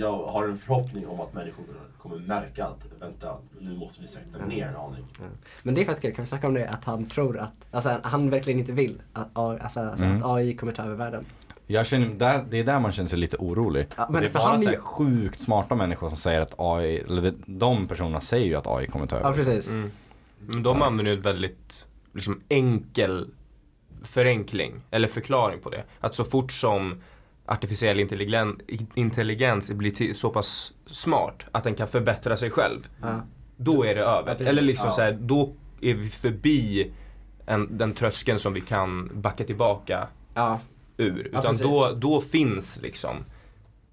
jag 0.00 0.26
har 0.26 0.44
en 0.48 0.58
förhoppning 0.58 1.06
om 1.06 1.20
att 1.20 1.34
människor 1.34 1.64
kommer 1.98 2.16
märka 2.18 2.66
att 2.66 2.86
vänta, 3.00 3.36
nu 3.60 3.76
måste 3.76 4.00
vi 4.00 4.06
sätta 4.08 4.46
ner 4.46 4.66
en 4.66 4.76
aning. 4.76 5.04
Men 5.62 5.74
det 5.74 5.80
är 5.80 5.84
faktiskt 5.84 6.02
kul, 6.02 6.14
kan 6.14 6.22
vi 6.24 6.28
snacka 6.28 6.46
om 6.46 6.54
det? 6.54 6.68
Att 6.68 6.84
han 6.84 7.06
tror 7.06 7.38
att, 7.38 7.52
alltså 7.70 8.00
han 8.02 8.30
verkligen 8.30 8.58
inte 8.58 8.72
vill 8.72 9.02
att, 9.12 9.28
alltså, 9.38 9.80
alltså, 9.80 10.04
Mm. 10.04 10.16
att 10.16 10.24
AI 10.24 10.56
kommer 10.56 10.72
ta 10.72 10.82
över 10.82 10.96
världen. 10.96 11.24
Jag 11.66 11.86
känner, 11.86 12.06
där, 12.08 12.44
det 12.50 12.56
är 12.58 12.64
där 12.64 12.80
man 12.80 12.92
känner 12.92 13.08
sig 13.08 13.18
lite 13.18 13.36
orolig. 13.36 13.86
Ja, 13.96 14.08
men 14.10 14.20
det 14.20 14.26
är 14.26 14.30
för 14.30 14.38
bara 14.38 14.48
han 14.48 14.60
är 14.60 14.64
så 14.64 14.70
ju- 14.72 14.78
sjukt 14.78 15.40
smarta 15.40 15.74
människor 15.74 16.08
som 16.08 16.16
säger 16.18 16.40
att 16.40 16.54
AI, 16.58 16.98
eller 16.98 17.34
de 17.46 17.88
personerna 17.88 18.20
säger 18.20 18.46
ju 18.46 18.54
att 18.54 18.66
AI 18.66 18.86
kommer 18.86 19.06
ta 19.06 19.16
över. 19.16 19.28
Ja 19.28 19.34
precis. 19.34 19.68
Mm. 19.68 19.90
Men 20.40 20.62
de 20.62 20.82
använder 20.82 21.12
ju 21.12 21.18
ett 21.18 21.26
väldigt 21.26 21.86
liksom, 22.14 22.40
enkel 22.48 23.28
förenkling 24.02 24.80
eller 24.90 25.08
förklaring 25.08 25.60
på 25.60 25.70
det. 25.70 25.84
Att 26.00 26.14
så 26.14 26.24
fort 26.24 26.52
som 26.52 27.02
artificiell 27.50 28.00
intelligen, 28.00 28.60
intelligens 28.94 29.70
blir 29.70 29.90
till, 29.90 30.14
så 30.14 30.30
pass 30.30 30.72
smart 30.86 31.42
att 31.52 31.64
den 31.64 31.74
kan 31.74 31.88
förbättra 31.88 32.36
sig 32.36 32.50
själv, 32.50 32.88
Ja. 33.02 33.20
då 33.56 33.84
är 33.86 33.94
det 33.94 34.00
över. 34.00 34.36
Ja, 34.40 34.46
eller 34.46 34.62
liksom 34.62 34.86
Ja. 34.86 34.90
så 34.90 35.00
här, 35.02 35.12
då 35.20 35.52
är 35.80 35.94
vi 35.94 36.08
förbi 36.08 36.92
en, 37.46 37.78
den 37.78 37.94
tröskeln 37.94 38.38
som 38.38 38.52
vi 38.52 38.60
kan 38.60 39.10
backa 39.20 39.44
tillbaka 39.44 40.08
Ja. 40.34 40.60
ur. 40.96 41.26
Utan 41.38 41.56
då, 41.56 41.92
då 41.96 42.20
finns 42.20 42.80
liksom, 42.82 43.16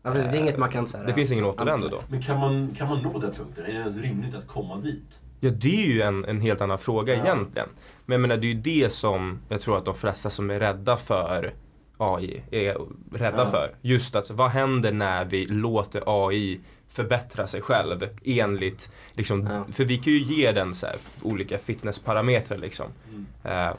ja 0.04 0.12
precis. 0.12 0.32
Det 0.32 0.38
är 0.38 0.42
inget 0.42 0.58
man 0.58 0.70
kan 0.72 0.88
säga. 0.88 1.04
det 1.04 1.14
finns 1.14 1.32
ingen 1.32 1.46
återvändo 1.46 1.88
då. 1.88 2.02
Men 2.10 2.22
kan 2.22 2.40
man, 2.40 2.76
kan 2.78 2.88
man 2.88 3.02
nå 3.02 3.20
den 3.20 3.34
punkten? 3.34 3.66
Är 3.66 3.74
det 3.74 3.80
ens 3.80 3.98
rimligt 3.98 4.36
att 4.36 4.48
komma 4.48 4.76
dit? 4.78 5.20
Ja, 5.40 5.50
det 5.50 5.84
är 5.86 5.88
ju 5.88 6.02
en, 6.02 6.26
en 6.26 6.42
helt 6.42 6.62
annan 6.62 6.78
fråga 6.80 7.16
Ja. 7.16 7.22
egentligen. 7.24 7.68
Men 8.06 8.14
jag 8.14 8.22
menar, 8.22 8.38
det 8.38 8.48
är 8.48 8.54
ju 8.54 8.62
det 8.62 8.90
som 8.92 9.40
jag 9.50 9.62
tror 9.62 9.78
att 9.78 9.86
de 9.86 9.96
flesta 9.96 10.30
som 10.30 10.50
är 10.50 10.60
rädda 10.60 10.98
för 10.98 11.54
AI 11.98 12.44
är 12.52 12.78
rädda 13.12 13.38
Ja. 13.44 13.52
för. 13.52 13.76
Just 13.82 14.16
att 14.16 14.32
vad 14.32 14.50
händer 14.50 14.92
när 14.92 15.26
vi 15.26 15.46
låter 15.46 16.04
AI 16.06 16.60
förbättra 16.90 17.48
sig 17.48 17.62
själv 17.62 18.10
enligt, 18.26 18.92
liksom, 19.14 19.48
Ja. 19.48 19.66
för 19.74 19.84
vi 19.86 19.98
kan 19.98 20.14
ju 20.14 20.20
ge 20.24 20.52
den 20.52 20.74
så 20.76 20.88
här, 20.88 20.96
olika 21.22 21.58
fitnessparametrar 21.58 22.58
liksom. 22.58 22.86
Mm. 23.10 23.26
Eh, 23.68 23.74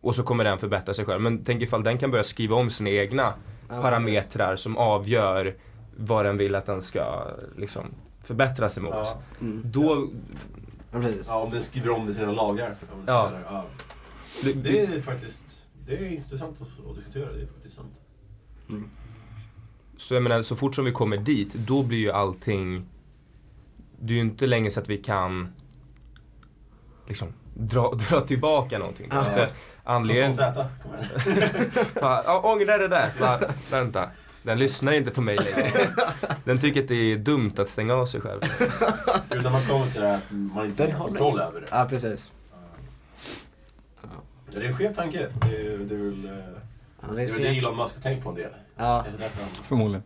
och 0.00 0.16
så 0.16 0.22
kommer 0.22 0.44
den 0.44 0.58
förbättra 0.58 0.94
sig 0.94 1.04
själv. 1.04 1.20
Men 1.20 1.44
tänk 1.44 1.62
ifall 1.62 1.82
den 1.82 1.98
kan 1.98 2.10
börja 2.10 2.24
skriva 2.24 2.56
om 2.56 2.70
sina 2.70 2.90
egna 2.90 3.34
Ja, 3.68 3.82
parametrar 3.82 4.56
som 4.56 4.76
avgör 4.76 5.54
vad 5.96 6.24
den 6.24 6.38
vill 6.38 6.54
att 6.54 6.66
den 6.66 6.82
ska 6.82 7.26
liksom, 7.56 7.86
förbättra 8.22 8.68
sig 8.68 8.82
mot. 8.82 8.92
Ja. 8.94 9.22
Mm. 9.40 9.62
Då, 9.64 10.08
Ja, 10.92 11.00
precis. 11.00 11.26
ja, 11.28 11.34
om 11.36 11.50
den 11.50 11.60
skriver 11.62 11.90
om 11.90 12.00
det 12.00 12.06
till 12.06 12.20
sina 12.20 12.32
lagar. 12.32 12.74
om 12.92 12.98
man 12.98 13.04
Ja. 13.06 13.28
säger 13.28 13.40
det. 13.40 13.46
ja. 13.50 13.64
det, 14.42 14.52
Det 14.52 14.96
är 14.96 15.00
faktiskt 15.00 15.42
det 15.90 15.96
är 15.96 16.10
intressant 16.10 16.56
att, 16.60 16.96
diskutera. 16.96 17.32
Det 17.32 17.42
är 17.42 17.46
faktiskt 17.46 17.76
sant. 17.76 17.92
Så 19.96 20.14
jag 20.14 20.22
menar, 20.22 20.42
så 20.42 20.56
fort 20.56 20.74
som 20.74 20.84
vi 20.84 20.92
kommer 20.92 21.16
dit, 21.16 21.54
då 21.54 21.82
blir 21.82 21.98
ju 21.98 22.10
allting... 22.10 22.86
Det 24.00 24.12
är 24.12 24.14
ju 24.14 24.20
inte 24.20 24.46
längre 24.46 24.70
så 24.70 24.80
att 24.80 24.88
vi 24.88 24.96
kan 24.96 25.52
liksom 27.08 27.28
dra, 27.54 27.92
dra 28.08 28.20
tillbaka 28.20 28.78
någonting. 28.78 29.08
Ja. 29.10 29.24
För 29.24 29.48
Anledningen... 29.84 30.36
Kom 30.36 30.44
igen. 31.32 31.54
Bara, 32.00 32.22
Ja, 32.26 32.40
ångra 32.44 32.78
det 32.78 32.88
där. 32.88 33.10
Så 33.10 33.18
bara, 33.18 33.40
vänta. 33.70 34.10
Den 34.42 34.58
lyssnar 34.58 34.92
inte 34.92 35.10
på 35.10 35.20
mig 35.20 35.36
längre. 35.36 35.70
Den 36.44 36.58
tycker 36.58 36.82
att 36.82 36.88
det 36.88 37.12
är 37.12 37.16
dumt 37.16 37.52
att 37.56 37.68
stänga 37.68 37.94
av 37.94 38.06
sig 38.06 38.20
själv. 38.20 38.40
Jo, 39.30 39.40
när 39.42 39.50
man 39.50 39.62
kommer 39.62 39.86
till 39.86 40.00
det 40.00 40.08
här 40.08 40.16
att 40.16 40.30
man 40.30 40.66
inte 40.66 40.86
Den 40.86 40.92
har 40.96 41.06
kontroll 41.06 41.40
över 41.40 41.60
det. 41.60 41.66
Ja 41.70 41.86
precis. 41.90 42.30
Ja, 44.52 44.58
det 44.60 44.66
är 44.66 44.68
en 44.70 44.76
skev 44.76 44.94
tanke. 44.94 45.28
Det 45.40 45.56
är, 45.56 45.78
det 45.78 45.94
är 45.94 45.98
väl 45.98 46.24
eh, 46.24 46.44
Ja, 47.02 47.08
det, 47.08 47.14
det 47.16 47.22
är 47.22 47.38
det 47.38 47.58
Elon 47.58 47.76
Musk 47.76 47.94
har 47.94 48.02
tänkt 48.02 48.22
på 48.24 48.28
en 48.28 48.34
del. 48.34 48.50
Ja. 48.76 48.84
Han, 48.84 49.28
Förmodligen. 49.62 50.02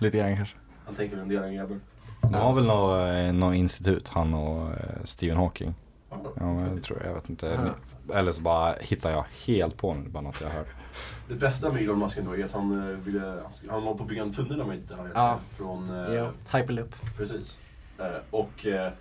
Lite 0.00 0.18
grann 0.18 0.36
kanske. 0.36 0.56
han 0.86 0.94
tänker 0.94 1.16
en 1.16 1.28
del 1.28 1.42
en 1.42 1.54
grabben. 1.54 1.80
De 2.22 2.34
har 2.34 2.52
väl 2.52 2.64
något, 2.64 3.08
eh, 3.08 3.32
något 3.32 3.54
institut, 3.54 4.08
han 4.08 4.34
och 4.34 4.70
eh, 4.70 4.76
Stephen 5.04 5.36
Hawking. 5.36 5.74
Ja. 6.10 6.16
Men 6.40 6.74
jag 6.74 6.82
tror, 6.82 7.02
jag 7.04 7.14
vet 7.14 7.30
inte. 7.30 7.58
Eller 8.14 8.32
så 8.32 8.42
bara 8.42 8.74
hittar 8.80 9.10
jag 9.10 9.24
helt 9.46 9.76
på 9.76 9.94
nu, 9.94 10.08
bara 10.08 10.20
något 10.22 10.40
jag 10.40 10.48
hör. 10.50 10.64
Det 11.28 11.34
bästa 11.34 11.72
med 11.72 11.82
Elon 11.82 11.98
Musk 11.98 12.18
ändå 12.18 12.36
är 12.36 12.44
att 12.44 12.52
han 12.52 12.96
ville, 13.04 13.40
han 13.68 13.82
håller 13.82 13.96
på 13.96 14.02
att 14.02 14.08
bygga 14.08 14.22
en 14.22 14.32
tunnel 14.34 14.60
om 14.60 14.68
jag 14.68 14.76
inte 14.76 14.94
har 14.94 15.10
Ja. 15.14 15.38
Från, 15.56 15.86
Ja. 16.14 16.30
Hyperloop. 16.58 16.94
precis. 17.16 17.56
Och 18.30 18.48
han, 18.48 18.50
tyckte, 18.56 18.92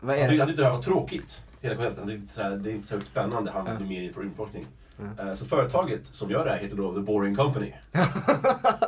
det? 0.00 0.38
han 0.38 0.46
tyckte 0.48 0.62
det 0.62 0.64
här 0.68 0.74
var 0.74 0.82
tråkigt. 0.82 1.42
Hela 1.60 1.74
konceptet. 1.74 2.20
Så 2.30 2.42
här, 2.42 2.50
det 2.50 2.70
är 2.70 2.74
inte 2.74 2.88
särskilt 2.88 3.10
spännande, 3.10 3.50
han 3.50 3.66
är 3.66 3.80
mer 3.80 4.02
inne 4.02 4.12
på 4.12 4.20
rymdforskning. 4.20 4.66
Eh, 5.18 5.34
så 5.34 5.44
företaget 5.44 6.06
som 6.06 6.30
gör 6.30 6.44
det 6.44 6.50
här 6.50 6.58
heter 6.58 6.76
då 6.76 6.94
The 6.94 7.00
Boring 7.00 7.36
Company. 7.36 7.72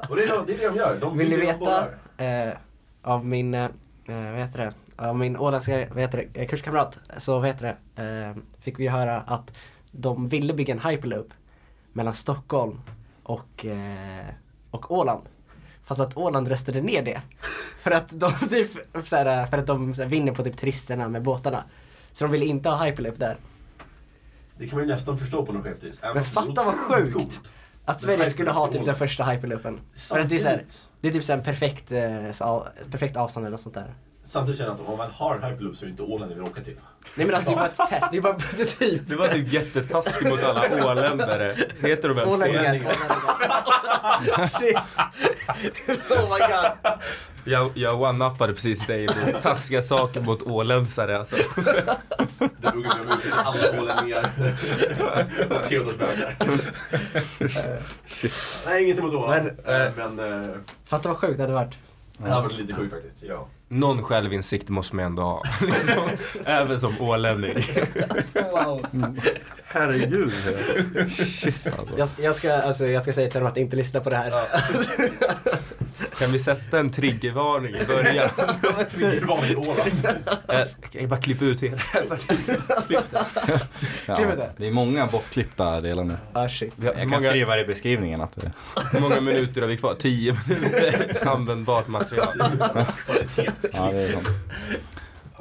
och 0.08 0.16
det 0.16 0.22
är, 0.22 0.46
det 0.46 0.54
är 0.54 0.58
det 0.58 0.68
de 0.68 0.76
gör. 0.76 0.98
De 1.00 1.18
Vill 1.18 1.30
ni 1.30 1.36
veta 1.36 1.88
eh, 2.16 2.54
av 3.02 3.26
min, 3.26 3.54
eh, 3.54 3.68
vad 4.06 4.38
heter 4.38 4.58
det, 4.58 4.72
av 4.96 5.18
min 5.18 5.36
åländska 5.36 5.86
vad 5.90 5.98
heter 5.98 6.28
det, 6.32 6.46
kurskamrat 6.46 6.98
så 7.16 7.38
vad 7.38 7.46
heter 7.46 7.76
det, 7.94 8.02
eh, 8.02 8.42
fick 8.60 8.78
vi 8.78 8.88
höra 8.88 9.20
att 9.20 9.52
de 9.90 10.28
ville 10.28 10.54
bygga 10.54 10.74
en 10.74 10.80
hyperloop 10.80 11.28
mellan 11.92 12.14
Stockholm 12.14 12.80
och, 13.22 13.66
eh, 13.66 14.26
och 14.70 14.90
Åland. 14.90 15.22
Fast 15.84 16.00
att 16.00 16.16
Åland 16.16 16.48
röstade 16.48 16.80
ner 16.80 17.02
det. 17.02 17.20
För 17.82 17.90
att 17.90 18.20
de 18.20 18.32
typ, 18.32 18.70
såhär, 19.04 19.46
för 19.46 19.58
att 19.58 19.66
de 19.66 19.94
såhär, 19.94 20.08
vinner 20.08 20.32
på 20.32 20.44
typ 20.44 20.56
turisterna 20.56 21.08
med 21.08 21.22
båtarna. 21.22 21.64
Så 22.12 22.24
de 22.24 22.30
ville 22.30 22.44
inte 22.44 22.68
ha 22.68 22.84
hyperloop 22.84 23.18
där. 23.18 23.36
Det 24.58 24.66
kan 24.68 24.78
man 24.78 24.88
ju 24.88 24.94
nästan 24.94 25.18
förstå 25.18 25.46
på 25.46 25.52
något 25.52 25.64
skevt 25.64 25.82
vis. 25.82 26.00
Men 26.14 26.24
fatta 26.24 26.64
vad 26.64 26.74
sjukt. 26.74 27.12
coolt. 27.14 27.40
Att 27.84 28.00
Sverige 28.00 28.26
skulle 28.26 28.50
ha 28.50 28.66
typ 28.66 28.84
den 28.84 28.94
första 28.94 29.24
hyperloopen. 29.24 29.80
För 30.10 30.18
att 30.20 30.28
det 30.28 30.34
är 30.34 30.38
Samtidigt, 30.38 30.88
det 31.00 31.08
är 31.08 31.12
typ 31.12 31.24
såhär 31.24 31.38
en 31.38 31.44
perfekt, 31.44 31.92
eh, 31.92 32.30
så, 32.32 32.66
perfekt 32.90 33.16
avstånd 33.16 33.46
eller 33.46 33.50
något 33.50 33.60
sånt 33.60 33.74
där. 33.74 33.94
samtidigt 34.22 34.58
känner 34.58 34.70
jag 34.70 34.74
att 34.74 34.80
om 34.88 34.96
man 34.96 34.98
väl 35.06 35.10
har 35.16 35.36
en 35.36 35.42
hyperloop 35.42 35.76
så 35.76 35.82
är 35.82 35.86
det 35.86 35.90
inte 35.90 36.02
Åland 36.02 36.28
vi 36.28 36.34
vill 36.34 36.44
åka 36.48 36.60
till. 36.60 36.76
Nej 37.14 37.26
men 37.26 37.34
alltså 37.34 37.50
det 37.50 37.54
är 37.54 37.58
bara 37.58 37.66
ett 37.66 37.90
test, 37.90 38.08
det 38.10 38.16
är 38.16 38.20
bara 38.20 38.34
en 38.34 38.40
prototyp. 38.40 39.02
Det 39.08 39.16
var 39.16 39.28
typ 39.28 39.52
jättetaskigt 39.52 40.30
mot 40.30 40.44
alla 40.44 40.90
åländare. 40.92 41.54
Heter 41.80 42.08
de 42.08 42.16
det? 42.16 42.24
Ålänningar. 42.26 42.92
Shit. 44.58 44.76
Oh 46.10 46.22
my 46.22 46.38
god. 46.38 46.72
Jag, 47.44 47.70
jag 47.74 48.00
one-uppade 48.02 48.52
precis 48.54 48.86
dig 48.86 49.06
med 49.06 49.42
taskiga 49.42 49.82
saker 49.82 50.20
mot 50.20 50.42
åländare 50.42 51.18
alltså. 51.18 51.36
Det 51.36 52.70
drog 52.70 52.86
jag 52.86 53.16
ut 53.18 53.32
alla 53.44 53.80
ålänningar 53.82 54.30
och 55.50 55.68
Theodorsvänner. 55.68 56.36
Nej, 58.66 58.84
inget 58.84 58.98
emot 58.98 59.14
Åland. 59.14 59.50
Men, 59.64 59.82
Eh, 59.82 59.92
Men 59.96 60.42
eh, 60.44 60.50
Fatta 60.86 61.08
vad 61.08 61.18
sjukt 61.18 61.36
det 61.36 61.42
hade 61.42 61.54
varit. 61.54 61.74
det 62.18 62.28
här 62.30 62.42
var 62.42 62.50
lite 62.50 62.74
sjukt 62.74 62.94
faktiskt. 62.94 63.22
Ja. 63.22 63.48
Någon 63.68 64.02
självinsikt 64.04 64.68
måste 64.68 64.96
man 64.96 65.04
ändå 65.04 65.22
ha. 65.22 65.42
Liksom, 65.60 66.08
Även 66.44 66.80
som 66.80 67.00
ålänning. 67.00 67.56
Herregud. 69.64 70.32
Shit 71.12 71.66
alltså. 71.66 71.94
Jag, 71.98 72.08
jag, 72.26 72.36
ska, 72.36 72.52
alltså, 72.52 72.86
jag 72.86 73.02
ska 73.02 73.12
säga 73.12 73.30
till 73.30 73.40
dem 73.40 73.48
att 73.48 73.56
inte 73.56 73.76
lyssna 73.76 74.00
på 74.00 74.10
det 74.10 74.16
här. 74.16 74.32
Kan 76.20 76.32
vi 76.32 76.38
sätta 76.38 76.78
en 76.78 76.90
triggervarning 76.90 77.74
i 77.74 77.86
början? 77.86 78.28
Triggervarning 78.90 79.56
Åland. 79.56 80.02
Kan 80.90 81.00
jag 81.00 81.10
bara 81.10 81.20
klippa 81.20 81.44
ut 81.44 81.62
hela? 81.62 81.80
Ja, 84.06 84.16
det. 84.56 84.66
är 84.66 84.70
många 84.70 85.06
bortklippta 85.06 85.80
delar 85.80 86.04
nu. 86.04 86.16
Ah 86.32 86.48
shit. 86.48 86.72
Jag 86.82 86.94
kan 86.94 87.08
många, 87.08 87.20
skriva 87.20 87.56
det 87.56 87.62
i 87.62 87.64
beskrivningen 87.64 88.20
att 88.20 88.36
det... 88.36 88.52
hur 88.92 89.00
många 89.00 89.20
minuter 89.20 89.60
har 89.60 89.68
vi 89.68 89.76
kvar? 89.76 89.94
Tio 89.94 90.36
minuter 90.48 91.28
användbart 91.28 91.88
material. 91.88 92.28
Ja, 92.38 93.90
det 93.92 94.02
är 94.02 94.12
sant. 94.12 94.28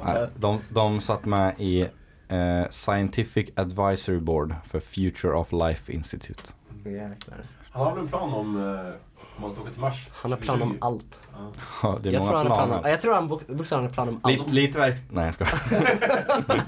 Nej, 0.04 0.28
de, 0.36 0.60
de 0.68 1.00
satt 1.00 1.24
med 1.24 1.54
i 1.58 1.80
eh, 2.28 2.70
Scientific 2.70 3.48
Advisory 3.56 4.20
Board 4.20 4.54
för 4.70 4.80
Future 4.80 5.32
of 5.32 5.52
Life 5.52 5.92
Institute. 5.92 6.42
Jäklar. 6.84 7.44
Han 7.72 7.84
har 7.84 7.94
väl 7.94 8.00
en 8.00 8.08
plan 8.08 8.32
om, 8.32 8.56
eh, 8.56 8.94
om 9.44 9.52
att 9.52 9.58
åka 9.58 9.70
till 9.70 9.80
Mars? 9.80 10.08
Han 10.12 10.30
har 10.32 10.38
plan 10.38 10.62
om 10.62 10.68
2020. 10.78 10.86
allt. 10.86 11.20
Ja. 11.32 11.52
Ja, 11.82 11.98
det 12.02 12.08
är 12.08 12.12
Jag 12.12 12.22
tror, 12.22 12.32
många 12.32 12.38
han 12.38 12.46
har 12.50 12.56
plan 12.66 12.84
om, 12.84 12.90
jag 12.90 13.00
tror 13.00 13.14
han 13.14 13.28
bok- 13.28 13.46
bokstavligen 13.46 13.90
har 13.90 13.94
plan 13.94 14.08
om 14.08 14.20
allt. 14.22 14.34
Lite, 14.38 14.52
lite 14.52 14.78
verk... 14.78 14.94
Nej 15.10 15.24
jag 15.24 15.34
skojar. 15.34 15.60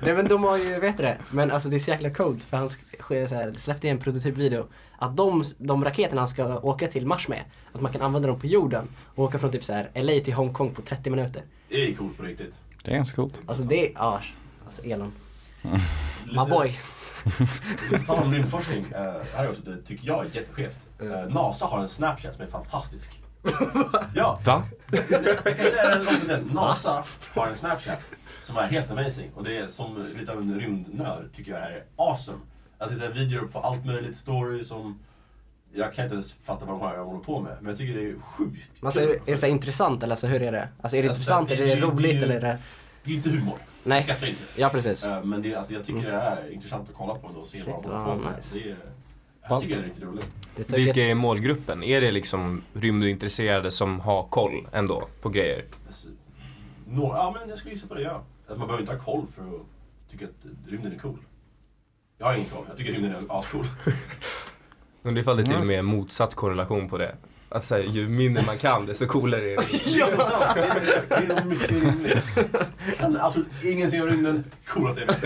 Nej 0.00 0.14
men 0.14 0.28
de 0.28 0.44
har 0.44 0.56
ju, 0.58 0.80
vet 0.80 0.96
du 0.96 1.02
det, 1.02 1.18
men 1.30 1.50
alltså 1.50 1.68
det 1.68 1.76
är 1.76 1.78
så 1.78 1.90
jäkla 1.90 2.10
coolt 2.10 2.42
för 2.42 2.56
han 2.56 2.68
sk- 2.68 3.26
så 3.26 3.34
här, 3.34 3.54
släppte 3.58 3.88
en 3.88 3.98
prototypvideo 3.98 4.66
att 4.98 5.16
de, 5.16 5.44
de 5.58 5.84
raketerna 5.84 6.20
han 6.20 6.28
ska 6.28 6.58
åka 6.58 6.86
till 6.88 7.06
Mars 7.06 7.28
med, 7.28 7.42
att 7.72 7.80
man 7.80 7.92
kan 7.92 8.02
använda 8.02 8.28
dem 8.28 8.40
på 8.40 8.46
jorden 8.46 8.88
och 9.14 9.24
åka 9.24 9.38
från 9.38 9.50
typ 9.52 9.64
så 9.64 9.72
här 9.72 9.90
LA 9.94 10.24
till 10.24 10.34
Hongkong 10.34 10.74
på 10.74 10.82
30 10.82 11.10
minuter. 11.10 11.42
Det 11.68 11.74
är 11.90 11.94
coolt 11.94 12.16
på 12.16 12.22
riktigt. 12.22 12.60
Det 12.82 12.90
är 12.90 12.94
ganska 12.96 13.16
coolt. 13.16 13.40
Alltså 13.46 13.62
det, 13.62 13.92
ja, 13.94 14.20
alltså 14.64 14.82
Elon. 14.84 15.12
My 16.24 16.50
boy. 16.50 16.78
Tal 18.06 18.22
om 18.22 18.32
rymdforskning, 18.32 18.84
uh, 18.84 18.90
här 19.34 19.44
är 19.44 19.50
också, 19.50 19.62
det 19.62 19.82
tycker 19.82 20.06
jag 20.06 20.20
är 20.26 20.30
jätteskevt. 20.36 20.78
Eh, 21.00 21.28
NASA 21.34 21.66
har 21.66 21.80
en 21.82 21.88
Snapchat 21.88 22.34
som 22.34 22.42
är 22.44 22.48
fantastisk. 22.48 23.22
ja, 24.14 24.40
Va? 24.44 24.62
jag 25.10 25.44
kan 25.44 25.56
säga 25.66 25.98
det 25.98 26.04
långt 26.04 26.28
den. 26.28 26.44
NASA 26.44 27.04
har 27.34 27.46
en 27.46 27.56
Snapchat 27.56 28.00
som 28.42 28.56
är 28.56 28.62
helt 28.66 28.90
amazing. 28.90 29.30
Och 29.34 29.44
det 29.44 29.56
är 29.58 29.66
som 29.68 30.06
lite 30.18 30.32
av 30.32 30.38
en 30.38 30.60
rymdnörd 30.60 31.24
tycker 31.36 31.52
jag 31.52 31.60
det 31.60 31.64
här 31.64 31.70
är 31.72 31.84
awesome. 31.96 32.38
Alltså 32.78 32.98
det 32.98 33.06
är 33.06 33.10
videor 33.12 33.46
på 33.46 33.58
allt 33.60 33.84
möjligt, 33.86 34.16
stories 34.16 34.68
som 34.68 34.98
jag 35.74 35.94
kan 35.94 36.04
inte 36.04 36.14
ens 36.14 36.34
fatta 36.34 36.64
vad 36.66 36.74
de 36.74 36.80
har 36.80 36.96
håller 37.04 37.20
på 37.24 37.40
med. 37.40 37.56
Men 37.60 37.68
jag 37.68 37.78
tycker 37.78 38.00
det 38.00 38.08
är 38.10 38.14
sjukt 38.36 38.70
Men 38.80 38.86
Alltså, 38.86 39.00
är, 39.00 39.06
det- 39.06 39.12
är 39.14 39.20
det 39.26 39.36
så 39.36 39.46
här 39.46 39.52
intressant 39.52 40.02
eller 40.02 40.12
alltså, 40.12 40.26
hur 40.26 40.42
är 40.42 40.52
det? 40.52 40.68
Alltså 40.82 40.96
är 40.96 41.02
det 41.02 41.08
Alltså, 41.08 41.20
intressant 41.20 41.48
det- 41.48 41.54
eller 41.54 41.64
är 41.64 41.68
det 41.68 41.74
det- 41.74 41.80
det- 41.86 41.92
roligt 41.92 42.20
det- 42.20 42.26
eller 42.26 42.36
är 42.36 42.40
det... 42.40 42.58
Det 43.04 43.10
är 43.10 43.14
inte 43.14 43.30
humor. 43.30 43.58
Nej. 43.84 43.96
Jag 43.96 44.02
skrattar 44.02 44.26
inte. 44.26 44.42
Ja 44.56 44.68
precis. 44.68 45.04
Eh, 45.04 45.24
Men 45.24 45.42
det, 45.42 45.54
alltså, 45.54 45.74
jag 45.74 45.84
tycker 45.84 46.02
det 46.02 46.16
är 46.16 46.50
intressant 46.52 46.88
att 46.88 46.94
kolla 46.94 47.14
på 47.14 47.28
ändå 47.28 47.40
och 47.40 47.46
se 47.46 47.62
vad 47.66 47.82
de 47.82 47.88
håller 47.90 48.04
på 48.04 48.14
med. 48.16 48.36
nice. 48.36 48.58
Det 48.58 48.70
är, 48.70 48.76
jag 49.48 49.60
tycker 49.60 49.74
det 49.74 49.80
är 49.80 49.84
riktigt 49.84 50.04
roligt. 50.04 50.28
Det 50.56 50.72
Vilka 50.72 51.00
är 51.00 51.14
målgruppen? 51.14 51.82
Är 51.82 52.00
det 52.00 52.10
liksom 52.12 52.62
rymdintresserade 52.72 53.70
som 53.72 54.00
har 54.00 54.22
koll 54.22 54.68
ändå 54.72 55.08
på 55.22 55.28
grejer? 55.28 55.64
Alltså, 55.86 56.08
nå- 56.88 57.12
ja, 57.16 57.36
men 57.40 57.48
jag 57.48 57.58
skulle 57.58 57.74
gissa 57.74 57.86
på 57.86 57.94
det, 57.94 58.02
ja. 58.02 58.22
Att 58.48 58.58
man 58.58 58.66
behöver 58.66 58.80
inte 58.80 58.92
ha 58.92 59.00
koll 59.00 59.26
för 59.36 59.42
att 59.42 60.10
tycka 60.10 60.24
att 60.24 60.70
rymden 60.70 60.92
är 60.92 60.98
cool. 60.98 61.18
Jag 62.18 62.26
har 62.26 62.34
ingen 62.34 62.48
koll. 62.48 62.64
Jag 62.68 62.76
tycker 62.76 62.92
rymden 62.92 63.12
är 63.30 63.38
ascool. 63.38 63.66
Undrar 65.02 65.20
ifall 65.20 65.36
det 65.36 65.42
är 65.42 65.46
till 65.46 65.56
och 65.60 65.66
med 65.66 65.84
motsatt 65.84 66.34
korrelation 66.34 66.88
på 66.88 66.98
det. 66.98 67.16
Att 67.54 67.66
säga, 67.66 67.86
ju 67.90 68.08
mindre 68.08 68.42
man 68.46 68.58
kan 68.58 68.86
desto 68.86 69.06
coolare 69.06 69.40
är 69.52 69.56
det. 69.56 69.62
Ja, 69.98 70.06
det 70.54 70.60
är. 70.60 70.80
Det 71.08 71.14
är- 71.14 71.26
det 71.26 71.34
är 71.40 71.44
mycket 71.44 71.70
rimligt. 71.70 72.16
Jag 72.86 72.98
kan 72.98 73.16
absolut 73.20 73.48
ingenting 73.64 74.02
om 74.02 74.08
rymden. 74.08 74.44
Coolast 74.68 74.98
jag 75.00 75.06
vet. 75.06 75.24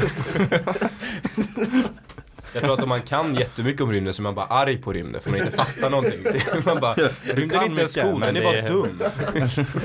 Jag 2.52 2.62
tror 2.62 2.74
att 2.74 2.82
om 2.82 2.88
man 2.88 3.02
kan 3.02 3.34
jättemycket 3.34 3.80
om 3.80 3.92
rymden 3.92 4.14
så 4.14 4.22
är 4.22 4.24
man 4.24 4.34
bara 4.34 4.46
arg 4.46 4.78
på 4.78 4.92
rymden 4.92 5.20
för 5.20 5.30
man 5.30 5.38
inte 5.40 5.52
fattar 5.52 5.90
någonting. 5.90 6.20
Man 6.64 6.80
bara, 6.80 6.94
rymden 6.94 7.50
är 7.50 7.54
kan 7.58 7.64
inte 7.70 7.80
ens 7.80 7.94
cool, 7.94 8.18
men 8.18 8.34
den 8.34 8.36
är 8.36 8.40
det 8.40 8.44
bara 8.44 8.56
är- 8.56 8.68
dum. 8.70 8.98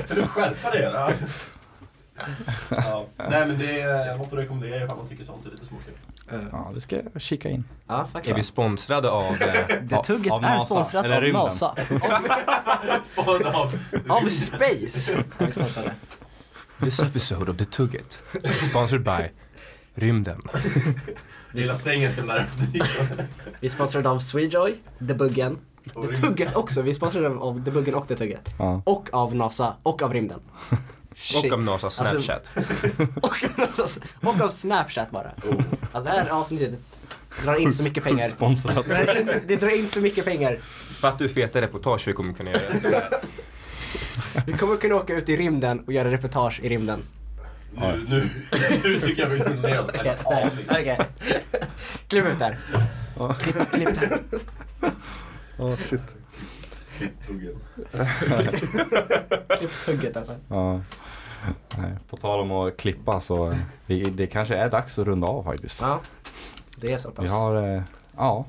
Kan 0.08 0.16
du 0.16 0.22
skärpa 0.26 0.70
det? 0.70 0.82
Ja. 0.94 1.10
Ja. 2.68 3.06
Nej 3.30 3.46
men 3.46 3.58
det 3.58 3.80
är, 3.80 4.06
jag 4.06 4.18
måste 4.18 4.36
rekommendera 4.36 4.84
ifall 4.84 4.96
man 4.96 5.08
tycker 5.08 5.24
sånt 5.24 5.46
är 5.46 5.50
lite 5.50 5.66
småkul. 5.66 5.94
Ja, 6.52 6.70
det 6.74 6.80
ska 6.80 6.96
jag 7.12 7.22
kika 7.22 7.50
in. 7.50 7.64
Ja 7.86 8.08
Är 8.24 8.34
vi 8.34 8.42
sponsrade 8.42 9.10
av... 9.10 9.24
eh, 9.42 9.66
Det 9.82 10.02
tugget 10.04 10.32
av 10.32 10.44
är 10.44 10.48
NASA, 10.48 10.66
sponsrat 10.66 11.04
eller 11.04 11.16
av 11.16 11.22
rymden. 11.22 11.42
NASA. 11.42 11.76
Spårad 13.04 13.42
av 13.54 13.78
Av 14.08 14.28
Space 14.28 15.24
vi. 15.38 15.92
This 16.80 17.02
episode 17.02 17.50
of 17.50 17.56
The 17.56 17.64
Tugget. 17.64 18.22
Sponsored 18.70 19.02
by 19.04 19.30
Rymden. 19.94 20.40
Lilla 21.52 21.78
svengelskan 21.78 22.26
där. 22.26 22.46
Vi 23.60 23.66
är 23.66 23.70
sponsrade 23.70 24.08
av 24.08 24.18
Swejoy, 24.18 24.74
The 24.98 25.14
Buggen, 25.14 25.58
The. 25.94 26.16
Tugget 26.16 26.56
också. 26.56 26.82
Vi 26.82 26.90
är 26.90 26.94
sponsrade 26.94 27.28
av 27.28 27.64
The 27.64 27.70
Buggen 27.70 27.94
och 27.94 28.08
The 28.08 28.14
Tugget. 28.14 28.54
Ja. 28.58 28.82
Och 28.86 29.08
av 29.12 29.34
NASA 29.34 29.76
och 29.82 30.02
av 30.02 30.12
rymden. 30.12 30.40
Och 31.36 31.52
av 31.52 31.62
NASAs 31.62 32.00
Alltså- 32.00 32.20
Snapchat. 32.20 32.50
Och, 33.22 34.28
och 34.28 34.40
av 34.40 34.50
Snapchat 34.50 35.10
bara. 35.10 35.30
Alltså 35.92 36.12
det 36.12 36.18
här 36.18 36.28
avsnittet 36.28 36.80
drar 37.44 37.54
in 37.54 37.72
så 37.72 37.82
mycket 37.82 38.04
pengar. 38.04 38.28
Sponsrat. 38.28 38.84
Det 38.88 39.04
drar 39.04 39.20
in, 39.20 39.30
det 39.46 39.56
drar 39.56 39.78
in 39.78 39.88
så 39.88 40.00
mycket 40.00 40.24
pennger. 40.24 40.60
För 41.00 41.08
att 41.08 41.18
du 41.18 41.28
feta 41.28 41.60
reportage 41.60 42.08
vi 42.08 42.12
kommer 42.12 42.34
kunna 42.34 42.50
göra. 42.50 42.60
Vi 44.46 44.52
kommer 44.52 44.76
kunna 44.76 44.94
åka 44.94 45.14
ut 45.14 45.28
i 45.28 45.36
rymden 45.36 45.80
och 45.86 45.92
göra 45.92 46.10
reportage 46.10 46.60
i 46.62 46.68
rymden. 46.68 47.02
Nu, 47.74 48.06
nu, 48.08 48.28
nu 48.84 49.00
tycker 49.00 49.22
jag 49.22 49.28
vi 49.28 49.40
kan 49.40 49.60
ner 49.60 49.80
oss 49.80 49.88
Okej. 50.70 50.98
Klipp 52.08 52.24
ut 52.24 52.38
där. 52.38 52.58
Klipp 53.40 53.70
klipp 53.72 54.00
där. 54.00 54.18
Oh, 55.58 55.76
shit. 55.90 56.00
Tuggen. 57.26 57.54
Klipp 59.58 59.70
tugget 59.86 60.16
alltså. 60.16 60.34
Ja. 60.48 60.80
Nej, 61.78 61.90
på 62.10 62.16
tal 62.16 62.40
om 62.40 62.52
att 62.52 62.76
klippa 62.76 63.20
så 63.20 63.46
eh, 63.50 63.56
vi, 63.86 64.02
det 64.02 64.26
kanske 64.26 64.56
är 64.56 64.70
dags 64.70 64.98
att 64.98 65.06
runda 65.06 65.26
av 65.26 65.44
faktiskt. 65.44 65.80
Ja, 65.80 66.00
det 66.76 66.92
är 66.92 66.96
så 66.96 67.10
pass. 67.10 67.24
Vi 67.24 67.28
har, 67.28 67.76
eh, 67.76 67.82
ja. 68.16 68.44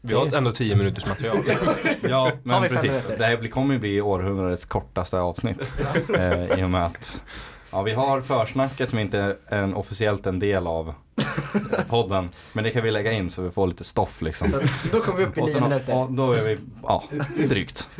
Vi 0.00 0.14
har 0.14 0.34
ändå 0.36 0.52
10 0.52 0.76
minuters 0.76 1.06
material. 1.06 1.36
Ja, 2.08 2.30
men 2.42 2.62
precis. 2.68 3.06
Det 3.18 3.24
här 3.24 3.36
blir- 3.36 3.50
kommer 3.50 3.74
ju 3.74 3.80
bli 3.80 4.00
århundradets 4.00 4.64
kortaste 4.64 5.20
avsnitt. 5.20 5.72
eh, 6.18 6.58
I 6.60 6.64
och 6.64 6.70
med 6.70 6.86
att 6.86 7.22
ja, 7.72 7.82
vi 7.82 7.92
har 7.92 8.20
försnacket 8.20 8.90
som 8.90 8.98
inte 8.98 9.18
är 9.18 9.36
en, 9.58 9.74
officiellt 9.74 10.26
en 10.26 10.38
del 10.38 10.66
av 10.66 10.94
podden. 11.88 12.30
Men 12.52 12.64
det 12.64 12.70
kan 12.70 12.82
vi 12.82 12.90
lägga 12.90 13.12
in 13.12 13.30
så 13.30 13.42
vi 13.42 13.50
får 13.50 13.66
lite 13.66 13.84
stoff 13.84 14.22
liksom. 14.22 14.50
Så 14.50 14.60
då 14.92 15.00
kommer 15.00 15.18
vi 15.18 15.24
upp 15.24 15.38
i 15.38 15.40
Och 15.40 15.48
nio 15.48 15.60
minuter. 15.60 15.92
ja, 15.92 16.08
då 16.10 16.32
är 16.32 16.42
vi, 16.44 16.58
ja, 16.82 17.04
drygt. 17.48 17.88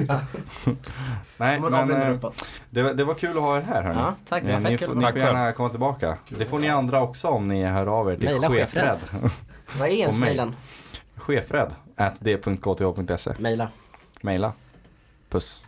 Nej, 1.36 1.60
men 1.60 1.74
eh, 1.90 2.16
det, 2.70 2.82
var- 2.82 2.94
det 2.94 3.04
var 3.04 3.14
kul 3.14 3.36
att 3.36 3.42
ha 3.42 3.56
er 3.56 3.62
här 3.62 3.82
hörni. 3.82 3.98
Ja, 4.00 4.14
tack. 4.28 4.42
Det 4.42 4.48
Eh, 4.48 4.54
var 4.60 4.70
ni 4.70 4.76
fett 4.78 4.86
får, 4.86 4.94
kul. 4.94 5.02
ni 5.04 5.06
får 5.12 5.18
gärna 5.18 5.52
komma 5.52 5.68
tillbaka. 5.68 6.16
Det 6.28 6.46
får 6.46 6.58
ni 6.58 6.68
andra 6.68 7.02
också 7.02 7.28
om 7.28 7.48
ni 7.48 7.64
hör 7.64 7.86
av 7.86 8.12
er 8.12 8.16
till 8.16 8.24
Maila 8.30 8.48
chefred. 8.50 8.98
Vad 9.78 9.88
är 9.88 9.92
ens 9.92 10.18
mejlen? 10.18 10.54
chefred 11.16 11.68
at 11.96 12.14
d.kth.se. 12.20 13.34
Mejla. 13.38 13.68
Maila. 14.20 14.52
Puss. 15.30 15.64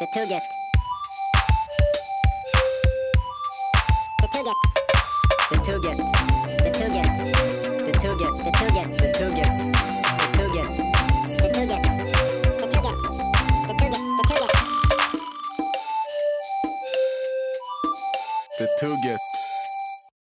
The 0.00 0.20
Tugget. 0.20 0.42